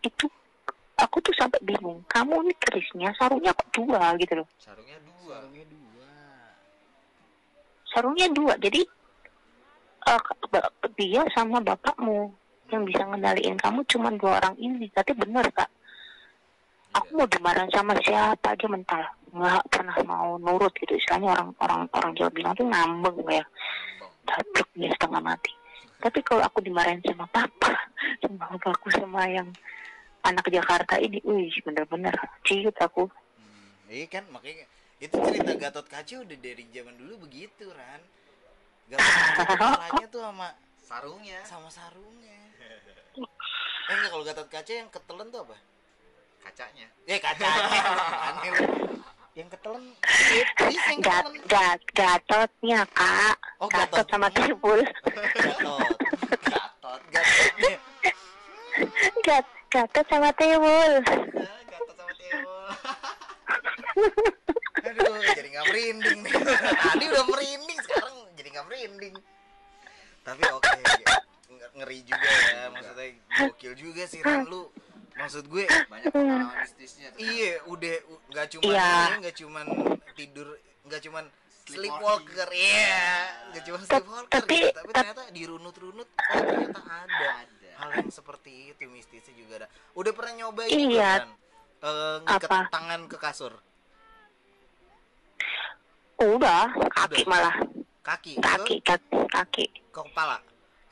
itu 0.00 0.24
aku 0.96 1.20
tuh 1.20 1.34
sampai 1.36 1.60
bingung 1.60 2.00
kamu 2.08 2.48
ini 2.48 2.54
kerisnya 2.56 3.12
sarungnya 3.20 3.52
kok 3.52 3.68
dua 3.76 4.16
gitu 4.16 4.40
loh 4.40 4.48
sarungnya 4.56 4.96
dua 5.04 5.36
Sarungnya 5.36 5.64
dua. 5.68 6.08
sarungnya 7.92 8.26
dua 8.32 8.52
jadi 8.56 8.80
eh, 10.08 10.20
ba- 10.48 10.70
dia 10.96 11.22
sama 11.36 11.60
bapakmu 11.60 12.32
yang 12.74 12.84
bisa 12.84 13.02
ngendaliin 13.06 13.56
kamu 13.56 13.80
cuma 13.86 14.10
dua 14.18 14.42
orang 14.42 14.56
ini. 14.58 14.90
Tapi 14.90 15.14
bener 15.14 15.46
kak. 15.54 15.70
Aku 16.94 17.18
mau 17.18 17.26
dimarahin 17.26 17.70
sama 17.74 17.94
siapa? 18.02 18.54
Aja 18.54 18.66
mental 18.70 19.02
nggak 19.34 19.66
pernah 19.66 19.96
mau 20.06 20.38
nurut 20.38 20.70
gitu. 20.78 20.94
Istilahnya 20.94 21.34
orang 21.34 21.48
orang 21.58 21.80
orang 21.90 22.10
Jawa 22.14 22.30
bilang 22.30 22.54
tuh 22.54 22.66
ngambeng 22.70 23.18
ya. 23.26 23.44
Daplek 24.24 24.68
dia 24.78 24.90
setengah 24.94 25.22
mati. 25.22 25.52
Tapi 25.98 26.18
kalau 26.22 26.42
aku 26.46 26.58
dimarahin 26.62 27.02
sama 27.02 27.26
papa 27.30 27.72
sama 28.22 28.46
bapakku 28.50 28.88
sama 28.94 29.26
yang 29.26 29.48
anak 30.24 30.46
Jakarta 30.48 30.96
ini 31.00 31.20
wih 31.26 31.50
bener-bener 31.66 32.14
ciut 32.46 32.74
aku. 32.80 33.10
Hmm, 33.10 33.92
iya 33.92 34.06
kan? 34.08 34.24
Makanya 34.32 34.64
itu 35.02 35.14
cerita 35.20 35.52
Gatot 35.58 35.86
Kaca 35.90 36.14
udah 36.24 36.38
dari 36.40 36.64
zaman 36.72 36.94
dulu 36.96 37.28
begitu 37.28 37.68
Ran. 37.68 38.00
Gatot 38.88 39.12
Kaca 39.36 40.04
tuh 40.14 40.22
sama 40.24 40.48
sarungnya 40.84 41.40
sama 41.42 41.68
sarungnya. 41.68 42.38
Eh 43.84 43.92
enggak 43.92 44.10
kalau 44.10 44.24
Gatot 44.24 44.48
Kaca 44.48 44.72
yang 44.72 44.88
ketelen 44.88 45.28
tuh 45.28 45.44
apa? 45.44 45.56
kacanya 46.40 46.88
Eh 47.04 47.20
kacanya. 47.20 47.80
Aneh 48.32 48.50
yang 49.34 49.48
ketelen 49.52 49.84
yang 49.92 51.00
Gat, 51.04 51.26
gat, 51.44 51.80
gatotnya 51.92 52.80
kak 52.96 53.36
Oh, 53.60 53.68
gatot 53.68 54.00
gatot. 54.00 54.08
sama 54.08 54.28
timbul 54.30 54.80
Gatot. 54.80 55.96
gatot 56.48 57.00
Gatotnya. 57.12 57.76
gat, 59.20 59.46
gatot 59.68 60.06
sama 60.08 60.30
timbul 60.32 60.92
gatot 61.04 61.92
sama 61.92 62.12
timbul 62.16 62.64
Aduh, 64.84 65.16
jadi 65.32 65.48
nggak 65.48 65.66
merinding 65.70 66.18
nih. 66.24 66.32
Tadi 66.76 67.04
udah 67.08 67.24
merinding, 67.24 67.78
sekarang 67.80 68.14
jadi 68.36 68.48
nggak 68.52 68.66
merinding. 68.68 69.14
Tapi 70.24 70.42
oke, 70.48 70.70
nge- 71.52 71.72
ngeri 71.74 71.98
juga 72.02 72.24
ya. 72.24 72.62
Maksudnya 72.70 73.06
gokil 73.44 73.72
juga 73.74 74.02
sih 74.04 74.20
Ran 74.20 74.44
lu. 74.44 74.72
Maksud 75.14 75.46
gue, 75.46 75.62
banyak 75.86 76.10
pengalaman 76.10 76.58
bisnisnya 76.58 77.14
tuh. 77.14 77.22
iya 77.22 77.62
udah 77.64 77.94
nggak 78.28 78.46
cuman 78.50 78.66
Iya. 78.66 78.90
ini, 78.90 79.14
nggak 79.22 79.36
cuman 79.38 79.66
tidur, 80.12 80.48
nggak 80.82 81.00
cuman 81.00 81.24
sleepwalker, 81.64 82.48
iya, 82.50 83.06
nggak 83.48 83.62
cuma 83.62 83.76
sleepwalker, 83.80 84.26
tapi- 84.34 84.58
gitu. 84.60 84.74
tapi 84.74 84.90
ternyata 84.92 85.22
dirunut-runut, 85.30 86.08
oh 86.10 86.40
ternyata 86.42 86.80
ada 86.82 87.26
ada 87.40 87.68
hal 87.78 87.90
yang 87.94 88.10
seperti 88.10 88.52
itu 88.68 88.84
mistisnya 88.86 89.32
juga 89.32 89.52
ada. 89.62 89.68
Udah 89.92 90.12
pernah 90.12 90.32
nyobain 90.36 90.68
Iya. 90.68 90.82
juga 90.82 91.06
kan? 91.14 91.28
Eh, 91.80 92.16
ngikat 92.20 92.66
tangan 92.68 93.00
ke 93.06 93.16
kasur, 93.16 93.52
udah 96.16 96.62
kaki 96.90 97.22
Udah. 97.22 97.28
malah 97.28 97.54
kaki, 98.04 98.36
kaki 98.36 98.76
kaki 98.84 99.16
kaki 99.32 99.64
ke 99.72 100.00
kepala. 100.04 100.36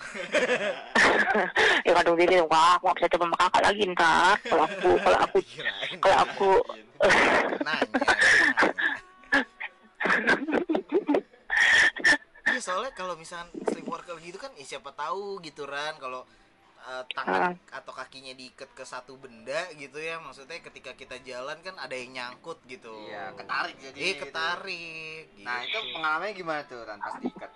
ya 1.86 1.92
kadang 1.94 2.18
diri 2.18 2.34
dong 2.40 2.50
kak 2.50 2.82
mau 2.82 2.90
bisa 2.96 3.06
coba 3.06 3.24
sama 3.30 3.36
kakak 3.38 3.62
lagi 3.70 3.82
ntar 3.94 4.34
kalau 4.42 4.64
aku 4.66 4.90
kalau 4.98 5.18
aku 5.20 5.38
kalau 6.00 6.16
aku. 6.26 6.50
Iya 12.52 12.60
soalnya 12.60 12.92
kalau 12.92 13.16
misalnya 13.16 13.48
sleepwalker 13.70 14.18
gitu 14.20 14.36
kan, 14.36 14.52
ya 14.60 14.76
siapa 14.76 14.92
tahu 14.92 15.40
gitu 15.40 15.64
Ran 15.64 15.96
kalau 15.96 16.28
eh, 16.82 17.04
tangan 17.10 17.54
atau 17.70 17.92
kakinya 17.92 18.32
diikat 18.32 18.70
ke 18.72 18.82
satu 18.82 19.14
benda 19.16 19.70
gitu 19.74 19.96
ya, 19.96 20.18
maksudnya 20.18 20.58
ketika 20.58 20.92
kita 20.92 21.16
jalan 21.22 21.58
kan 21.60 21.78
ada 21.78 21.94
yang 21.94 22.10
nyangkut 22.12 22.58
gitu. 22.66 22.90
iya 23.06 23.30
ketarik 23.32 23.76
jadi 23.78 23.96
Iya 23.96 24.12
gitu. 24.12 24.22
ketarik. 24.26 25.22
nah 25.40 25.58
itu 25.60 25.78
gitu. 25.78 25.92
pengalamannya 25.94 26.34
gimana 26.34 26.60
tuh 26.66 26.80
Ran 26.82 26.98
pas 26.98 27.14
diikat? 27.16 27.50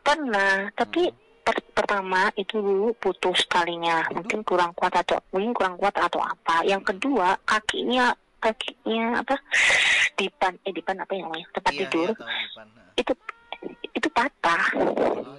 Pernah 0.00 0.70
tapi 0.72 1.02
per- 1.42 1.66
pertama 1.74 2.30
itu 2.34 2.58
dulu 2.58 2.94
putus 2.96 3.42
talinya. 3.46 4.06
Mungkin 4.10 4.42
kurang 4.42 4.70
kuat 4.72 4.94
atau 4.94 5.18
mungkin 5.30 5.52
kurang 5.52 5.74
kuat 5.76 5.94
atau 5.94 6.22
apa. 6.22 6.62
Yang 6.62 6.94
kedua 6.94 7.34
kakinya 7.42 8.14
kakinya 8.38 9.22
apa? 9.22 9.34
Dipan 10.14 10.54
eh 10.62 10.72
dipan 10.72 11.02
apa 11.02 11.12
yang 11.12 11.26
namanya? 11.26 11.46
Tempat 11.52 11.72
Iya, 11.74 11.80
tidur. 11.90 12.08
iya, 12.08 12.18
tahu 12.18 12.30
itu 12.96 13.12
itu 13.92 14.08
patah. 14.14 14.64
Waduh, 14.78 15.38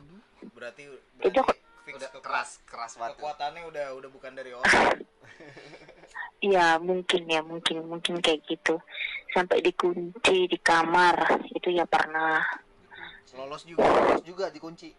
berarti 0.52 0.84
Itu 1.24 1.40
berarti 1.40 1.40
fix 1.48 1.60
udah 1.98 2.10
kekuat- 2.10 2.24
keras 2.24 2.50
keras 2.64 2.92
banget. 2.96 3.18
Kekuatannya 3.18 3.62
udah 3.66 3.86
udah 3.98 4.10
bukan 4.10 4.32
dari 4.34 4.52
orang. 4.54 4.74
Iya 6.38 6.78
mungkin 6.78 7.26
ya 7.26 7.42
mungkin 7.42 7.82
mungkin 7.90 8.22
kayak 8.22 8.46
gitu. 8.46 8.78
Sampai 9.34 9.58
dikunci 9.58 10.46
di 10.46 10.58
kamar 10.62 11.18
itu 11.50 11.74
ya 11.74 11.82
pernah. 11.90 12.38
Lolos 13.34 13.66
juga. 13.66 13.82
Terus 13.82 14.22
juga 14.22 14.46
dikunci. 14.54 14.94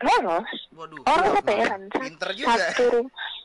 Lolos? 0.00 0.48
Waduh. 0.72 1.04
orang 1.04 1.44
saya 1.44 1.56
heran 1.60 1.82
Sa- 1.92 2.00
Pinter 2.00 2.30
juga. 2.32 2.56
satu 2.56 2.88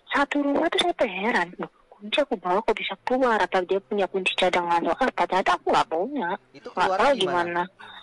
satu 0.08 0.36
rumah 0.40 0.72
tuh 0.72 0.80
saya 0.88 1.08
heran 1.12 1.50
kunci 1.92 2.18
aku 2.24 2.36
bawa 2.40 2.64
kok 2.64 2.76
bisa 2.80 2.96
keluar? 3.04 3.44
Atau 3.44 3.60
dia 3.68 3.80
punya 3.84 4.08
kunci 4.08 4.32
cadangan? 4.40 4.80
Atau 4.80 4.96
apa? 4.96 5.24
Ternyata 5.28 5.52
aku 5.60 5.66
nggak 5.76 5.88
punya. 5.92 6.30
Itu 6.56 6.68
nggak 6.72 6.90
tahu 6.96 7.12
gimana? 7.20 7.20
gimana. 7.20 7.62
Kan. 7.68 8.00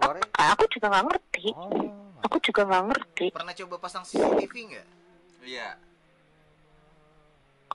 keluarnya? 0.00 0.24
Aku 0.56 0.64
juga 0.72 0.86
nggak 0.88 1.04
ngerti. 1.04 1.46
Oh 1.52 2.08
aku 2.24 2.36
juga 2.44 2.62
nggak 2.68 2.84
ngerti. 2.92 3.26
Pernah 3.32 3.54
coba 3.54 3.74
pasang 3.80 4.04
CCTV 4.04 4.54
nggak? 4.74 4.86
iya. 5.44 5.76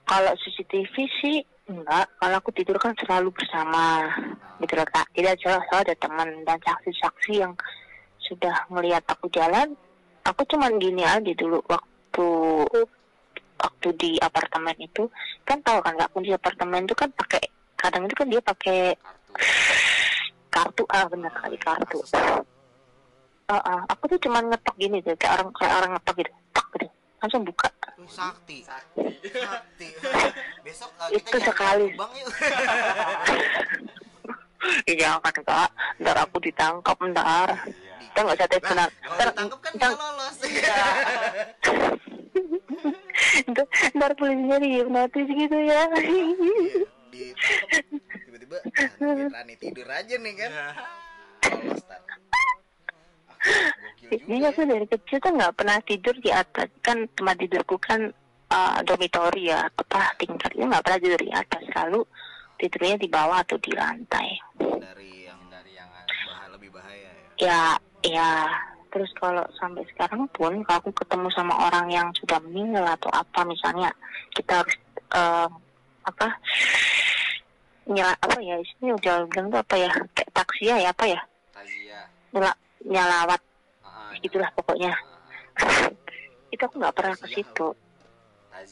Kalau 0.05 0.33
CCTV 0.37 0.95
sih 1.21 1.37
enggak 1.65 2.05
kalau 2.21 2.35
aku 2.37 2.53
tidur 2.53 2.77
kan 2.77 2.93
selalu 3.01 3.33
bersama. 3.33 4.05
Gitu 4.61 4.73
loh 4.77 4.87
kak. 4.87 5.09
Tidak 5.11 5.33
selalu, 5.41 5.61
selalu 5.67 5.81
ada 5.81 5.95
teman 5.97 6.29
dan 6.45 6.59
saksi-saksi 6.61 7.33
yang 7.41 7.53
sudah 8.21 8.55
ngelihat 8.69 9.03
aku 9.09 9.27
jalan. 9.33 9.73
Aku 10.25 10.41
cuman 10.45 10.77
gini 10.77 11.01
aja 11.01 11.31
dulu. 11.33 11.61
Waktu 11.65 12.27
waktu 13.55 13.87
di 13.97 14.09
apartemen 14.21 14.75
itu 14.77 15.09
kan 15.47 15.57
tahu 15.63 15.79
kan 15.81 15.95
nggak 15.95 16.11
kunci 16.11 16.35
apartemen 16.35 16.85
itu 16.85 16.93
kan 16.93 17.09
pakai 17.15 17.41
kadang 17.79 18.03
itu 18.05 18.15
kan 18.17 18.27
dia 18.29 18.41
pakai 18.41 18.79
kartu. 20.53 20.83
kartu. 20.83 20.83
Ah 20.93 21.05
benar 21.09 21.33
kali 21.33 21.57
kartu. 21.57 21.99
Akses. 22.05 22.54
Ah, 23.45 23.61
ah. 23.61 23.85
aku 23.93 24.09
tuh 24.09 24.17
cuman 24.25 24.49
ngetok 24.49 24.73
gini 24.73 25.05
tuh 25.05 25.13
kayak 25.21 25.37
orang 25.37 25.53
kayak 25.53 25.77
orang 25.77 25.93
ngetok 25.93 26.17
gitu 26.17 26.33
tak 26.49 26.65
gitu 26.73 26.89
langsung 27.21 27.45
buka 27.45 27.69
sakti. 28.09 28.65
sakti 28.65 29.05
Sakti. 29.25 29.89
Besok 30.65 30.91
uh, 31.01 31.09
Itu 31.13 31.25
kita 31.25 31.37
nyari 31.37 31.49
sekali. 31.49 31.87
Bang 31.97 32.13
yuk. 32.17 32.29
Ih, 34.89 34.97
jangan 34.97 35.21
kak 35.45 35.69
ntar 36.01 36.17
aku 36.25 36.41
ditangkap 36.41 36.97
ntar 37.13 37.69
kita 38.01 38.17
nggak 38.25 38.33
usah 38.33 38.49
kalau 38.65 38.89
ntar, 39.13 39.29
ditangkap 39.29 39.61
kan 39.61 39.77
ntar, 39.77 39.93
kita 39.93 40.01
lolos. 40.01 40.41
ntar, 43.53 43.65
ntar 43.93 44.17
polisinya 44.17 44.57
dihipnotis 44.57 45.29
gitu 45.29 45.57
ya 45.69 45.85
Iya, 47.13 47.13
ditangkap 47.13 47.31
tiba-tiba 48.25 48.57
Rani 49.29 49.53
tidur 49.55 49.87
aja 49.87 50.15
nih 50.17 50.33
kan. 50.33 50.51
Lolos 51.45 51.85
tar. 51.85 52.01
Juga. 53.45 54.21
Jadi 54.21 54.43
aku 54.45 54.61
dari 54.65 54.85
kecil 54.85 55.17
tuh 55.21 55.31
nggak 55.33 55.55
pernah 55.57 55.77
tidur 55.85 56.15
di 56.21 56.29
atas. 56.29 56.69
Kan 56.81 57.09
tempat 57.13 57.35
tidurku 57.41 57.77
kan 57.81 58.09
uh, 58.53 58.77
dormitory 58.85 59.49
ya 59.49 59.65
apa 59.65 60.13
tingkatnya 60.21 60.69
nggak 60.69 60.83
pernah 60.85 60.99
tidur 61.01 61.21
di 61.21 61.31
atas. 61.33 61.61
Selalu 61.73 62.01
tidurnya 62.61 62.95
di 63.01 63.07
bawah 63.09 63.39
atau 63.41 63.57
di 63.59 63.71
lantai. 63.73 64.27
Dari 64.57 65.29
yang 65.29 65.41
dari 65.49 65.71
yang 65.73 65.89
bahaya 65.89 66.45
lebih 66.53 66.69
bahaya 66.73 67.09
ya. 67.41 67.41
ya 67.41 67.61
ya. 68.05 68.31
Terus 68.95 69.11
kalau 69.19 69.43
sampai 69.59 69.83
sekarang 69.91 70.23
pun 70.31 70.63
kalau 70.63 70.79
aku 70.79 70.91
ketemu 70.95 71.27
sama 71.35 71.51
orang 71.67 71.91
yang 71.91 72.07
sudah 72.15 72.39
meninggal 72.47 72.87
atau 72.95 73.11
apa 73.11 73.43
misalnya 73.43 73.91
kita 74.31 74.63
harus 74.63 74.75
eh, 75.11 75.49
apa 76.07 76.27
nyala 77.85 78.15
apa 78.23 78.39
ya 78.39 78.55
isinya 78.57 78.95
udah 78.97 79.15
bilang 79.29 79.47
tuh 79.51 79.59
apa 79.61 79.75
ya 79.77 79.89
kayak 80.15 80.31
taksia 80.31 80.75
ya 80.79 80.89
apa 80.95 81.05
ya? 81.11 81.19
Tazia 81.51 81.99
nyala 82.31 82.51
nyalawat 82.85 83.41
Ah, 83.85 84.13
gitulah 84.21 84.49
pokoknya. 84.53 84.93
Ah, 85.61 85.89
itu 86.53 86.61
aku 86.61 86.75
nggak 86.81 86.95
pernah 86.97 87.15
ke 87.17 87.27
situ. 87.33 87.67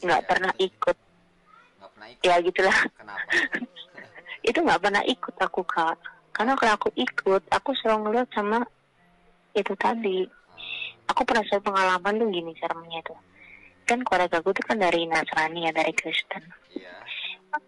Nggak 0.02 0.22
pernah 0.26 0.52
ikut. 0.58 0.96
Ya 2.20 2.36
gitulah. 2.42 2.78
Itu 4.48 4.60
nggak 4.60 4.80
pernah 4.82 5.00
ikut 5.08 5.34
aku 5.40 5.64
kak. 5.64 5.96
Karena 6.36 6.52
kalau 6.58 6.72
aku 6.76 6.88
ikut 6.92 7.42
aku 7.48 7.72
selalu 7.80 8.12
ngeliat 8.12 8.28
sama 8.36 8.60
itu 9.56 9.72
tadi. 9.78 10.28
Aku 11.08 11.24
pernah 11.24 11.44
satu 11.48 11.72
pengalaman 11.72 12.20
tuh 12.20 12.28
gini 12.28 12.52
seremnya 12.60 13.00
tuh 13.06 13.16
kan 13.84 14.00
keluarga 14.00 14.40
gue 14.40 14.52
tuh 14.56 14.64
kan 14.64 14.80
dari 14.80 15.04
Nasrani 15.04 15.68
ya 15.68 15.72
dari 15.72 15.92
Kristen. 15.92 16.42
Iya. 16.72 16.92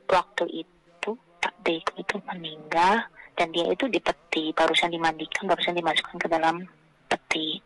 Waktu 0.08 0.64
itu 0.64 1.10
Pak 1.40 1.54
Deko 1.60 1.92
itu 2.00 2.16
meninggal 2.24 3.04
dan 3.36 3.52
dia 3.52 3.68
itu 3.68 3.84
di 3.92 4.00
peti 4.00 4.50
barusan 4.56 4.88
dimandikan 4.88 5.44
barusan 5.44 5.76
dimasukkan 5.76 6.16
ke 6.16 6.28
dalam 6.32 6.64
peti. 7.04 7.60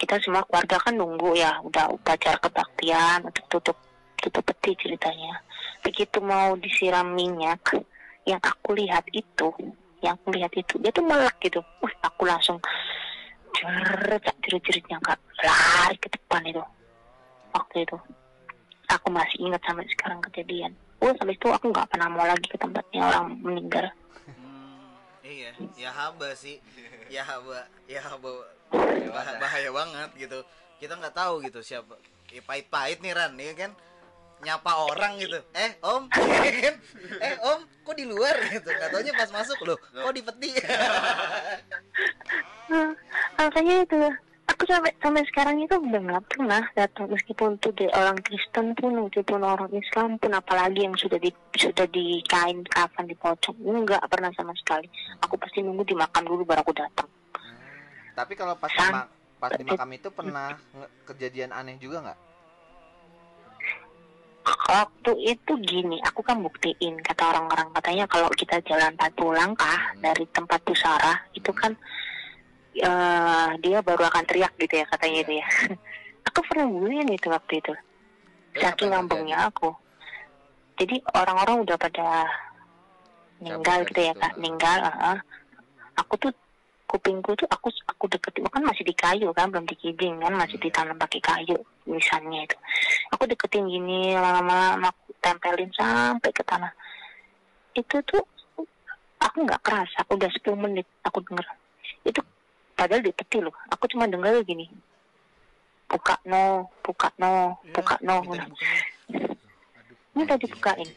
Kita 0.00 0.18
semua 0.18 0.42
keluarga 0.48 0.80
kan 0.80 0.96
nunggu 0.96 1.36
ya 1.36 1.60
udah 1.62 1.92
upacara 1.92 2.40
kebaktian 2.40 3.28
untuk 3.28 3.44
tutup 3.52 3.76
tutup 4.18 4.42
peti 4.48 4.72
ceritanya. 4.80 5.36
Begitu 5.84 6.18
mau 6.24 6.56
disiram 6.56 7.12
minyak 7.12 7.76
yang 8.24 8.40
aku 8.40 8.72
lihat 8.72 9.04
itu 9.12 9.52
yang 10.02 10.18
aku 10.18 10.34
lihat 10.34 10.50
itu 10.56 10.80
dia 10.80 10.90
tuh 10.90 11.04
melek 11.04 11.36
gitu. 11.44 11.60
Wih 11.84 11.94
aku 12.00 12.24
langsung 12.24 12.58
jerit 13.52 14.24
jerit-jeritnya 14.42 14.96
kak. 15.04 15.20
Lari 15.44 15.96
ke 16.00 16.08
depan 16.08 16.42
itu 16.48 16.64
waktu 17.52 17.84
itu. 17.84 17.96
Aku 18.88 19.08
masih 19.12 19.44
ingat 19.44 19.60
sampai 19.62 19.84
sekarang 19.92 20.24
kejadian. 20.24 20.72
Oh 21.04 21.12
sampai 21.20 21.36
itu 21.36 21.46
aku 21.52 21.68
nggak 21.68 21.88
pernah 21.92 22.08
mau 22.08 22.24
lagi 22.24 22.48
ke 22.48 22.56
tempatnya 22.56 23.06
orang 23.12 23.36
meninggal 23.44 23.92
iya, 25.22 25.50
ya 25.74 25.90
haba 25.90 26.34
sih. 26.34 26.58
Ya 27.08 27.22
haba, 27.22 27.66
ya 27.86 28.02
haba 28.02 28.30
Bahaya 28.72 29.08
bah- 29.08 29.12
banget. 29.12 29.36
bahaya 29.38 29.70
banget 29.70 30.10
gitu. 30.18 30.38
Kita 30.78 30.96
nggak 30.96 31.14
tahu 31.14 31.42
gitu 31.42 31.60
siapa. 31.60 31.94
Ya 32.28 32.40
pahit-pahit 32.42 32.98
nih 33.00 33.12
Ran, 33.12 33.36
ya 33.36 33.52
kan? 33.54 33.72
Nyapa 34.42 34.72
orang 34.90 35.22
gitu. 35.22 35.38
Eh, 35.54 35.70
Om. 35.78 36.10
eh, 37.22 37.36
Om, 37.38 37.60
kok 37.84 37.94
di 37.94 38.02
luar 38.02 38.34
gitu. 38.48 38.66
Katanya 38.66 39.12
pas 39.14 39.30
masuk 39.30 39.58
loh, 39.62 39.78
kok 39.78 40.10
di 40.10 40.22
peti. 40.24 40.50
Nah, 42.66 42.90
makanya 43.36 43.84
itu 43.84 43.96
aku 44.62 44.70
sampai 44.70 44.94
sampai 45.02 45.26
sekarang 45.26 45.58
itu 45.58 45.74
udah 45.74 45.98
nggak 46.06 46.24
pernah 46.30 46.62
datang 46.78 47.10
meskipun 47.10 47.58
tuh 47.58 47.74
di 47.74 47.82
orang 47.98 48.14
Kristen 48.22 48.78
pun 48.78 48.94
meskipun 48.94 49.42
orang 49.42 49.74
Islam 49.74 50.14
pun 50.22 50.30
apalagi 50.30 50.86
yang 50.86 50.94
sudah 50.94 51.18
di 51.18 51.34
sudah 51.58 51.82
di 51.90 52.22
kain 52.30 52.62
kafan 52.70 53.10
dipocong 53.10 53.58
nggak 53.58 54.06
pernah 54.06 54.30
sama 54.38 54.54
sekali. 54.54 54.86
Aku 55.26 55.34
pasti 55.34 55.66
nunggu 55.66 55.82
dimakan 55.82 56.22
dulu 56.22 56.46
baru 56.46 56.62
aku 56.62 56.78
datang. 56.78 57.10
Tapi 58.14 58.38
kalau 58.38 58.54
pas 58.54 58.70
di, 58.70 58.86
ma- 58.86 59.10
pas 59.42 59.50
di 59.50 59.66
makam 59.66 59.90
itu 59.98 60.08
pernah 60.14 60.54
kejadian 61.10 61.50
aneh 61.50 61.82
juga 61.82 61.98
nggak? 62.06 62.18
Waktu 64.46 65.12
itu 65.26 65.52
gini 65.58 65.98
aku 66.06 66.22
kan 66.22 66.38
buktiin 66.38 67.02
kata 67.02 67.34
orang-orang 67.34 67.66
katanya 67.82 68.06
kalau 68.06 68.30
kita 68.30 68.62
jalan 68.62 68.94
40 68.94 69.26
langkah 69.34 69.78
Hmm. 69.90 70.06
dari 70.06 70.22
tempat 70.30 70.62
pusara 70.62 71.18
itu 71.34 71.50
kan 71.50 71.74
eh, 72.76 73.48
dia 73.60 73.78
baru 73.84 74.08
akan 74.08 74.24
teriak 74.24 74.52
gitu 74.56 74.80
ya 74.80 74.86
katanya 74.88 75.18
itu 75.24 75.32
ya. 75.40 75.46
Aku 76.32 76.40
pernah 76.46 76.66
buktiin 76.70 77.08
itu 77.12 77.28
waktu 77.28 77.54
itu. 77.58 77.72
Saking 78.56 78.92
lambungnya 78.92 79.48
aku. 79.48 79.72
Jadi 80.76 81.00
orang-orang 81.18 81.64
udah 81.64 81.76
pada 81.80 82.28
meninggal 83.40 83.82
gitu 83.88 84.00
ya 84.06 84.14
kak. 84.14 84.32
Meninggal 84.38 84.78
heeh. 84.86 85.18
aku 85.92 86.16
tuh 86.16 86.32
kupingku 86.88 87.36
tuh 87.36 87.48
aku 87.50 87.68
aku 87.88 88.04
deketin. 88.06 88.44
Kan 88.48 88.64
masih 88.64 88.84
di 88.84 88.94
kayu 88.96 89.32
kan 89.34 89.50
belum 89.50 89.66
dikibing 89.68 90.20
kan 90.20 90.32
masih 90.36 90.56
Hmm. 90.60 90.64
ditanam 90.68 90.96
pakai 90.96 91.20
kayu 91.20 91.58
misalnya 91.88 92.44
itu. 92.44 92.56
Aku 93.16 93.24
deketin 93.26 93.66
gini 93.68 94.14
lama-lama 94.16 94.88
aku 94.88 95.12
tempelin 95.20 95.68
sampai 95.74 96.30
ke 96.32 96.44
tanah. 96.44 96.72
Itu 97.74 98.00
tuh 98.04 98.22
aku 99.20 99.36
nggak 99.42 99.62
kerasa. 99.64 100.04
Udah 100.12 100.28
10 100.28 100.56
menit 100.56 100.86
aku 101.04 101.20
denger. 101.24 101.46
Itu 102.04 102.20
padahal 102.74 103.02
di 103.04 103.12
peti 103.14 103.38
loh. 103.38 103.54
Aku 103.72 103.84
cuma 103.88 104.08
denger 104.08 104.42
gini. 104.44 104.66
Buka 105.88 106.16
no 106.24 106.72
buka 106.80 107.12
no 107.20 107.60
buka 107.76 108.00
no 108.00 108.24
Udah. 108.24 108.48
dibukain. 108.48 108.88
ini 110.12 110.22
tadi 110.28 110.44
bukain 110.48 110.88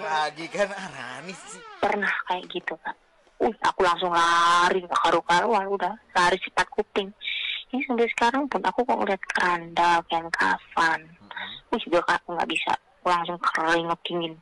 Lagi 0.00 0.44
kan 0.48 0.68
ah, 0.72 0.88
Rani 0.92 1.32
sih. 1.32 1.60
pernah 1.80 2.12
kayak 2.28 2.44
gitu 2.52 2.76
kan 2.84 2.92
uh 3.40 3.54
aku 3.64 3.80
langsung 3.80 4.12
lari 4.12 4.84
ke 4.84 4.96
karu-karuan 5.00 5.64
udah. 5.72 5.96
Lari 6.12 6.36
cepat 6.44 6.68
kuping. 6.68 7.08
Ini 7.72 7.80
sampai 7.88 8.04
sekarang 8.12 8.44
pun 8.52 8.60
aku 8.60 8.84
kok 8.84 9.00
ngeliat 9.00 9.22
keranda 9.32 10.04
kain 10.12 10.28
kafan. 10.28 11.00
Uh 11.72 11.80
juga 11.80 12.04
aku 12.20 12.36
nggak 12.36 12.50
bisa. 12.52 12.76
Aku 13.00 13.08
langsung 13.08 13.40
keringet 13.40 14.00
dingin. 14.04 14.34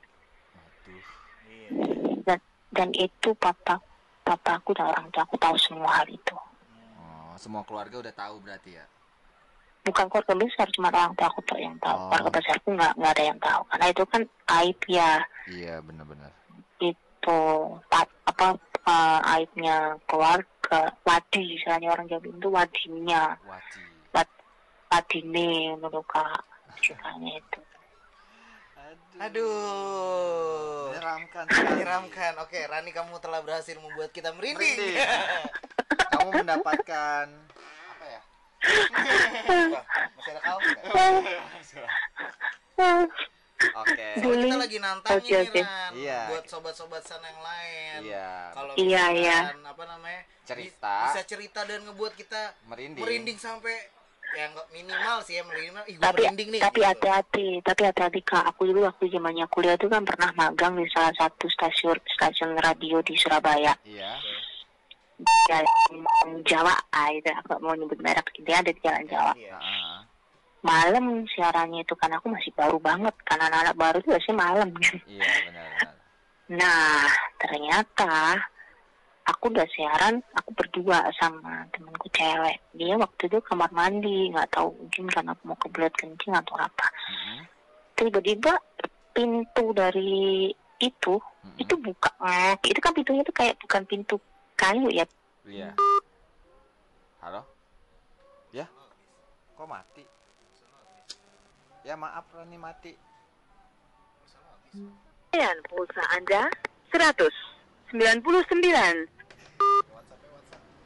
Iya. 1.68 1.84
dan 2.24 2.38
dan 2.72 2.88
itu 2.96 3.30
papa 3.36 3.76
papaku 4.24 4.72
dan 4.76 4.88
orang 4.88 5.08
tua 5.12 5.24
aku 5.24 5.36
tahu 5.36 5.56
semua 5.60 6.00
hal 6.00 6.08
itu 6.08 6.34
semua 7.38 7.62
keluarga 7.64 8.02
udah 8.02 8.14
tahu 8.14 8.42
berarti 8.42 8.76
ya? 8.76 8.84
Bukan 9.86 10.04
keluarga 10.10 10.34
besar 10.36 10.66
cuma 10.74 10.92
orang 10.92 11.14
tua 11.16 11.30
aku 11.32 11.40
yang 11.56 11.78
tahu. 11.80 11.96
Oh. 11.96 12.08
keluarga 12.12 12.30
besarku 12.34 12.68
nggak 12.74 12.92
nggak 12.98 13.12
ada 13.16 13.24
yang 13.24 13.38
tahu. 13.40 13.60
Karena 13.72 13.86
itu 13.88 14.02
kan 14.10 14.22
aib 14.60 14.80
ya. 14.90 15.12
Iya 15.48 15.74
benar-benar. 15.80 16.32
Itu 16.82 17.40
pa- 17.88 18.18
apa 18.28 18.46
eh, 18.84 19.32
aibnya 19.38 19.96
keluarga. 20.04 20.80
Wadi 21.06 21.56
misalnya 21.56 21.96
orang 21.96 22.06
Jawa 22.12 22.20
itu 22.28 22.48
wadinya. 22.52 23.24
Wajib 23.48 23.88
wadine 24.88 25.76
menurut 25.76 26.04
kak. 26.08 26.42
Ceritanya 26.80 27.30
itu. 27.36 27.60
Aduh. 29.18 30.88
menyeramkan 30.94 31.44
Menyeramkan. 31.44 32.32
Oke, 32.40 32.58
Rani 32.64 32.90
kamu 32.94 33.20
telah 33.20 33.42
berhasil 33.44 33.76
membuat 33.76 34.14
kita 34.14 34.32
merinding. 34.32 34.78
Merinding. 34.78 34.96
kamu 36.18 36.30
mendapatkan 36.36 37.24
apa 37.88 38.04
ya 38.04 38.20
Masih 40.12 40.30
ada 40.30 40.40
kaos 40.42 40.62
nggak? 40.64 40.84
oke 43.58 44.06
Soalnya 44.18 44.44
kita 44.44 44.58
lagi 44.58 44.78
nantangin 44.78 45.18
Oke, 45.18 45.34
nih, 45.34 45.42
oke. 45.44 45.60
Ran. 45.60 45.90
Iya. 45.94 46.20
Buat 46.30 46.44
sobat-sobat 46.46 47.02
sana 47.02 47.26
yang 47.26 47.42
lain. 47.42 47.98
iya 48.06 48.30
Kalau 48.54 48.72
Iya, 48.74 49.02
misalkan, 49.10 49.18
iya. 49.18 49.38
apa 49.66 49.82
namanya? 49.84 50.22
Cerita. 50.46 50.96
Bisa 51.10 51.22
cerita 51.26 51.60
dan 51.62 51.80
ngebuat 51.84 52.12
kita 52.14 52.40
merinding 52.64 53.02
merinding 53.02 53.38
sampai 53.38 53.74
ya 54.28 54.44
nggak 54.44 54.68
minimal 54.70 55.16
sih 55.24 55.40
ya 55.40 55.42
minimal 55.42 55.80
ih 55.88 55.96
gua 55.96 56.12
tapi 56.12 56.20
merinding 56.20 56.48
nih 56.52 56.60
tapi 56.60 56.80
gitu. 56.84 56.88
hati-hati 56.92 57.48
tapi 57.64 57.80
hati-hati 57.80 58.20
kak 58.20 58.44
aku 58.44 58.68
dulu 58.68 58.84
waktu 58.84 59.08
zamannya 59.08 59.48
kuliah 59.48 59.72
itu 59.72 59.88
kan 59.88 60.04
pernah 60.04 60.28
magang 60.36 60.76
di 60.76 60.84
salah 60.92 61.16
satu 61.16 61.48
stasiun 61.48 61.96
stasiun 62.12 62.52
radio 62.60 63.00
di 63.00 63.16
Surabaya 63.16 63.72
iya 63.88 64.20
jalan 65.48 65.66
Jawa 66.46 66.74
ah, 66.90 67.08
itu 67.10 67.26
aku 67.32 67.58
mau 67.58 67.74
nyebut 67.74 67.98
merek 67.98 68.28
dia 68.42 68.62
ada 68.62 68.70
di 68.70 68.80
jalan 68.80 69.04
Jawa 69.06 69.32
Iya. 69.34 69.58
Malam 70.58 71.22
siarannya 71.30 71.86
itu 71.86 71.94
kan 71.94 72.10
aku 72.10 72.34
masih 72.34 72.50
baru 72.54 72.82
banget 72.82 73.14
kan 73.22 73.38
anak-anak 73.38 73.78
baru 73.78 73.96
tuh 74.02 74.10
biasanya 74.14 74.36
malam 74.38 74.68
Iya 75.06 75.26
benar. 75.46 75.70
benar. 75.74 75.94
nah 76.48 77.04
ternyata 77.38 78.14
aku 79.22 79.52
udah 79.52 79.68
siaran 79.68 80.18
aku 80.32 80.50
berdua 80.56 81.04
sama 81.14 81.62
temanku 81.76 82.08
cewek 82.10 82.56
dia 82.72 82.96
waktu 82.96 83.28
itu 83.28 83.38
kamar 83.44 83.68
mandi 83.70 84.32
nggak 84.32 84.48
tahu 84.56 84.72
mungkin 84.72 85.04
karena 85.12 85.30
aku 85.36 85.42
mau 85.44 85.58
kebelet 85.60 85.92
kencing 85.94 86.32
atau 86.32 86.56
apa 86.56 86.88
tiba-tiba 87.94 88.56
pintu 89.12 89.64
dari 89.74 90.48
itu 90.78 91.14
Mm-mm. 91.18 91.58
itu 91.58 91.74
buka 91.76 92.10
ngek. 92.22 92.70
itu 92.70 92.80
kan 92.80 92.92
pintunya 92.94 93.22
tuh 93.26 93.34
kayak 93.34 93.58
bukan 93.60 93.82
pintu 93.84 94.14
kayu 94.58 94.90
ya 94.90 95.06
Iya. 95.48 95.72
Halo? 97.24 97.40
Ya? 98.52 98.68
Kok 99.56 99.64
mati? 99.64 100.04
Ya 101.88 101.96
maaf 101.96 102.28
Roni 102.36 102.60
mati. 102.60 102.92
Dan 105.32 105.56
pulsa 105.72 106.04
Anda 106.12 106.52
199. 106.92 109.08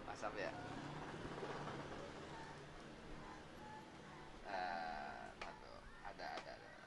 WhatsApp 0.07 0.35
ya. 0.39 0.53
Eh, 4.47 5.27
aduh, 5.43 5.79
ada 6.07 6.27
ada 6.39 6.53
ada. 6.55 6.87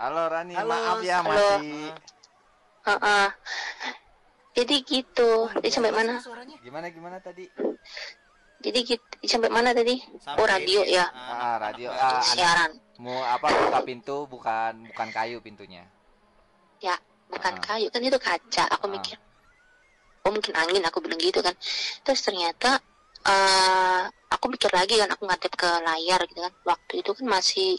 Halo 0.00 0.29
Rani, 0.40 0.56
Halo, 0.56 0.72
maaf 0.72 0.98
ya 1.04 1.20
halo. 1.20 1.36
mati. 1.60 1.68
Heeh. 2.80 3.26
jadi 4.50 4.76
gitu 4.82 5.30
dia 5.60 5.68
sampai 5.68 5.92
mana 5.92 6.16
Suaranya. 6.16 6.56
Gimana 6.58 6.88
gimana 6.88 7.20
tadi? 7.20 7.44
jadi 8.60 8.78
gitu 8.82 9.04
sampai 9.20 9.48
mana 9.48 9.76
tadi 9.76 10.00
Sampai 10.16 10.40
oh 10.40 10.48
radio 10.48 10.80
ini, 10.80 10.96
ya 10.96 11.04
Ah, 11.06 11.12
anak-anak 11.12 11.60
radio. 11.60 11.88
Ah, 11.92 12.24
siaran 12.24 12.72
Mau 12.96 13.20
apa 13.20 13.52
buka 13.52 13.80
pintu 13.84 14.24
bukan 14.26 14.88
bukan 14.88 15.08
kayu 15.12 15.44
pintunya. 15.44 15.84
ya 16.80 16.96
bukan 17.28 17.54
Ah. 17.54 17.60
kayu 17.62 17.92
kan 17.92 18.00
itu 18.00 18.16
kaca 18.16 18.64
aku 18.70 18.88
Ah. 18.88 18.92
mikir 18.96 19.20
oh 20.24 20.32
mungkin 20.32 20.56
angin 20.56 20.80
aku 20.82 20.98
bilang 20.98 21.20
gitu 21.20 21.44
kan 21.44 21.52
terus 22.00 22.24
ternyata 22.24 22.80
eh 23.22 24.02
aku 24.30 24.48
mikir 24.48 24.72
lagi 24.72 24.96
kan 24.96 25.12
aku 25.12 25.28
ngadep 25.28 25.52
ke 25.52 25.68
layar 25.84 26.24
gitu 26.24 26.40
kan 26.40 26.52
waktu 26.64 27.04
itu 27.04 27.12
kan 27.12 27.26
masih 27.28 27.76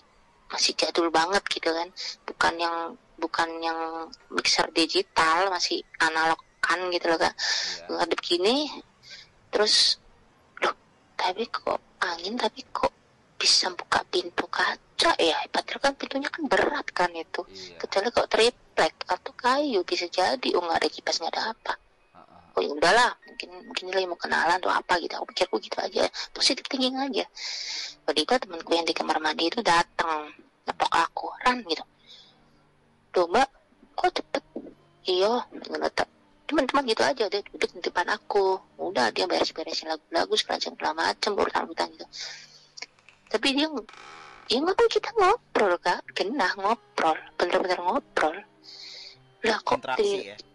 masih 0.51 0.75
jadul 0.75 1.07
banget 1.09 1.41
gitu 1.47 1.71
kan 1.71 1.87
bukan 2.27 2.53
yang 2.59 2.75
bukan 3.17 3.49
yang 3.61 3.79
mixer 4.29 4.67
digital 4.71 5.47
masih 5.47 5.79
analog 5.99 6.37
kan 6.59 6.77
gitu 6.91 7.07
loh 7.07 7.17
kak 7.17 7.33
Iya. 7.33 7.97
ngadep 7.97 8.19
gini 8.19 8.67
terus 9.49 9.97
loh 10.59 10.75
tapi 11.15 11.47
kok 11.47 11.79
angin 11.99 12.35
tapi 12.35 12.61
kok 12.69 12.91
bisa 13.35 13.73
buka 13.73 14.05
pintu 14.05 14.45
kaca 14.45 15.11
ya 15.17 15.37
padahal 15.49 15.79
kan 15.81 15.93
pintunya 15.97 16.29
kan 16.29 16.43
berat 16.45 16.87
kan 16.93 17.09
itu 17.11 17.41
Iya. 17.47 17.77
kecuali 17.79 18.07
kok 18.09 18.29
triplek 18.29 18.93
atau 19.07 19.31
kayu 19.33 19.81
bisa 19.81 20.05
jadi 20.05 20.47
oh 20.53 20.61
nggak 20.61 20.79
ada 20.81 20.89
kipas 20.89 21.17
nggak 21.17 21.33
ada 21.33 21.43
apa. 21.53 21.73
Oh 22.51 22.61
ya 22.61 22.71
udahlah 22.75 23.11
mungkin 23.23 23.49
mungkin 23.63 23.83
dia 23.87 23.95
lagi 23.95 24.07
mau 24.11 24.19
kenalan 24.19 24.59
atau 24.59 24.71
apa 24.71 24.93
gitu. 24.99 25.13
Aku 25.15 25.25
pikirku 25.31 25.55
gitu 25.63 25.77
aja 25.79 26.03
positif 26.35 26.67
thinking 26.67 26.99
aja. 26.99 27.25
Tiba 28.11 28.35
temanku 28.35 28.75
yang 28.75 28.83
di 28.83 28.91
kamar 28.91 29.23
mandi 29.23 29.47
itu 29.47 29.63
datang 29.63 30.27
nepok 30.67 30.91
aku 30.91 31.31
ran 31.47 31.63
gitu. 31.63 31.83
Tuh 33.15 33.25
mbak 33.31 33.47
kok 33.95 34.11
cepet? 34.19 34.43
Iya 35.07 35.47
ngeletak 35.49 36.07
teman-teman 36.45 36.83
gitu 36.91 37.01
aja 37.07 37.23
dia 37.31 37.41
duduk 37.47 37.71
di 37.71 37.79
depan 37.79 38.07
aku. 38.11 38.59
Udah 38.75 39.15
dia 39.15 39.23
beres-beresin 39.31 39.87
lagu-lagu 39.87 40.35
segala 40.35 40.59
macam 40.59 40.93
macam 40.99 41.31
urutan-urutan 41.39 41.87
gitu. 41.95 42.07
Tapi 43.31 43.47
dia 43.55 43.67
ya 44.51 44.57
ngapain 44.59 44.91
kita 44.91 45.09
ngobrol 45.15 45.79
kak. 45.79 46.03
Genah 46.11 46.51
ngobrol 46.59 47.15
bener-bener 47.39 47.79
ngobrol. 47.79 48.35
Lah 49.47 49.59
kok 49.63 49.79
di- 49.95 50.27
ya. 50.27 50.50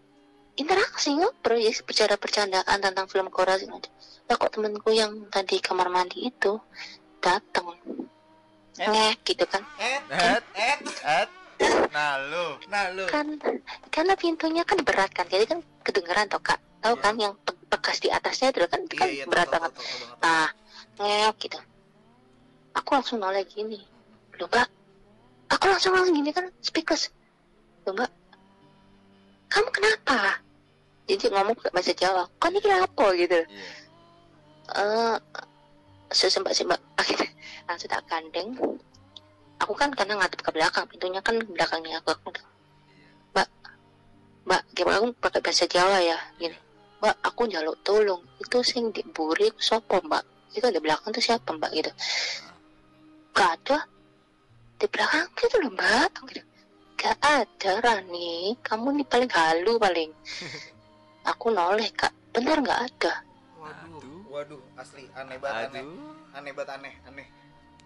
Interaksi 0.57 1.12
ngobrol. 1.12 1.57
Ya 1.57 1.73
bercanda 1.81 2.16
bercandaan 2.16 2.78
tentang 2.81 3.07
film 3.07 3.28
Korea 3.28 3.57
macam 3.62 3.93
lah 4.27 4.35
kok 4.35 4.51
temenku 4.51 4.91
yang 4.91 5.31
tadi 5.31 5.62
kamar 5.62 5.87
mandi 5.87 6.27
itu 6.27 6.59
datang 7.23 7.78
Eh? 8.77 8.85
ngek 8.85 9.24
gitu 9.24 9.47
kan. 9.47 9.62
Eh, 9.78 10.03
Et, 10.12 10.45
eh, 10.53 10.77
et. 11.23 11.31
Nah 11.89 12.20
lu. 12.20 12.61
nah 12.69 12.93
lu. 12.93 13.09
kan 13.09 13.24
karena 13.89 14.12
pintunya 14.12 14.61
kan 14.62 14.77
berat 14.83 15.09
kan. 15.09 15.24
Jadi 15.24 15.47
kan 15.47 15.59
kedengeran 15.81 16.28
toh 16.28 16.43
kak? 16.43 16.61
Tahu 16.83 16.93
Iya. 16.93 17.01
kan 17.01 17.15
yang 17.16 17.33
pe- 17.41 17.57
bekas 17.66 17.97
di 17.99 18.12
atasnya 18.12 18.53
itu 18.53 18.66
kan 18.69 18.85
itu 18.85 18.95
kan 18.95 19.09
Iya, 19.09 19.15
iya, 19.15 19.24
berat 19.24 19.49
banget. 19.49 19.73
nah 20.20 20.51
ngek 20.99 21.35
gitu. 21.41 21.59
Aku 22.74 22.89
langsung 22.93 23.16
noleh 23.16 23.47
gini. 23.47 23.81
Loh 24.37 24.45
mbak. 24.45 24.69
Aku 25.49 25.65
langsung 25.70 25.97
langsung 25.97 26.12
gini 26.12 26.35
kan 26.35 26.51
speakers 26.61 27.09
loh 27.89 27.97
mbak. 27.97 28.11
Kamu 29.49 29.70
kenapa 29.70 30.43
jadi 31.07 31.31
ngomong 31.31 31.57
bahasa 31.70 31.95
Jawa. 31.95 32.27
Kan 32.43 32.51
ini 32.51 32.70
apa 32.70 33.07
gitu? 33.15 33.39
Iya. 33.39 33.47
eh 34.66 35.16
sesembak 36.11 36.51
sembak 36.51 36.83
akhirnya 37.01 37.31
langsung 37.70 37.91
tak 37.91 38.03
gandeng. 38.11 38.51
Aku 39.62 39.73
kan 39.73 39.95
karena 39.95 40.19
ngadep 40.19 40.43
ke 40.43 40.51
belakang 40.51 40.85
pintunya 40.91 41.23
kan 41.23 41.39
belakangnya 41.39 42.03
aku. 42.03 42.35
Mbak 43.31 43.49
mbak 44.47 44.62
gimana 44.74 44.97
aku 44.99 45.07
pakai 45.23 45.41
bahasa 45.41 45.65
Jawa 45.70 46.03
ya? 46.03 46.19
Gini 46.43 46.59
mbak 46.99 47.15
aku 47.23 47.47
njaluk 47.47 47.78
tolong. 47.87 48.23
Itu 48.43 48.66
sing 48.66 48.91
di 48.91 49.07
buri 49.07 49.55
sopo 49.62 50.03
mbak? 50.03 50.27
Itu 50.59 50.66
di 50.74 50.83
belakang 50.83 51.15
tuh 51.15 51.23
siapa 51.23 51.55
mbak? 51.55 51.70
Gitu. 51.70 51.91
Gak 53.31 53.62
ada. 53.62 53.87
Di 54.77 54.87
belakang 54.91 55.31
gitu 55.39 55.57
loh 55.62 55.70
mbak. 55.70 56.11
Gitu. 56.27 56.43
gak 56.99 57.16
ada 57.23 57.70
Rani. 57.78 58.59
Kamu 58.66 58.91
nih 58.99 59.07
paling 59.07 59.31
halu 59.31 59.78
paling 59.78 60.11
aku 61.27 61.51
noleh 61.51 61.90
kak. 61.93 62.15
Benar 62.31 62.62
nggak 62.62 62.81
ada? 62.93 63.12
Waduh, 63.59 64.23
waduh, 64.31 64.62
asli 64.78 65.09
aneh 65.12 65.36
banget 65.40 65.74
aneh. 65.74 65.82
Aduh. 65.82 66.36
Aneh 66.36 66.53
banget 66.55 66.70
aneh, 66.78 66.94
aneh. 67.09 67.27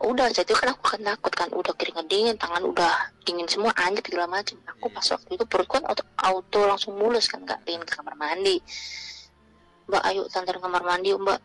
udah 0.01 0.33
jadi 0.33 0.49
kan 0.57 0.73
aku 0.73 0.97
kan 0.97 1.01
takut 1.05 1.33
kan. 1.37 1.49
Udah 1.53 1.77
keringet 1.77 2.09
dingin 2.09 2.37
tangan 2.41 2.65
udah 2.65 3.13
dingin 3.21 3.45
semua 3.45 3.69
anjir 3.77 4.01
segala 4.01 4.33
macam 4.33 4.57
aku 4.65 4.89
Iya. 4.89 4.97
pas 4.97 5.07
waktu 5.13 5.31
itu 5.37 5.45
perutku 5.45 5.77
kan 5.77 5.85
auto, 5.93 6.05
auto 6.17 6.61
langsung 6.65 6.97
mulus 6.97 7.29
kan 7.29 7.45
nggak 7.45 7.61
pengen 7.69 7.85
ke 7.85 7.93
kamar 8.01 8.17
mandi. 8.17 8.65
Mbak 9.93 10.03
ayo 10.09 10.25
tantar 10.33 10.57
kamar 10.57 10.81
mandi 10.81 11.13
mbak. 11.13 11.41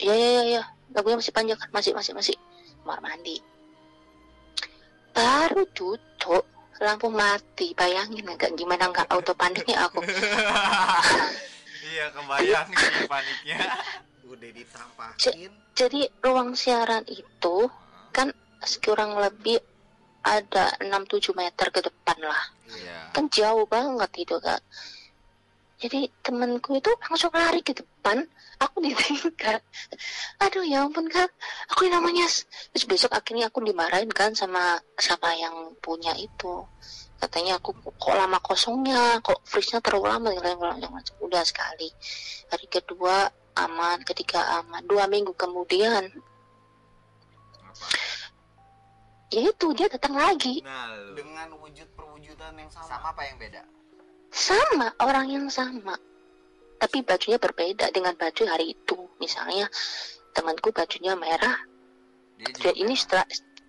Iya 0.00 0.14
iya 0.16 0.28
iya 0.28 0.42
ya. 0.60 0.62
lagunya 0.96 1.20
masih 1.20 1.34
panjang 1.36 1.58
kan? 1.60 1.68
Masih 1.76 1.92
masih 1.92 2.12
masih. 2.16 2.36
Kamar 2.82 3.04
mandi. 3.04 3.36
Baru 5.12 5.68
tutup 5.76 6.48
lampu 6.80 7.12
mati 7.12 7.76
bayangin 7.76 8.24
nggak 8.24 8.56
gimana 8.56 8.88
nggak 8.88 9.08
auto 9.12 9.36
paniknya 9.36 9.84
aku 9.84 10.00
iya 11.90 12.06
kebayang 12.10 12.68
sih 12.72 13.04
paniknya. 13.04 13.58
Udah 14.24 14.50
ditampakin. 14.54 15.50
jadi 15.74 16.00
ruang 16.22 16.54
siaran 16.54 17.02
itu 17.04 17.56
kan 18.14 18.30
kurang 18.80 19.18
lebih 19.18 19.58
ada 20.22 20.70
6-7 20.78 21.32
meter 21.34 21.66
ke 21.68 21.80
depan 21.82 22.18
lah 22.20 22.42
Iya. 22.70 23.10
kan 23.10 23.26
jauh 23.26 23.66
banget 23.66 24.10
itu 24.14 24.38
kak 24.38 24.62
jadi 25.80 26.12
temanku 26.20 26.76
itu 26.76 26.92
langsung 27.08 27.32
lari 27.32 27.64
ke 27.64 27.72
depan 27.72 28.20
aku 28.60 28.84
ditinggal 28.84 29.64
aduh 30.36 30.64
ya 30.64 30.84
ampun 30.84 31.08
kak. 31.08 31.32
Aku 31.72 31.88
yang 31.88 32.00
namanya 32.00 32.28
terus 32.76 32.84
besok 32.84 33.16
akhirnya 33.16 33.48
aku 33.48 33.64
dimarahin 33.64 34.12
kan 34.12 34.36
sama 34.36 34.76
siapa 35.00 35.32
yang 35.40 35.72
punya 35.80 36.12
itu. 36.20 36.68
Katanya 37.16 37.56
aku 37.56 37.72
kok 37.76 38.16
lama 38.16 38.36
kosongnya 38.44 39.20
kok 39.24 39.40
freeze-nya 39.44 39.80
terlalu 39.80 40.08
lama 40.08 40.28
udah 41.24 41.42
sekali. 41.44 41.88
Hari 42.52 42.66
kedua 42.68 43.28
aman 43.56 44.04
ketiga 44.04 44.60
aman. 44.60 44.84
Dua 44.84 45.08
minggu 45.08 45.32
kemudian. 45.36 46.08
Ya 49.30 49.40
itu 49.46 49.66
dia 49.72 49.88
datang 49.88 50.16
lagi. 50.16 50.60
Nah. 50.60 51.16
Dengan 51.16 51.54
wujud 51.60 51.88
perwujudan 51.96 52.56
yang 52.56 52.68
sama. 52.68 52.88
Sama 52.88 53.08
apa 53.14 53.22
yang 53.24 53.36
beda? 53.40 53.62
Sama 54.30 54.94
orang 55.02 55.26
yang 55.28 55.46
sama. 55.50 55.98
Tapi 56.80 57.04
bajunya 57.04 57.36
berbeda 57.36 57.92
dengan 57.92 58.16
baju 58.16 58.42
hari 58.48 58.72
itu. 58.72 58.96
Misalnya 59.20 59.68
temanku 60.32 60.72
bajunya 60.72 61.12
merah. 61.18 61.60
Dia 62.40 62.72
dia 62.72 62.72
ini 62.72 62.96
setelah 62.96 63.26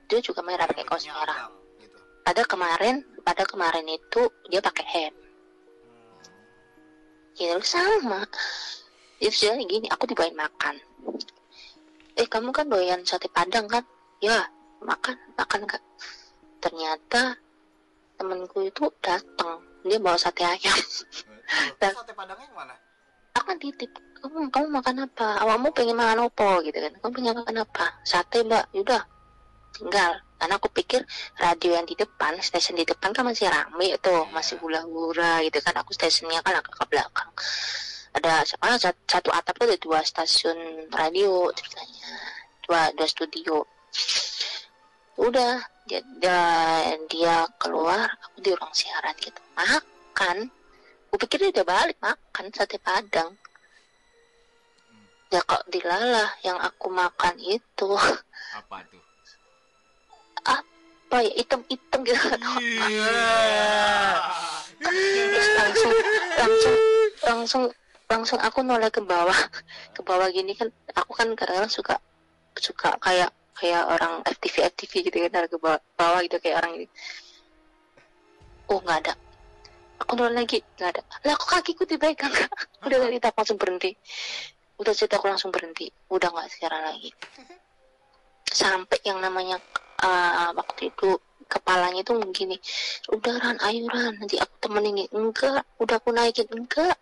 dia 0.07 0.19
juga 0.23 0.39
merah 0.45 0.63
pakai 0.69 0.87
kaos 0.87 1.03
merah. 1.09 1.51
gitu. 1.81 1.97
ada 2.21 2.43
kemarin 2.45 3.03
pada 3.25 3.43
kemarin 3.43 3.83
itu 3.89 4.31
dia 4.47 4.63
pakai 4.63 4.85
hem. 4.87 5.15
Gitu 7.35 7.59
sama. 7.67 8.23
Itu 9.19 9.33
ceritanya 9.33 9.65
gini 9.67 9.87
aku 9.91 10.07
dibawain 10.07 10.37
makan. 10.37 10.79
Eh 12.15 12.27
kamu 12.29 12.55
kan 12.55 12.69
doyan 12.69 13.03
sate 13.03 13.27
padang 13.27 13.67
kan? 13.67 13.83
Ya 14.23 14.47
makan 14.79 15.19
makan 15.35 15.67
kak. 15.67 15.83
Ternyata 16.63 17.35
temenku 18.15 18.61
itu 18.63 18.87
datang 19.01 19.70
dia 19.85 19.97
bawa 19.97 20.17
sate 20.17 20.43
ayam. 20.43 20.77
Dan- 21.79 21.95
sate 21.95 22.13
padangnya 22.13 22.45
yang 22.47 22.55
mana? 22.55 22.75
Aku 23.35 23.47
kan 23.47 23.57
titip 23.57 23.91
kamu 24.21 24.53
kamu 24.53 24.67
makan 24.69 24.95
apa? 25.07 25.39
Awakmu 25.41 25.73
pengen 25.73 25.97
makan 25.97 26.29
apa? 26.29 26.61
Gitu 26.61 26.77
kan. 26.77 26.93
Kamu 26.99 27.11
pengen 27.15 27.35
makan 27.41 27.55
apa? 27.63 27.85
Sate 28.03 28.43
mbak. 28.45 28.69
Yaudah 28.75 29.01
tinggal. 29.73 30.13
Karena 30.37 30.57
aku 30.57 30.67
pikir 30.73 31.01
radio 31.37 31.77
yang 31.77 31.85
di 31.85 31.93
depan 31.93 32.33
stasiun 32.37 32.77
di 32.77 32.85
depan 32.85 33.13
kan 33.13 33.21
masih 33.23 33.45
rame 33.45 33.93
tuh 34.01 34.25
Iya. 34.25 34.33
masih 34.33 34.55
hura-hura 34.59 35.41
gitu 35.45 35.57
kan. 35.61 35.73
Aku 35.79 35.93
stasiunnya 35.93 36.41
kan 36.41 36.57
agak 36.59 36.73
ke 36.75 36.85
belakang. 36.89 37.29
Ada 38.11 38.43
soalnya 38.43 38.77
sat- 38.77 39.05
satu 39.07 39.29
atap 39.31 39.55
tuh 39.55 39.65
ada 39.71 39.77
dua 39.79 40.03
stasiun 40.03 40.57
radio 40.91 41.47
ceritanya 41.55 42.09
dua 42.67 42.81
dua 42.91 43.07
studio. 43.07 43.63
Udah 45.21 45.61
dia, 45.91 45.99
dia, 46.23 46.39
dia 47.11 47.35
keluar 47.59 48.07
aku 48.23 48.39
di 48.39 48.55
ruang 48.55 48.71
siaran 48.71 49.11
gitu. 49.19 49.43
Makan. 49.59 50.47
Aku 51.11 51.19
pikir 51.27 51.43
dia 51.43 51.51
udah 51.59 51.67
balik 51.67 51.99
makan 51.99 52.47
sate 52.55 52.79
padang. 52.79 53.35
Ya 55.27 55.43
kok 55.43 55.67
dilalah 55.67 56.31
yang 56.47 56.55
aku 56.63 56.87
makan 56.87 57.35
itu. 57.43 57.91
Apa 58.55 58.79
tuh? 58.87 59.03
apa 60.41 61.27
ya 61.27 61.31
hitam-hitam 61.43 61.99
gitu. 62.07 62.23
Terus 64.79 65.49
langsung 65.59 65.91
langsung 66.39 66.75
langsung 67.19 67.63
langsung 68.07 68.39
aku 68.39 68.63
noleh 68.63 68.87
ke 68.87 69.03
bawah. 69.03 69.35
Ke 69.91 69.99
bawah 70.07 70.31
gini 70.31 70.55
kan 70.55 70.71
aku 70.95 71.11
kan 71.11 71.35
kadang-kadang 71.35 71.67
suka 71.67 71.99
suka 72.55 72.95
kayak 73.03 73.27
kayak 73.57 73.83
orang 73.87 74.23
FTV 74.25 74.55
FTV 74.73 74.91
gitu 75.11 75.17
kan 75.27 75.45
ke 75.47 75.57
bawah, 75.59 75.79
bawah 75.95 76.19
gitu 76.23 76.37
kayak 76.39 76.63
orang 76.63 76.71
ini. 76.81 76.87
Oh 78.71 78.79
nggak 78.79 78.99
ada. 79.05 79.13
Aku 80.01 80.17
noleh 80.17 80.43
lagi 80.43 80.63
nggak 80.79 80.89
ada. 80.97 81.01
Lah 81.27 81.35
kok 81.37 81.49
kakiku 81.59 81.83
dipegang? 81.85 82.31
Kak 82.31 82.51
udah 82.87 82.97
tadi 82.97 83.17
tak 83.19 83.35
langsung 83.37 83.59
berhenti. 83.59 83.91
Udah 84.81 84.93
cerita 84.95 85.21
aku 85.21 85.27
langsung 85.29 85.51
berhenti. 85.53 85.91
Udah 86.09 86.31
nggak 86.31 86.47
siaran 86.49 86.81
lagi. 86.89 87.11
Sampai 88.47 88.99
yang 89.05 89.21
namanya 89.21 89.61
uh, 90.03 90.51
waktu 90.57 90.89
itu 90.89 91.19
kepalanya 91.45 92.01
itu 92.01 92.17
gini. 92.33 92.57
Udah 93.13 93.35
ran 93.37 93.57
ayo 93.67 93.85
ran. 93.91 94.17
Nanti 94.17 94.41
aku 94.41 94.55
temenin 94.57 95.05
enggak. 95.13 95.67
Udah 95.77 95.95
aku 96.01 96.09
naikin. 96.15 96.49
Enggak. 96.49 96.97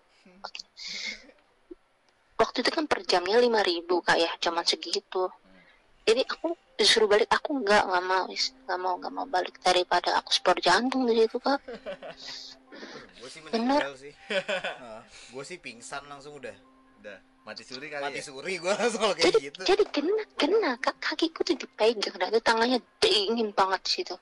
Waktu 2.40 2.64
itu 2.64 2.72
kan 2.72 2.88
per 2.88 3.04
jamnya 3.04 3.36
lima 3.36 3.60
ribu 3.60 4.00
kak 4.00 4.16
ya 4.16 4.32
zaman 4.40 4.64
segitu 4.64 5.28
jadi 6.10 6.26
aku 6.26 6.58
disuruh 6.74 7.06
balik 7.06 7.30
aku 7.30 7.62
enggak 7.62 7.86
nggak 7.86 8.04
mau 8.10 8.26
nggak 8.26 8.80
mau 8.82 8.94
nggak 8.98 9.14
mau 9.14 9.28
balik 9.30 9.62
daripada 9.62 10.18
aku 10.18 10.34
sport 10.34 10.58
jantung 10.58 11.06
di 11.06 11.14
situ 11.22 11.38
kak. 11.38 11.62
Gue 13.20 13.30
sih 13.30 13.46
Bener. 13.46 13.78
meninggal 13.78 13.94
sih 13.94 14.14
gue 15.38 15.44
sih 15.46 15.58
pingsan 15.62 16.10
langsung 16.10 16.42
udah. 16.42 16.56
Udah 17.00 17.20
mati 17.50 17.66
suri 17.66 17.90
kali 17.90 18.04
mati 18.06 18.22
ya? 18.22 18.26
suri 18.30 18.54
gue 18.62 18.70
langsung 18.70 19.02
kalau 19.02 19.16
kayak 19.18 19.26
jadi 19.34 19.40
gitu. 19.50 19.62
jadi 19.66 19.84
kena 19.90 20.24
kena 20.38 20.72
kak. 20.78 20.96
Kakiku 21.02 21.42
tuh 21.42 21.58
dipegang 21.58 22.14
dan 22.22 22.30
itu 22.30 22.42
tangannya 22.46 22.80
dingin 23.02 23.50
banget 23.58 23.82
di 23.82 23.92
situ. 23.98 24.16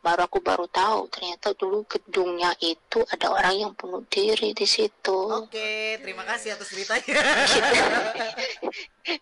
Baru 0.00 0.24
aku 0.24 0.40
baru 0.40 0.64
tahu 0.72 1.12
ternyata 1.12 1.52
dulu 1.52 1.84
gedungnya 1.84 2.56
itu 2.64 3.04
ada 3.12 3.28
orang 3.28 3.68
yang 3.68 3.72
bunuh 3.76 4.00
diri 4.08 4.56
di 4.56 4.64
situ. 4.64 5.18
Oke, 5.28 6.00
terima 6.00 6.24
kasih 6.24 6.56
atas 6.56 6.72
ceritanya. 6.72 7.20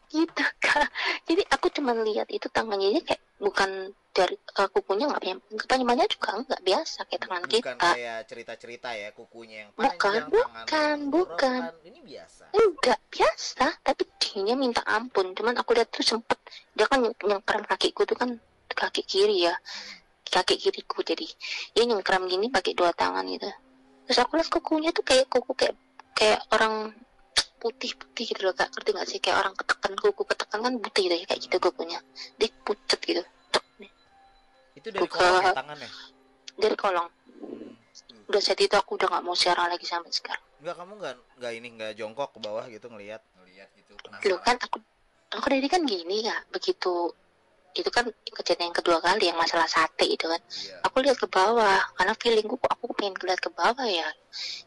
gitu. 0.06 0.44
Kak. 0.62 0.86
Jadi 1.26 1.42
aku 1.50 1.66
cuma 1.74 1.90
lihat 1.98 2.30
itu 2.30 2.46
tangannya 2.46 3.02
kayak 3.02 3.29
bukan 3.40 3.70
dari 4.10 4.36
eh, 4.36 4.68
kukunya 4.68 5.08
nggak 5.08 5.20
punya 5.22 5.36
kepanjangannya 5.56 6.06
juga 6.12 6.28
nggak 6.44 6.62
biasa 6.62 6.98
kayak 7.08 7.20
tangan 7.24 7.42
Bukan 7.42 7.54
kita 7.56 7.70
kayak 7.78 8.18
cerita-cerita 8.28 8.88
ya, 8.92 9.08
kukunya 9.16 9.56
yang 9.64 9.70
Bukan, 9.72 9.96
panjang, 9.96 10.28
bukan, 10.28 10.96
bukan. 11.08 11.60
rokan. 11.64 11.74
Ini 11.88 12.00
biasa. 12.04 12.44
enggak 12.50 13.00
biasa 13.08 13.66
tapi 13.80 14.02
dia 14.30 14.54
minta 14.54 14.82
ampun 14.86 15.34
cuman 15.34 15.54
aku 15.58 15.74
lihat 15.74 15.90
tuh 15.90 16.06
sempet 16.06 16.38
dia 16.74 16.86
kan 16.86 17.02
nyeng- 17.02 17.18
nyengkeram 17.18 17.66
kakiku 17.66 18.06
tuh 18.06 18.14
kan 18.14 18.38
kaki 18.70 19.02
kiri 19.02 19.46
ya 19.50 19.54
kaki 20.22 20.54
kiriku 20.54 21.02
jadi 21.02 21.26
dia 21.74 21.82
nyengkeram 21.86 22.30
gini 22.30 22.46
pakai 22.46 22.78
dua 22.78 22.94
tangan 22.94 23.26
gitu 23.26 23.50
terus 24.06 24.18
aku 24.22 24.38
lihat 24.38 24.50
kukunya 24.50 24.90
tuh 24.94 25.02
kayak 25.02 25.26
kuku 25.26 25.52
kayak 25.58 25.74
kayak 26.14 26.38
orang 26.54 26.94
putih 27.60 27.92
putih 27.94 28.24
gitu 28.26 28.40
loh 28.42 28.52
kak. 28.52 28.72
Ngerti 28.72 28.90
nggak 28.90 29.06
sih? 29.06 29.18
Kayak 29.20 29.36
orang 29.38 29.54
ketekan 29.54 29.92
kuku 29.94 30.22
ketekan 30.24 30.60
kan 30.60 30.72
putih 30.76 31.02
gitu 31.04 31.14
ya 31.14 31.26
kayak 31.26 31.40
gitu 31.44 31.56
kukunya. 31.60 32.00
Dia 32.34 32.48
pucet 32.64 33.00
gitu. 33.00 33.22
Tek, 33.50 33.64
Itu 34.74 34.88
dari 34.88 35.00
Buka. 35.00 35.18
kolong 35.18 35.44
ya 35.44 35.52
tangannya. 35.52 35.90
dari 36.56 36.76
kolong. 36.76 37.08
Udah 38.26 38.40
saat 38.40 38.58
itu 38.58 38.72
aku 38.72 38.94
udah 38.94 39.08
nggak 39.08 39.24
mau 39.24 39.34
siaran 39.34 39.68
lagi 39.68 39.84
sampai 39.84 40.08
sekarang. 40.08 40.42
Enggak 40.58 40.76
kamu 40.76 40.92
enggak 40.96 41.14
enggak 41.36 41.52
ini 41.52 41.68
enggak 41.70 41.92
jongkok 41.94 42.28
ke 42.32 42.38
bawah 42.38 42.64
gitu 42.64 42.86
ngelihat. 42.88 43.20
Ngeliat 43.36 43.68
gitu 43.74 43.92
Loh 43.92 44.00
penasaran. 44.02 44.40
kan 44.40 44.56
aku 44.60 44.78
aku 45.30 45.46
dari 45.46 45.68
kan 45.68 45.82
gini 45.84 46.24
ya 46.24 46.36
begitu 46.48 47.12
itu 47.70 47.86
kan 47.86 48.02
kejadian 48.34 48.74
yang 48.74 48.76
kedua 48.76 48.98
kali 48.98 49.30
yang 49.30 49.38
masalah 49.38 49.66
sate 49.70 50.02
itu 50.06 50.26
kan. 50.26 50.40
Iya. 50.42 50.74
aku 50.82 50.96
lihat 51.06 51.16
ke 51.22 51.28
bawah 51.30 51.78
karena 51.94 52.14
feelingku 52.18 52.58
aku 52.58 52.90
pengen 52.98 53.14
lihat 53.22 53.38
ke 53.38 53.50
bawah 53.54 53.86
ya. 53.86 54.08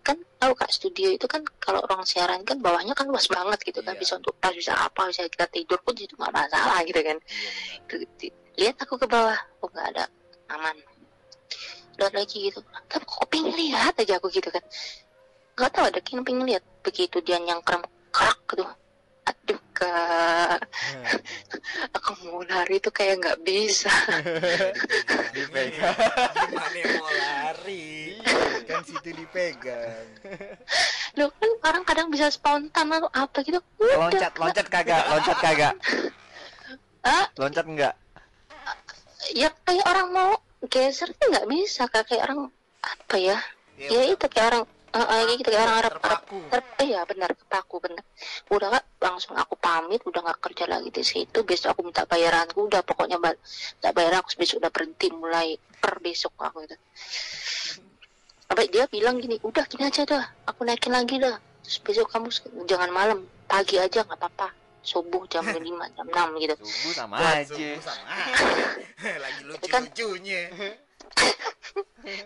Kan 0.03 0.23
tahu 0.39 0.53
kak 0.55 0.71
studio 0.71 1.11
itu 1.11 1.27
kan 1.27 1.43
kalau 1.59 1.83
orang 1.83 2.03
siaran 2.07 2.43
kan 2.47 2.59
bawahnya 2.63 2.95
kan 2.95 3.07
luas 3.07 3.27
banget 3.27 3.59
gitu 3.67 3.83
kan. 3.83 3.95
Iya. 3.95 4.01
bisa 4.01 4.13
untuk 4.19 4.35
tas 4.39 4.55
bisa 4.55 4.71
apa 4.71 5.11
bisa 5.11 5.27
kita 5.27 5.47
tidur 5.51 5.79
pun 5.83 5.93
itu 5.99 6.15
nggak 6.15 6.31
masalah 6.31 6.79
gitu 6.87 6.99
kan. 7.03 7.17
Iya. 7.19 7.51
Tuh, 7.91 7.99
di- 8.19 8.35
lihat 8.53 8.75
aku 8.79 8.95
ke 8.95 9.07
bawah 9.09 9.37
oh 9.59 9.67
nggak 9.67 9.87
ada 9.95 10.03
aman. 10.55 10.75
Lihat 11.99 12.13
lagi 12.15 12.37
gitu. 12.49 12.59
Tapi 12.87 13.03
kok 13.03 13.27
pengen 13.27 13.51
lihat 13.51 13.93
aja 13.99 14.15
aku 14.15 14.31
gitu 14.31 14.47
kan. 14.47 14.63
Nggak 15.59 15.71
tahu 15.75 15.85
ada 15.91 15.99
kayaknya 15.99 16.23
pengen 16.23 16.45
lihat. 16.47 16.63
Begitu 16.83 17.17
dia 17.19 17.37
nyangkrem 17.39 17.83
kerak 18.13 18.39
gitu 18.47 18.63
aduh 19.23 19.61
kak 19.73 20.59
aku 21.95 22.11
mau 22.27 22.41
lari 22.45 22.77
tuh 22.79 22.93
kayak 22.93 23.19
nggak 23.23 23.39
bisa 23.43 23.91
Dipegang. 25.33 25.97
Gimana 26.53 26.81
mau 27.01 27.09
lari? 27.09 28.21
kan 28.69 28.85
situ 28.85 29.09
dipegang. 29.11 30.05
Loh 31.17 31.29
kan 31.35 31.49
orang 31.65 31.83
kadang 31.83 32.07
bisa 32.13 32.29
spontan 32.29 32.93
atau 32.93 33.09
apa 33.11 33.41
gitu 33.41 33.59
udah 33.81 33.97
Loncat, 34.07 34.33
loncat 34.37 34.67
kagak, 34.69 35.03
loncat 35.09 35.37
kagak. 35.41 35.73
Ah, 37.01 37.25
Loncat 37.35 37.65
enggak? 37.65 37.93
ya 39.31 39.49
kayak 39.63 39.87
orang 39.87 40.09
mau 40.11 40.31
geser 40.67 41.09
tuh 41.15 41.31
nggak 41.31 41.47
bisa 41.47 41.87
kak 41.87 42.05
kayak 42.11 42.27
orang 42.27 42.51
apa 42.83 43.15
ya 43.15 43.37
ya 43.79 44.01
itu 44.03 44.25
kayak 44.27 44.51
orang 44.51 44.63
eh, 44.93 44.99
eh, 44.99 45.23
kayak 45.23 45.37
gitu 45.37 45.49
kayak 45.49 45.63
orang 45.63 45.77
Arab 45.79 45.93
Arab 45.95 46.21
terpaku. 46.21 46.37
ter 46.47 46.61
iya 46.83 47.01
benar 47.03 47.29
kepaku 47.31 47.75
benar 47.79 48.03
udah 48.47 48.67
kak 48.71 48.83
langsung 48.99 49.33
aku 49.33 49.53
pamit 49.57 50.01
udah 50.01 50.21
nggak 50.21 50.39
kerja 50.39 50.65
lagi 50.65 50.89
di 50.89 51.01
situ 51.01 51.39
besok 51.41 51.73
aku 51.73 51.81
minta 51.83 52.03
bayaranku 52.03 52.59
udah 52.63 52.81
pokoknya 52.81 53.17
ba- 53.17 53.35
minta 53.35 53.89
bayaran 53.91 54.19
aku 54.19 54.29
besok 54.35 54.59
udah 54.59 54.69
berhenti 54.69 55.07
mulai 55.09 55.47
per 55.75 55.97
besok 55.97 56.33
aku 56.37 56.63
itu 56.63 56.77
sampai 58.43 58.67
dia 58.67 58.85
bilang 58.85 59.17
gini 59.17 59.41
udah 59.41 59.65
gini 59.65 59.83
aja 59.83 60.03
dah 60.03 60.21
aku 60.45 60.61
naikin 60.61 60.91
lagi 60.91 61.17
dah 61.17 61.35
terus 61.59 61.79
besok 61.79 62.07
kamu 62.07 62.27
jangan 62.63 62.89
malam 62.89 63.19
pagi 63.45 63.75
aja 63.75 64.01
nggak 64.01 64.13
apa-apa 64.15 64.51
subuh 64.79 65.23
jam 65.25 65.41
5 65.47 65.63
jam 65.95 66.05
6 66.05 66.13
gitu 66.37 66.53
Subuh 66.59 66.93
sama 66.93 67.15
Buat 67.17 67.35
aja. 67.39 67.49
subuh 67.49 67.81
sama 67.81 68.05
aja. 68.13 68.35
Lagi 69.15 69.41
lucu-lucunya. 69.43 70.41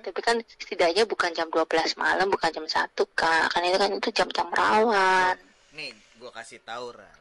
Tapi 0.01 0.19
kan 0.21 0.37
setidaknya 0.57 1.05
bukan 1.05 1.31
jam 1.31 1.47
12 1.47 1.67
malam 1.95 2.27
bukan 2.27 2.49
jam 2.49 2.65
1 2.65 2.91
kak 3.13 3.45
kan 3.53 3.61
itu 3.61 3.77
kan 3.77 3.91
itu 3.91 4.09
jam-jam 4.11 4.47
rawan 4.49 5.37
Nih, 5.71 5.93
gua 6.17 6.33
kasih 6.33 6.57
tahu 6.61 6.89
Ran. 6.89 7.17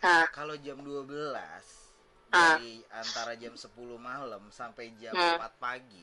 nah 0.00 0.24
Kalau 0.32 0.56
jam 0.56 0.80
12 0.80 1.84
Ah. 2.34 2.58
dari 2.58 2.82
antara 2.90 3.36
jam 3.36 3.54
10 3.54 3.70
malam 3.94 4.42
sampai 4.50 4.90
jam 4.98 5.12
Hmm. 5.12 5.38
4 5.38 5.54
pagi 5.60 6.02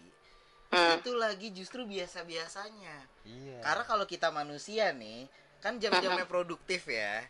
hmm, 0.72 1.04
itu 1.04 1.12
lagi 1.12 1.52
justru 1.52 1.84
biasa-biasanya. 1.84 2.96
Iya. 3.28 3.60
Karena 3.60 3.84
kalau 3.84 4.08
kita 4.08 4.32
manusia 4.32 4.96
nih, 4.96 5.28
kan 5.60 5.76
jam-jamnya 5.76 6.24
produktif 6.24 6.88
ya. 6.88 7.28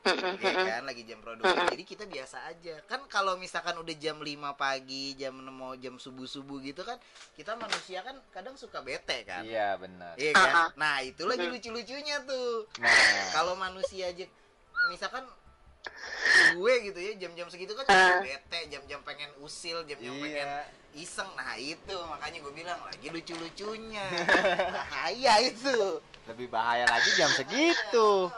Ya 0.00 0.80
kan 0.80 0.84
lagi 0.88 1.04
jam 1.04 1.20
produktif 1.20 1.60
jadi 1.68 1.84
kita 1.84 2.04
biasa 2.08 2.36
aja. 2.48 2.74
Kan 2.88 3.04
kalau 3.12 3.36
misalkan 3.36 3.76
udah 3.76 3.94
jam 4.00 4.16
5 4.16 4.32
pagi 4.56 5.12
jam 5.12 5.36
6 5.36 5.44
mau 5.52 5.76
jam 5.76 6.00
subuh 6.00 6.24
subuh 6.24 6.56
gitu 6.64 6.80
kan 6.88 6.96
kita 7.36 7.52
manusia 7.60 8.00
kan 8.00 8.16
kadang 8.32 8.56
suka 8.56 8.80
bete 8.80 9.28
kan. 9.28 9.44
Iya 9.44 9.76
benar. 9.76 10.16
iya 10.16 10.32
kan? 10.32 10.48
Ah. 10.48 10.68
nah 10.72 10.96
itu 11.04 11.28
lagi 11.28 11.44
lucu 11.44 11.68
lucunya 11.68 12.16
tuh. 12.24 12.64
Nah, 12.80 12.92
kalau 13.36 13.52
manusia 13.60 14.08
aja 14.08 14.24
misalkan 14.88 15.24
gue 16.56 16.72
gitu 16.92 16.98
ya 17.00 17.12
jam-jam 17.20 17.48
segitu 17.52 17.72
kan 17.76 17.84
Ah. 17.88 18.20
bete 18.24 18.72
jam-jam 18.72 19.00
pengen 19.04 19.28
usil 19.44 19.84
jam-jam 19.84 20.16
pengen 20.16 20.48
iya. 20.48 20.64
iseng. 20.96 21.28
Nah 21.36 21.60
itu 21.60 21.96
makanya 22.08 22.40
gue 22.40 22.52
bilang 22.56 22.80
lagi 22.88 23.06
lucu 23.12 23.36
lucunya 23.36 24.08
bahaya 24.74 25.44
itu. 25.44 26.00
Lebih 26.24 26.48
bahaya 26.48 26.88
lagi 26.88 27.10
jam 27.20 27.28
segitu. 27.36 28.32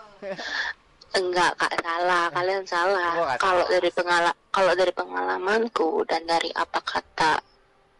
Enggak 1.15 1.53
kak 1.57 1.73
salah. 1.79 2.27
Kalian 2.29 2.65
salah. 2.65 3.13
Oh, 3.17 3.29
kalau 3.37 3.65
dari 3.67 3.91
pengala 3.91 4.31
kalau 4.49 4.73
dari 4.73 4.93
pengalamanku 4.93 6.05
dan 6.05 6.25
dari 6.25 6.49
apa 6.53 6.81
kata 6.81 7.41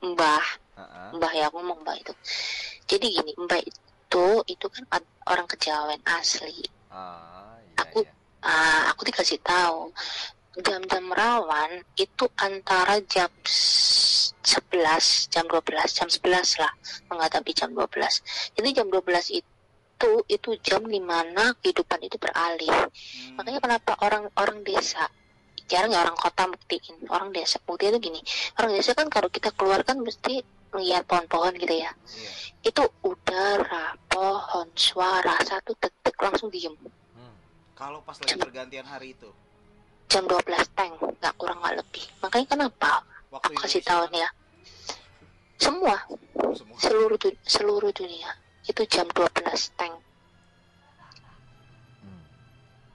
mbah 0.03 0.45
Heeh. 0.77 1.09
mbah 1.17 1.33
ya 1.33 1.47
aku 1.49 1.61
ngomong 1.61 1.81
mbah 1.81 1.97
itu. 1.97 2.13
Jadi 2.87 3.07
gini 3.13 3.33
mbah 3.39 3.61
itu 3.61 4.27
itu 4.47 4.67
kan 4.69 4.85
orang 5.27 5.47
kejawen 5.47 6.01
asli. 6.05 6.65
Oh, 6.91 7.57
iya, 7.59 7.77
Aku- 7.79 8.05
iya. 8.05 8.13
Ah, 8.43 8.91
aku 8.91 9.07
dikasih 9.07 9.39
tahu 9.39 9.95
jam-jam 10.61 11.07
rawan 11.09 11.81
itu 11.95 12.27
antara 12.37 12.99
jam 13.07 13.31
s- 13.47 14.35
11 14.43 15.31
jam 15.31 15.47
12 15.47 15.95
jam 15.95 16.11
11 16.11 16.59
lah 16.59 16.69
menghadapi 17.07 17.55
jam 17.55 17.71
12 17.71 18.21
jadi 18.53 18.69
jam 18.75 18.91
12 18.91 19.31
itu 19.33 19.52
itu 20.29 20.57
jam 20.61 20.83
di 20.87 21.01
mana 21.01 21.55
kehidupan 21.59 22.01
itu 22.03 22.17
beralih. 22.17 22.71
Hmm. 22.71 23.35
makanya 23.39 23.61
kenapa 23.63 23.93
orang-orang 24.03 24.61
desa 24.63 25.07
jarang 25.71 25.95
ya 25.95 26.05
orang 26.05 26.19
kota 26.19 26.45
buktiin 26.47 27.09
orang 27.09 27.33
desa 27.33 27.57
bukti 27.65 27.89
itu 27.89 27.97
gini 27.97 28.21
orang 28.61 28.77
desa 28.77 28.93
kan 28.93 29.09
kalau 29.09 29.33
kita 29.33 29.49
keluar 29.57 29.81
kan 29.87 29.97
mesti 29.97 30.45
melihat 30.73 31.05
pohon-pohon 31.05 31.53
gitu 31.61 31.85
ya. 31.85 31.93
Iya. 31.93 32.31
itu 32.63 32.83
udara 33.03 33.93
pohon 34.09 34.71
suara 34.73 35.35
satu 35.43 35.75
detik 35.77 36.17
langsung 36.17 36.49
diem. 36.49 36.73
Hmm. 37.13 37.35
Kalau 37.75 38.01
pas 38.07 38.17
lagi 38.17 38.39
pergantian 38.39 38.87
hari 38.87 39.13
itu, 39.13 39.29
jam 40.07 40.25
12 40.25 40.47
tank 40.73 40.95
nggak 40.97 41.35
kurang 41.37 41.59
nggak 41.61 41.83
lebih. 41.83 42.05
Makanya 42.23 42.47
kenapa? 42.49 43.03
Waktu 43.29 43.53
aku 43.53 43.61
kasih 43.67 43.83
Indonesia. 43.83 43.91
tahu 43.91 44.03
nih 44.09 44.21
ya. 44.23 44.31
Semua. 45.59 45.97
Semua. 46.57 46.77
seluruh 46.81 47.19
du- 47.19 47.43
seluruh 47.47 47.93
dunia 47.95 48.31
itu 48.67 48.83
jam 48.87 49.07
12 49.11 49.79
tank 49.79 49.95
Hmm. 52.03 52.23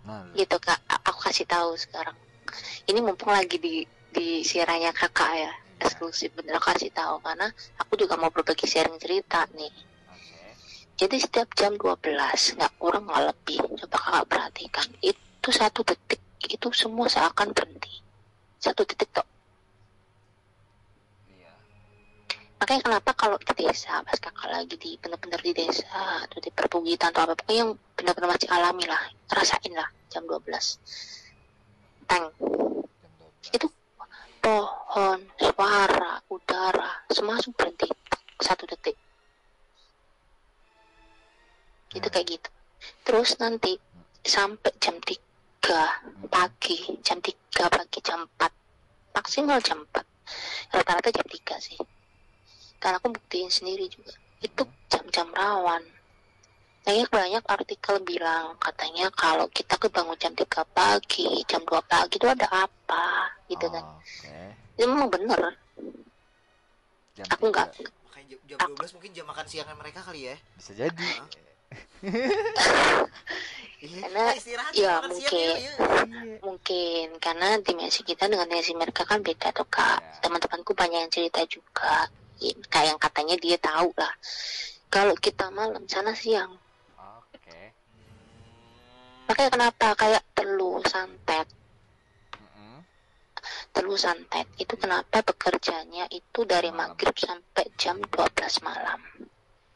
Nah, 0.07 0.23
gitu 0.35 0.55
kak. 0.59 0.79
Aku 1.07 1.19
kasih 1.23 1.47
tahu 1.47 1.75
sekarang. 1.79 2.15
Ini 2.87 2.99
mumpung 2.99 3.31
lagi 3.31 3.55
di 3.59 3.83
di 4.11 4.43
siarannya 4.43 4.91
kakak 4.95 5.31
ya 5.35 5.51
eksklusif 5.79 6.33
bener 6.35 6.57
aku 6.59 6.71
kasih 6.75 6.91
tahu. 6.91 7.19
Karena 7.23 7.47
aku 7.79 7.93
juga 7.95 8.15
mau 8.19 8.31
berbagi 8.31 8.67
sharing 8.67 8.99
cerita 8.99 9.47
nih. 9.55 9.71
Jadi 10.97 11.15
setiap 11.21 11.53
jam 11.53 11.77
12 11.77 12.57
nggak 12.57 12.73
kurang 12.81 13.05
nggak 13.07 13.23
lebih. 13.31 13.57
Coba 13.85 13.97
kakak 13.99 14.25
perhatikan. 14.27 14.87
Itu 15.03 15.49
satu 15.53 15.83
detik 15.85 16.19
itu 16.47 16.67
semua 16.75 17.07
seakan 17.07 17.51
berhenti. 17.55 18.03
Satu 18.57 18.83
detik 18.83 19.11
tok 19.13 19.27
Iya. 21.29 21.51
Makanya 22.57 22.81
kenapa 22.89 23.11
kalau 23.13 23.37
di 23.37 23.53
desa 23.53 24.01
pas 24.01 24.17
kakak 24.17 24.49
lagi 24.49 24.75
di 24.81 24.97
bener-bener 24.97 25.39
di 25.41 25.53
desa 25.53 26.25
atau 26.25 26.37
di 26.41 26.49
perbukitan 26.49 27.13
atau 27.13 27.29
apa 27.29 27.33
pokoknya 27.37 27.59
yang 27.63 27.71
benar-benar 27.93 28.29
masih 28.33 28.49
alami 28.49 28.85
lah. 28.89 29.01
Rasain 29.29 29.73
lah 29.73 29.87
jam 30.09 30.23
12 30.25 30.47
tank 32.07 32.25
Jam 32.39 33.09
12. 33.19 33.55
Itu- 33.55 33.75
pohon 34.47 35.19
suara 35.35 36.23
udara 36.31 37.03
semua 37.11 37.35
langsung 37.35 37.51
berhenti 37.51 37.83
satu 38.39 38.63
detik. 38.63 38.95
Itu 41.91 42.07
kayak 42.07 42.27
gitu. 42.31 42.49
Terus 43.03 43.35
nanti 43.43 43.75
sampai 44.23 44.71
jam 44.79 44.95
3 45.03 45.19
pagi 46.31 46.79
jam 47.03 47.19
3 47.19 47.67
pagi 47.67 47.99
jam 47.99 48.23
4 48.39 48.51
maksimal 49.15 49.59
jam 49.59 49.83
4 49.83 50.03
rata-rata 50.75 51.09
jam 51.11 51.27
3 51.27 51.59
sih 51.63 51.79
karena 52.77 52.97
aku 52.97 53.09
buktiin 53.09 53.47
sendiri 53.47 53.85
juga 53.87 54.13
itu 54.39 54.61
jam-jam 54.87 55.27
rawan 55.31 55.81
banyak 56.81 57.09
banyak 57.09 57.43
artikel 57.43 57.99
bilang 58.01 58.55
katanya 58.57 59.11
kalau 59.11 59.43
kita 59.49 59.75
kebangun 59.75 60.15
jam 60.15 60.31
3 60.31 60.45
pagi 60.71 61.43
jam 61.43 61.59
2 61.61 61.67
pagi 61.83 62.15
itu 62.15 62.25
ada 62.25 62.47
apa 62.47 63.07
gitu 63.45 63.67
kan 63.67 63.83
Oke. 63.97 64.39
itu 64.75 64.85
memang 64.85 65.09
bener 65.09 65.41
Jam 67.17 67.25
aku 67.27 67.49
nggak. 67.49 67.67
Makanya 67.81 68.25
jam, 68.45 68.57
jam 68.61 68.71
12 68.77 68.93
mungkin 68.93 69.09
jam 69.11 69.25
makan 69.25 69.45
siangnya 69.49 69.73
mereka 69.73 70.05
kali 70.05 70.29
ya. 70.29 70.35
bisa 70.53 70.71
jadi. 70.71 71.09
Iya, 73.77 74.09
Karena- 74.09 74.33
istirahat 74.33 74.73
ya, 74.73 74.97
makan 74.97 75.11
siang 75.13 75.29
mungkin. 75.29 75.49
yuk, 75.53 75.61
yuk. 75.61 76.39
mungkin 76.41 77.05
karena 77.19 77.47
dimensi 77.59 78.01
kita 78.01 78.25
dengan 78.25 78.45
dimensi 78.45 78.73
mereka 78.73 79.01
kan 79.01 79.21
beda 79.21 79.53
tuh 79.53 79.65
kak 79.65 79.97
Ya. 79.97 80.17
teman-temanku 80.21 80.73
banyak 80.73 80.99
yang 80.99 81.13
cerita 81.13 81.45
juga 81.45 82.09
Kayak 82.69 82.87
yang 82.95 82.99
katanya 83.01 83.35
dia 83.41 83.57
tahu 83.57 83.89
lah 83.97 84.13
kalau 84.87 85.13
kita 85.17 85.51
malam 85.51 85.83
sana 85.85 86.15
siang 86.15 86.55
Oke. 86.95 87.73
makanya 89.27 89.51
kenapa 89.51 89.87
kayak 89.97 90.23
telu 90.31 90.79
santet 90.85 91.47
Mm-mm. 92.37 92.79
telu 93.75 93.95
santet 93.97 94.47
itu 94.55 94.73
kenapa 94.77 95.19
bekerjanya 95.19 96.07
itu 96.07 96.45
dari 96.47 96.71
Malam. 96.71 96.93
maghrib 96.95 97.15
sampai 97.17 97.65
jam 97.75 97.99
12 97.99 98.63
malam 98.63 99.01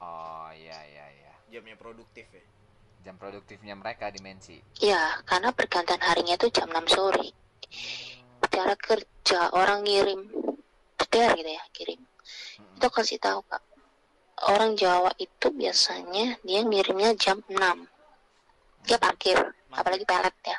Oh 0.02 0.50
iya 0.52 0.82
iya 0.90 1.06
iya. 1.14 1.34
Jamnya 1.52 1.78
produktif 1.78 2.26
ya. 2.30 2.42
Jam 3.02 3.18
produktifnya 3.18 3.74
mereka 3.74 4.10
dimensi. 4.10 4.58
ya 4.78 5.22
karena 5.26 5.54
pergantian 5.54 6.02
harinya 6.02 6.38
itu 6.38 6.50
jam 6.50 6.70
6 6.70 6.86
sore 6.90 7.30
cara 8.52 8.76
kerja 8.76 9.48
orang 9.56 9.86
ngirim 9.86 10.28
setir 11.00 11.32
gitu 11.34 11.52
ya 11.52 11.64
kirim. 11.72 12.00
Itu 12.78 12.88
kasih 12.88 13.20
tahu 13.22 13.42
kak. 13.46 13.64
Orang 14.42 14.74
Jawa 14.74 15.14
itu 15.22 15.54
biasanya 15.54 16.42
dia 16.42 16.66
ngirimnya 16.66 17.14
jam 17.14 17.46
6 17.46 17.58
dia 18.86 18.98
parkir 18.98 19.38
apalagi 19.70 20.06
pelet 20.06 20.36
ya. 20.42 20.58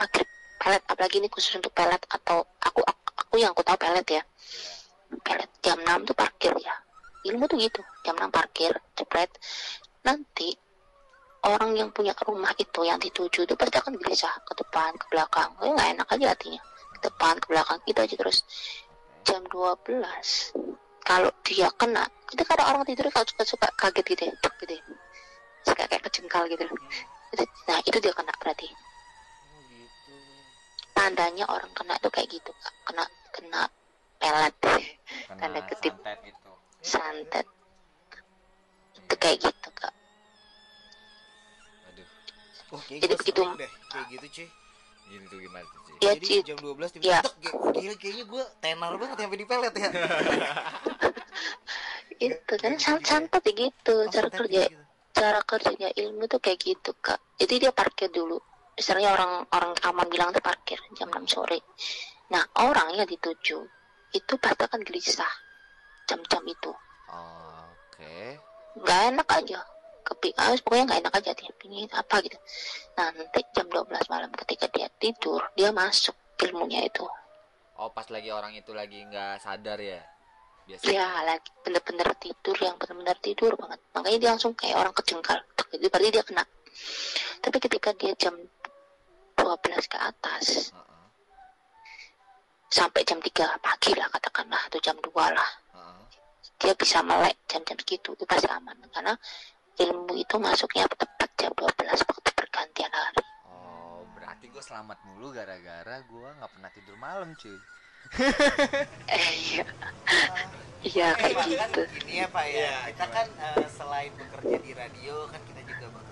Parkir 0.00 0.24
pelet 0.56 0.82
apalagi 0.88 1.20
ini 1.20 1.28
khusus 1.28 1.52
untuk 1.60 1.72
pelet 1.76 2.00
atau 2.08 2.44
aku 2.64 2.80
aku, 2.80 3.10
aku 3.12 3.34
yang 3.36 3.52
aku 3.52 3.60
tahu 3.60 3.76
pelet 3.76 4.06
ya. 4.08 4.22
Pelet 5.20 5.50
jam 5.60 5.78
6 5.84 6.08
tuh 6.08 6.16
parkir 6.16 6.52
ya. 6.64 6.74
Ilmu 7.28 7.44
tuh 7.44 7.60
gitu 7.60 7.84
jam 8.04 8.16
6 8.16 8.32
parkir 8.32 8.72
jepret. 8.96 9.28
Nanti 10.00 10.56
orang 11.44 11.76
yang 11.76 11.88
punya 11.92 12.16
rumah 12.24 12.52
itu 12.56 12.80
yang 12.84 12.96
dituju 12.96 13.44
itu 13.44 13.54
pasti 13.56 13.76
akan 13.76 13.96
gelisah 14.00 14.32
ke 14.48 14.52
depan 14.56 14.96
ke 14.96 15.04
belakang. 15.12 15.52
Nggak 15.60 15.88
enak 15.96 16.08
aja 16.08 16.26
hatinya. 16.32 16.60
Ke 16.96 16.98
depan 17.12 17.34
ke 17.36 17.46
belakang 17.52 17.78
gitu 17.84 18.00
aja 18.00 18.14
terus. 18.16 18.38
Jam 19.20 19.44
12 19.52 20.56
kalau 21.00 21.30
dia 21.42 21.68
kena 21.74 22.04
itu 22.30 22.42
kadang 22.44 22.66
orang 22.68 22.82
tidur 22.84 23.08
kalau 23.08 23.26
suka 23.26 23.44
suka 23.44 23.66
kaget 23.74 24.04
gitu 24.06 24.22
ya 24.24 24.34
gitu 24.56 24.72
ya. 24.72 24.82
suka 25.60 25.82
kayak 25.84 26.02
kejengkal 26.08 26.44
gitu. 26.46 26.64
Itu- 27.30 27.52
nah 27.66 27.78
itu 27.80 27.98
dia 27.98 28.12
kena 28.12 28.32
berarti 28.36 28.68
Oh 28.68 29.62
gitu. 29.66 30.14
tandanya 30.92 31.44
orang 31.46 31.70
kena 31.72 31.94
itu 31.94 32.08
kayak 32.08 32.28
gitu 32.28 32.50
Kak. 32.54 32.74
kena 32.84 33.04
kena 33.30 33.60
pelet 34.18 34.54
Kena 35.26 35.36
Tanda 35.38 35.60
kutip. 35.64 35.94
santet 35.94 36.18
gitu. 36.22 36.50
santet 36.82 37.46
itu 38.96 39.14
kayak 39.16 39.38
gitu 39.40 39.68
kak 39.72 39.94
Aduh. 41.86 42.06
Wah, 42.70 42.82
kayak 42.84 43.00
Jadi 43.02 43.14
begitu- 43.16 43.56
deh 43.56 43.70
kayak 43.88 44.06
gitu 44.10 44.26
cuy. 44.30 44.48
Ini 45.10 45.26
tuh 45.26 45.38
gimana 45.40 45.66
tuh, 45.66 45.80
Ci? 45.82 45.89
Ya, 46.00 46.16
Jadi 46.16 46.40
jam 46.42 46.56
12 46.56 46.90
tiba 46.90 47.04
Ya. 47.06 47.20
gila 47.70 47.94
kayaknya 47.94 48.24
gue 48.24 48.42
tenar 48.58 48.92
banget 48.96 49.16
sampai 49.20 49.36
di 49.36 49.44
pelet 49.44 49.74
ya. 49.74 49.90
itu 52.20 52.52
kan 52.56 52.72
gitu 52.72 52.82
san- 52.82 53.00
ya. 53.00 53.06
santet 53.06 53.42
ya 53.42 53.52
gitu 53.58 53.94
Oh, 53.98 54.08
cara 54.08 54.28
santet 54.28 54.38
kerja 54.40 54.62
gitu. 54.66 54.82
cara 55.10 55.40
kerjanya 55.42 55.88
ilmu 55.94 56.24
tuh 56.24 56.36
kayak 56.36 56.58
gitu 56.58 56.92
kak 56.98 57.20
jadi 57.36 57.54
dia 57.58 57.72
parkir 57.72 58.08
dulu 58.08 58.36
misalnya 58.72 59.12
orang 59.12 59.32
orang 59.50 59.72
aman 59.82 60.06
bilang 60.08 60.28
tuh 60.30 60.40
parkir 60.40 60.76
jam 60.92 61.08
6 61.08 61.24
sore 61.26 61.60
nah 62.28 62.44
orang 62.56 62.92
yang 62.92 63.04
dituju 63.04 63.64
itu 64.10 64.32
pasti 64.36 64.62
akan 64.62 64.80
gelisah 64.80 65.32
jam-jam 66.04 66.44
itu 66.44 66.72
Oh, 67.08 67.64
Oke. 67.88 68.36
nggak 68.76 69.00
enak 69.10 69.28
aja 69.34 69.60
kepi 70.10 70.34
ah, 70.36 70.52
pokoknya 70.60 70.84
nggak 70.90 71.00
enak 71.06 71.14
aja 71.22 71.30
dia 71.38 71.52
pingin 71.56 71.88
apa 71.94 72.18
gitu. 72.26 72.38
Nanti 72.98 73.40
jam 73.54 73.66
12 73.70 73.86
malam 74.10 74.30
ketika 74.44 74.66
dia 74.74 74.88
tidur 74.98 75.40
dia 75.54 75.70
masuk 75.70 76.14
ilmunya 76.42 76.84
itu. 76.84 77.06
Oh, 77.80 77.88
pas 77.94 78.04
lagi 78.12 78.28
orang 78.28 78.52
itu 78.58 78.74
lagi 78.74 79.00
nggak 79.06 79.40
sadar 79.40 79.78
ya. 79.80 80.02
Biasanya. 80.68 80.92
ya 80.92 81.08
lagi 81.26 81.50
bener-bener 81.66 82.08
tidur 82.20 82.56
yang 82.60 82.76
bener-bener 82.76 83.16
tidur 83.18 83.52
banget. 83.56 83.80
Makanya 83.96 84.18
dia 84.20 84.30
langsung 84.36 84.52
kayak 84.54 84.76
orang 84.76 84.94
kejengkal. 84.94 85.38
Itu 85.74 85.88
berarti 85.88 86.08
dia 86.12 86.24
kena. 86.26 86.44
Tapi 87.40 87.56
ketika 87.58 87.90
dia 87.96 88.12
jam 88.20 88.34
12 89.38 89.92
ke 89.92 89.98
atas 89.98 90.74
sampai 92.70 93.02
jam 93.02 93.18
3 93.18 93.34
pagi 93.58 93.98
lah 93.98 94.06
katakanlah 94.14 94.62
atau 94.70 94.78
jam 94.78 94.94
2 95.02 95.10
lah 95.10 95.50
dia 96.60 96.76
bisa 96.76 97.00
melek 97.00 97.40
jam-jam 97.48 97.76
segitu 97.80 98.12
itu 98.12 98.24
pasti 98.28 98.44
aman. 98.52 98.76
Karena 98.92 99.16
ilmu 99.80 100.12
itu 100.14 100.36
masuknya 100.36 100.84
tepat 100.92 101.30
jam 101.40 101.52
12 101.56 101.72
waktu 102.04 102.30
pergantian 102.36 102.92
hari 102.92 103.22
Oh, 103.48 104.04
berarti 104.12 104.46
gue 104.46 104.60
selamat 104.60 104.98
mulu 105.08 105.32
gara-gara 105.32 105.96
gue 106.00 106.28
nggak 106.36 106.50
pernah 106.52 106.70
tidur 106.70 106.96
malam, 106.96 107.32
cuy. 107.34 107.56
eh 109.12 109.28
iya 109.36 109.64
iya 110.80 111.08
kayak 111.12 111.36
Pak, 111.36 111.44
gitu 111.44 111.56
kan 111.60 111.70
ini 112.00 112.12
ya 112.16 112.26
Pak 112.28 112.46
ya. 112.48 112.72
Kita 112.88 113.06
kan 113.12 113.28
eh, 113.28 113.66
selain 113.68 114.12
bekerja 114.16 114.56
di 114.56 114.72
radio 114.72 115.14
kan 115.28 115.40
kita 115.44 115.60
juga 115.68 115.86
bekerja 115.92 116.09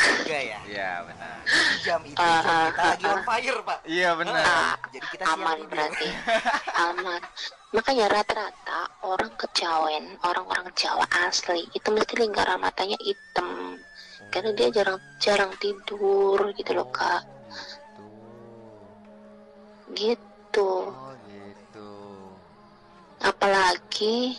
juga 0.00 0.38
ya. 0.38 0.58
Iya 0.68 0.90
benar. 1.04 1.36
jam 1.84 2.00
itu 2.04 2.18
Ah, 2.20 2.40
jam 2.40 2.50
ah, 2.50 2.66
kita 2.68 2.82
lagi 2.84 3.04
on 3.08 3.20
fire 3.24 3.58
pak. 3.64 3.78
Iya 3.88 4.10
benar. 4.18 4.44
Ah, 4.44 4.76
jadi 4.92 5.06
kita 5.12 5.24
siap 5.24 5.34
aman 5.38 5.56
tidur. 5.58 5.70
berarti. 5.70 6.08
Aman. 6.88 7.20
Makanya 7.68 8.06
rata-rata 8.08 8.80
orang 9.04 9.32
kejawen 9.36 10.04
orang-orang 10.24 10.68
Jawa 10.72 11.04
asli 11.28 11.68
itu 11.76 11.88
mesti 11.92 12.14
lingkaran 12.16 12.58
matanya 12.60 12.98
hitam. 13.00 13.76
Karena 14.28 14.50
dia 14.52 14.68
jarang 14.72 15.00
jarang 15.20 15.52
tidur 15.60 16.52
gitu 16.56 16.70
loh 16.76 16.88
kak. 16.92 17.24
Gitu. 19.96 20.70
Oh 20.90 21.12
gitu. 21.26 21.90
apalagi 23.18 24.38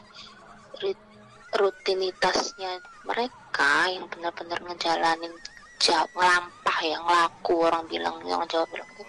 rutinitasnya 1.58 2.78
mereka 3.04 3.49
yang 3.90 4.06
benar-benar 4.08 4.60
ngejalanin 4.64 5.34
jauh 5.80 6.12
ngelampah 6.12 6.78
ya 6.84 6.98
ngelaku 7.00 7.54
orang 7.64 7.84
bilang 7.88 8.20
yang 8.28 8.44
Jawa 8.52 8.68
bilang 8.68 8.90
itu 8.92 9.04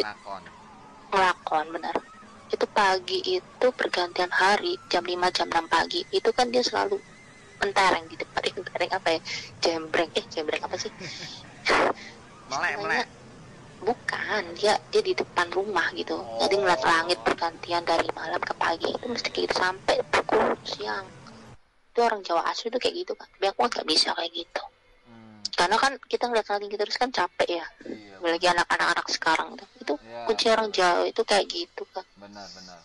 Lakon. 0.00 0.42
ngelakon. 1.08 1.66
Benar. 1.72 1.96
Itu 2.52 2.68
pagi 2.68 3.18
itu 3.40 3.66
pergantian 3.72 4.28
hari 4.28 4.76
jam 4.92 5.04
5 5.08 5.16
jam 5.32 5.48
6 5.48 5.72
pagi 5.72 6.04
itu 6.12 6.28
kan 6.36 6.52
dia 6.52 6.60
selalu 6.60 7.00
mentereng 7.64 8.04
di 8.12 8.16
depan 8.20 8.42
eh, 8.44 8.52
mentereng 8.60 8.92
apa 8.92 9.08
ya? 9.16 9.20
Jembreng 9.64 10.10
eh 10.12 10.24
jembreng 10.28 10.62
apa 10.62 10.76
sih? 10.76 10.92
Melek 12.52 12.76
melek. 12.84 13.08
bukan 13.82 14.44
dia 14.54 14.78
dia 14.94 15.02
di 15.02 15.10
depan 15.10 15.50
rumah 15.50 15.90
gitu. 15.98 16.14
Jadi 16.38 16.54
ngeliat 16.54 16.86
langit 16.86 17.18
pergantian 17.26 17.82
dari 17.82 18.06
malam 18.14 18.38
ke 18.38 18.54
pagi 18.54 18.86
itu 18.94 19.06
mesti 19.10 19.26
kayak 19.32 19.50
gitu 19.50 19.54
sampai 19.58 19.96
pukul 20.06 20.54
siang 20.62 21.02
itu 21.92 22.00
orang 22.00 22.24
Jawa 22.24 22.48
asli 22.48 22.72
tuh 22.72 22.80
kayak 22.80 22.96
gitu 23.04 23.12
kan 23.12 23.28
tapi 23.28 23.46
aku 23.52 23.60
nggak 23.68 23.84
bisa 23.84 24.16
kayak 24.16 24.32
gitu. 24.32 24.62
Hmm, 25.04 25.44
karena 25.52 25.76
kan 25.76 25.92
kita 26.08 26.24
ngeliat 26.24 26.48
langit 26.48 26.72
terus 26.72 26.96
kan 26.96 27.12
capek 27.12 27.60
ya. 27.60 27.66
Iya. 27.84 28.16
apalagi 28.16 28.46
anak-anak 28.48 29.06
sekarang 29.12 29.48
tuh. 29.60 29.68
Itu 29.76 29.94
Iya, 30.00 30.24
kunci 30.24 30.46
orang 30.48 30.68
Jawa 30.72 31.04
itu 31.04 31.22
kayak 31.22 31.44
gitu 31.52 31.82
kan 31.92 32.06
Benar 32.16 32.46
benar. 32.56 32.80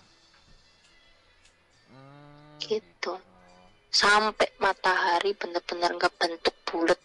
Hmm, 1.88 2.60
Gitu. 2.60 3.14
sampai 3.88 4.52
matahari 4.60 5.32
bener-bener 5.34 5.90
nggak 5.96 6.14
bentuk 6.20 6.54
bulat 6.68 7.00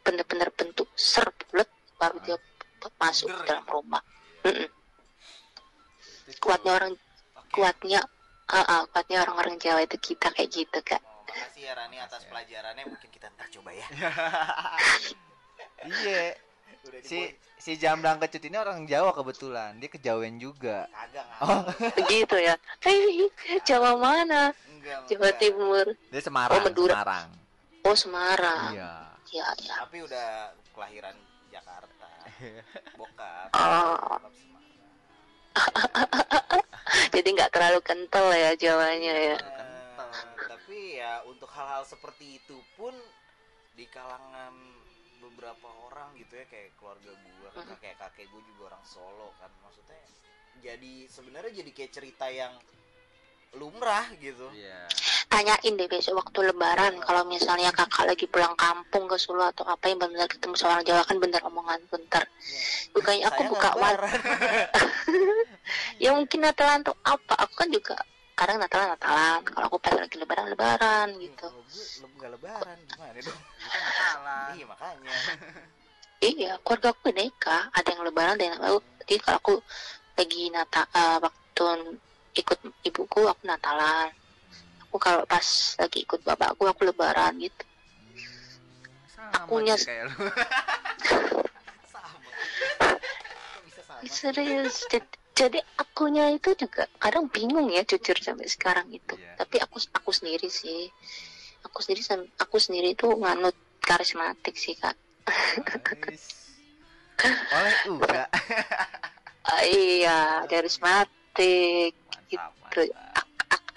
bener-bener 0.00 0.48
bentuk 0.56 0.88
ser 0.96 1.28
bulat 1.44 1.68
baru 2.00 2.16
dia 2.24 2.36
masuk 2.96 3.28
ke 3.28 3.42
dalam 3.44 3.66
rumah. 3.68 4.00
Mm-mm. 4.48 4.66
kuatnya 6.40 6.72
orang 6.72 6.92
Oke. 6.96 7.52
kuatnya 7.52 8.00
ah 8.48 8.64
ah, 8.64 8.82
kuatnya 8.88 9.22
orang-orang 9.22 9.56
Jawa 9.56 9.80
itu 9.82 9.96
kita 9.98 10.28
kayak 10.30 10.48
gitu 10.50 10.78
kak 10.82 11.00
Oh, 11.00 11.20
makasih 11.28 11.68
ya 11.68 11.72
Rani 11.72 11.96
atas 11.98 12.24
pelajarannya 12.24 12.84
mungkin 12.84 13.08
kita 13.08 13.28
ntar 13.30 13.46
coba 13.50 13.70
ya 13.70 13.86
Iya. 15.78 16.34
Si 17.00 17.20
si 17.54 17.76
Jamblang 17.76 18.18
kecut 18.18 18.40
ini 18.40 18.56
orang 18.56 18.82
Jawa 18.82 19.12
kebetulan. 19.12 19.76
Dia 19.76 19.86
kejawen 19.88 20.38
juga. 20.38 20.88
kagak 20.88 21.26
Oh, 21.38 21.60
begitu 21.94 22.34
ya 22.48 22.54
Hei, 22.80 23.28
Jawa 23.62 23.94
mana 23.94 24.50
enggak 24.66 25.04
Jawa 25.06 25.28
enggak. 25.28 25.36
Timur 25.36 25.86
dia 26.08 26.20
Semarang. 26.20 26.56
Oh, 26.56 26.64
Madura. 26.64 26.92
Semarang. 26.96 27.28
oh 27.84 27.94
Semarang 27.94 28.72
Iya. 28.72 28.92
ya 29.28 29.46
ya 29.60 29.74
tapi 29.78 30.00
udah 30.00 30.28
kelahiran 30.72 31.14
Jakarta 31.48 32.08
bokap 32.98 33.48
oh 33.52 33.94
bokap 34.16 34.32
Semarang 34.32 34.88
jadi 37.08 37.28
nggak 37.34 37.52
terlalu 37.52 37.80
kental 37.82 38.28
ya 38.30 38.52
Jawanya 38.54 39.14
ya. 39.14 39.38
Tapi 40.38 41.00
ya 41.00 41.24
untuk 41.24 41.48
hal-hal 41.50 41.84
seperti 41.84 42.38
itu 42.38 42.56
pun 42.76 42.92
di 43.72 43.88
kalangan 43.88 44.52
beberapa 45.18 45.68
orang 45.88 46.14
gitu 46.18 46.38
ya 46.38 46.46
kayak 46.46 46.74
keluarga 46.78 47.10
gua 47.10 47.48
kan 47.54 47.64
Mhm. 47.64 47.70
kakek 47.74 47.94
kakek 47.98 48.26
gua 48.30 48.42
juga 48.44 48.62
orang 48.74 48.84
Solo 48.84 49.28
kan. 49.38 49.50
Maksudnya 49.64 49.98
jadi 50.58 50.92
sebenarnya 51.06 51.52
jadi 51.54 51.70
kayak 51.70 51.92
cerita 51.94 52.26
yang 52.28 52.52
lumrah 53.56 54.04
gitu. 54.20 54.48
Iya. 54.52 54.84
tanyain 55.28 55.76
deh 55.76 55.88
besok 55.92 56.24
waktu 56.24 56.40
lebaran 56.48 56.96
kalau 57.04 57.20
misalnya 57.28 57.68
kakak 57.68 58.08
lagi 58.08 58.24
pulang 58.24 58.56
kampung 58.56 59.04
ke 59.04 59.16
Solo 59.20 59.44
atau 59.44 59.60
apa 59.68 59.92
yang 59.92 60.00
benar 60.00 60.24
ketemu 60.24 60.56
sama 60.56 60.80
orang 60.80 60.86
Jawa 60.88 61.02
kan 61.04 61.16
bener 61.20 61.40
omongan 61.44 61.80
bentar 61.92 62.24
bukannya 62.96 63.28
aku 63.28 63.40
Saya 63.44 63.50
buka 63.52 63.68
lebaran. 63.76 64.20
ya 66.02 66.10
mungkin 66.16 66.40
Natalan 66.40 66.80
tuh 66.80 66.96
apa 67.04 67.34
aku 67.44 67.52
kan 67.60 67.68
juga 67.68 67.96
kadang 68.40 68.56
Natalan 68.56 68.88
Natalan. 68.96 69.38
Kalau 69.44 69.64
aku 69.68 69.76
pas 69.84 69.94
lagi 70.00 70.16
lebaran 70.16 70.46
lebaran 70.48 71.08
gitu. 71.20 71.44
Kalau 71.44 71.60
gue 71.68 71.84
le- 71.84 72.12
nggak 72.16 72.30
lebaran 72.40 72.76
gimana 72.88 73.18
dong? 73.20 73.40
Iya 74.56 74.64
makanya. 74.64 75.12
Iya 76.18 76.52
keluarga 76.66 76.90
aku 76.90 77.14
neka 77.14 77.70
ada 77.70 77.88
yang 77.94 78.02
lebaran 78.02 78.34
ada 78.34 78.44
yang 78.48 78.58
aku 78.58 78.82
jadi 79.06 79.20
kalau 79.22 79.38
aku 79.38 79.54
lagi 80.18 80.50
nata 80.50 80.82
eh, 80.90 81.16
waktu 81.22 81.64
ikut 82.38 82.58
ibuku 82.82 83.20
aku 83.24 83.42
Natalan 83.42 84.10
aku 84.82 84.96
kalau 84.96 85.22
pas 85.24 85.44
lagi 85.76 85.98
ikut 86.00 86.20
bapakku 86.22 86.64
aku 86.64 86.82
lebaran 86.84 87.36
gitu 87.36 87.64
Sama 89.08 89.44
Akunya- 89.44 89.76
sih 89.76 89.90
kayak 89.90 90.04
lu. 90.06 90.14
sama 91.92 92.16
kok 93.50 93.62
bisa 93.66 93.80
sama 93.82 94.00
sih? 94.00 94.08
serius 94.08 94.86
Jad- 94.86 95.16
jadi 95.34 95.58
akunya 95.76 96.30
itu 96.30 96.50
juga 96.56 96.86
kadang 96.96 97.26
bingung 97.26 97.68
ya 97.68 97.82
jujur 97.82 98.14
sampai 98.16 98.46
sekarang 98.46 98.86
itu 98.88 99.14
Iya. 99.14 99.34
tapi 99.36 99.58
aku 99.58 99.78
aku 99.92 100.10
sendiri 100.10 100.46
sih 100.48 100.90
aku 101.60 101.78
sendiri 101.78 102.02
aku 102.34 102.56
sendiri 102.56 102.88
itu 102.92 103.06
nganut 103.08 103.54
karismatik 103.80 104.54
sih 104.54 104.74
kak 104.74 104.94
Guys. 105.98 106.56
Oleh 107.50 107.74
Uga. 107.90 108.24
Ah, 109.42 109.60
iya 109.68 110.18
karismatik 110.46 111.97
Gitu. 112.28 112.92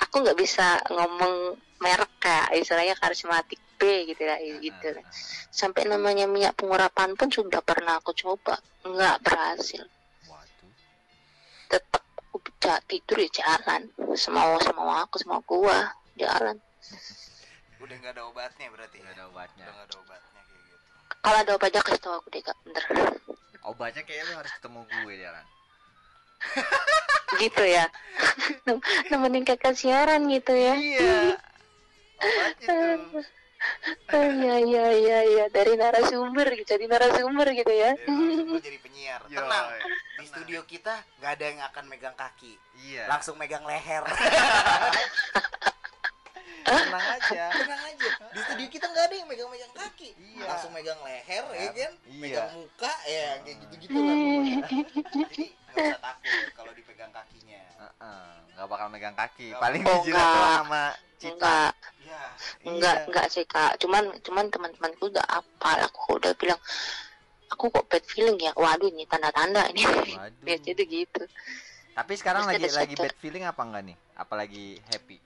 aku 0.03 0.15
nggak 0.28 0.40
bisa 0.40 0.78
ngomong 0.91 1.56
merek 1.80 2.11
kak. 2.19 2.52
Istilahnya 2.52 2.99
karismatik 2.99 3.57
B 3.80 4.06
gitu 4.11 4.22
lah 4.28 4.38
gitu. 4.38 4.88
lah. 4.94 5.06
sampai 5.52 5.84
namanya 5.90 6.30
minyak 6.30 6.56
pengurapan 6.56 7.18
pun 7.18 7.32
sudah 7.32 7.64
pernah 7.64 7.98
aku 7.98 8.11
coba. 8.14 8.60
Nggak 8.84 9.23
berhasil. 9.23 9.84
Waduh. 10.28 10.72
tetap 11.72 12.03
aku 12.19 12.38
bisa 12.44 12.78
tidur 12.86 13.18
ya 13.23 13.30
jalan. 13.41 13.88
Semau 14.14 14.60
semau 14.60 14.91
aku 14.91 15.15
semau 15.18 15.41
gua 15.48 15.95
jalan. 16.19 16.60
Udah 17.82 17.95
nggak 17.98 18.14
ada 18.14 18.23
obatnya 18.30 18.68
berarti 18.69 19.02
Nggak 19.02 19.15
ya 19.15 19.18
ada 19.18 19.23
obatnya. 19.32 19.64
udah 19.65 19.73
nggak 19.73 19.88
ada 19.90 19.98
obatnya 19.98 20.41
kayak 20.45 20.61
gitu. 20.61 20.76
Kalau 21.22 21.38
ada 21.40 21.52
obatnya 21.57 21.82
kasih 21.82 22.02
tau 22.03 22.14
aku 22.19 22.28
deh 22.30 22.41
kak. 22.44 22.57
Bentar. 22.68 22.84
Obatnya 23.61 24.03
kayak 24.06 24.22
lu 24.30 24.34
harus 24.38 24.52
ketemu 24.60 24.80
gue 24.86 25.15
jalan. 25.18 25.45
Gitu 27.38 27.63
ya 27.63 27.85
Nem- 28.63 28.84
nemenin 29.09 29.43
kakak 29.43 29.73
siaran 29.73 30.27
gitu 30.27 30.51
ya 30.51 30.76
Iya. 30.76 31.35
Oh, 34.09 34.26
iya 34.26 34.57
iya 34.57 34.85
iya 34.91 35.19
iya 35.23 35.45
dari 35.47 35.77
narasumber 35.77 36.49
gitu 36.51 36.65
jadi 36.68 36.89
narasumber 36.89 37.45
gitu 37.53 37.69
ya 37.69 37.93
gue 37.93 38.57
jadi 38.57 38.81
penyiar 38.81 39.22
Yo, 39.30 39.38
tenang 39.38 39.65
di 40.18 40.26
studio 40.26 40.65
kita 40.65 40.97
nggak 41.22 41.31
ada 41.31 41.45
yang 41.45 41.61
akan 41.63 41.85
megang 41.85 42.18
kaki 42.18 42.57
Iya. 42.81 43.05
langsung 43.05 43.38
megang 43.38 43.61
leher 43.61 44.01
tenang 46.61 47.05
aja. 47.11 47.43
tenang 47.51 47.81
aja 47.85 48.07
di 48.30 48.39
studio 48.41 48.68
kita 48.68 48.85
nggak 48.88 49.05
ada 49.05 49.15
yang 49.15 49.27
megang-megang 49.27 49.73
kaki 49.73 50.09
Iya. 50.18 50.45
langsung 50.47 50.72
megang 50.72 50.97
leher 50.99 51.45
ya 51.45 51.61
Iya. 51.61 51.69
kan 51.69 51.91
Iya. 52.03 52.18
megang 52.18 52.49
muka 52.55 52.93
ya 53.05 53.26
kayak 53.39 53.57
gitu-gitu 53.61 53.93
lah 53.93 54.15
pokoknya. 54.15 54.57
jadi 55.22 55.45
nggak 55.72 55.88
usah 55.88 56.03
takut 56.03 56.31
kalau 56.53 56.72
dipegang 56.72 57.11
kakinya 57.11 57.61
Heeh, 57.80 58.27
nggak 58.53 58.68
bakal 58.68 58.88
megang 58.88 59.15
kaki. 59.15 59.48
Nggak 59.49 59.61
Paling 59.61 59.81
dijilat 59.81 60.22
Oh, 60.22 60.31
doang 60.31 60.53
sama 60.60 60.84
Cita. 61.15 61.31
enggak 61.31 61.72
ya 62.02 62.22
enggak 62.64 62.95
Iya. 62.95 63.06
enggak 63.06 63.27
sih 63.27 63.45
kak 63.45 63.72
cuman 63.77 64.03
cuman 64.22 64.45
teman-temanku 64.48 65.03
udah 65.07 65.26
apal 65.27 65.77
aku 65.80 66.18
udah 66.18 66.34
bilang 66.34 66.57
aku 67.48 67.69
kok 67.69 67.85
bad 67.85 68.03
feeling 68.03 68.38
ya 68.38 68.52
waduh 68.53 68.85
ini 68.85 69.06
tanda-tanda 69.06 69.69
ini 69.69 69.85
Waduh. 69.85 70.41
biasanya 70.41 70.73
tuh 70.73 70.88
gitu 70.88 71.23
Tapi 71.91 72.14
sekarang 72.15 72.48
Terus 72.48 72.56
lagi 72.56 72.65
ada 72.65 72.80
lagi 72.80 72.95
bad 72.98 73.15
feeling 73.18 73.43
apa 73.43 73.61
enggak 73.61 73.84
nih? 73.85 73.98
Apalagi 74.15 74.65
happy. 74.88 75.18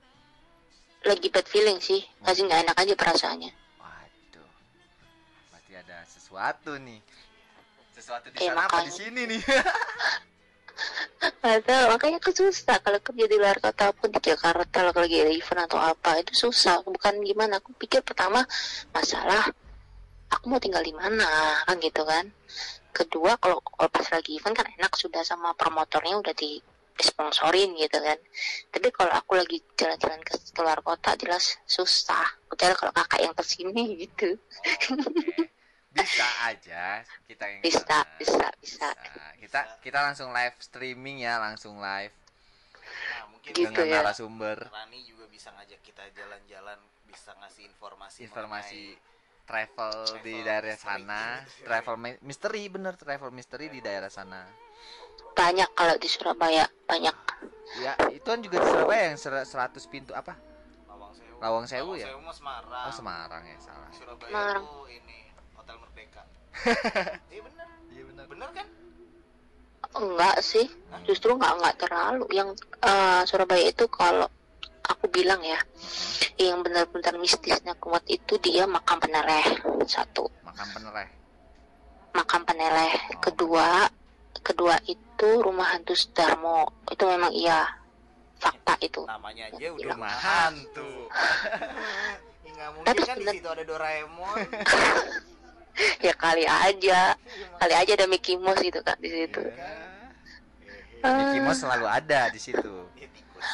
lagi 1.02 1.28
bad 1.30 1.46
feeling 1.46 1.78
sih 1.78 2.02
masih 2.20 2.44
nggak 2.44 2.60
enak 2.64 2.76
aja 2.76 2.94
perasaannya 2.94 3.50
Waduh. 3.78 4.50
Berarti 5.48 5.72
ada 5.76 5.96
sesuatu 6.04 6.74
nih. 6.76 7.00
Sesuatu 7.92 8.28
di 8.28 8.36
Eh, 8.36 8.46
sana 8.46 8.66
apa 8.66 8.82
di 8.82 8.92
sini 8.92 9.22
nih? 9.24 9.40
Tahu, 11.46 11.84
makanya 11.88 12.18
aku 12.20 12.30
susah 12.36 12.76
kalau 12.84 13.00
kerja 13.00 13.24
di 13.30 13.36
luar 13.40 13.56
kota 13.62 13.94
pun 13.96 14.12
di 14.12 14.20
Jakarta 14.20 14.66
kalau 14.68 14.92
lagi 14.92 15.16
ada 15.24 15.32
event 15.32 15.64
atau 15.64 15.78
apa 15.80 16.20
itu 16.20 16.32
susah. 16.46 16.84
Bukan 16.84 17.22
gimana 17.24 17.58
aku 17.62 17.72
pikir 17.78 18.04
pertama 18.04 18.44
masalah 18.92 19.48
aku 20.28 20.44
mau 20.50 20.60
tinggal 20.60 20.82
di 20.84 20.92
mana 20.92 21.26
kan 21.64 21.76
gitu 21.80 22.02
kan. 22.04 22.28
Kedua 22.92 23.36
kalau, 23.40 23.60
kalau 23.64 23.88
pas 23.88 24.06
lagi 24.12 24.36
event 24.36 24.56
kan 24.56 24.66
enak 24.76 24.92
sudah 24.96 25.22
sama 25.24 25.56
promotornya 25.56 26.20
udah 26.20 26.34
di 26.36 26.60
sponsorin 26.96 27.76
gitu 27.76 27.98
kan. 28.00 28.18
Tapi 28.72 28.88
kalau 28.92 29.12
aku 29.12 29.36
lagi 29.36 29.60
jalan-jalan 29.76 30.20
ke 30.24 30.34
keluar 30.52 30.80
kota 30.84 31.16
jelas 31.16 31.56
susah. 31.68 32.24
Kecuali 32.48 32.74
kalau 32.76 32.92
kakak 32.92 33.20
yang 33.24 33.34
ke 33.36 33.44
sini 33.44 33.82
gitu. 34.04 34.28
bisa 35.96 36.26
aja 36.44 36.84
kita 37.24 37.44
yang 37.46 37.60
bisa 37.60 37.80
ke 37.80 37.86
sana. 37.86 38.04
bisa 38.16 38.46
bisa 38.58 38.88
kita 39.36 39.60
kita 39.80 39.98
langsung 40.02 40.28
live 40.30 40.56
streaming 40.58 41.20
ya 41.20 41.38
langsung 41.38 41.78
live 41.78 42.12
Nah, 42.86 43.26
mungkin 43.28 43.50
Gitu 43.50 43.66
dengan 43.66 43.82
ya. 43.84 43.98
narasumber 44.00 44.58
Rani 44.64 45.02
juga 45.02 45.26
bisa 45.26 45.50
ngajak 45.50 45.80
kita 45.80 46.06
jalan-jalan, 46.12 46.78
bisa 47.04 47.34
ngasih 47.34 47.66
informasi 47.66 48.18
informasi 48.22 48.82
mengenai- 48.94 49.14
travel, 49.42 49.94
di 50.20 50.34
Travel 50.34 50.42
daerah 50.44 50.70
misteri. 50.72 50.86
sana 50.88 51.22
travel 51.60 51.96
mi- 51.96 52.20
misteri 52.20 52.62
bener 52.66 52.94
travel 52.94 53.30
misteri 53.30 53.66
di 53.68 53.78
daerah 53.80 54.06
sana 54.08 54.42
banyak 55.32 55.70
kalau 55.72 55.94
di 55.94 56.08
Surabaya 56.08 56.66
banyak 56.84 57.14
ya 57.76 57.92
itu 58.08 58.24
kan 58.24 58.40
juga 58.40 58.56
di 58.56 58.66
Surabaya 58.66 59.02
yang 59.04 59.16
ser- 59.16 59.44
100 59.44 59.50
pintu 59.84 60.10
apa 60.12 60.34
Lawang 60.88 61.12
Sewu. 61.12 61.36
Lawang 61.38 61.66
Sewu 61.66 61.92
ya? 61.96 62.06
Sewu 62.08 62.20
mah 62.20 62.32
Semarang. 62.32 62.84
oh 62.84 62.92
Semarang 62.92 63.42
ya 63.44 63.58
salah 63.60 63.90
Surabaya 63.92 64.30
Semarang. 64.30 64.64
ini 64.88 65.18
Hotel 65.66 65.82
Merdeka. 65.82 66.22
Iya 67.28 67.40
bener, 67.42 67.66
iya 67.90 68.02
benar 68.06 68.26
bener 68.30 68.48
kan? 68.54 68.66
enggak 69.96 70.36
sih. 70.40 70.66
Justru 71.02 71.34
enggak 71.34 71.58
enggak 71.58 71.74
terlalu. 71.76 72.24
Yang 72.30 72.48
eh, 72.80 73.22
Surabaya 73.24 73.66
itu 73.66 73.84
kalau 73.88 74.30
aku 74.84 75.10
bilang 75.10 75.42
ya 75.42 75.58
yang 76.38 76.62
benar-benar 76.62 77.18
mistisnya 77.18 77.74
kuat 77.76 78.06
itu 78.06 78.38
dia 78.38 78.62
makam 78.64 79.00
peneleh 79.00 79.42
satu. 79.84 80.30
Makan 80.44 80.66
penereh. 80.70 81.08
Makam 82.12 82.42
peneleh 82.44 82.92
kedua 83.18 83.90
kedua 84.38 84.78
itu 84.86 85.28
rumah 85.42 85.74
hantu 85.74 85.92
Sudarmo. 85.92 86.70
Itu 86.86 87.02
memang 87.04 87.34
iya. 87.34 87.66
Fakta 88.36 88.76
itu. 88.78 89.00
Namanya 89.02 89.48
aja 89.48 89.66
udah 89.72 89.80
Iya. 89.80 89.90
rumah 89.90 90.12
hantu. 90.14 90.90
Nggak 92.46 92.68
mungkin 92.70 92.86
Tapi 92.86 93.00
kan 93.02 93.16
di 93.16 93.24
sebenar- 93.24 93.34
situ 93.34 93.48
ada 93.50 93.64
Doraemon. 93.66 94.38
ya 96.00 96.12
kali 96.16 96.44
aja. 96.48 97.14
Kali 97.60 97.74
aja 97.74 97.92
ada 97.96 98.06
Mickey 98.08 98.36
Mouse 98.40 98.60
gitu 98.60 98.80
kan 98.80 98.96
di 99.00 99.08
situ. 99.12 99.42
Mickey 101.04 101.40
Mouse 101.44 101.60
selalu 101.62 101.86
ada 101.86 102.32
di 102.32 102.40
situ. 102.40 102.74
Ya, 102.96 103.06
tikus. 103.12 103.44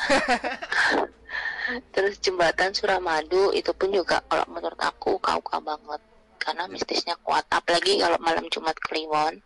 terus 1.94 2.18
jembatan 2.20 2.74
Suramadu 2.74 3.54
itu 3.54 3.70
pun 3.72 3.88
juga 3.94 4.20
kalau 4.26 4.44
menurut 4.50 4.78
aku 4.78 5.18
kau-kau 5.18 5.60
banget. 5.60 6.00
Karena 6.42 6.66
mistisnya 6.66 7.14
kuat. 7.22 7.46
Apalagi 7.50 8.02
kalau 8.02 8.18
malam 8.18 8.46
Jumat 8.50 8.74
Kliwon 8.78 9.38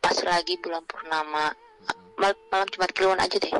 pas 0.00 0.16
lagi 0.24 0.56
bulan 0.60 0.84
purnama. 0.88 1.52
Mal- 2.20 2.40
malam 2.52 2.68
Jumat 2.72 2.90
Kliwon 2.92 3.20
aja 3.20 3.36
deh. 3.36 3.52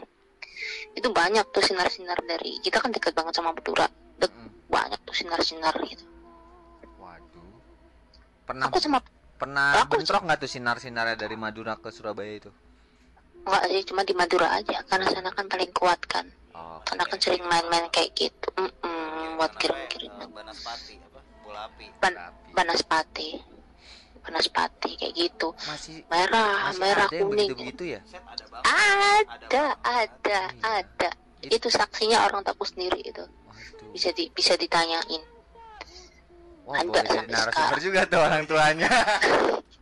Itu 0.97 1.09
banyak 1.13 1.49
tuh 1.53 1.65
sinar-sinar 1.65 2.21
dari 2.25 2.61
kita 2.61 2.81
kan 2.81 2.93
dekat 2.93 3.13
banget 3.17 3.37
sama 3.37 3.53
Madura. 3.53 3.89
Dek- 4.17 4.53
banyak 4.73 5.01
tuh 5.05 5.13
sinar-sinar 5.13 5.77
gitu 5.85 6.12
pernah 8.43 8.67
aku 8.67 8.79
sama 8.79 8.99
pernah 9.35 9.83
aku- 9.83 9.99
bentrok 9.99 10.23
nggak 10.23 10.39
tuh 10.39 10.51
sinar-sinarnya 10.51 11.17
dari 11.17 11.35
Madura 11.35 11.75
ke 11.75 11.89
Surabaya 11.89 12.35
itu? 12.37 12.51
Enggak 13.43 13.63
sih 13.67 13.83
cuma 13.85 14.03
di 14.03 14.15
Madura 14.15 14.49
aja 14.53 14.79
karena 14.87 15.07
sana 15.09 15.31
kan 15.31 15.47
paling 15.47 15.73
kuat 15.73 15.99
kan. 16.07 16.27
Oh 16.53 16.79
karena 16.85 17.03
kan 17.05 17.19
sering 17.19 17.43
main-main 17.43 17.87
kayak 17.89 18.13
gitu. 18.13 18.49
Mm-mm, 18.55 19.35
buat 19.35 19.51
Namanya, 19.51 19.59
kirim-kirim 19.59 20.13
eh, 20.13 20.29
Banaspati 20.29 20.95
apa? 21.01 21.21
Bola 21.43 21.61
api. 21.67 21.87
Ban 21.99 22.15
Banaspati. 22.53 23.29
Banaspati 24.21 24.91
kayak 24.95 25.15
gitu. 25.17 25.49
Masih 25.67 26.07
merah 26.07 26.71
masih 26.71 26.79
merah 26.79 27.07
ada 27.07 27.17
yang 27.17 27.27
kuning. 27.27 27.49
begitu-begitu 27.51 27.85
ya? 27.89 28.01
Set 28.07 28.23
ada 28.23 28.45
ada 28.63 29.65
ada 29.83 30.39
Iya. 30.47 30.63
ada. 30.63 31.11
Itu- 31.43 31.59
itu 31.59 31.69
saksinya 31.69 32.23
orang 32.23 32.43
tapu 32.43 32.63
sendiri 32.63 33.03
itu. 33.03 33.25
Waduh. 33.27 33.91
bisa 33.91 34.15
di 34.15 34.31
bisa 34.31 34.55
ditanyain 34.55 35.23
Wah, 36.63 36.79
ada. 36.79 36.89
boleh 36.89 37.03
jadi 37.03 37.27
narasumber 37.27 37.79
juga 37.83 38.01
tuh 38.07 38.21
orang 38.23 38.45
tuanya. 38.47 38.91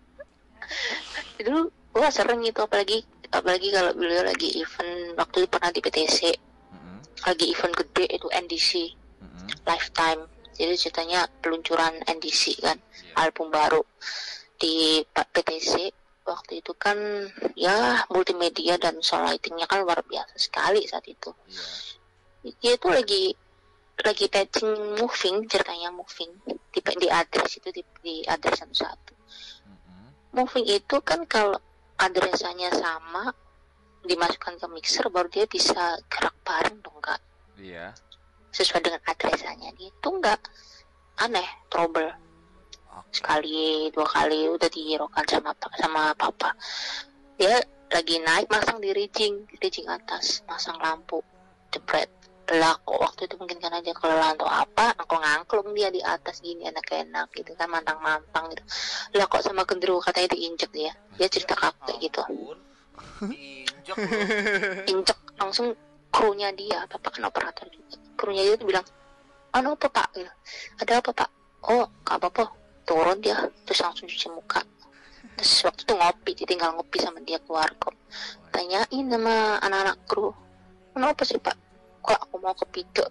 Dulu 1.41 1.61
gua 1.93 2.09
sering 2.13 2.43
itu 2.45 2.61
apalagi 2.61 3.03
apalagi 3.31 3.69
kalau 3.73 3.91
beliau 3.95 4.23
lagi 4.23 4.61
event 4.61 5.17
waktu 5.17 5.45
itu 5.45 5.49
pernah 5.51 5.71
di 5.71 5.81
PTC 5.81 6.19
Mm-mm, 6.75 6.99
lagi 7.27 7.47
event 7.51 7.75
gede 7.75 8.05
itu 8.11 8.27
NDC 8.29 8.71
mm-mm. 9.21 9.47
Lifetime. 9.67 10.23
Jadi 10.61 10.75
ceritanya 10.77 11.25
peluncuran 11.41 12.05
NDC 12.05 12.61
kan 12.61 12.77
Iya. 12.77 13.27
album 13.27 13.49
baru 13.49 13.81
di 14.61 15.01
PTC 15.09 15.89
waktu 16.23 16.61
itu 16.61 16.77
kan 16.77 16.95
ya 17.57 18.05
multimedia 18.13 18.77
dan 18.77 19.01
sound 19.01 19.27
lightingnya 19.27 19.65
kan 19.67 19.83
luar 19.83 20.05
biasa 20.05 20.37
sekali 20.37 20.85
saat 20.87 21.07
itu. 21.09 21.33
Iya. 22.45 22.53
dia 22.61 22.73
itu 22.77 22.89
lagi 22.89 23.25
lagi 24.05 24.27
patching 24.29 24.97
moving 24.99 25.45
ceritanya 25.49 25.91
moving. 25.93 26.33
Di 26.71 26.81
di 26.81 27.09
address 27.11 27.59
itu 27.59 27.69
di, 27.75 27.83
di 28.01 28.15
address 28.25 28.63
satu 28.63 28.75
satu 28.75 29.15
Mm-mm. 29.67 30.07
moving 30.37 30.67
itu 30.67 30.97
kan 31.03 31.27
kalau 31.27 31.59
adresanya 31.99 32.71
sama 32.73 33.35
dimasukkan 34.07 34.57
ke 34.57 34.67
mixer 34.73 35.05
baru 35.13 35.29
dia 35.29 35.45
bisa 35.45 36.01
gerak 36.09 36.33
bareng 36.41 36.81
dong 36.81 36.97
kak 37.05 37.21
Iya. 37.61 37.93
sesuai 38.57 38.81
dengan 38.81 39.03
adresanya 39.05 39.69
dia 39.77 39.93
itu 39.93 40.09
enggak 40.09 40.41
aneh 41.21 41.45
trouble. 41.69 42.09
Oke. 42.91 43.23
sekali 43.23 43.87
dua 43.95 44.03
kali 44.03 44.51
udah 44.51 44.67
dihiraukan 44.67 45.23
sama 45.29 45.55
sama 45.79 46.03
papa. 46.19 46.51
Dia 47.39 47.61
lagi 47.91 48.19
naik 48.19 48.51
masang 48.51 48.83
di 48.83 48.91
rigging 48.91 49.47
rigging 49.63 49.87
atas 49.87 50.43
masang 50.47 50.79
lampu 50.79 51.23
jepret 51.71 52.11
lah 52.51 52.75
kok 52.83 52.99
waktu 52.99 53.31
itu 53.31 53.35
mungkin 53.39 53.63
kan 53.63 53.71
aja 53.79 53.95
kelelahan 53.95 54.35
atau 54.35 54.51
apa 54.51 54.91
aku 54.99 55.15
ngangklung 55.15 55.71
dia 55.75 55.87
di 55.95 56.03
atas 56.03 56.43
gini 56.43 56.67
enak-enak 56.67 57.31
gitu 57.35 57.55
kan 57.55 57.71
mantang-mantang 57.71 58.51
gitu. 58.51 58.65
Lah 59.15 59.27
kok 59.31 59.43
sama 59.47 59.63
gendruwo 59.63 60.03
katanya 60.03 60.35
diinjek 60.35 60.71
dia. 60.75 60.93
Dia 61.15 61.29
cerita 61.31 61.55
kayak 61.55 61.99
gitu. 62.03 62.23
Injek 64.93 65.19
langsung 65.39 65.75
krunya 66.11 66.51
dia 66.53 66.85
bapak 66.91 67.17
kan 67.17 67.31
operator 67.31 67.67
krunya 68.19 68.43
dia 68.43 68.55
tuh 68.59 68.67
bilang 68.67 68.87
anu 69.55 69.79
apa 69.79 69.87
pak? 69.89 70.09
Gitu. 70.19 70.33
ada 70.83 70.93
apa 70.99 71.11
pak? 71.15 71.31
Oh 71.71 71.87
gak 72.03 72.19
apa-apa. 72.19 72.51
Turun 72.85 73.19
dia 73.23 73.47
terus 73.63 73.81
langsung 73.83 74.11
cuci 74.11 74.29
muka. 74.35 74.61
Terus 75.39 75.65
waktu 75.65 75.83
itu 75.87 75.95
ngopi 75.95 76.31
dia 76.35 76.47
tinggal 76.51 76.75
ngopi 76.75 76.99
sama 76.99 77.23
dia 77.23 77.39
ke 77.39 77.49
warkop 77.49 77.95
tanyain 78.51 79.07
sama 79.09 79.57
anak-anak 79.63 79.97
kru 80.05 80.35
kenapa 80.93 81.23
sih 81.23 81.39
pak 81.39 81.57
kok 82.01 82.19
aku 82.19 82.37
mau 82.41 82.57
kepike 82.57 83.07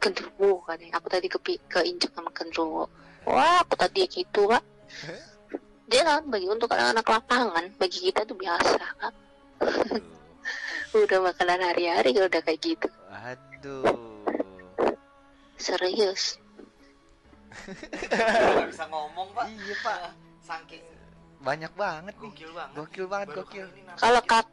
gendruwo 0.00 0.60
katanya 0.64 0.98
aku 0.98 1.08
tadi 1.08 1.26
kepi 1.30 1.52
keinjek 1.68 2.12
sama 2.12 2.32
gendruwo 2.32 2.90
wah 3.24 3.62
aku 3.62 3.74
tadi 3.78 4.04
gitu 4.08 4.48
pak 4.48 4.64
dia 5.86 6.02
kan 6.02 6.26
bagi 6.26 6.50
untuk 6.50 6.72
anak-anak 6.74 7.06
lapangan 7.06 7.64
bagi 7.78 8.10
kita 8.10 8.26
tuh 8.26 8.34
biasa 8.34 8.82
kan 8.98 9.14
udah 11.04 11.18
makanan 11.32 11.60
hari-hari 11.60 12.16
kalau 12.16 12.28
udah 12.28 12.42
kayak 12.44 12.60
gitu. 12.62 12.88
Aduh. 13.12 14.24
serius. 15.56 16.36
Nggak 18.12 18.68
bisa 18.68 18.84
ngomong 18.92 19.28
pak. 19.32 19.46
Iya, 19.48 19.74
Pak. 19.80 19.98
Saking 20.44 20.84
Banyak 21.38 21.72
banget 21.72 22.14
nih. 22.14 22.28
gokil 22.28 22.50
banget. 22.50 22.74
Gokil 22.74 23.06
banget, 23.06 23.26
Baru 23.28 23.42
Kalau 23.96 24.20
kak- 24.22 24.52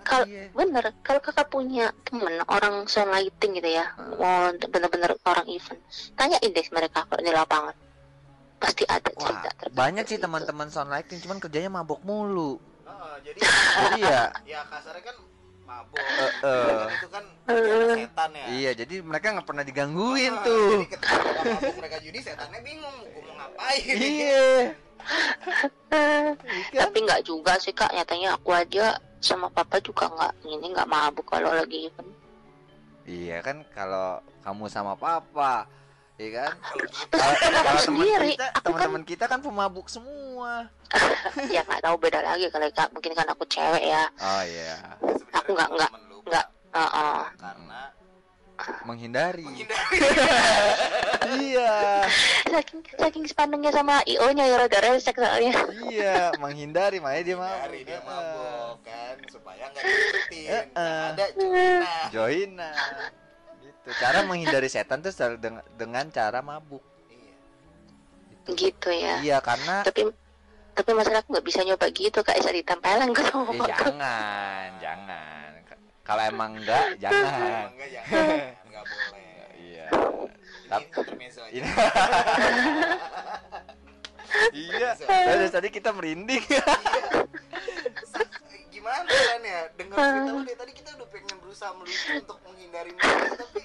kalau 0.00 0.24
Iya. 0.24 0.46
bener 0.52 0.84
kalau 1.02 1.18
kakak 1.18 1.48
punya 1.48 1.90
temen 2.06 2.38
orang 2.46 2.86
sound 2.86 3.10
lighting 3.10 3.50
gitu 3.52 3.66
ya 3.68 3.82
mau 4.14 4.46
bener-bener 4.54 5.10
orang 5.26 5.42
event 5.44 5.80
tanyain 6.14 6.38
deh 6.46 6.66
mereka 6.70 7.02
kalau 7.02 7.18
di 7.18 7.28
lapangan 7.28 7.74
pasti 8.56 8.86
ada 8.86 9.10
Wah, 9.10 9.26
cerita 9.42 9.50
banyak 9.70 10.04
sih 10.06 10.16
gitu. 10.16 10.24
teman-teman 10.24 10.68
sound 10.68 10.88
lighting 10.88 11.18
cuman 11.18 11.38
kerjanya 11.38 11.68
mabok 11.68 12.00
mulu. 12.02 12.62
Heeh, 12.84 13.14
jadi 13.24 13.38
Jadi 13.82 14.00
ya 14.00 14.22
ya 14.46 14.60
kasarnya 14.64 15.02
kan 15.02 15.16
mabuk. 15.66 15.98
eh, 15.98 16.32
eh. 16.42 16.66
Kan 16.78 16.90
itu 16.92 17.08
kan 17.08 17.24
kerjaan 17.44 17.98
setan 17.98 18.30
ya. 18.32 18.44
Iya, 18.48 18.70
jadi 18.76 18.94
mereka 19.02 19.26
nggak 19.32 19.46
pernah 19.46 19.64
digangguin 19.64 20.32
Ah, 20.32 20.44
tuh. 20.44 20.70
Jadi 20.78 20.88
ketika 20.88 21.72
mereka 21.74 21.96
judi 21.98 22.18
setannya 22.20 22.60
bingung 22.60 22.96
mau 23.02 23.34
ngapain. 23.34 23.94
Iya. 23.98 24.48
Eh, 25.90 26.30
Kan? 26.70 26.86
tapi 26.86 26.98
nggak 27.02 27.22
juga 27.22 27.58
sih 27.58 27.70
kak 27.70 27.90
nyatanya 27.90 28.34
aku 28.34 28.50
aja 28.50 28.94
sama 29.18 29.48
papa 29.48 29.76
juga 29.78 30.06
nggak 30.06 30.32
ini 30.46 30.66
nggak 30.70 30.86
mabuk 30.86 31.26
kalau 31.26 31.50
lagi 31.50 31.84
event 31.84 32.10
Iya 33.02 33.42
kan 33.42 33.66
kalau 33.68 34.22
kamu 34.40 34.64
sama 34.66 34.94
papa, 34.94 35.66
iya 36.14 36.46
kan? 36.46 36.52
Kalau 37.10 37.34
kan 37.34 37.50
kalau 37.50 37.64
teman 37.66 37.82
sendiri 37.82 38.30
kita, 38.32 38.46
kan 38.46 38.62
teman-teman 38.62 39.02
kita 39.02 39.24
kan 39.26 39.40
pemabuk 39.40 39.86
semua. 39.86 40.70
ya 41.50 41.60
nggak 41.60 41.82
tahu 41.82 41.96
beda 41.98 42.20
lagi 42.20 42.46
kali 42.46 42.70
kak 42.70 42.86
mungkin 42.90 43.12
kan 43.12 43.26
aku 43.26 43.42
cewek 43.44 43.82
ya 43.84 44.06
Oh 44.16 44.42
iya, 44.42 44.78
Aku 45.34 45.50
nggak- 45.52 45.72
nggak- 45.72 45.94
nggak. 46.22 46.46
Heeh. 46.70 47.20
karena 47.34 47.80
menghindari. 48.84 49.44
menghindari 49.44 49.96
iya, 51.50 52.04
saking 52.48 52.80
saking 52.98 53.24
sepandungnya 53.28 53.70
sama 53.70 54.02
io 54.08 54.26
nya 54.34 54.44
ya 54.48 54.56
rada 54.60 54.78
resek 54.82 55.16
soalnya 55.16 55.54
iya, 55.90 56.34
menghindari 56.42 56.98
makanya 56.98 57.24
dia 57.24 57.36
mau. 57.36 57.46
menghindari 57.46 57.80
dia 57.86 58.00
mabuk 58.02 58.76
kan 58.82 59.16
supaya 59.30 59.64
nggak 59.70 59.84
diikutin. 59.84 60.64
Ada 60.74 61.24
Juna. 61.36 61.94
Joina. 62.10 62.72
Gitu. 63.62 63.88
Cara 64.00 64.18
menghindari 64.26 64.68
setan 64.68 65.00
tuh 65.00 65.12
selalu 65.12 65.36
dengan, 65.40 65.64
dengan 65.76 66.04
cara 66.10 66.40
mabuk. 66.40 66.82
Iya. 67.10 68.56
gitu 68.56 68.90
ya 68.90 69.14
Iya, 69.22 69.38
karena 69.38 69.86
tapi 69.86 70.10
tapi 70.74 70.90
masalah 70.96 71.20
aku 71.20 71.36
nggak 71.36 71.46
bisa 71.46 71.60
nyoba 71.66 71.86
gitu 71.92 72.18
kak 72.24 72.40
bisa 72.40 72.50
ditempelin 72.54 73.10
ke 73.12 73.22
sama 73.28 73.52
eh, 73.52 73.68
jangan, 73.68 74.68
jangan. 74.80 75.39
Kalau 76.10 76.22
emang 76.26 76.50
enggak, 76.58 76.86
jangan. 77.02 77.70
enggak 77.70 77.88
jangan. 77.94 78.26
Enggak 78.66 78.84
boleh. 78.84 79.46
Iya. 79.54 79.86
Tapi- 80.66 80.90
Ini- 81.50 81.70
iya. 84.50 84.90
Dari 85.30 85.46
tadi 85.48 85.68
kita 85.70 85.90
merinding. 85.90 86.42
Sa- 88.06 88.26
gimana 88.70 89.06
kan 89.06 89.40
ya? 89.42 89.60
Dengar 89.74 89.98
cerita 89.98 90.30
lu 90.32 90.42
dari 90.42 90.58
tadi 90.58 90.72
kita 90.72 90.90
udah 90.96 91.08
pengen 91.10 91.36
berusaha 91.38 91.70
melucu 91.74 92.10
untuk 92.16 92.38
menghindari 92.42 92.90
mereka 92.90 93.34
tapi 93.36 93.60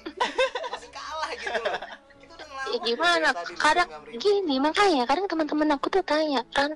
masih 0.70 0.90
kalah 0.92 1.30
gitu 1.34 1.60
loh. 1.62 1.80
Kita 2.16 2.34
udah 2.36 2.46
ngelawan 2.46 2.70
ya 2.70 2.78
gimana? 2.84 3.28
tadi 3.32 3.54
kadang 3.56 3.90
gini 4.18 4.56
makanya 4.60 5.04
kadang 5.06 5.26
teman-teman 5.26 5.70
aku 5.78 5.88
tuh 5.90 6.04
tanya 6.04 6.42
kan 6.52 6.74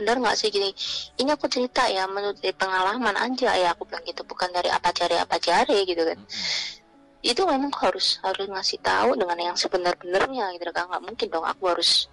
benar 0.00 0.16
nggak 0.16 0.36
sih? 0.40 0.48
Gini 0.48 0.72
ini 1.20 1.30
aku 1.30 1.46
cerita 1.46 1.84
ya 1.92 2.08
menurut 2.08 2.40
dari 2.40 2.56
pengalaman 2.56 3.12
aja 3.20 3.52
ya 3.54 3.76
aku 3.76 3.84
bilang 3.84 4.02
gitu 4.08 4.24
bukan 4.24 4.48
dari 4.48 4.72
apa 4.72 4.88
cari 4.96 5.20
apa 5.20 5.36
cari 5.36 5.84
gitu 5.84 6.02
kan. 6.02 6.18
Itu 7.20 7.44
memang 7.44 7.68
harus 7.84 8.16
harus 8.24 8.48
ngasih 8.48 8.80
tahu 8.80 9.12
dengan 9.20 9.36
yang 9.52 9.56
sebenar-benarnya 9.60 10.56
gitu 10.56 10.72
kan 10.72 10.88
nggak 10.88 11.04
mungkin 11.04 11.26
dong 11.28 11.44
aku 11.44 11.68
harus 11.76 12.08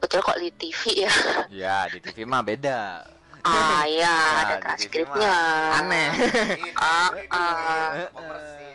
betul 0.00 0.24
kok 0.24 0.40
di 0.40 0.48
TV 0.56 1.04
ya. 1.04 1.12
Ya, 1.52 1.76
di 1.92 2.00
TV 2.00 2.24
mah 2.24 2.40
beda. 2.40 3.04
ah 3.46 3.86
ya 3.86 4.10
Nah, 4.10 4.42
ada 4.42 4.54
transkripnya. 4.58 5.36
Aneh. 5.78 6.08
Ah, 6.74 7.14
ah. 7.30 8.65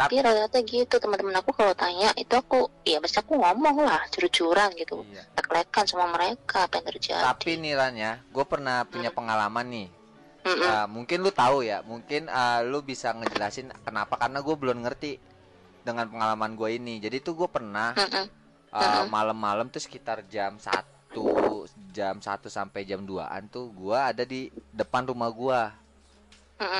Tapi 0.00 0.14
rata-rata 0.22 0.58
gitu 0.64 0.94
teman-teman 0.96 1.36
aku 1.40 1.50
kalau 1.52 1.74
tanya 1.76 2.12
itu 2.16 2.32
aku 2.32 2.70
ya 2.86 3.02
pasti 3.02 3.18
aku 3.20 3.36
ngomong 3.36 3.84
lah 3.84 4.00
curang 4.32 4.72
gitu 4.78 5.04
Iya. 5.12 5.24
lek-lekan 5.36 5.84
sama 5.84 6.08
mereka 6.08 6.64
apa 6.64 6.80
yang 6.80 6.86
terjadi 6.88 7.24
Tapi 7.26 7.50
nih 7.60 7.72
Ran 7.76 7.94
ya, 7.98 8.12
gue 8.32 8.44
pernah 8.48 8.86
punya 8.88 9.12
pengalaman 9.12 9.66
nih. 9.68 9.88
Mm-mm. 10.42 10.66
Uh, 10.66 10.86
mungkin 10.90 11.22
lu 11.22 11.30
tahu 11.30 11.62
ya, 11.62 11.86
mungkin 11.86 12.26
uh, 12.26 12.66
lu 12.66 12.82
bisa 12.82 13.14
ngejelasin 13.14 13.70
kenapa 13.86 14.18
karena 14.18 14.42
gue 14.42 14.54
belum 14.58 14.82
ngerti 14.82 15.20
dengan 15.86 16.10
pengalaman 16.10 16.58
gue 16.58 16.68
ini. 16.80 16.98
Jadi 16.98 17.22
tuh 17.22 17.34
gue 17.38 17.48
pernah 17.50 17.94
Mm-mm. 17.94 18.26
uh, 18.74 19.04
malam-malam 19.06 19.70
tuh 19.70 19.78
sekitar 19.78 20.26
jam 20.26 20.58
1 20.58 20.92
jam 21.92 22.16
1 22.18 22.24
sampai 22.48 22.88
jam 22.88 23.04
2an 23.04 23.44
tuh 23.52 23.68
gua 23.76 24.08
ada 24.08 24.24
di 24.24 24.48
depan 24.72 25.04
rumah 25.04 25.28
gua. 25.28 25.60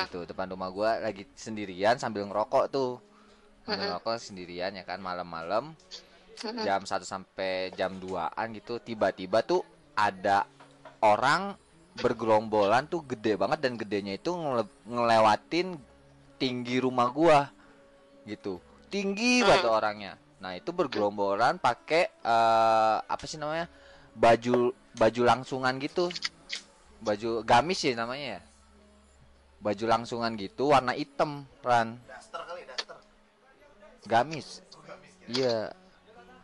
Gitu, 0.07 0.19
depan 0.23 0.47
rumah 0.47 0.69
gua 0.69 0.99
lagi 0.99 1.27
sendirian 1.35 1.95
sambil 1.97 2.23
ngerokok 2.25 2.65
tuh. 2.69 2.97
Sambil 3.63 3.89
ngerokok 3.95 4.15
sendirian 4.19 4.71
ya 4.73 4.83
kan 4.83 4.99
malam-malam. 4.99 5.75
Jam 6.65 6.81
1 6.83 7.03
sampai 7.03 7.71
jam 7.73 7.95
2an 7.97 8.47
gitu 8.51 8.79
tiba-tiba 8.79 9.43
tuh 9.43 9.61
ada 9.93 10.43
orang 10.99 11.53
bergerombolan 11.93 12.89
tuh 12.89 13.05
gede 13.05 13.37
banget 13.37 13.61
dan 13.61 13.77
gedenya 13.77 14.17
itu 14.17 14.33
ngele- 14.33 14.81
ngelewatin 14.89 15.77
tinggi 16.35 16.81
rumah 16.81 17.13
gua 17.13 17.47
gitu. 18.25 18.57
Tinggi 18.89 19.45
banget 19.45 19.69
orangnya. 19.69 20.13
Nah 20.41 20.57
itu 20.57 20.73
bergerombolan 20.73 21.61
pakai 21.61 22.09
eh, 22.09 22.97
apa 23.03 23.23
sih 23.23 23.37
namanya 23.37 23.69
baju 24.17 24.73
baju 24.97 25.21
langsungan 25.21 25.77
gitu. 25.79 26.09
Baju 26.99 27.43
gamis 27.43 27.83
ya 27.83 27.93
namanya 27.93 28.39
ya 28.39 28.41
baju 29.63 29.85
langsungan 29.87 30.35
gitu 30.35 30.75
warna 30.75 30.91
hitam 30.91 31.47
ran. 31.63 31.95
Daster 32.03 32.43
kali, 32.43 32.67
daster. 32.67 32.99
gamis. 34.03 34.59
Iya. 35.31 35.71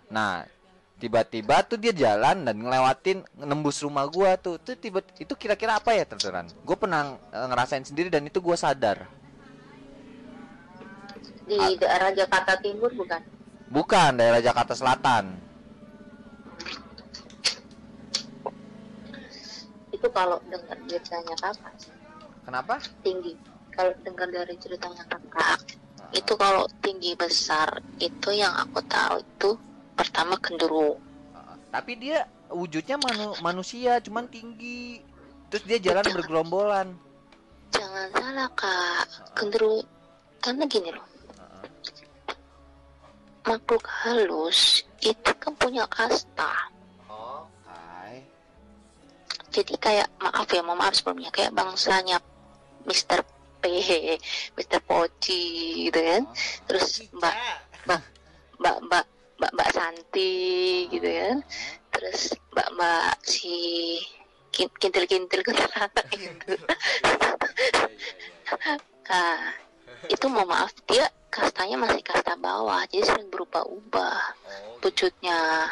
Nah 0.08 0.48
tiba-tiba 1.00 1.60
tuh 1.68 1.76
dia 1.76 1.92
jalan 1.92 2.48
dan 2.48 2.56
ngelewatin 2.56 3.28
nembus 3.44 3.84
rumah 3.84 4.08
gua 4.08 4.40
tuh. 4.40 4.56
Tuh 4.56 4.80
tiba 4.80 5.04
itu 5.20 5.36
kira-kira 5.36 5.76
apa 5.76 5.92
ya 5.92 6.08
terteran 6.08 6.48
gue 6.48 6.78
pernah 6.80 7.20
eh, 7.36 7.48
ngerasain 7.52 7.84
sendiri 7.84 8.08
dan 8.08 8.24
itu 8.24 8.40
gua 8.40 8.56
sadar. 8.56 9.04
Di 11.44 11.60
daerah 11.76 12.16
Jakarta 12.16 12.56
Timur 12.64 12.94
bukan? 12.96 13.20
Bukan 13.68 14.12
daerah 14.16 14.40
Jakarta 14.40 14.72
Selatan. 14.78 15.36
Itu 19.92 20.08
kalau 20.16 20.40
dengar 20.48 20.78
ceritanya 20.88 21.36
kakak 21.36 21.74
sih, 21.82 21.99
kenapa? 22.50 22.82
Tinggi. 23.06 23.34
Kalau 23.70 23.94
dengar 24.02 24.28
dari 24.34 24.58
ceritanya 24.58 25.06
kakak 25.06 25.62
itu 26.10 26.34
kalau 26.34 26.66
tinggi 26.82 27.14
besar 27.14 27.70
itu 28.02 28.34
yang 28.34 28.52
aku 28.58 28.82
tahu 28.90 29.22
itu 29.22 29.50
pertama 29.94 30.34
gendruwo 30.42 30.98
tapi 31.70 31.94
dia 32.02 32.26
wujudnya 32.50 32.98
manu- 32.98 33.38
manusia 33.46 34.02
cuman 34.02 34.26
tinggi. 34.26 35.06
Terus 35.50 35.64
dia 35.66 35.78
jalan 35.82 36.06
bergerombolan. 36.14 36.88
Jangan 37.74 38.10
salah 38.14 38.50
kak. 38.58 39.06
Gendruwo 39.38 39.86
karena 40.42 40.66
gini 40.66 40.90
loh. 40.94 41.06
Makhluk 43.46 43.86
halus 43.86 44.86
itu 45.02 45.32
kan 45.42 45.54
punya 45.58 45.86
kasta. 45.90 46.70
Oh, 47.10 47.46
jadi 49.50 49.74
kayak 49.82 50.08
maaf 50.22 50.46
ya 50.54 50.62
mohon 50.62 50.78
maaf 50.78 50.94
sebelumnya 50.94 51.34
kayak 51.34 51.54
bangsanya 51.58 52.22
Mr. 52.88 53.20
P 53.60 53.64
Mr. 54.56 54.80
Poci 54.84 55.44
gitu 55.90 56.00
kan. 56.00 56.24
Terus 56.68 57.04
mbak 57.12 57.36
mbak 57.88 58.02
mbak 58.60 58.78
mbak 58.86 59.06
mbak, 59.40 59.52
mbak 59.56 59.70
Santi 59.72 60.86
gitu 60.92 61.08
kan. 61.08 61.38
Terus 61.92 62.36
mbak 62.54 62.68
mbak 62.76 63.16
si 63.24 63.58
kin- 64.60 64.76
kintil 64.76 65.06
kintil 65.08 65.42
kuntilanak 65.46 65.94
itu 66.20 66.54
nah 69.10 69.42
itu 70.06 70.26
mau 70.30 70.46
maaf 70.46 70.70
dia 70.86 71.08
kastanya 71.34 71.80
masih 71.80 72.04
kasta 72.06 72.38
bawah 72.38 72.84
jadi 72.90 73.06
sering 73.06 73.30
berubah-ubah 73.34 74.22
Oh, 74.50 74.82
wujudnya 74.82 75.70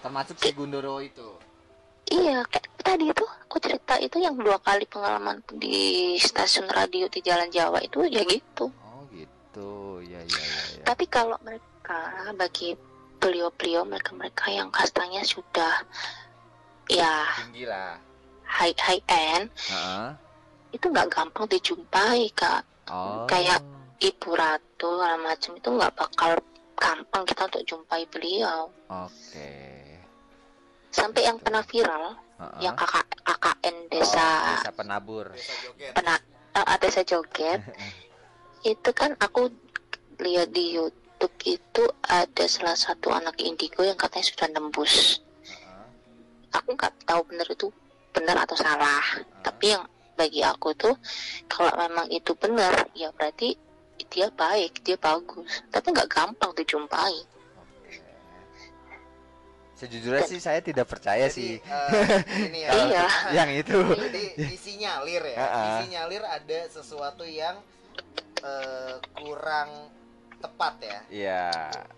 termasuk 0.00 0.36
si 0.40 0.50
Gundoro 0.56 1.00
itu 1.04 1.39
Iya, 2.10 2.42
kayak 2.50 2.66
tadi 2.82 3.06
itu 3.06 3.22
aku 3.22 3.56
cerita 3.62 3.94
itu 4.02 4.18
yang 4.18 4.34
dua 4.34 4.58
kali 4.58 4.82
pengalaman 4.90 5.38
di 5.54 6.18
stasiun 6.18 6.66
radio 6.66 7.06
di 7.06 7.22
Jalan 7.22 7.46
Jawa 7.54 7.78
itu 7.86 8.02
ya 8.10 8.26
gitu. 8.26 8.66
oh 8.66 9.02
gitu 9.14 10.02
ya 10.02 10.18
ya 10.18 10.42
ya, 10.42 10.62
ya. 10.82 10.84
Tapi 10.90 11.06
kalau 11.06 11.38
mereka 11.46 11.98
bagi 12.34 12.74
beliau-beliau 13.20 13.86
mereka-mereka 13.86 14.50
yang 14.50 14.72
kastanya 14.74 15.22
sudah 15.22 15.84
ya 16.90 17.30
tinggi 17.46 17.68
lah 17.68 17.94
high 18.42 18.74
high 18.74 19.02
end 19.06 19.46
Heeh. 19.70 20.10
itu 20.74 20.84
nggak 20.90 21.10
gampang 21.14 21.46
dijumpai 21.46 22.26
kak. 22.34 22.64
oh 22.90 23.28
Kayak 23.30 23.62
Ibu 24.00 24.34
Ratu 24.34 24.98
macam 25.20 25.52
itu 25.54 25.68
nggak 25.68 25.92
bakal 25.94 26.40
gampang 26.80 27.22
kita 27.28 27.44
untuk 27.46 27.62
jumpai 27.68 28.02
beliau. 28.08 28.72
oke 28.88 29.79
Sampai 30.90 31.22
yang 31.22 31.38
pernah 31.38 31.62
viral, 31.62 32.18
Heeh. 32.38 32.66
yang 32.66 32.74
kakak 32.74 33.06
KKN 33.22 33.76
Oh, 33.76 33.88
desa 33.94 34.26
desa 34.58 34.72
penabur. 34.74 35.26
Desa 35.30 35.54
joget. 35.62 35.92
pernah 35.94 36.18
uh, 36.58 36.88
saya 36.90 37.06
joget. 37.06 37.60
Itu 38.74 38.90
kan 38.92 39.16
aku 39.16 39.48
lihat 40.20 40.52
di 40.52 40.76
YouTube 40.76 41.32
itu 41.48 41.84
ada 42.04 42.44
salah 42.44 42.76
satu 42.76 43.08
anak 43.08 43.40
indigo 43.40 43.80
yang 43.80 43.96
katanya 43.96 44.26
sudah 44.28 44.48
nembus. 44.52 45.24
Heeh. 45.48 45.84
aku 46.52 46.76
nggak 46.76 46.92
tahu 47.08 47.20
benar 47.30 47.48
itu 47.48 47.72
benar 48.12 48.36
atau 48.44 48.56
salah. 48.58 49.00
Tapi 49.40 49.72
yang 49.72 49.84
bagi 50.18 50.44
aku 50.44 50.76
tuh 50.76 50.92
kalau 51.48 51.72
memang 51.80 52.04
itu 52.12 52.36
benar 52.36 52.84
ya 52.92 53.08
berarti 53.16 53.56
dia 54.12 54.28
baik 54.28 54.84
dia 54.84 55.00
bagus. 55.00 55.64
Tapi 55.72 55.86
nggak 55.96 56.10
gampang 56.12 56.52
dijumpai 56.52 57.39
Sejujurnya 59.80 60.28
sih 60.28 60.36
saya 60.36 60.60
tidak 60.60 60.84
percaya 60.92 61.32
Jadi, 61.32 61.36
sih 61.40 61.52
eh, 61.56 62.20
ini 62.52 62.68
ya. 62.68 62.70
Iya. 62.84 63.04
yang 63.32 63.50
itu. 63.56 63.80
Jadi 63.96 64.24
disinyalir 64.36 65.24
ya. 65.24 65.36
Heeh. 65.40 65.64
Disinyalir 65.64 66.20
ada 66.20 66.60
sesuatu 66.68 67.24
yang 67.24 67.56
eh, 68.44 69.00
kurang 69.16 69.88
tepat 70.40 70.74
ya. 70.84 70.98
Iya. 71.08 71.44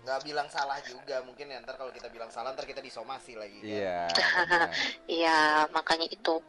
Nggak 0.07 0.19
bilang 0.23 0.47
salah 0.47 0.79
juga. 0.87 1.19
Mungkin 1.27 1.51
ya, 1.51 1.59
ntar 1.59 1.75
kalau 1.75 1.91
kita 1.91 2.07
bilang 2.07 2.31
salah 2.31 2.55
ntar 2.55 2.63
kita 2.63 2.79
disomasi 2.79 3.35
lagi. 3.35 3.59
kan. 3.59 3.67
Iya. 3.67 3.99
benar. 4.47 4.69
ya 5.11 5.39
makanya 5.75 6.07
itu 6.07 6.39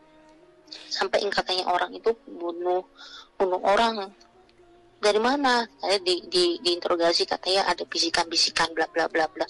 sampai 0.91 1.23
yang 1.23 1.35
katanya 1.35 1.67
orang 1.67 1.91
itu 1.95 2.11
bunuh 2.27 2.83
bunuh 3.39 3.61
orang 3.63 4.11
dari 5.05 5.21
mana 5.21 5.53
saya 5.77 6.01
di, 6.01 6.25
di 6.25 6.57
diinterogasi 6.59 7.23
katanya 7.25 7.69
ada 7.69 7.85
bisikan-bisikan 7.85 8.73
bla 8.73 8.89
bla 8.89 9.05
bla 9.07 9.29
bla 9.29 9.45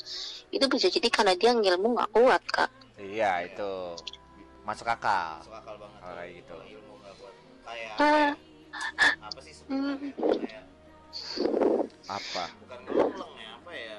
itu 0.50 0.64
bisa 0.66 0.86
jadi 0.88 1.06
karena 1.08 1.32
dia 1.32 1.54
ngilmu 1.54 1.94
nggak 1.94 2.10
kuat 2.10 2.42
kak 2.48 2.70
Iya, 2.94 3.42
itu 3.44 3.70
masuk 4.62 4.86
akal. 4.86 5.38
Masuk 5.38 5.52
akal 5.52 5.74
banget. 5.76 5.98
Kalau 5.98 6.14
kayak 6.14 6.32
gitu. 6.34 6.54
Ilmu 6.72 6.92
nggak 6.96 7.14
buat 7.16 7.34
kayak 7.62 7.92
Ah. 8.00 8.32
apa 9.20 9.38
sih 9.40 9.52
sebenarnya? 9.52 10.10
Kayak 10.14 10.64
Apa? 12.06 12.44
bukan 12.58 12.78
ngeleng 12.86 13.34
ya 13.36 13.50
apa 13.54 13.72
ya? 13.72 13.98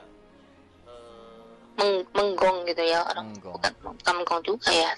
Eh, 0.86 1.42
meng- 1.78 2.08
menggong 2.10 2.58
gitu 2.66 2.84
ya 2.84 3.00
orang 3.04 3.26
Menggong. 3.30 3.56
bukan 3.56 3.72
bukan 3.84 4.14
menggong 4.16 4.42
juga 4.44 4.70
ya 4.72 4.92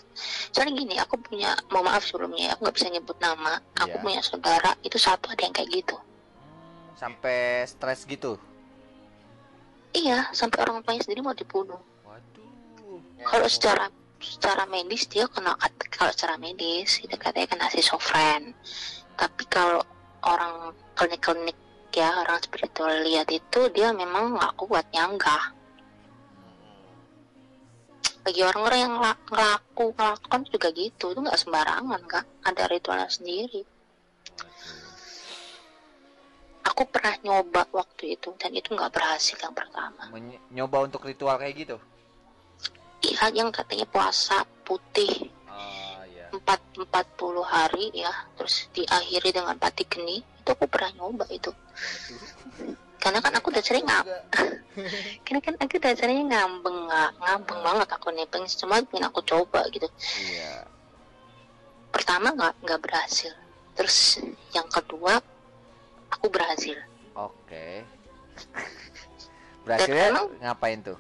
soalnya 0.52 0.74
gini 0.78 0.96
aku 0.96 1.18
punya 1.20 1.52
mau 1.68 1.82
maaf 1.82 2.06
sebelumnya 2.06 2.44
ya, 2.44 2.52
aku 2.54 2.62
nggak 2.64 2.76
bisa 2.76 2.88
nyebut 2.90 3.18
nama 3.18 3.54
aku 3.76 3.92
Iya. 3.92 4.02
punya 4.02 4.22
saudara 4.22 4.72
itu 4.82 4.98
satu 4.98 5.26
ada 5.28 5.42
yang 5.42 5.52
kayak 5.52 5.70
gitu 5.74 5.98
Sampai 6.98 7.62
stres 7.70 8.10
gitu. 8.10 8.42
iya 9.94 10.30
sampai 10.30 10.62
orang 10.62 10.82
tuanya 10.86 11.02
sendiri 11.06 11.22
mau 11.26 11.34
dibunuh. 11.34 11.80
Waduh. 12.06 13.02
kalau 13.26 13.48
secara 13.50 13.90
secara 14.18 14.66
medis 14.70 15.06
dia 15.10 15.26
kena 15.30 15.54
kalau 15.94 16.10
secara 16.14 16.38
medis 16.38 17.02
itu 17.02 17.14
katanya 17.18 17.54
kena 17.54 17.66
schizofren 17.70 18.54
tapi 19.18 19.44
kalau 19.50 19.82
orang 20.26 20.74
klinik-klinik 20.94 21.58
ya 21.94 22.14
orang 22.22 22.38
spiritual 22.42 22.94
lihat 23.02 23.26
itu 23.34 23.62
dia 23.74 23.90
memang 23.90 24.38
nggak 24.38 24.54
kuat 24.58 24.86
nyanggah. 24.94 25.54
Bagi 28.22 28.42
orang-orang 28.44 28.80
yang 28.86 28.94
ngela- 29.00 29.24
ngelaku 29.34 29.86
ngelakukan 29.98 30.42
juga 30.52 30.70
gitu 30.78 31.06
itu 31.16 31.20
nggak 31.26 31.40
sembarangan 31.42 32.02
kak. 32.06 32.26
Ada 32.46 32.70
ritualnya 32.70 33.10
sendiri 33.10 33.66
aku 36.68 36.84
pernah 36.92 37.16
nyoba 37.24 37.66
waktu 37.72 38.20
itu 38.20 38.36
dan 38.36 38.52
itu 38.52 38.76
nggak 38.76 38.92
berhasil 38.92 39.38
yang 39.40 39.56
pertama. 39.56 40.04
Menye- 40.12 40.42
nyoba 40.52 40.84
untuk 40.88 41.06
ritual 41.08 41.40
kayak 41.40 41.56
gitu. 41.56 41.78
iya 43.06 43.30
yang 43.32 43.54
katanya 43.54 43.86
puasa 43.88 44.42
putih. 44.66 45.30
Oh 45.48 46.02
iya. 46.10 46.28
empat 46.34 46.60
empat 46.76 47.06
puluh 47.16 47.46
hari 47.46 47.94
ya. 47.94 48.10
Terus 48.36 48.68
diakhiri 48.74 49.30
dengan 49.32 49.56
pati 49.56 49.86
geni. 49.88 50.20
Itu 50.20 50.52
aku 50.52 50.66
pernah 50.68 50.92
nyoba 50.98 51.26
itu. 51.30 51.54
Karena 52.98 53.22
kan 53.22 53.32
aku 53.38 53.54
udah 53.54 53.64
sering 53.64 53.86
ngap 53.86 54.04
karena 55.26 55.40
kan 55.40 55.56
aku 55.62 55.78
udah 55.80 55.94
sering 55.96 56.28
ngambeng 56.28 56.90
nggak 56.90 57.12
ngambeng 57.22 57.60
banget 57.64 57.88
aku 57.94 58.08
nih 58.12 58.26
pengen 58.28 58.50
cuma 58.58 58.82
pengen 58.84 59.06
aku 59.08 59.22
coba 59.24 59.62
gitu. 59.72 59.88
Iya. 60.20 60.66
pertama 61.88 62.30
nggak 62.36 62.54
nggak 62.66 62.82
berhasil. 62.84 63.32
Terus 63.78 64.18
yang 64.52 64.68
kedua 64.68 65.22
aku 66.12 66.28
berhasil. 66.32 66.78
Oke. 67.18 67.84
Berhasilnya 69.68 70.06
emang- 70.16 70.32
ngapain 70.40 70.80
tuh? 70.80 70.98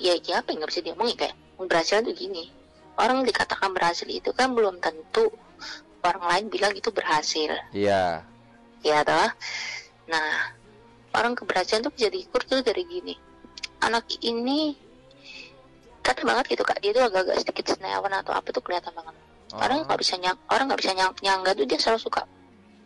ya 0.00 0.16
ya 0.24 0.40
apa 0.40 0.48
yang 0.50 0.64
nggak 0.64 0.72
bisa 0.72 0.80
diomongin 0.80 1.16
kayak 1.20 1.36
berhasil 1.60 2.00
tuh 2.00 2.16
gini. 2.16 2.48
Orang 2.96 3.20
dikatakan 3.22 3.76
berhasil 3.76 4.08
itu 4.08 4.32
kan 4.32 4.56
belum 4.56 4.80
tentu 4.80 5.28
orang 6.00 6.24
lain 6.24 6.44
bilang 6.48 6.72
itu 6.72 6.88
berhasil. 6.88 7.52
Iya. 7.76 8.24
ya 8.80 8.98
toh. 9.04 9.28
Nah 10.08 10.56
orang 11.12 11.36
keberhasilan 11.36 11.84
tuh 11.84 11.92
bisa 11.92 12.08
diukur 12.08 12.40
tuh 12.48 12.64
dari 12.64 12.80
gini. 12.88 13.12
Anak 13.84 14.08
ini 14.24 14.72
kata 16.00 16.24
banget 16.24 16.56
gitu 16.56 16.64
kak. 16.64 16.80
Dia 16.80 16.96
tuh 16.96 17.04
agak-agak 17.04 17.36
sedikit 17.44 17.76
senewan 17.76 18.10
atau 18.16 18.32
apa 18.32 18.48
tuh 18.56 18.64
kelihatan 18.64 18.96
banget. 18.96 19.14
Orang 19.52 19.84
nggak 19.84 20.00
bisa 20.00 20.16
nyang 20.16 20.40
orang 20.48 20.64
nggak 20.72 20.80
bisa 20.80 20.92
nyang 20.96 21.12
nyangga 21.20 21.52
tuh 21.52 21.68
dia 21.68 21.76
selalu 21.76 22.00
suka 22.08 22.24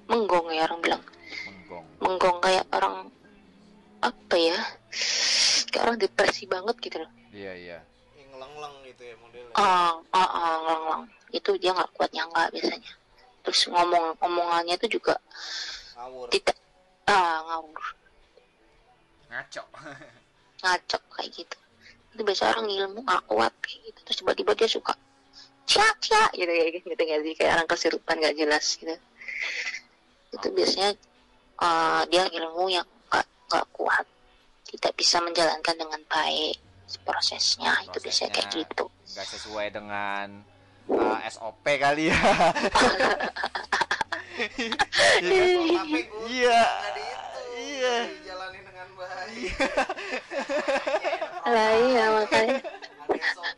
menggong 0.09 0.47
ya 0.53 0.69
orang 0.69 0.81
bilang. 0.85 1.03
Menggong. 1.49 1.85
menggong 2.01 2.39
kayak 2.45 2.65
orang 2.73 3.09
apa 4.05 4.37
ya? 4.37 4.59
Kayak 5.73 5.83
orang 5.89 5.99
depresi 5.99 6.45
banget 6.45 6.77
gitu 6.85 6.97
loh. 7.01 7.11
Iya 7.33 7.53
iya. 7.57 7.79
Yang 8.15 8.29
ngeleng-leng 8.37 8.75
gitu 8.87 9.03
ya 9.03 9.15
modelnya. 9.19 9.55
ah 9.57 9.95
ah 10.13 10.31
ah 10.31 10.55
ngelang 10.63 11.05
itu 11.35 11.51
dia 11.59 11.71
nggak 11.73 11.91
kuat 11.97 12.11
nyangga 12.13 12.53
biasanya. 12.53 12.93
Terus 13.45 13.61
ngomong 13.69 14.17
omongannya 14.21 14.75
itu 14.81 15.01
juga 15.01 15.17
Ngawur. 15.97 16.29
tidak 16.31 16.57
ah 17.09 17.43
ngawur. 17.49 17.83
Ngaco. 19.33 19.63
ngacok 20.63 21.03
kayak 21.17 21.31
gitu. 21.33 21.59
Itu 22.15 22.23
biasa 22.23 22.55
orang 22.55 22.67
ilmu 22.71 23.01
nggak 23.03 23.25
kuat 23.27 23.53
kayak 23.65 23.81
gitu. 23.91 23.99
Terus 24.07 24.19
tiba-tiba 24.21 24.53
dia 24.55 24.69
suka 24.69 24.95
cia 25.65 25.89
cia 26.05 26.29
gitu 26.37 26.53
kayak 26.53 26.71
gitu 26.77 26.93
nggak 26.93 27.21
sih? 27.25 27.35
Kayak 27.35 27.53
orang 27.57 27.69
kesurupan 27.73 28.17
nggak 28.21 28.37
jelas 28.37 28.67
gitu 28.77 28.95
itu 30.35 30.49
biasanya 30.51 30.91
eh, 31.59 32.03
dia 32.09 32.25
ilmu 32.29 32.65
yang 32.69 32.87
nggak 33.09 33.27
nggak 33.49 33.67
kuat 33.73 34.07
tidak 34.67 34.93
bisa 34.95 35.23
menjalankan 35.23 35.77
dengan 35.77 36.01
baik 36.07 36.59
prosesnya 37.03 37.75
itu 37.83 37.99
biasanya 37.99 38.31
kayak 38.33 38.49
Prosesnya. 38.49 38.71
gitu 38.71 38.85
Nggak 39.15 39.27
sesuai 39.31 39.67
dengan 39.71 40.27
uh, 40.89 41.19
SOP 41.27 41.67
kali 41.77 42.11
ya. 42.11 42.19
Tapi 44.35 46.01
gua 46.11 46.27
Iya. 46.27 46.61
nggak 46.61 46.93
di 46.93 47.05
itu. 47.05 47.41
Iya. 47.55 47.95
Dijalanin 48.11 48.63
dengan 48.65 48.89
baik. 48.95 49.53
lah 51.45 51.71
iya 51.77 52.05
makanya 52.11 52.59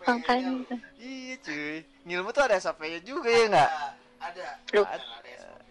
makanya 0.03 0.51
Iya 0.97 1.35
cuy. 1.41 1.77
Ngilmu 2.05 2.31
tuh 2.31 2.43
ada 2.45 2.57
SOP-nya 2.59 3.01
juga 3.01 3.29
ya 3.29 3.45
nggak? 3.49 3.71
Ada. 4.23 4.47
Lu. 4.73 4.83
Ada. 4.83 5.05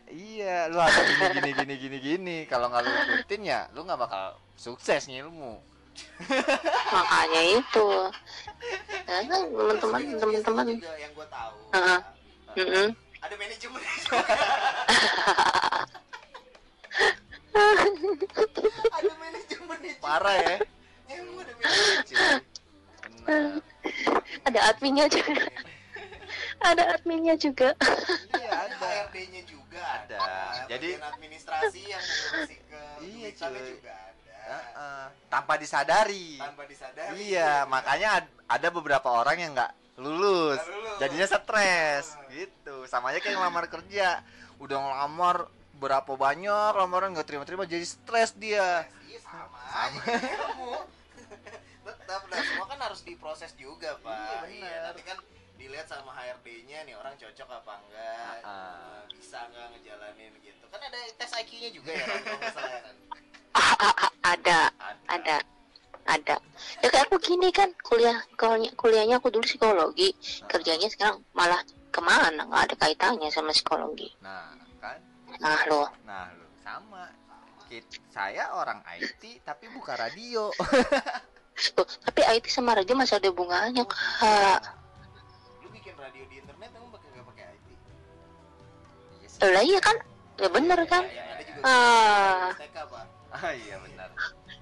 Iya, 0.05 0.69
lu 0.69 0.77
harus 0.77 1.01
gini 1.01 1.25
gini 1.33 1.49
gini 1.53 1.75
gini 1.81 1.97
gini. 1.99 2.37
Kalau 2.45 2.69
nggak 2.69 2.81
lu 2.85 2.91
ikutin 2.93 3.41
ya, 3.41 3.65
lu 3.73 3.81
nggak 3.83 3.99
bakal 3.99 4.37
sukses 4.55 5.09
ngilmu. 5.09 5.59
makanya 6.91 7.41
itu 7.55 7.87
ya 9.07 9.23
kan 9.31 9.47
teman-teman 9.47 9.99
Itu 10.03 10.19
teman-teman 10.19 10.67
biasanya 10.67 10.75
juga 10.75 10.91
yang 10.99 11.11
gua 11.15 11.27
tahu. 11.31 11.55
Heeh. 11.71 11.99
ya, 12.51 12.59
Mm-mm. 12.59 12.87
Ada 13.23 13.35
manajemen. 13.39 13.79
ada 18.91 19.13
manajemen. 19.15 19.79
Parah 20.03 20.35
ya. 20.35 20.55
Ilmu 21.15 21.39
ada 21.39 21.53
manajemen. 21.55 22.43
Benar. 23.25 23.57
ada 24.45 24.59
adminnya 24.69 25.05
juga 25.09 25.45
ada 26.69 26.83
adminnya 26.93 27.33
juga 27.37 27.69
Iya 28.37 28.49
Ada 28.53 28.69
ada. 28.69 28.85
HRD-nya 29.09 29.41
juga 29.49 29.64
Ada. 29.77 30.17
Jadi- 30.67 30.93
Bagian 30.93 31.11
administrasi 31.11 31.81
yang 31.83 32.01
mengurusi 32.01 32.55
ke 32.61 32.81
Iya, 33.09 33.29
cuy. 33.31 33.65
juga 33.73 33.93
ada. 33.93 34.37
Heeh. 34.45 35.03
Tanpa 35.27 35.53
disadari. 35.55 36.27
Tanpa 36.35 36.63
disadari. 36.63 37.17
Iya, 37.25 37.65
makanya 37.65 38.09
ad- 38.19 38.33
ada 38.47 38.67
beberapa 38.69 39.09
orang 39.09 39.37
yang 39.37 39.51
nggak 39.53 39.71
lulus, 39.95 40.59
lulus. 40.61 40.97
jadinya 40.99 41.23
stres, 41.25 42.05
gitu. 42.27 42.83
Sama 42.85 43.09
aja 43.09 43.19
kayak 43.19 43.35
ngelamar 43.35 43.65
kerja, 43.65 44.19
udah 44.57 44.77
ngelamar 44.77 45.47
berapa 45.73 46.07
banyak 46.09 46.71
lamaran 46.73 47.11
nggak 47.11 47.25
terima-terima, 47.25 47.63
jadi 47.63 47.81
stres 47.81 48.31
dia. 48.33 48.83
Iya 49.05 49.19
sama. 49.21 49.59
Sama. 49.65 50.03
Tetap 51.85 52.21
dan 52.27 52.41
semua 52.43 52.65
kan 52.65 52.79
harus 52.81 53.01
diproses 53.01 53.51
juga, 53.55 53.95
Pak. 53.99 54.13
Iya, 54.45 54.51
Iya, 54.51 54.61
benar. 54.67 54.81
nanti 54.85 55.01
kan 55.03 55.17
dilihat 55.65 55.89
sama 55.89 56.13
HRD-nya 56.13 56.85
nih 56.85 56.93
orang 56.93 57.17
cocok 57.17 57.49
apa 57.49 57.73
enggak, 57.81 58.33
eh, 58.45 59.01
bisa 59.17 59.49
nggak 59.49 59.65
ngejalanin 59.73 60.33
gitu. 60.45 60.65
Kan 60.69 60.77
ada 60.77 60.99
tes 61.17 61.31
IQ-nya 61.41 61.69
juga 61.73 61.91
ya 61.97 62.05
kan. 62.05 62.95
Ah, 63.57 64.11
ada. 64.21 64.69
Ada. 65.09 65.37
Ada. 66.05 66.35
Ya 66.85 66.87
kayak 66.93 67.09
aku 67.09 67.17
gini 67.17 67.49
kan 67.49 67.73
kuliah 67.81 68.21
kuliah 68.37 68.69
kuliahnya 68.77 69.17
aku 69.17 69.33
dulu 69.33 69.41
psikologi. 69.41 70.13
Kerjanya 70.45 70.85
sekarang 70.85 71.25
malah 71.33 71.65
ke 71.89 71.97
mana? 71.97 72.45
Nggak 72.45 72.61
ada 72.69 72.75
kaitannya 72.85 73.33
sama 73.33 73.49
psikologi. 73.49 74.13
Nah, 74.21 74.53
kan? 74.77 75.01
nah 75.41 75.65
lo. 75.65 75.89
Nah, 76.05 76.29
lu 76.37 76.45
sama. 76.61 77.09
Kit- 77.65 78.05
saya 78.13 78.53
orang 78.53 78.85
IT 79.01 79.41
tapi 79.41 79.65
buka 79.73 79.97
radio. 79.97 80.53
Tapi 82.05 82.21
IT 82.37 82.51
sama 82.53 82.77
radio 82.77 82.93
masih 82.93 83.17
ada 83.17 83.31
hubungannya 83.31 83.87
kak. 83.89 84.61
Bikin 84.61 84.84
radio 86.05 86.23
di 86.23 86.35
internet 86.37 86.69
emang 86.71 86.91
pakai 86.91 87.07
nggak 87.09 87.25
pakai 87.27 87.43
IT? 87.49 87.67
Iya 89.15 89.27
sih. 89.27 89.39
Eh, 89.41 89.49
lah 89.49 89.63
iya 89.63 89.79
kan 89.79 89.95
ya 90.35 90.49
bener 90.49 90.79
kan 90.85 91.03
Ya, 91.07 91.23
ada 91.25 91.41
juga 91.41 91.61
Ah. 91.63 92.49
TK, 92.53 92.77
Pak. 92.77 93.05
Ah, 93.33 93.51
iya 93.53 93.75
benar. 93.79 94.09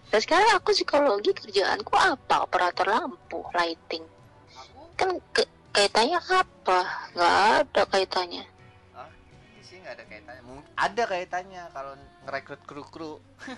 dan 0.08 0.20
sekarang 0.20 0.50
aku 0.54 0.70
psikologi 0.72 1.32
kerjaanku 1.34 1.90
apa 1.92 2.36
operator 2.40 2.86
lampu 2.88 3.42
lighting 3.52 4.06
Aku 4.54 4.86
kan 4.94 5.10
ke- 5.32 5.50
kaitannya 5.72 6.22
apa 6.22 6.80
nggak 7.12 7.34
ada 7.60 7.82
kaitannya 7.88 8.46
Ah, 8.92 9.10
sih 9.60 9.78
nggak 9.78 9.94
ada 9.94 10.04
kaitannya. 10.06 10.44
Mungkin 10.44 10.66
ada 10.76 11.04
kaitannya 11.04 11.64
kalau 11.70 11.94
ngerekrut 12.24 12.62
kru-kru. 12.64 13.14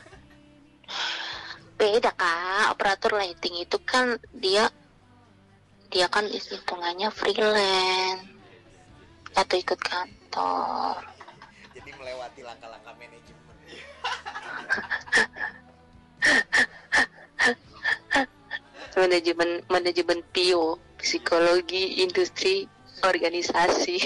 beda 1.75 2.11
kak 2.13 2.71
operator 2.71 3.11
lighting 3.13 3.59
itu 3.59 3.77
kan 3.79 4.15
dia 4.31 4.71
dia 5.95 6.11
kan 6.11 6.27
hitungannya 6.27 7.07
freelance 7.07 8.27
atau 9.31 9.55
ikut 9.55 9.79
kantor 9.79 10.99
jadi 11.71 11.87
melewati 11.95 12.43
langkah-langkah 12.43 12.91
manajemen. 12.99 13.55
manajemen 18.99 19.63
manajemen 19.71 20.19
PIO 20.35 20.75
psikologi 20.99 22.03
industri 22.03 22.67
organisasi 22.99 24.03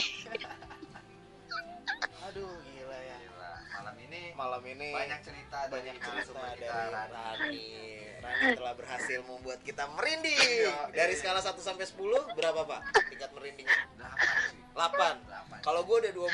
Aduh, 2.30 2.54
gila 2.70 2.98
ya. 3.02 3.18
Gila, 3.18 3.50
malam 3.82 3.98
ini 3.98 4.38
malam 4.38 4.62
ini 4.62 4.94
banyak 4.94 5.26
cerita 5.26 5.66
banyak 5.74 5.98
dari 5.98 6.22
cerita 6.22 6.38
dari 6.38 6.62
kita, 6.62 7.10
Rani. 7.10 8.09
Rani 8.30 8.56
telah 8.56 8.74
berhasil 8.78 9.20
membuat 9.26 9.60
kita 9.66 9.84
merinding. 9.98 10.38
Iya, 10.38 10.94
Dari 10.94 11.14
iya. 11.18 11.20
skala 11.20 11.42
1 11.42 11.58
sampai 11.58 11.86
10 11.90 12.38
berapa, 12.38 12.62
Pak? 12.62 12.82
Tingkat 13.10 13.30
merindingnya? 13.34 13.80
Delapan 13.98 14.38
sih. 14.54 14.62
8. 14.78 15.26
Delapan. 15.26 15.60
Kalau 15.66 15.82
gue 15.84 15.98
udah 15.98 16.12
12. 16.14 16.30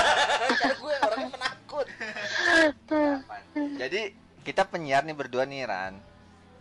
Karena 0.40 0.74
gue 0.80 0.94
orangnya 1.04 1.30
penakut. 1.36 1.86
Delapan. 2.88 3.40
Jadi 3.76 4.00
kita 4.48 4.62
penyiar 4.64 5.02
nih 5.04 5.16
berdua 5.16 5.44
nih 5.44 5.68
Ran. 5.68 5.94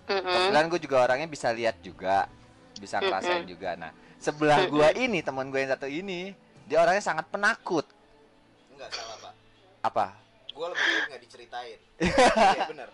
Kebetulan 0.06 0.66
gue 0.70 0.80
juga 0.84 0.98
orangnya 1.02 1.26
bisa 1.26 1.50
lihat 1.50 1.82
juga, 1.82 2.30
bisa 2.78 3.02
ngerasain 3.02 3.48
juga. 3.50 3.74
Nah, 3.74 3.90
sebelah 4.22 4.70
gua 4.70 4.94
ini 4.94 5.26
teman 5.26 5.50
gue 5.50 5.66
yang 5.66 5.74
satu 5.74 5.90
ini, 5.90 6.38
dia 6.70 6.86
orangnya 6.86 7.02
sangat 7.02 7.26
penakut. 7.34 7.90
Enggak 8.70 8.94
salah, 8.94 9.18
Pak. 9.18 9.34
Apa? 9.82 10.06
Gue 10.54 10.68
lebih 10.70 10.86
baik 10.86 11.04
nggak 11.10 11.22
diceritain. 11.26 11.80
Iya, 12.54 12.64
bener. 12.70 12.90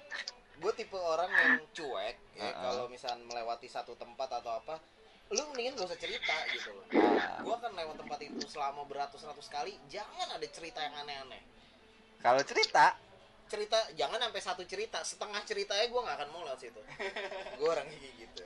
Gue 0.61 0.71
tipe 0.77 0.93
orang 0.93 1.25
yang 1.27 1.65
cuek 1.73 2.15
ya 2.37 2.45
Uh-uh. 2.45 2.61
kalau 2.61 2.85
misalnya 2.85 3.25
melewati 3.25 3.65
satu 3.65 3.97
tempat 3.97 4.29
atau 4.29 4.61
apa, 4.61 4.77
lu 5.33 5.41
mendingan 5.49 5.73
gak 5.81 5.89
usah 5.89 5.99
cerita 5.99 6.35
gitu 6.53 6.69
loh. 6.69 6.85
Ah, 6.93 7.41
Gue 7.41 7.53
akan 7.57 7.71
lewat 7.73 7.95
tempat 7.97 8.19
itu 8.21 8.45
selama 8.45 8.85
beratus-ratus 8.85 9.47
kali, 9.49 9.73
jangan 9.89 10.37
ada 10.37 10.47
cerita 10.47 10.79
yang 10.79 10.93
aneh-aneh. 11.01 11.41
kalau 12.21 12.37
cerita, 12.45 12.93
cerita 13.49 13.75
jangan 13.97 14.21
sampai 14.21 14.41
satu 14.45 14.63
cerita 14.63 15.01
setengah 15.03 15.41
ceritanya 15.43 15.83
gue 15.89 15.99
nggak 15.99 16.17
akan 16.21 16.29
mau 16.31 16.45
lewat 16.47 16.61
situ 16.61 16.79
gue 17.59 17.67
orangnya 17.67 17.97
kayak 17.99 18.15
gitu 18.23 18.43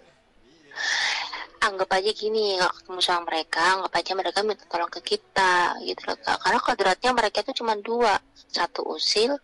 anggap 1.61 1.89
aja 1.93 2.09
gini 2.09 2.57
nggak 2.57 2.73
ketemu 2.81 2.99
sama 3.05 3.21
mereka 3.29 3.61
anggap 3.77 3.93
aja 4.01 4.11
mereka 4.17 4.39
minta 4.41 4.65
tolong 4.65 4.89
ke 4.89 5.01
kita 5.05 5.77
gitu 5.85 6.01
loh 6.09 6.17
Kak. 6.17 6.37
karena 6.41 6.59
kodratnya 6.61 7.11
mereka 7.13 7.37
itu 7.45 7.51
cuma 7.61 7.73
dua 7.77 8.17
satu 8.49 8.81
usil 8.97 9.37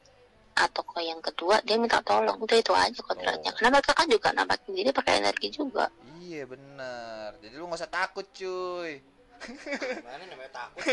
atau 0.53 0.81
kok 0.83 0.99
yang 0.99 1.19
kedua 1.19 1.59
dia 1.63 1.79
minta 1.79 1.99
tolong. 2.03 2.37
Udah 2.37 2.57
itu 2.57 2.73
aja 2.75 2.99
kodratnya 3.01 3.49
Oh. 3.51 3.55
karena 3.57 3.69
mereka 3.77 3.91
kan 3.95 4.07
juga 4.07 4.27
nampakin 4.35 4.71
diri 4.75 4.89
pakai 4.91 5.13
energi 5.23 5.47
juga. 5.49 5.87
Iya 6.19 6.43
bener. 6.47 7.29
Jadi 7.41 7.53
lu 7.55 7.65
nggak 7.67 7.79
usah 7.81 7.91
takut 7.91 8.25
cuy. 8.31 9.01
gimana 9.41 10.21
namanya 10.29 10.53
takut 10.53 10.85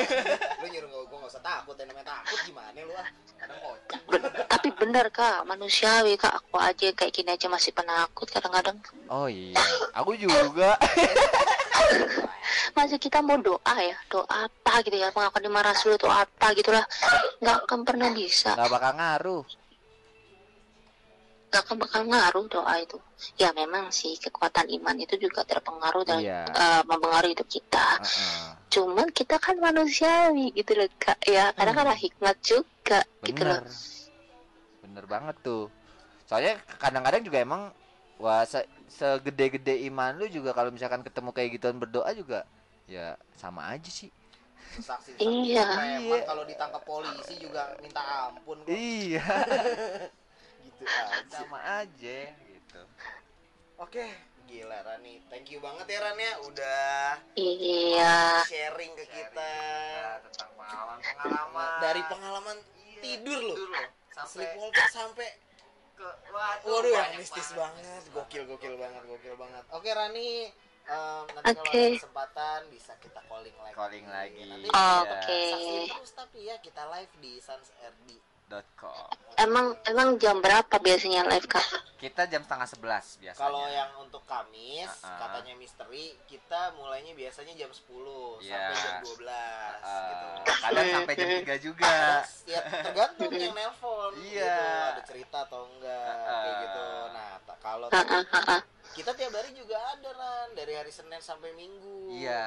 lu 0.65 0.67
nyuruh 0.73 0.89
gue 0.89 1.03
gue 1.05 1.19
nggak 1.21 1.33
usah 1.37 1.45
takut. 1.45 1.75
Ya 1.77 1.85
namanya 1.85 2.09
takut 2.17 2.39
gimana 2.49 2.79
lu 2.81 2.93
ah? 2.97 3.09
Kadang 3.39 3.59
kocak. 3.61 4.01
Tapi 4.49 4.69
bener 4.73 5.07
kak. 5.13 5.45
Manusiawi 5.45 6.17
kak. 6.17 6.33
Aku 6.33 6.57
aja 6.57 6.89
kayak 6.97 7.13
gini 7.13 7.31
aja 7.37 7.47
masih 7.47 7.77
penakut 7.77 8.25
kadang-kadang. 8.33 8.81
Oh 9.13 9.29
iya, 9.29 9.53
aku 9.93 10.17
juga. 10.17 10.75
masih 12.71 12.97
kita 12.97 13.19
mau 13.19 13.37
doa 13.37 13.75
ya 13.77 13.97
doa 14.07 14.27
apa 14.47 14.73
gitu 14.83 14.95
ya 14.95 15.09
pengakuan 15.09 15.43
lima 15.43 15.61
rasul 15.63 15.93
itu 15.93 16.07
apa 16.07 16.47
gitulah 16.53 16.85
nggak 17.39 17.57
akan 17.65 17.81
pernah 17.83 18.09
bisa 18.11 18.53
Gak 18.53 18.69
bakal 18.69 18.93
ngaruh. 18.95 19.45
nggak 21.49 21.63
akan 21.63 21.77
bakal 21.79 22.03
ngaruh 22.05 22.45
doa 22.47 22.75
itu 22.77 22.99
ya 23.35 23.49
memang 23.53 23.89
sih 23.89 24.15
kekuatan 24.17 24.69
iman 24.71 24.97
itu 24.97 25.17
juga 25.17 25.41
terpengaruh 25.43 26.05
dan 26.05 26.21
Iya. 26.21 26.45
eh, 26.47 26.83
mempengaruhi 26.85 27.33
hidup 27.33 27.49
kita 27.49 27.89
Heeh. 27.99 28.49
cuman 28.69 29.09
kita 29.09 29.37
kan 29.37 29.57
manusiawi 29.57 30.53
gitu 30.53 30.77
loh 30.77 30.89
kak 30.99 31.17
ya 31.25 31.49
kadang 31.53 31.73
Hmm. 31.75 31.85
ada 31.85 31.95
hikmat 31.95 32.37
juga 32.39 33.01
gitu 33.25 33.43
loh 33.43 33.65
Bener. 33.65 33.97
Bener 34.79 35.05
banget 35.07 35.37
tuh. 35.41 35.69
Soalnya 36.25 36.57
kadang-kadang 36.75 37.21
juga 37.23 37.39
emang 37.39 37.63
wah 38.19 38.41
segede-gede 38.89 39.85
iman 39.93 40.17
lu 40.17 40.27
juga 40.27 40.51
kalau 40.53 40.73
misalkan 40.73 41.05
ketemu 41.05 41.31
kayak 41.31 41.51
gituan 41.61 41.77
berdoa 41.77 42.11
juga 42.13 42.45
ya 42.89 43.15
sama 43.37 43.69
aja 43.71 43.89
sih. 43.93 44.09
saksi 44.79 45.17
Iya. 45.19 45.65
preman 45.65 46.21
kalau 46.29 46.45
ditangkap 46.45 46.83
polisi 46.85 47.35
juga 47.41 47.73
minta 47.81 48.31
ampun 48.31 48.63
kok. 48.63 48.69
Iya, 48.71 49.25
gitu 50.65 50.85
aja. 50.85 51.25
Sama 51.33 51.59
aja 51.83 52.17
gitu. 52.31 52.81
oke 53.81 54.07
gila 54.49 54.79
Rani 54.81 55.21
thank 55.29 55.53
you 55.53 55.61
banget 55.61 55.85
ya 55.93 55.99
Rani 56.01 56.25
ya 56.25 56.35
udah 56.41 57.05
iya. 57.37 58.41
sharing 58.49 58.93
ke 58.97 59.05
kita. 59.13 59.55
tentang 60.25 60.51
pengalaman-pengalaman 60.57 61.69
dari 61.85 62.03
pengalaman 62.09 62.57
Iya, 62.99 63.01
tidur 63.05 63.41
loh 63.45 63.57
sampai 64.11 64.33
sleepwalker 64.51 64.87
sampai 64.91 65.29
ke 65.99 66.09
waduh, 66.31 66.71
Waduh, 66.71 66.93
yang 66.95 67.11
mistis 67.19 67.51
banget. 67.53 67.83
banget, 67.83 68.03
gokil, 68.15 68.43
gokil 68.47 68.75
banget, 68.79 69.03
gokil 69.05 69.35
banget. 69.35 69.65
Oke, 69.75 69.91
Rani, 69.91 70.31
em, 70.87 71.25
nanti 71.35 71.53
kalau 71.53 71.67
Oke. 71.67 71.75
ada 71.77 71.99
kesempatan 71.99 72.61
bisa 72.71 72.93
kita 73.03 73.21
calling 73.27 73.57
lagi. 73.59 73.75
Calling 73.75 74.07
lagi. 74.07 74.43
Nanti 74.47 74.69
Oh, 74.71 75.01
oke 75.03 75.39
saksiin 75.51 75.83
terus 75.91 76.13
tapi 76.15 76.39
ya 76.47 76.57
kita 76.63 76.83
live 76.89 77.13
di 77.19 77.33
Sans 77.39 77.67
RD. 77.75 78.11
Com. 78.49 79.13
emang 79.37 79.77
emang 79.85 80.17
jam 80.17 80.41
berapa 80.41 80.73
biasanya 80.81 81.29
live 81.29 81.45
kak 81.45 81.61
Kita 81.99 82.31
jam 82.31 82.47
setengah 82.47 82.65
sebelas 82.65 83.19
biasanya. 83.19 83.43
Kalau 83.43 83.67
yang 83.67 83.91
untuk 83.99 84.23
Kamis, 84.23 84.87
Ah, 85.03 85.11
ah. 85.11 85.19
katanya 85.27 85.59
misteri, 85.59 86.15
kita 86.31 86.71
mulainya 86.79 87.11
biasanya 87.11 87.59
jam 87.59 87.75
10 87.75 88.39
Iya. 88.39 88.55
sampai 88.55 88.75
jam 88.79 88.95
12 89.03 89.75
Eh, 89.83 90.07
gitu. 90.07 90.27
kadang 90.63 90.87
sampai 90.95 91.15
jam 91.19 91.29
3 91.43 91.55
juga. 91.59 91.97
Ya 92.47 92.61
tergantung 92.63 93.33
yang 93.35 93.51
nelpon 93.51 94.15
Iya. 94.15 94.47
gitu, 94.47 94.63
ada 94.95 95.03
cerita 95.05 95.39
atau 95.45 95.61
enggak 95.67 96.07
Ah, 96.07 96.23
kayak 96.23 96.55
ah. 96.55 96.63
gitu. 96.63 96.85
Nah, 97.11 97.31
kalau 97.59 97.87
ah. 97.91 98.63
kita 98.95 99.11
tiap 99.13 99.33
hari 99.35 99.51
juga 99.53 99.77
ada 99.83 100.09
Ran, 100.15 100.49
dari 100.55 100.73
hari 100.79 100.93
Senin 100.95 101.19
sampai 101.19 101.51
Minggu. 101.53 102.15
Iya, 102.15 102.47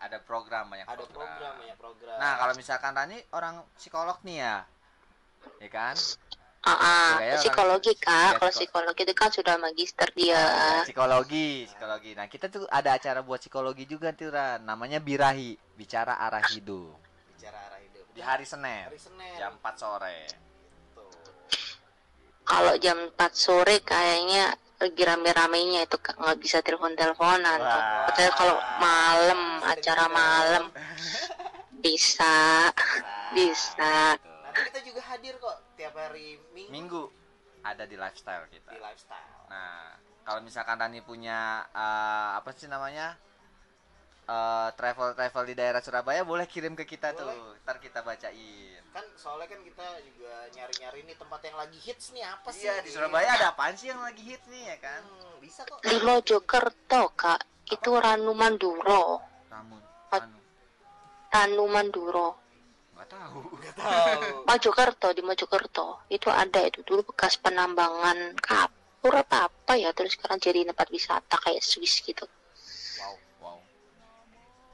ada 0.00 0.18
program 0.24 0.72
banyak 0.72 0.88
ada 0.88 1.04
program 1.04 1.54
ya 1.60 1.74
program 1.76 2.16
Nah, 2.16 2.32
kalau 2.40 2.54
misalkan 2.56 2.96
Rani 2.96 3.20
orang 3.30 3.60
psikolog 3.76 4.16
nih 4.24 4.40
ya. 4.40 4.64
Ya 5.60 5.68
kan? 5.68 5.96
Ah, 6.60 6.76
ah. 6.76 7.10
Kayaknya 7.16 7.40
psikologi 7.40 7.92
kak 7.96 8.36
kalau 8.36 8.52
psiko- 8.52 8.84
psikologi 8.84 9.02
itu 9.08 9.14
kan 9.16 9.30
sudah 9.32 9.56
magister 9.56 10.08
dia 10.12 10.44
psikologi, 10.84 11.64
psikologi. 11.64 12.10
Nah, 12.12 12.28
kita 12.28 12.52
tuh 12.52 12.68
ada 12.68 13.00
acara 13.00 13.24
buat 13.24 13.40
psikologi 13.40 13.88
juga 13.88 14.12
tuh, 14.12 14.28
Ran. 14.28 14.68
Namanya 14.68 15.00
Birahi, 15.00 15.56
bicara 15.72 16.20
arah 16.20 16.44
hidup. 16.52 17.00
bicara 17.32 17.56
arah 17.56 17.80
hidup 17.80 18.04
Di 18.12 18.20
hari 18.20 18.44
Senin, 18.44 18.92
hari 18.92 19.00
Senin 19.00 19.36
jam 19.40 19.56
4 19.56 19.74
sore. 19.80 20.18
Tuh. 20.92 21.08
kalau 22.44 22.76
jam 22.76 23.08
4 23.08 23.32
sore 23.32 23.80
kayaknya 23.80 24.52
lagi 24.76 25.00
rame-ramenya 25.00 25.88
itu 25.88 25.96
kak 25.96 26.16
nggak 26.16 26.40
bisa 26.40 26.60
telepon-teleponan. 26.60 27.56
Katanya 28.12 28.32
kalau 28.36 28.56
malam 28.76 29.40
acara 29.64 30.04
malam 30.12 30.64
bisa 31.80 32.68
bisa 33.32 34.20
hadir 35.10 35.34
kok 35.36 35.56
tiap 35.74 35.92
hari 35.92 36.38
minggu, 36.50 36.70
Minggu 36.70 37.02
ada 37.60 37.84
di 37.84 37.94
lifestyle 37.94 38.46
kita. 38.48 38.70
di 38.70 38.78
lifestyle 38.78 39.44
Nah, 39.46 39.92
kalau 40.22 40.40
misalkan 40.40 40.78
Rani 40.78 41.02
punya 41.02 41.38
eh, 41.68 42.28
apa 42.34 42.50
sih 42.52 42.66
namanya? 42.66 43.18
eh, 44.24 44.68
travel 44.72 45.10
travel 45.12 45.44
di 45.44 45.54
daerah 45.54 45.80
Surabaya 45.80 46.22
boleh 46.22 46.46
kirim 46.46 46.72
ke 46.72 46.86
kita 46.86 47.10
Boleh. 47.10 47.34
tuh. 47.34 47.58
Ntar 47.60 47.76
kita 47.78 48.00
bacain. 48.00 48.78
kan 48.90 49.06
soalnya 49.14 49.46
kan 49.46 49.62
kita 49.62 49.86
juga 50.02 50.34
nyari-nyari 50.50 51.00
nih 51.04 51.14
tempat 51.14 51.40
yang 51.44 51.56
lagi 51.56 51.78
hits 51.78 52.10
nih 52.10 52.26
apa 52.26 52.50
sih 52.50 52.66
Iya, 52.66 52.82
di 52.82 52.90
Surabaya 52.90 53.38
ada 53.38 53.54
apaan 53.54 53.74
sih 53.74 53.86
yang 53.86 54.02
lagi 54.02 54.18
hits 54.20 54.46
nih 54.46 54.66
ya 54.66 54.76
kan? 54.78 55.02
Hmm, 55.02 55.34
bisa 55.38 55.62
kok 55.62 55.78
di 55.78 55.94
Mojokerto 56.00 57.02
kak 57.14 57.38
itu 57.66 57.90
Ranu 57.92 58.34
Manduro 58.34 59.22
Namun, 59.46 59.78
Ot- 60.10 60.26
anu, 60.26 60.38
Ranu 61.30 61.64
Manduro 61.70 62.28
nggak 63.00 63.16
tahu. 63.16 63.40
nggak 63.56 63.74
tahu. 63.80 64.44
Mojokerto 64.48 65.08
di 65.16 65.22
Mojokerto. 65.24 66.04
Itu 66.12 66.28
ada 66.28 66.60
itu 66.68 66.84
dulu 66.84 67.08
bekas 67.08 67.40
penambangan 67.40 68.36
kapur 68.36 69.16
apa 69.16 69.48
apa 69.48 69.72
ya 69.80 69.88
terus 69.96 70.20
sekarang 70.20 70.36
jadi 70.36 70.68
tempat 70.68 70.92
wisata 70.92 71.40
kayak 71.40 71.64
Swiss 71.64 72.04
gitu. 72.04 72.28
Wow, 73.00 73.16
wow. 73.40 73.56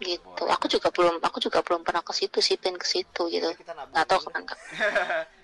gitu. 0.03 0.43
Aku 0.43 0.66
juga 0.66 0.90
belum 0.90 1.23
aku 1.23 1.39
juga 1.39 1.62
belum 1.62 1.86
pernah 1.86 2.03
ke 2.03 2.11
situ 2.11 2.43
sih 2.43 2.59
pengen 2.59 2.82
ke 2.82 2.86
situ 2.90 3.23
gitu. 3.31 3.47
nggak 3.62 4.07
tahu 4.11 4.27
kak 4.27 4.59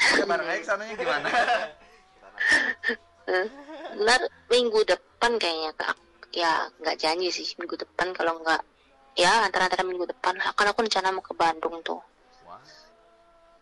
Kita 0.02 0.26
bareng 0.26 0.48
aja 0.50 0.59
ke 0.59 0.66
sananya 0.66 0.94
gimana? 0.98 1.28
Kita 2.18 2.26
nabung. 2.34 4.02
ntar 4.02 4.20
minggu 4.50 4.80
depan 4.82 5.38
kayaknya 5.38 5.70
kak. 5.78 5.94
Ya 6.34 6.66
nggak 6.82 6.98
janji 6.98 7.30
sih 7.30 7.46
minggu 7.62 7.78
depan 7.78 8.10
kalau 8.10 8.42
nggak. 8.42 8.66
Ya 9.14 9.46
antara-antara 9.46 9.86
minggu 9.86 10.10
depan. 10.10 10.34
Lah 10.34 10.50
kan 10.50 10.66
aku 10.66 10.82
rencana 10.82 11.14
mau 11.14 11.22
ke 11.22 11.36
Bandung 11.38 11.78
tuh. 11.86 12.02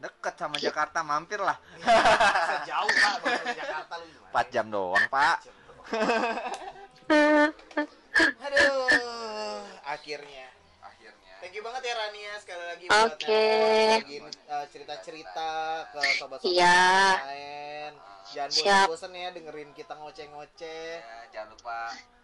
Deket 0.00 0.34
sama 0.34 0.56
Jakarta, 0.56 1.04
mampir 1.04 1.36
lah. 1.36 1.60
Bisa 1.76 2.64
jauh 2.64 2.88
pak 2.90 3.14
dari 3.20 3.52
Jakarta 3.52 3.94
lu 3.96 4.06
gimana 4.08 4.32
4 4.32 4.54
jam 4.54 4.66
doang, 4.66 5.04
Pak. 5.06 5.36
aduh 8.40 9.60
akhirnya 9.82 10.46
Akhirnya. 10.80 11.32
Thank 11.40 11.52
you 11.52 11.62
banget 11.62 11.82
ya 11.84 11.94
Rania 11.96 12.32
sekali 12.38 12.64
lagi 12.64 12.84
Oke. 12.88 13.44
bagiin 13.98 14.24
uh, 14.46 14.64
cerita-cerita 14.68 15.50
ke 15.90 16.00
sobat-sobat 16.16 16.48
Iya. 16.48 16.80
yang 17.12 17.26
lain. 17.26 17.92
Jangan 18.30 18.50
bosan-bosan 18.86 19.12
ya 19.12 19.28
dengerin 19.30 19.70
kita 19.72 19.92
ngoceh-ngoceh. 19.94 20.92
Ya, 20.96 21.18
jangan 21.30 21.48
lupa 21.52 21.78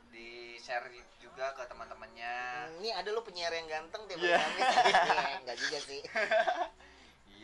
di 0.09 0.28
share 0.57 0.86
juga 1.19 1.53
ke 1.53 1.66
teman-temannya. 1.66 2.35
Hmm, 2.62 2.78
Ini 2.78 2.89
ada 2.94 3.09
lo 3.11 3.20
penyiar 3.20 3.53
yang 3.53 3.66
ganteng 3.66 4.07
tiap 4.07 4.16
Iya. 4.16 4.39
Iya, 4.39 5.36
enggak 5.43 5.57
juga 5.59 5.78
sih. 5.82 6.01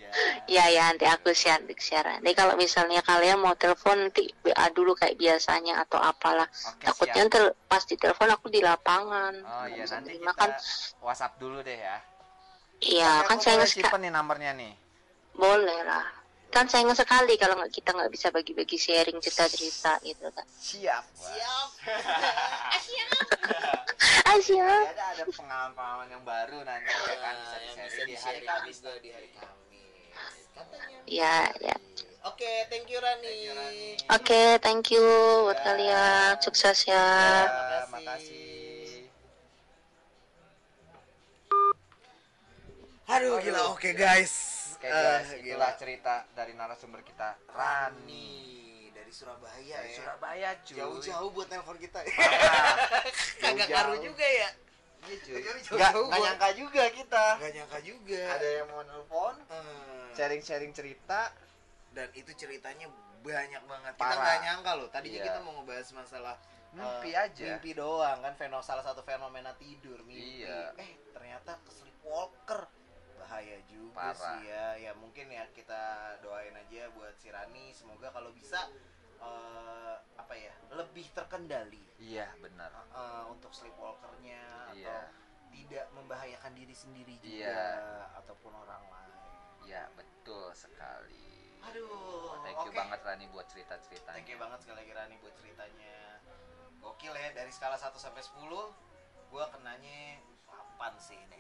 Iya, 0.03 0.11
Iya. 0.11 0.43
Iya 0.51 0.65
ya 0.75 0.83
nanti 0.91 1.07
aku 1.07 1.31
share 1.33 1.63
share. 1.79 2.19
Nanti 2.19 2.35
kalau 2.35 2.59
misalnya 2.59 3.01
kalian 3.01 3.39
mau 3.39 3.55
telepon 3.55 4.11
nanti 4.11 4.27
WA 4.43 4.67
dulu 4.75 4.99
kayak 4.99 5.15
biasanya 5.15 5.87
atau 5.87 6.03
apalah. 6.03 6.51
Oke, 6.51 6.85
Takutnya 6.85 7.23
siap. 7.25 7.31
ntar 7.31 7.45
pas 7.71 7.83
di 7.87 7.97
telepon 7.97 8.29
aku 8.35 8.51
di 8.51 8.61
lapangan. 8.61 9.33
Oh 9.47 9.65
Nggak 9.65 9.79
iya 9.79 9.85
nanti 9.87 10.09
terima 10.13 10.33
kita 10.35 10.43
kan. 10.43 10.51
WhatsApp 11.01 11.39
dulu 11.39 11.63
deh 11.63 11.79
ya. 11.79 11.97
Iya 12.83 13.11
kan 13.31 13.39
boleh 13.39 13.63
sekali. 13.63 13.73
simpen 13.79 14.01
nih 14.03 14.11
nomornya 14.11 14.51
nih. 14.59 14.75
Boleh 15.39 15.81
lah. 15.87 16.05
Kan 16.53 16.69
sayang 16.69 16.93
sekali 16.93 17.41
kalau 17.41 17.57
nggak 17.57 17.73
kita 17.73 17.97
nggak 17.97 18.13
bisa 18.13 18.29
bagi-bagi 18.29 18.77
sharing 18.77 19.17
cerita-cerita 19.23 19.97
gitu 20.05 20.29
kan. 20.29 20.45
Siap. 20.61 21.05
Siap. 21.17 21.69
Asyik. 24.37 24.61
ada 24.61 25.05
ada 25.17 25.25
pengalaman-pengalaman 25.29 26.09
yang 26.11 26.23
baru 26.27 26.59
nanti 26.67 26.93
ya 26.93 27.17
kan 27.23 27.35
bisa 27.39 27.57
di 28.05 28.05
di 28.05 28.15
hari 28.19 28.41
Kamis 28.45 28.79
di 29.01 29.11
hari 29.13 29.29
Kamis. 29.33 29.62
Katanya. 30.53 30.99
Ya 31.07 31.37
ya. 31.59 31.77
Oke, 32.23 32.47
thank 32.69 32.87
you 32.87 32.99
Rani. 32.99 33.19
Thank 33.21 33.43
you, 33.43 33.53
Rani. 33.53 33.89
Oke, 34.09 34.43
thank 34.59 34.85
you 34.89 35.05
buat 35.45 35.59
Ya. 35.59 35.65
kalian. 35.65 36.33
Sukses 36.39 36.79
ya. 36.85 36.95
Ya, 36.95 37.51
makasih. 37.91 37.91
makasih. 37.91 39.11
Aduh, 43.09 43.37
Aduh. 43.37 43.43
gila. 43.43 43.61
Oke, 43.71 43.91
guys. 43.93 44.35
Oke 44.79 44.87
Eh, 44.87 44.95
guys, 44.95 45.29
gila. 45.37 45.59
itulah 45.59 45.73
cerita 45.77 46.15
dari 46.33 46.53
narasumber 46.55 47.03
kita 47.03 47.39
Rani 47.49 48.51
dari 48.91 49.13
Surabaya 49.13 49.77
dari 49.79 49.91
ya. 49.91 49.97
Surabaya 49.99 50.51
cuy. 50.63 50.75
Jauh-jauh 50.75 51.29
buat 51.31 51.47
telepon 51.47 51.77
kita. 51.77 52.01
Kagak 53.39 53.67
ngaruh 53.73 53.99
juga 54.01 54.25
ya. 54.25 54.49
Iya 55.03 55.17
cuy. 55.19 55.43
Buat- 55.73 55.95
nggak 56.09 56.21
nyangka 56.23 56.49
juga 56.55 56.83
kita. 56.89 57.25
Gak 57.37 57.53
nyangka 57.53 57.79
juga. 57.83 58.23
Ada 58.33 58.49
yang 58.53 58.67
mau 58.71 58.83
nelpon, 58.83 59.35
Eh, 59.45 60.09
sharing-sharing 60.15 60.71
cerita. 60.71 61.33
dan 61.93 62.09
itu 62.15 62.33
ceritanya 62.33 62.89
banyak 63.21 63.63
banget. 63.63 63.93
Kita 63.93 64.01
Parah. 64.01 64.17
nggak 64.17 64.39
nyangka 64.43 64.71
loh. 64.75 64.89
Tadinya 64.89 65.19
Iya. 65.19 65.27
kita 65.29 65.39
mau 65.41 65.53
ngebahas 65.55 65.89
masalah 65.93 66.37
Mimpi 66.73 67.13
eh, 67.13 67.21
aja. 67.21 67.45
Mimpi 67.53 67.77
doang 67.77 68.19
kan 68.19 68.33
feno 68.33 68.65
salah 68.65 68.81
satu 68.81 69.05
fenomena 69.05 69.53
tidur 69.55 70.01
mimpi. 70.01 70.41
Iya. 70.41 70.73
Eh, 70.75 70.97
ternyata 71.13 71.61
ke 71.61 71.71
sleepwalker. 71.71 72.65
Bahaya 73.21 73.61
juga 73.69 74.09
Parah. 74.09 74.17
sih 74.17 74.49
ya. 74.49 74.67
Ya 74.81 74.93
mungkin 74.97 75.29
ya 75.29 75.45
kita 75.53 75.83
doain 76.21 76.57
aja 76.57 76.89
buat 76.91 77.13
si 77.15 77.29
Rani 77.29 77.71
semoga 77.73 78.09
kalau 78.09 78.33
bisa 78.33 78.73
eh, 79.23 79.95
apa 80.15 80.35
ya, 80.35 80.53
lebih 80.73 81.07
terkendali 81.13 81.83
Iya, 81.97 82.27
benar. 82.37 82.71
eh, 82.91 83.25
untuk 83.27 83.51
sleepwalkernya 83.51 84.43
Iya. 84.75 84.91
atau 84.91 85.21
tidak 85.53 85.87
membahayakan 85.93 86.53
diri 86.53 86.73
sendiri 86.73 87.15
juga 87.19 87.29
Iya. 87.29 87.63
ataupun 88.19 88.53
orang 88.53 88.83
lain. 88.83 89.15
Iya, 89.63 89.83
betul 89.95 90.51
sekali. 90.53 91.61
Aduh, 91.63 92.35
Thank 92.43 92.59
you 92.61 92.73
oke. 92.73 92.77
banget 92.77 93.01
Rani 93.01 93.27
buat 93.29 93.47
cerita-ceritanya. 93.47 94.17
Thank 94.19 94.29
you 94.29 94.39
banget 94.41 94.59
sekali 94.61 94.83
lagi 94.83 94.93
Rani 94.93 95.15
buat 95.19 95.35
ceritanya. 95.37 95.97
Gokil 96.83 97.15
ya 97.15 97.29
dari 97.31 97.53
skala 97.55 97.79
1 97.79 97.95
sampai 97.97 98.19
10 98.19 98.75
gua 99.31 99.47
kenanya 99.49 100.19
8 100.51 100.99
sih 100.99 101.15
ini. 101.15 101.39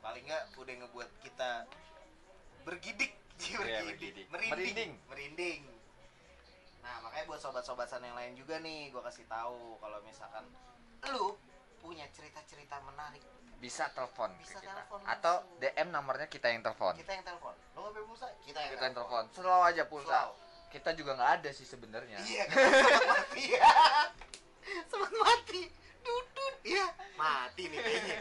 Paling 0.00 0.24
nggak 0.24 0.56
udah 0.56 0.74
ngebuat 0.80 1.10
kita 1.20 1.50
bergidik, 2.64 3.12
Iya, 3.42 3.84
bergidik, 3.84 3.84
bergidik. 3.84 4.26
merinding, 4.32 4.56
Merinding. 4.56 4.92
merinding. 5.06 5.62
Nah, 6.86 7.02
makanya 7.02 7.24
buat 7.26 7.40
sobat-sobat 7.40 7.86
sana 7.86 8.06
yang 8.06 8.14
lain 8.14 8.32
juga 8.36 8.56
nih, 8.58 8.88
gua 8.88 9.02
kasih 9.02 9.26
tahu 9.26 9.58
kalau 9.76 9.98
misalkan 10.00 10.46
lu 11.08 11.34
punya 11.76 12.06
cerita-cerita 12.08 12.78
menarik, 12.82 13.22
Bisa 13.56 13.88
telepon 13.90 14.30
ke 14.34 14.44
Bisa 14.44 14.60
kita 14.60 14.70
telepon 14.70 15.00
atau 15.02 15.34
langsung. 15.40 15.58
DM 15.58 15.88
nomornya 15.90 16.28
kita 16.28 16.46
yang 16.46 16.60
telepon. 16.60 16.92
kita 16.94 17.10
yang 17.10 17.24
telepon. 17.24 17.54
Lu 17.72 17.78
nggak 17.80 17.92
punya 17.92 18.06
pulsa, 18.06 18.26
kita 18.40 18.58
yang 18.60 18.70
Kita 18.70 18.84
yang 18.84 18.94
telepon. 18.94 19.24
Slow 19.32 19.60
aja 19.62 19.82
pulsa. 19.84 20.18
Slow. 20.20 20.30
Kita 20.68 20.90
juga 20.92 21.10
nggak 21.14 21.30
ada 21.36 21.50
sih 21.50 21.64
sebenarnya. 21.64 22.18
Iya, 22.20 22.44
kita 22.46 22.68
sempat 22.68 23.06
mati 23.16 23.44
ya. 23.48 23.70
sempat 24.84 25.12
mati. 25.16 25.62
Dudut. 25.98 26.54
Iya, 26.62 26.86
mati 27.16 27.62
nih 27.66 27.78
kayaknya. 27.80 28.18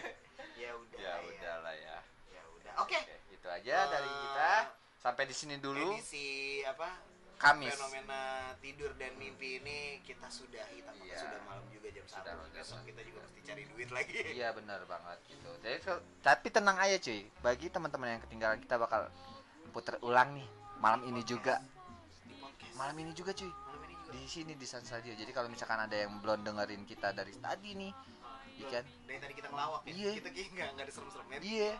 Ya 0.56 0.72
udah. 0.74 0.98
Ya 0.98 1.14
udahlah 1.22 1.76
ya. 1.76 1.98
Ya 2.32 2.44
udah. 2.50 2.74
Oke. 2.82 2.98
Oke, 2.98 3.16
itu 3.30 3.48
aja 3.48 3.76
dari 3.92 4.08
Eh, 4.08 4.18
kita. 4.24 4.52
Sampai 4.98 5.24
di 5.26 5.36
sini 5.36 5.60
dulu. 5.60 5.94
Edisi 5.94 6.26
apa? 6.64 6.96
Kamis. 7.36 7.76
Fenomena 7.76 8.22
tidur 8.58 8.92
dan 8.96 9.12
mimpi 9.16 9.60
ini 9.60 9.78
kita 10.02 10.28
sudahi 10.28 10.80
tampaknya 10.82 11.14
Iya. 11.14 11.20
sudah 11.20 11.40
malam 11.44 11.66
juga 11.70 11.88
jam 11.92 12.06
Sudah, 12.08 12.34
1. 12.34 12.42
udah 12.42 12.50
Besok 12.56 12.80
kita 12.84 13.02
juga 13.04 13.20
mesti 13.22 13.40
cari 13.44 13.64
duit 13.68 13.90
lagi. 13.92 14.18
Iya 14.40 14.50
benar 14.52 14.82
banget 14.86 15.18
gitu. 15.28 15.50
Jadi 15.62 15.78
kalau- 15.84 16.04
tapi 16.22 16.48
tenang 16.50 16.78
aja 16.78 16.96
cuy. 16.98 17.22
Bagi 17.40 17.68
teman-teman 17.70 18.08
yang 18.18 18.22
ketinggalan 18.24 18.60
kita 18.60 18.76
bakal 18.76 19.02
puter 19.70 19.96
ulang 20.02 20.34
nih 20.34 20.48
malam 20.80 21.04
ini 21.04 21.22
juga. 21.22 21.60
Di 22.24 22.34
podcast. 22.40 22.74
Malam 22.76 22.96
ini 22.98 23.12
juga 23.12 23.32
cuy. 23.32 23.52
Malam 23.52 23.82
ini 23.84 23.94
juga. 23.96 24.12
Di 24.12 24.24
sini 24.26 24.54
di 24.56 24.66
Sans 24.66 24.88
Radio. 24.88 25.14
Jadi 25.14 25.32
kalau 25.32 25.48
misalkan 25.48 25.78
ada 25.78 25.96
yang 25.96 26.18
belum 26.20 26.40
dengerin 26.42 26.84
kita 26.84 27.12
dari 27.12 27.36
tadi 27.36 27.76
nih, 27.76 27.92
iya 28.56 28.68
kan? 28.72 28.84
Dari 29.06 29.20
tadi 29.20 29.34
kita 29.36 29.48
ngelawak 29.52 29.82
ya. 29.84 29.92
Iya. 29.92 30.10
Kita 30.24 30.30
kayak 30.32 30.50
nggak 30.56 30.70
nggak 30.74 30.86
ada 30.88 30.94
serem-seremnya. 30.96 31.38
Iya. 31.44 31.72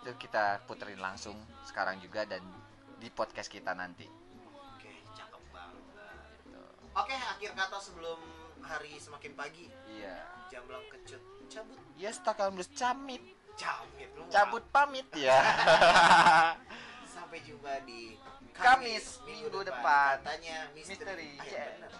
Itu 0.00 0.10
kita 0.16 0.44
puterin 0.64 1.00
langsung 1.00 1.36
sekarang 1.64 1.98
juga 1.98 2.24
dan 2.24 2.44
di 2.96 3.08
podcast 3.08 3.48
kita 3.48 3.72
nanti. 3.72 4.19
Oke, 6.92 7.14
akhir 7.14 7.50
kata 7.54 7.78
sebelum 7.78 8.18
hari 8.60 8.96
semakin 8.96 9.32
pagi, 9.32 9.70
Iya. 9.88 10.16
jamblang 10.48 10.82
kecut 10.88 11.22
cabut 11.46 11.78
Ya 11.96 12.10
setakan 12.10 12.54
bus 12.54 12.70
camit. 12.72 13.22
camit 13.54 14.08
lu 14.14 14.22
Cabut 14.28 14.62
pamit 14.70 15.06
ya. 15.12 15.36
sampai 17.14 17.42
jumpa 17.42 17.82
di 17.84 18.14
Kamis 18.50 19.18
minggu 19.24 19.62
depan. 19.62 20.20
katanya 20.20 20.68
misteri, 20.72 20.98
Misteri. 21.00 21.30
Ah, 21.36 21.44
Iya. 21.44 21.64
bener. 21.74 21.90